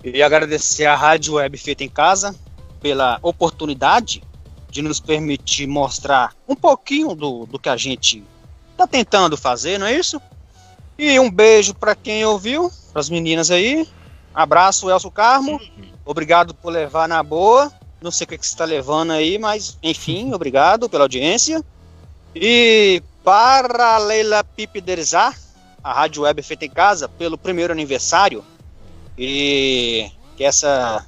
e 0.03 0.23
agradecer 0.23 0.87
à 0.87 0.95
Rádio 0.95 1.35
Web 1.35 1.57
Feita 1.59 1.85
em 1.85 1.89
Casa 1.89 2.35
pela 2.81 3.19
oportunidade 3.23 4.23
de 4.71 4.83
nos 4.83 5.01
permitir 5.01 5.67
mostrar 5.67 6.35
um 6.47 6.55
pouquinho 6.55 7.15
do, 7.15 7.47
do 7.47 7.59
que 7.59 7.69
a 7.69 7.77
gente 7.77 8.23
tá 8.77 8.87
tentando 8.87 9.37
fazer, 9.37 9.79
não 9.79 9.87
é 9.87 9.95
isso? 9.95 10.21
E 10.99 11.19
um 11.19 11.31
beijo 11.31 11.75
para 11.75 11.95
quem 11.95 12.25
ouviu, 12.25 12.71
para 12.93 13.01
as 13.01 13.11
meninas 13.11 13.51
aí. 13.51 13.89
Abraço, 14.35 14.91
Elcio 14.91 15.11
Carmo. 15.11 15.61
Obrigado 16.05 16.55
por 16.55 16.71
levar 16.71 17.09
na 17.09 17.23
boa. 17.23 17.73
Não 18.01 18.11
sei 18.11 18.25
o 18.25 18.29
que, 18.29 18.39
que 18.39 18.47
você 18.47 18.55
está 18.55 18.65
levando 18.65 19.13
aí, 19.13 19.39
mas 19.39 19.79
enfim, 19.83 20.33
obrigado 20.35 20.89
pela 20.89 21.05
audiência. 21.05 21.63
E 22.35 23.03
para 23.25 23.97
a 23.97 23.99
Leila 23.99 24.45
Pipiderzar, 24.45 25.37
a 25.83 25.93
Rádio 25.93 26.23
Web 26.23 26.43
feita 26.43 26.65
em 26.65 26.71
casa, 26.71 27.09
pelo 27.09 27.39
primeiro 27.39 27.73
aniversário. 27.73 28.45
E 29.19 30.11
que 30.37 30.45
essa. 30.45 31.07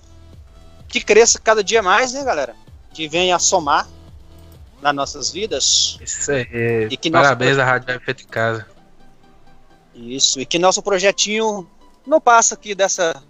Que 0.88 1.00
cresça 1.00 1.38
cada 1.38 1.62
dia 1.62 1.82
mais, 1.82 2.12
né, 2.12 2.24
galera? 2.24 2.56
Que 2.94 3.06
venha 3.08 3.36
a 3.36 3.38
somar 3.38 3.86
nas 4.80 4.94
nossas 4.94 5.30
vidas. 5.30 5.98
Isso 6.00 6.30
aí. 6.32 6.88
E 6.90 6.96
que 6.96 7.10
nosso 7.10 7.24
Parabéns 7.24 7.50
projeto- 7.56 7.66
à 7.68 7.70
Rádio 7.70 7.88
Web 7.90 8.04
Feita 8.04 8.22
em 8.22 8.26
Casa. 8.26 8.66
Isso, 9.94 10.40
e 10.40 10.46
que 10.46 10.58
nosso 10.58 10.80
projetinho 10.80 11.68
não 12.06 12.20
passa 12.20 12.54
aqui 12.54 12.74
dessa, 12.74 13.20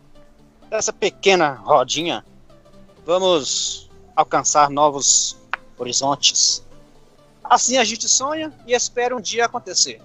dessa 0.70 0.92
pequena 0.92 1.54
rodinha 1.54 2.24
Vamos 3.06 3.88
alcançar 4.14 4.68
novos 4.68 5.34
horizontes. 5.78 6.62
Assim 7.42 7.78
a 7.78 7.84
gente 7.84 8.06
sonha 8.06 8.52
e 8.66 8.74
espera 8.74 9.16
um 9.16 9.20
dia 9.20 9.46
acontecer. 9.46 9.98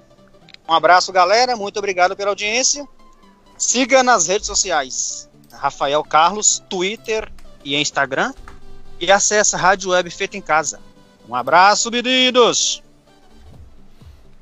Um 0.65 0.71
abraço, 0.73 1.11
galera. 1.11 1.57
Muito 1.57 1.77
obrigado 1.79 2.15
pela 2.15 2.29
audiência. 2.31 2.87
Siga 3.63 4.03
nas 4.03 4.27
redes 4.27 4.45
sociais. 4.45 5.29
Rafael 5.53 6.03
Carlos, 6.03 6.61
Twitter 6.69 7.31
e 7.63 7.77
Instagram. 7.77 8.33
E 8.99 9.09
acesse 9.09 9.55
a 9.55 9.57
Rádio 9.57 9.91
Web 9.91 10.11
Feita 10.11 10.35
em 10.35 10.41
Casa. 10.41 10.81
Um 11.27 11.33
abraço, 11.33 11.89
meninos! 11.89 12.83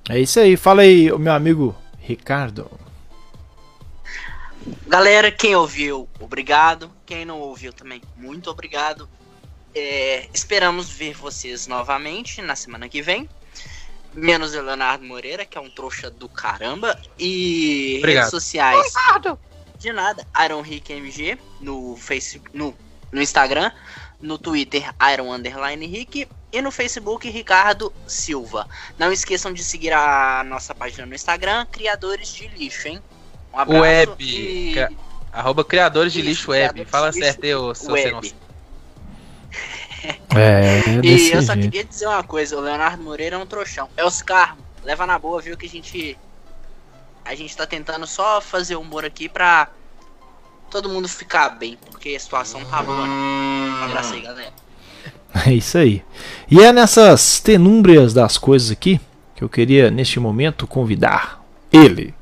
É 0.09 0.19
isso 0.19 0.39
aí. 0.39 0.57
Fala 0.57 0.81
aí, 0.81 1.11
o 1.11 1.19
meu 1.19 1.33
amigo 1.33 1.75
Ricardo. 1.99 2.69
Galera, 4.87 5.31
quem 5.31 5.55
ouviu, 5.55 6.09
obrigado. 6.19 6.91
Quem 7.05 7.23
não 7.23 7.39
ouviu 7.39 7.71
também, 7.71 8.01
muito 8.17 8.49
obrigado. 8.49 9.07
É, 9.73 10.27
esperamos 10.33 10.89
ver 10.89 11.13
vocês 11.13 11.67
novamente 11.67 12.41
na 12.41 12.55
semana 12.55 12.89
que 12.89 13.03
vem. 13.03 13.29
Menos 14.13 14.53
o 14.53 14.61
Leonardo 14.61 15.05
Moreira, 15.05 15.45
que 15.45 15.57
é 15.57 15.61
um 15.61 15.69
trouxa 15.69 16.09
do 16.09 16.27
caramba. 16.27 16.99
E 17.17 17.95
Obrigado. 17.99 18.23
redes 18.25 18.31
sociais. 18.31 18.85
Ricardo! 18.87 19.39
De 19.77 19.91
nada. 19.91 20.25
Iron 20.45 20.61
Rick 20.61 20.91
MG 20.93 21.37
no 21.59 21.95
Facebook, 21.95 22.49
no, 22.53 22.75
no 23.11 23.21
Instagram, 23.21 23.71
no 24.21 24.37
Twitter 24.37 24.93
Iron 25.13 25.33
Underline 25.33 25.85
Rick 25.87 26.27
e 26.51 26.61
no 26.61 26.71
Facebook 26.71 27.29
Ricardo 27.29 27.91
Silva. 28.05 28.67
Não 28.99 29.11
esqueçam 29.11 29.51
de 29.53 29.63
seguir 29.63 29.93
a 29.93 30.43
nossa 30.45 30.75
página 30.75 31.05
no 31.05 31.15
Instagram, 31.15 31.65
Criadores 31.71 32.31
de 32.33 32.47
Lixo, 32.49 32.87
hein? 32.89 33.01
Um 33.53 33.59
abraço 33.59 33.81
Web. 33.81 34.15
e- 34.23 34.75
Arroba 35.33 35.63
criadores 35.63 36.11
de 36.11 36.19
Isso, 36.19 36.29
lixo 36.29 36.51
web. 36.51 36.83
Fala 36.85 37.11
certo 37.13 37.45
aí, 37.45 37.55
ô 37.55 37.69
lixo 37.69 37.85
seu 37.85 37.95
sem 37.95 38.11
noção. 40.03 40.41
É, 40.41 40.81
E 41.03 41.31
eu 41.31 41.41
só 41.41 41.53
jeito. 41.53 41.69
queria 41.69 41.83
dizer 41.83 42.07
uma 42.07 42.23
coisa, 42.23 42.57
o 42.57 42.61
Leonardo 42.61 43.03
Moreira 43.03 43.35
é 43.35 43.39
um 43.39 43.45
trouxão. 43.45 43.89
É 43.95 44.05
os 44.05 44.23
leva 44.83 45.05
na 45.05 45.17
boa, 45.19 45.41
viu 45.41 45.57
que 45.57 45.65
a 45.65 45.69
gente. 45.69 46.17
A 47.23 47.35
gente 47.35 47.55
tá 47.55 47.67
tentando 47.67 48.07
só 48.07 48.41
fazer 48.41 48.75
humor 48.75 49.05
aqui 49.05 49.29
pra 49.29 49.69
todo 50.71 50.89
mundo 50.89 51.07
ficar 51.07 51.49
bem, 51.49 51.77
porque 51.91 52.09
a 52.15 52.19
situação 52.19 52.63
tá 52.65 52.81
boa. 52.81 52.97
Um 52.97 53.83
abraço 53.83 54.13
aí, 54.13 54.21
galera. 54.21 54.53
É 55.45 55.53
isso 55.53 55.77
aí. 55.77 56.03
E 56.49 56.59
é 56.59 56.73
nessas 56.73 57.39
tenúmbrias 57.39 58.13
das 58.13 58.37
coisas 58.37 58.69
aqui 58.69 58.99
que 59.33 59.41
eu 59.41 59.47
queria, 59.47 59.89
neste 59.89 60.19
momento, 60.19 60.67
convidar 60.67 61.41
ele. 61.71 62.13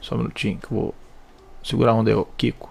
Só 0.00 0.14
um 0.14 0.18
minutinho 0.18 0.56
que 0.56 0.66
eu 0.66 0.70
vou 0.70 0.94
segurar 1.64 1.92
onde 1.92 2.12
é 2.12 2.14
o 2.14 2.24
Kiko. 2.24 2.69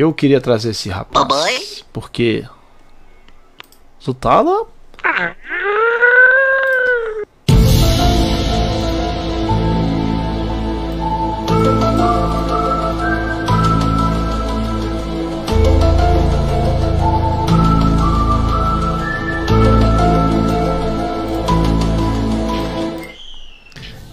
Eu 0.00 0.14
queria 0.14 0.40
trazer 0.40 0.70
esse 0.70 0.88
rapaz. 0.88 1.26
Papai? 1.26 1.58
Porque. 1.92 2.46
Zutala? 4.00 4.64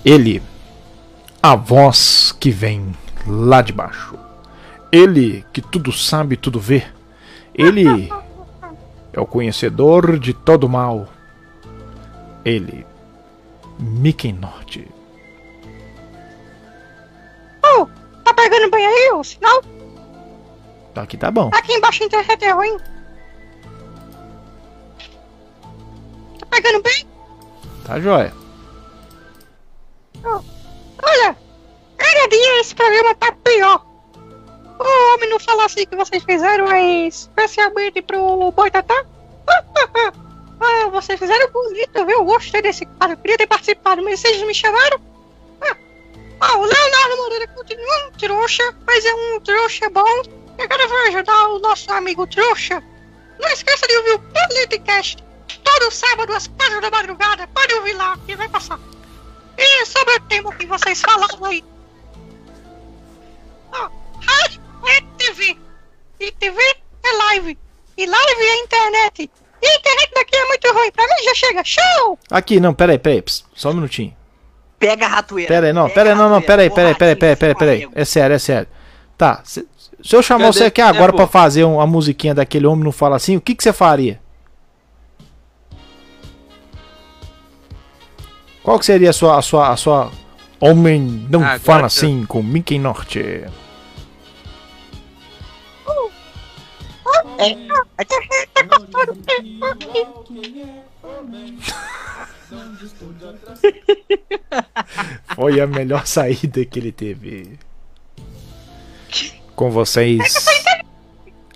Ele, 0.03 0.41
a 1.43 1.55
voz 1.55 2.31
que 2.39 2.49
vem 2.49 2.91
lá 3.27 3.61
de 3.61 3.71
baixo. 3.71 4.24
Ele 4.95 5.45
que 5.51 5.61
tudo 5.61 5.91
sabe, 5.91 6.37
tudo 6.37 6.57
vê. 6.57 6.87
Ele 7.53 8.09
é 9.11 9.19
o 9.19 9.25
conhecedor 9.25 10.17
de 10.17 10.33
todo 10.33 10.69
mal. 10.69 11.09
Ele, 12.45 12.87
Mickey 13.77 14.31
Norte. 14.31 14.89
Oh, 17.61 17.85
tá 18.23 18.33
pegando 18.33 18.71
bem 18.71 18.87
aí 18.87 19.11
o 19.11 19.21
sinal? 19.21 19.61
Aqui 20.95 21.17
tá 21.17 21.29
bom. 21.29 21.49
Aqui 21.53 21.73
embaixo 21.73 22.03
a 22.03 22.05
internet 22.05 22.45
é 22.45 22.51
ruim. 22.51 22.77
Tá 26.39 26.45
pegando 26.49 26.81
bem? 26.81 27.05
Tá 27.83 27.99
jóia. 27.99 28.33
Oh, 30.23 30.41
olha, 31.03 31.35
cada 31.97 32.27
dia 32.29 32.61
esse 32.61 32.73
programa 32.73 33.13
tá 33.15 33.33
pior. 33.43 33.94
O 34.79 35.13
homem 35.13 35.29
não 35.29 35.39
falar 35.39 35.65
assim 35.65 35.85
que 35.85 35.95
vocês 35.95 36.23
fizeram 36.23 36.71
é 36.71 37.07
especialmente 37.07 38.01
pro 38.01 38.51
Boitatá? 38.51 39.05
Ah, 40.57 40.87
vocês 40.87 41.19
fizeram 41.19 41.51
bonito, 41.51 42.05
viu? 42.05 42.19
Eu 42.19 42.23
gostei 42.23 42.61
desse 42.61 42.85
cara, 42.85 43.11
eu 43.11 43.17
queria 43.17 43.37
ter 43.37 43.45
participado, 43.45 44.01
mas 44.01 44.21
vocês 44.21 44.41
me 44.41 44.53
chamaram? 44.53 45.01
Ah, 45.61 45.75
ah, 46.39 46.57
o 46.57 46.61
Leonardo 46.61 47.17
Moreira 47.17 47.47
continua 47.49 48.07
um 48.07 48.11
trouxa, 48.11 48.63
mas 48.87 49.03
é 49.03 49.13
um 49.13 49.39
trouxa 49.41 49.89
bom. 49.89 50.21
E 50.57 50.61
agora 50.61 50.87
vai 50.87 51.07
ajudar 51.09 51.47
o 51.49 51.59
nosso 51.59 51.91
amigo 51.91 52.25
trouxa. 52.27 52.81
Não 53.37 53.49
esqueça 53.49 53.85
de 53.85 53.97
ouvir 53.97 54.13
o 54.13 54.19
Politicast 54.19 55.21
todo 55.61 55.91
sábado 55.91 56.33
às 56.33 56.47
quatro 56.47 56.79
da 56.79 56.89
madrugada. 56.89 57.47
Pode 57.47 57.73
ouvir 57.73 57.93
lá, 57.93 58.17
que 58.25 58.35
vai 58.35 58.47
passar. 58.47 58.79
E 59.57 59.85
sobre 59.85 60.15
o 60.15 60.21
tema 60.21 60.55
que 60.55 60.65
vocês 60.65 61.01
falaram 61.01 61.43
aí. 61.43 61.63
Ó, 63.73 63.89
rádio 64.25 64.64
é 64.87 65.01
TV. 65.17 65.57
E 66.19 66.31
TV 66.31 66.61
é 67.03 67.11
live. 67.29 67.57
E 67.97 68.05
live 68.05 68.41
é 68.41 68.63
internet. 68.63 69.29
E 69.61 69.67
a 69.67 69.75
internet 69.75 70.11
daqui 70.13 70.35
é 70.35 70.45
muito 70.47 70.73
ruim. 70.73 70.91
Pra 70.91 71.03
mim 71.05 71.23
já 71.23 71.33
chega. 71.35 71.63
Show! 71.63 72.19
Aqui, 72.29 72.59
não, 72.59 72.73
pera 72.73 72.91
aí, 72.93 72.99
pera 72.99 73.15
aí. 73.15 73.21
ps, 73.21 73.45
Só 73.55 73.71
um 73.71 73.73
minutinho. 73.75 74.15
Pega 74.77 75.05
a 75.05 75.09
ratoeira. 75.09 75.47
Pera 75.47 75.67
aí, 75.67 75.73
não, 75.73 75.83
Pega 75.83 75.93
pera 75.95 76.09
aí, 76.09 76.13
a 76.13 76.15
não, 76.15 76.29
não, 76.29 76.35
ratoeira. 76.39 76.47
pera 76.47 76.61
aí, 76.63 76.69
pera 76.69 76.87
aí, 76.89 76.95
pera 76.95 77.11
aí, 77.11 77.15
pera 77.15 77.31
aí, 77.31 77.35
pera 77.35 77.51
aí, 77.51 77.55
pera 77.55 77.71
aí. 77.71 78.01
É 78.01 78.05
sério, 78.05 78.35
é 78.35 78.39
sério. 78.39 78.67
Tá, 79.17 79.41
se, 79.45 79.65
se 80.03 80.15
eu 80.15 80.21
chamar 80.21 80.45
Cadê? 80.47 80.53
você 80.57 80.63
aqui 80.65 80.81
agora 80.81 81.13
É, 81.13 81.15
pra 81.15 81.25
fazer 81.27 81.63
um- 81.63 81.79
a 81.79 81.87
musiquinha 81.87 82.35
daquele 82.35 82.67
homem 82.67 82.83
não 82.83 82.91
fala 82.91 83.15
assim, 83.15 83.37
o 83.37 83.41
que 83.41 83.55
que 83.55 83.63
você 83.63 83.71
faria? 83.71 84.19
Qual 88.61 88.79
que 88.79 88.85
seria 88.85 89.11
a 89.11 89.13
sua, 89.13 89.37
a 89.37 89.41
sua, 89.41 89.69
a 89.69 89.77
sua 89.77 90.11
homem 90.59 90.99
não 91.29 91.39
Agora 91.43 91.59
fala 91.59 91.77
que 91.79 91.83
eu- 91.83 91.85
assim 91.85 92.25
com 92.25 92.41
Mickey 92.43 92.79
Norte? 92.79 93.45
Foi 105.35 105.59
a 105.59 105.67
melhor 105.67 106.07
saída 106.07 106.63
que 106.65 106.79
ele 106.79 106.91
teve. 106.91 107.59
Com 109.55 109.71
vocês, 109.71 110.45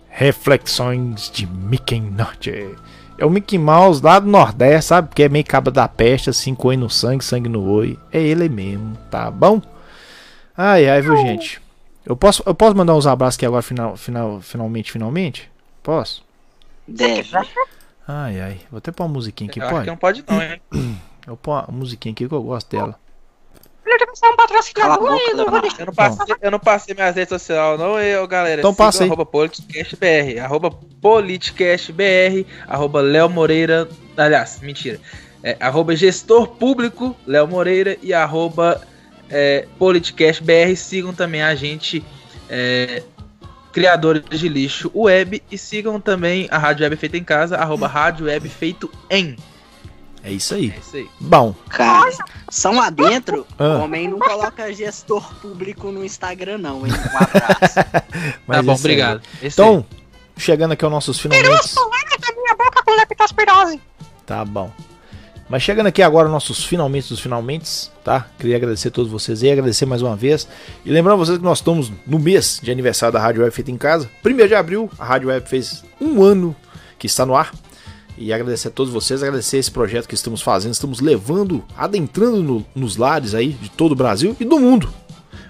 reflexões 0.07 1.30
de 1.30 1.45
Mickey 1.45 1.99
Norte. 1.99 2.76
É 3.18 3.26
o 3.26 3.30
Mickey 3.30 3.57
Mouse 3.57 4.01
lá 4.01 4.19
do 4.19 4.27
Nordeste, 4.27 4.88
sabe? 4.88 5.14
Que 5.14 5.23
é 5.23 5.30
meio 5.30 5.43
caba 5.43 5.69
da 5.69 5.88
peste, 5.88 6.30
assim, 6.30 6.56
com 6.56 6.72
no 6.73 6.89
sangue, 6.89 7.23
sangue 7.23 7.49
no 7.49 7.69
oi. 7.69 7.99
É 8.11 8.22
ele 8.22 8.47
mesmo, 8.47 8.97
tá 9.11 9.30
bom? 9.30 9.61
Ai, 10.56 10.89
ai, 10.89 11.01
viu, 11.01 11.18
gente? 11.18 11.61
Eu 12.06 12.15
posso, 12.15 12.41
eu 12.45 12.56
posso 12.56 12.76
mandar 12.76 12.95
uns 12.95 13.06
abraços 13.06 13.38
aqui 13.38 13.45
agora, 13.45 13.61
final, 13.61 13.97
final, 13.97 14.39
finalmente, 14.41 14.91
finalmente? 14.91 15.49
Posso? 15.90 16.24
Deve. 16.88 17.36
Ai, 18.07 18.40
ai. 18.40 18.61
Vou 18.70 18.78
até 18.78 18.91
pôr 18.91 19.06
uma 19.06 19.14
musiquinha 19.14 19.49
aqui, 19.49 19.60
Eu 19.60 19.64
acho 19.64 19.74
pode? 19.74 19.84
que 19.86 19.90
não 19.90 19.98
pode 19.98 20.24
não, 20.30 20.40
hein? 20.40 20.61
Eu 21.26 21.36
pôr 21.36 21.53
uma 21.53 21.66
musiquinha 21.72 22.14
aqui 22.14 22.28
que 22.28 22.34
eu 22.34 22.44
gosto 22.44 22.70
dela. 22.70 22.99
Um 24.24 24.36
patrocinador 24.36 25.20
não 25.36 25.49
vou 25.49 25.61
deixar. 25.61 25.80
Eu 25.80 25.86
não 25.88 25.94
passei, 25.94 26.36
eu 26.41 26.52
não 26.52 26.60
passei 26.60 26.94
minhas 26.94 27.16
redes 27.16 27.30
sociais, 27.30 27.80
não, 27.80 27.99
eu, 27.99 28.28
galera. 28.28 28.61
Então 28.61 28.74
passa 28.74 29.03
aí. 29.03 29.07
Arroba 29.10 29.26
PoliticastBR, 29.26 30.40
arroba 30.40 30.72
PoliticastBR, 31.02 32.45
arroba 32.68 33.02
Léo 33.02 33.30
Moreira. 33.30 33.90
Aliás, 34.16 34.60
mentira. 34.61 34.99
É, 35.44 35.57
arroba 35.60 35.95
gestor 35.95 36.48
público 36.49 37.16
Léo 37.26 37.48
Moreira 37.48 37.98
e 38.03 38.14
arroba 38.14 38.80
é, 39.28 39.68
PoliticastBR. 39.80 40.76
Sigam 40.76 41.14
também 41.14 41.41
a 41.41 41.56
gente, 41.56 42.03
é, 42.48 43.03
criadores 43.72 44.24
de 44.40 44.50
lixo 44.50 44.91
web. 44.94 45.41
E 45.52 45.58
sigam 45.58 46.00
também 46.00 46.48
a 46.52 46.58
Rádio 46.58 46.84
Web 46.84 46.96
Feita 46.98 47.18
em 47.18 47.24
Casa, 47.24 47.58
arroba 47.58 47.88
Rádio 47.88 48.26
Web 48.26 48.48
Feito 48.50 48.90
em. 49.10 49.36
É 50.24 50.32
isso 50.32 50.54
aí. 50.54 50.74
É 50.76 50.80
isso 50.80 50.98
aí. 50.98 51.10
Bom, 51.20 51.56
Cara, 51.70 52.12
são 52.50 52.76
lá 52.76 52.90
dentro, 52.90 53.48
Ah. 53.58 53.78
o 53.78 53.84
homem 53.84 54.08
não 54.10 54.20
coloca 54.20 54.72
gestor 54.74 55.34
público 55.36 55.91
no 55.91 56.04
Instagram, 56.04 56.58
não, 56.58 56.86
hein? 56.86 56.91
Um 56.91 57.18
abraço. 57.18 57.76
mas 58.46 58.58
tá 58.58 58.64
bom, 58.64 58.74
isso 58.74 58.88
aí. 58.88 58.94
obrigado. 58.94 59.22
Esse 59.41 59.46
aí. 59.62 59.68
Então, 59.68 59.86
chegando 60.38 60.74
aqui 60.74 60.84
aos 60.84 60.91
nossos 60.91 61.20
finalmente. 61.20 61.48
da 61.74 62.32
minha 62.34 62.54
boca 62.56 62.84
com 62.84 62.91
leptospirose. 62.96 63.80
Tá 64.26 64.44
bom. 64.44 64.70
Mas 65.50 65.64
chegando 65.64 65.88
aqui 65.88 66.04
agora 66.04 66.30
nossos 66.30 66.64
finalmente 66.64 67.10
dos 67.10 67.20
finalmente, 67.20 67.90
tá? 68.04 68.28
Queria 68.38 68.56
agradecer 68.56 68.90
a 68.90 68.92
todos 68.92 69.12
vocês 69.12 69.42
e 69.42 69.50
agradecer 69.50 69.88
mais 69.88 70.04
uma 70.04 70.16
vez. 70.16 70.48
E 70.86 70.92
lembrando 70.92 71.18
vocês 71.18 71.40
que 71.40 71.44
nós 71.44 71.58
estamos 71.58 71.92
no 72.06 72.20
mês 72.20 72.60
de 72.62 72.72
aniversário 72.72 73.14
da 73.14 73.20
Rádio 73.20 73.42
Web 73.42 73.56
Feita 73.56 73.72
em 73.72 73.78
Casa. 73.78 74.08
1 74.24 74.48
de 74.48 74.54
abril, 74.54 74.92
a 75.00 75.04
Rádio 75.04 75.30
Web 75.30 75.50
fez 75.50 75.84
um 76.00 76.22
ano 76.22 76.56
que 77.00 77.08
está 77.08 77.26
no 77.26 77.36
ar. 77.36 77.52
E 78.16 78.32
agradecer 78.32 78.68
a 78.68 78.72
todos 78.72 78.94
vocês, 78.94 79.24
agradecer 79.24 79.58
esse 79.58 79.72
projeto 79.72 80.08
que 80.08 80.14
estamos 80.14 80.42
fazendo, 80.42 80.74
estamos 80.74 81.00
levando, 81.00 81.64
adentrando 81.76 82.44
no, 82.44 82.66
nos 82.76 82.96
lares 82.96 83.34
aí 83.34 83.54
de 83.54 83.72
todo 83.72 83.94
o 83.94 83.96
Brasil 83.96 84.36
e 84.40 84.46
do 84.46 84.60
mundo. 84.60 84.94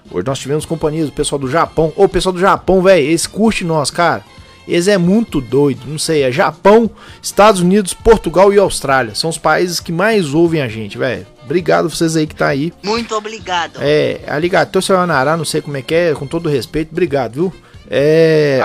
Hoje 0.09 0.25
nós 0.25 0.39
tivemos 0.39 0.65
companhias 0.65 1.07
do 1.07 1.11
pessoal 1.11 1.39
do 1.39 1.49
Japão. 1.49 1.91
Ô, 1.97 2.07
pessoal 2.07 2.31
do 2.31 2.39
Japão, 2.39 2.81
velho, 2.81 3.05
eles 3.05 3.27
curtem 3.27 3.67
nós, 3.67 3.91
cara. 3.91 4.23
Eles 4.69 4.87
é 4.87 4.97
muito 4.97 5.41
doido, 5.41 5.81
não 5.87 5.97
sei, 5.97 6.21
é 6.21 6.31
Japão, 6.31 6.89
Estados 7.21 7.59
Unidos, 7.59 7.93
Portugal 7.93 8.53
e 8.53 8.59
Austrália. 8.59 9.15
São 9.15 9.29
os 9.29 9.37
países 9.37 9.79
que 9.79 9.91
mais 9.91 10.33
ouvem 10.33 10.61
a 10.61 10.67
gente, 10.67 10.97
velho. 10.97 11.25
Obrigado 11.43 11.89
vocês 11.89 12.15
aí 12.15 12.27
que 12.27 12.35
tá 12.35 12.47
aí. 12.47 12.71
Muito 12.83 13.15
obrigado. 13.15 13.79
É, 13.81 14.21
aligato, 14.27 14.79
seu 14.81 14.99
Anará, 14.99 15.35
não 15.35 15.43
sei 15.43 15.61
como 15.61 15.75
é 15.75 15.81
que 15.81 15.95
é, 15.95 16.13
com 16.13 16.27
todo 16.27 16.47
respeito, 16.47 16.91
obrigado, 16.91 17.33
viu? 17.33 17.53
É. 17.89 18.59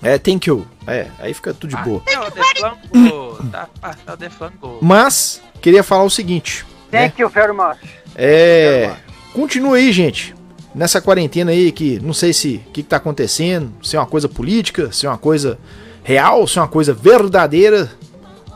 É, 0.00 0.18
thank 0.18 0.48
you. 0.48 0.64
É, 0.86 1.08
aí 1.18 1.34
fica 1.34 1.52
tudo 1.52 1.70
de 1.70 1.82
boa. 1.82 2.02
Tá. 3.50 3.68
Mas, 4.80 5.42
queria 5.60 5.82
falar 5.82 6.04
o 6.04 6.10
seguinte. 6.10 6.64
né? 6.92 7.08
Thank 7.08 7.20
you 7.20 7.28
very 7.28 7.52
much. 7.52 7.78
É. 8.14 8.92
Continua 9.32 9.78
aí, 9.78 9.90
gente. 9.90 10.34
Nessa 10.74 11.00
quarentena 11.00 11.52
aí 11.52 11.70
que 11.70 12.00
não 12.00 12.12
sei 12.12 12.32
se 12.32 12.56
o 12.66 12.70
que, 12.72 12.82
que 12.82 12.88
tá 12.88 12.96
acontecendo, 12.96 13.72
se 13.82 13.96
é 13.96 14.00
uma 14.00 14.06
coisa 14.06 14.28
política, 14.28 14.90
se 14.90 15.06
é 15.06 15.08
uma 15.08 15.18
coisa 15.18 15.58
real, 16.02 16.46
se 16.48 16.58
é 16.58 16.62
uma 16.62 16.68
coisa 16.68 16.92
verdadeira. 16.92 17.90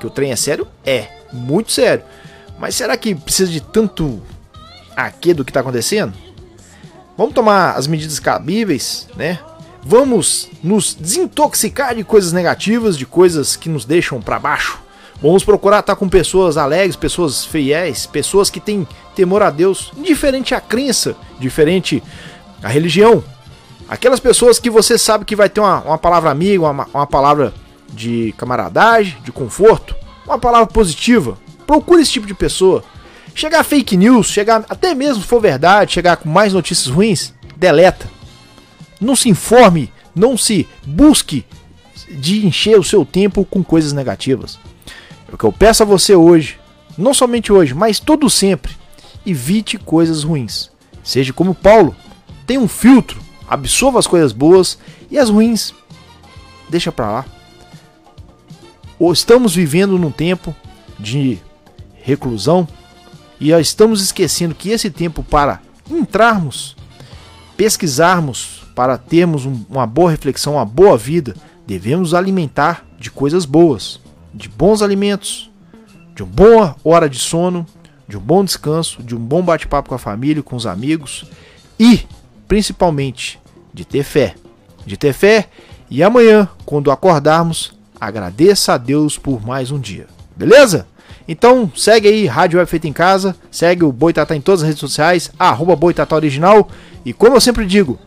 Que 0.00 0.06
o 0.06 0.10
trem 0.10 0.32
é 0.32 0.36
sério? 0.36 0.66
É, 0.84 1.08
muito 1.32 1.70
sério. 1.70 2.04
Mas 2.58 2.74
será 2.74 2.96
que 2.96 3.14
precisa 3.14 3.50
de 3.50 3.60
tanto 3.60 4.20
aqui 4.96 5.32
do 5.32 5.44
que 5.44 5.52
tá 5.52 5.60
acontecendo? 5.60 6.12
Vamos 7.16 7.34
tomar 7.34 7.72
as 7.72 7.86
medidas 7.86 8.18
cabíveis, 8.18 9.08
né? 9.16 9.38
Vamos 9.82 10.48
nos 10.62 10.94
desintoxicar 10.94 11.94
de 11.94 12.04
coisas 12.04 12.32
negativas, 12.32 12.98
de 12.98 13.06
coisas 13.06 13.56
que 13.56 13.68
nos 13.68 13.84
deixam 13.84 14.20
para 14.20 14.38
baixo. 14.38 14.80
Vamos 15.20 15.42
procurar 15.42 15.80
estar 15.80 15.96
com 15.96 16.08
pessoas 16.08 16.56
alegres, 16.56 16.94
pessoas 16.94 17.44
fiéis, 17.44 18.06
pessoas 18.06 18.48
que 18.50 18.60
têm 18.60 18.86
temor 19.16 19.42
a 19.42 19.50
Deus, 19.50 19.92
indiferente 19.96 20.54
à 20.54 20.60
crença, 20.60 21.16
diferente 21.40 22.02
à 22.62 22.68
religião. 22.68 23.22
Aquelas 23.88 24.20
pessoas 24.20 24.60
que 24.60 24.70
você 24.70 24.96
sabe 24.96 25.24
que 25.24 25.34
vai 25.34 25.48
ter 25.48 25.60
uma, 25.60 25.80
uma 25.80 25.98
palavra 25.98 26.30
amiga, 26.30 26.62
uma, 26.62 26.86
uma 26.94 27.06
palavra 27.06 27.52
de 27.88 28.32
camaradagem, 28.36 29.16
de 29.24 29.32
conforto, 29.32 29.96
uma 30.24 30.38
palavra 30.38 30.68
positiva. 30.68 31.36
Procure 31.66 32.02
esse 32.02 32.12
tipo 32.12 32.26
de 32.26 32.34
pessoa. 32.34 32.84
Chegar 33.34 33.64
fake 33.64 33.96
news, 33.96 34.28
chegar 34.28 34.64
até 34.68 34.94
mesmo 34.94 35.22
se 35.22 35.28
for 35.28 35.40
verdade, 35.40 35.92
chegar 35.92 36.16
com 36.16 36.28
mais 36.28 36.52
notícias 36.52 36.86
ruins, 36.86 37.34
deleta. 37.56 38.08
Não 39.00 39.16
se 39.16 39.28
informe, 39.28 39.92
não 40.14 40.36
se 40.36 40.68
busque 40.86 41.44
de 42.08 42.46
encher 42.46 42.78
o 42.78 42.84
seu 42.84 43.04
tempo 43.04 43.44
com 43.44 43.64
coisas 43.64 43.92
negativas. 43.92 44.58
É 45.28 45.34
o 45.34 45.38
que 45.38 45.44
eu 45.44 45.52
peço 45.52 45.82
a 45.82 45.86
você 45.86 46.14
hoje, 46.14 46.59
não 46.96 47.12
somente 47.12 47.52
hoje, 47.52 47.74
mas 47.74 48.00
todo 48.00 48.28
sempre, 48.30 48.72
evite 49.26 49.76
coisas 49.78 50.24
ruins. 50.24 50.70
Seja 51.05 51.32
como 51.32 51.55
Paulo, 51.55 51.94
tenha 52.46 52.60
um 52.60 52.68
filtro, 52.68 53.20
absorva 53.48 53.98
as 53.98 54.06
coisas 54.06 54.32
boas 54.32 54.78
e 55.10 55.18
as 55.18 55.30
ruins 55.30 55.74
deixa 56.68 56.90
pra 56.92 57.10
lá. 57.10 57.24
Ou 58.98 59.12
estamos 59.12 59.55
vivendo 59.55 59.98
num 59.98 60.10
tempo 60.10 60.55
de 60.98 61.38
reclusão 62.02 62.66
e 63.40 63.50
estamos 63.52 64.02
esquecendo 64.02 64.55
que 64.55 64.70
esse 64.70 64.90
tempo 64.90 65.22
para 65.22 65.60
entrarmos, 65.90 66.74
pesquisarmos, 67.56 68.62
para 68.74 68.98
termos 68.98 69.44
um- 69.46 69.64
uma 69.68 69.86
boa 69.86 70.10
reflexão, 70.10 70.55
uma 70.55 70.64
boa 70.64 70.96
vida, 70.96 71.34
devemos 71.66 72.14
alimentar 72.14 72.84
de 72.98 73.10
coisas 73.10 73.44
boas, 73.44 74.00
de 74.32 74.48
bons 74.48 74.82
alimentos, 74.82 75.50
de 76.14 76.22
uma 76.22 76.32
boa 76.32 76.76
hora 76.84 77.09
de 77.09 77.18
sono, 77.18 77.66
de 78.09 78.16
um 78.16 78.20
bom 78.20 78.44
descanso, 78.44 79.02
de 79.02 79.14
um 79.14 79.18
bom 79.18 79.42
bate-papo 79.42 79.88
com 79.88 79.94
a 79.94 79.98
família, 79.98 80.42
com 80.42 80.56
os 80.56 80.66
amigos 80.66 81.24
e, 81.78 82.06
principalmente, 82.46 83.38
de 83.72 83.84
ter 83.84 84.02
fé. 84.02 84.34
De 84.86 84.96
ter 84.96 85.12
fé 85.12 85.48
e 85.90 86.02
amanhã, 86.02 86.48
quando 86.66 86.90
acordarmos, 86.90 87.72
agradeça 88.00 88.74
a 88.74 88.78
Deus 88.78 89.16
por 89.16 89.44
mais 89.44 89.70
um 89.70 89.78
dia. 89.78 90.06
Beleza? 90.36 90.86
Então 91.26 91.70
segue 91.74 92.09
aí 92.09 92.26
Rádio 92.26 92.59
Web 92.59 92.70
Feita 92.70 92.88
em 92.88 92.92
Casa, 92.92 93.36
segue 93.50 93.84
o 93.84 93.92
Boitatá 93.92 94.34
em 94.34 94.40
todas 94.40 94.62
as 94.62 94.66
redes 94.66 94.80
sociais, 94.80 95.30
arroba 95.38 95.76
Boitatá 95.76 96.16
Original. 96.16 96.68
E 97.05 97.12
como 97.12 97.36
eu 97.36 97.40
sempre 97.40 97.66
digo, 97.66 97.98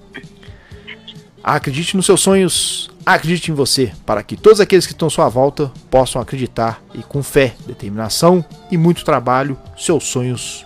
acredite 1.44 1.96
nos 1.96 2.06
seus 2.06 2.22
sonhos, 2.22 2.91
acredite 3.06 3.52
em 3.52 3.56
você, 3.56 3.92
para 4.06 4.24
que 4.24 4.36
todos 4.36 4.60
aqueles 4.60 4.86
que 4.86 4.94
estão 4.94 5.08
à 5.08 5.12
sua 5.12 5.30
volta 5.30 5.72
possam 5.90 6.22
acreditar 6.22 6.82
e 6.94 7.04
com 7.04 7.24
fé, 7.24 7.56
determinação 7.66 8.44
e 8.70 8.78
muito 8.78 9.04
trabalho, 9.04 9.58
seus 9.78 10.06
sonhos 10.06 10.66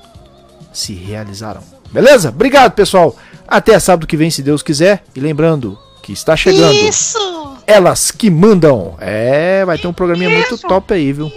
se 0.74 0.94
realizarão. 0.94 1.64
Beleza? 1.91 2.30
Obrigado, 2.30 2.74
pessoal. 2.74 3.16
Até 3.48 3.80
sábado 3.80 4.07
que 4.07 4.18
vem, 4.18 4.30
se 4.30 4.44
Deus 4.44 4.62
quiser. 4.62 5.03
E 5.16 5.20
lembrando 5.20 5.78
que 6.02 6.12
está 6.12 6.36
chegando. 6.36 6.74
Isso! 6.76 7.18
Elas 7.66 8.12
que 8.12 8.30
mandam. 8.30 8.95
É, 8.99 9.64
vai 9.66 9.78
ter 9.78 9.88
um 9.88 9.94
programinha 9.94 10.30
muito 10.30 10.57
top 10.57 10.94
aí, 10.94 11.14
viu? 11.14 11.32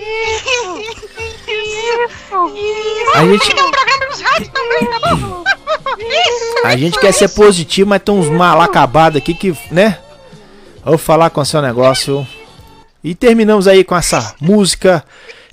A 3.15 3.25
gente, 3.25 3.55
Tem 3.55 3.65
um 3.65 3.71
programa 3.71 4.07
nos 4.07 4.21
rádios 4.21 4.49
também, 4.49 4.87
tá 4.87 5.17
bom? 5.17 5.45
Isso! 5.99 6.67
a 6.67 6.77
gente 6.77 6.99
quer 6.99 7.13
ser 7.13 7.29
positivo, 7.29 7.89
mas 7.89 8.03
tem 8.03 8.15
uns 8.15 8.29
mal 8.29 8.61
acabados 8.61 9.19
aqui 9.19 9.35
que, 9.35 9.57
né? 9.71 9.99
Vou 10.85 10.99
falar 10.99 11.31
com 11.31 11.41
o 11.41 11.45
seu 11.45 11.61
negócio. 11.61 12.27
E 13.03 13.15
terminamos 13.15 13.69
aí 13.69 13.85
com 13.85 13.97
essa 13.97 14.35
música 14.41 15.05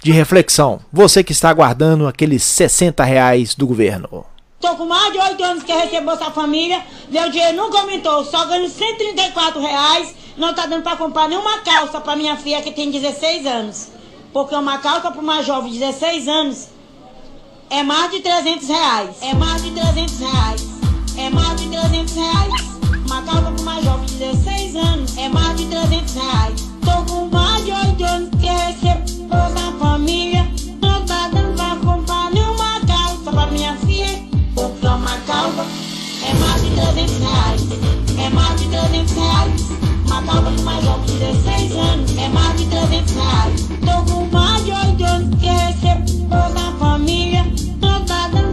de 0.03 0.11
reflexão. 0.11 0.79
Você 0.91 1.23
que 1.23 1.31
está 1.31 1.49
aguardando 1.49 2.07
aqueles 2.07 2.43
60 2.43 3.03
reais 3.03 3.55
do 3.55 3.67
governo. 3.67 4.25
Tô 4.59 4.75
com 4.75 4.85
mais 4.85 5.11
de 5.11 5.19
8 5.19 5.43
anos 5.43 5.63
que 5.63 5.71
recebo 5.71 6.07
Bolsa 6.07 6.31
Família, 6.31 6.81
meu 7.09 7.29
dinheiro 7.29 7.55
nunca 7.55 7.79
aumentou, 7.79 8.23
só 8.25 8.45
ganho 8.45 8.67
134 8.67 9.61
reais, 9.61 10.15
não 10.37 10.55
tá 10.55 10.65
dando 10.65 10.81
pra 10.81 10.95
comprar 10.95 11.27
nenhuma 11.27 11.59
calça 11.59 11.99
pra 12.01 12.15
minha 12.15 12.35
filha 12.35 12.61
que 12.61 12.71
tem 12.71 12.89
16 12.89 13.45
anos. 13.45 13.89
Porque 14.33 14.55
uma 14.55 14.79
calça 14.79 15.11
pra 15.11 15.21
uma 15.21 15.43
jovem 15.43 15.71
de 15.71 15.79
16 15.79 16.27
anos 16.27 16.67
é 17.69 17.83
mais 17.83 18.11
de 18.11 18.21
300 18.21 18.67
reais. 18.67 19.09
É 19.21 19.33
mais 19.33 19.63
de 19.63 19.71
300 19.71 20.19
reais. 20.19 20.67
É 21.17 21.29
mais 21.29 21.61
de 21.61 21.69
300 21.69 22.15
reais. 22.15 22.74
Uma 23.15 23.23
calça 23.23 23.49
com 23.49 23.63
mais 23.63 23.87
óculos 23.87 24.11
de 24.11 24.17
16 24.17 24.75
anos 24.75 25.17
é 25.17 25.29
mais 25.29 25.55
de 25.55 25.65
300 25.67 26.15
reais. 26.15 26.69
Tô 26.83 27.13
com 27.13 27.25
mais 27.27 27.63
de 27.63 27.71
8 27.71 28.03
anos 28.03 28.29
que 28.41 28.45
recebo 28.45 29.23
Bolsa 29.29 29.71
Família. 29.79 30.45
Não 30.81 31.05
tá 31.05 31.29
dando 31.29 31.55
pra 31.55 31.77
comprar 31.77 32.31
nenhuma 32.31 32.81
calça 32.85 33.31
pra 33.31 33.47
minha 33.47 33.73
filha. 33.77 34.21
Porque 34.53 34.85
uma 34.85 35.17
calça 35.25 35.65
é 36.27 36.33
mais 36.33 36.61
de 36.61 36.69
300 36.71 37.17
reais. 37.19 37.61
É 38.19 38.29
mais 38.31 38.59
de 38.59 38.67
300 38.67 39.11
reais. 39.13 39.61
Uma 40.07 40.21
calça 40.23 40.51
com 40.51 40.61
mais 40.63 40.85
óculos 40.85 41.11
de 41.13 41.17
16 41.19 41.71
anos 41.71 42.17
é 42.17 42.27
mais 42.27 42.57
de 42.57 42.65
300 42.65 43.13
reais. 43.13 43.61
Tô 43.79 44.13
com 44.13 44.25
mais 44.25 44.65
de 44.65 44.71
8 44.71 45.03
anos 45.05 45.39
que 45.39 45.47
recebo 45.47 46.25
Bolsa 46.25 46.54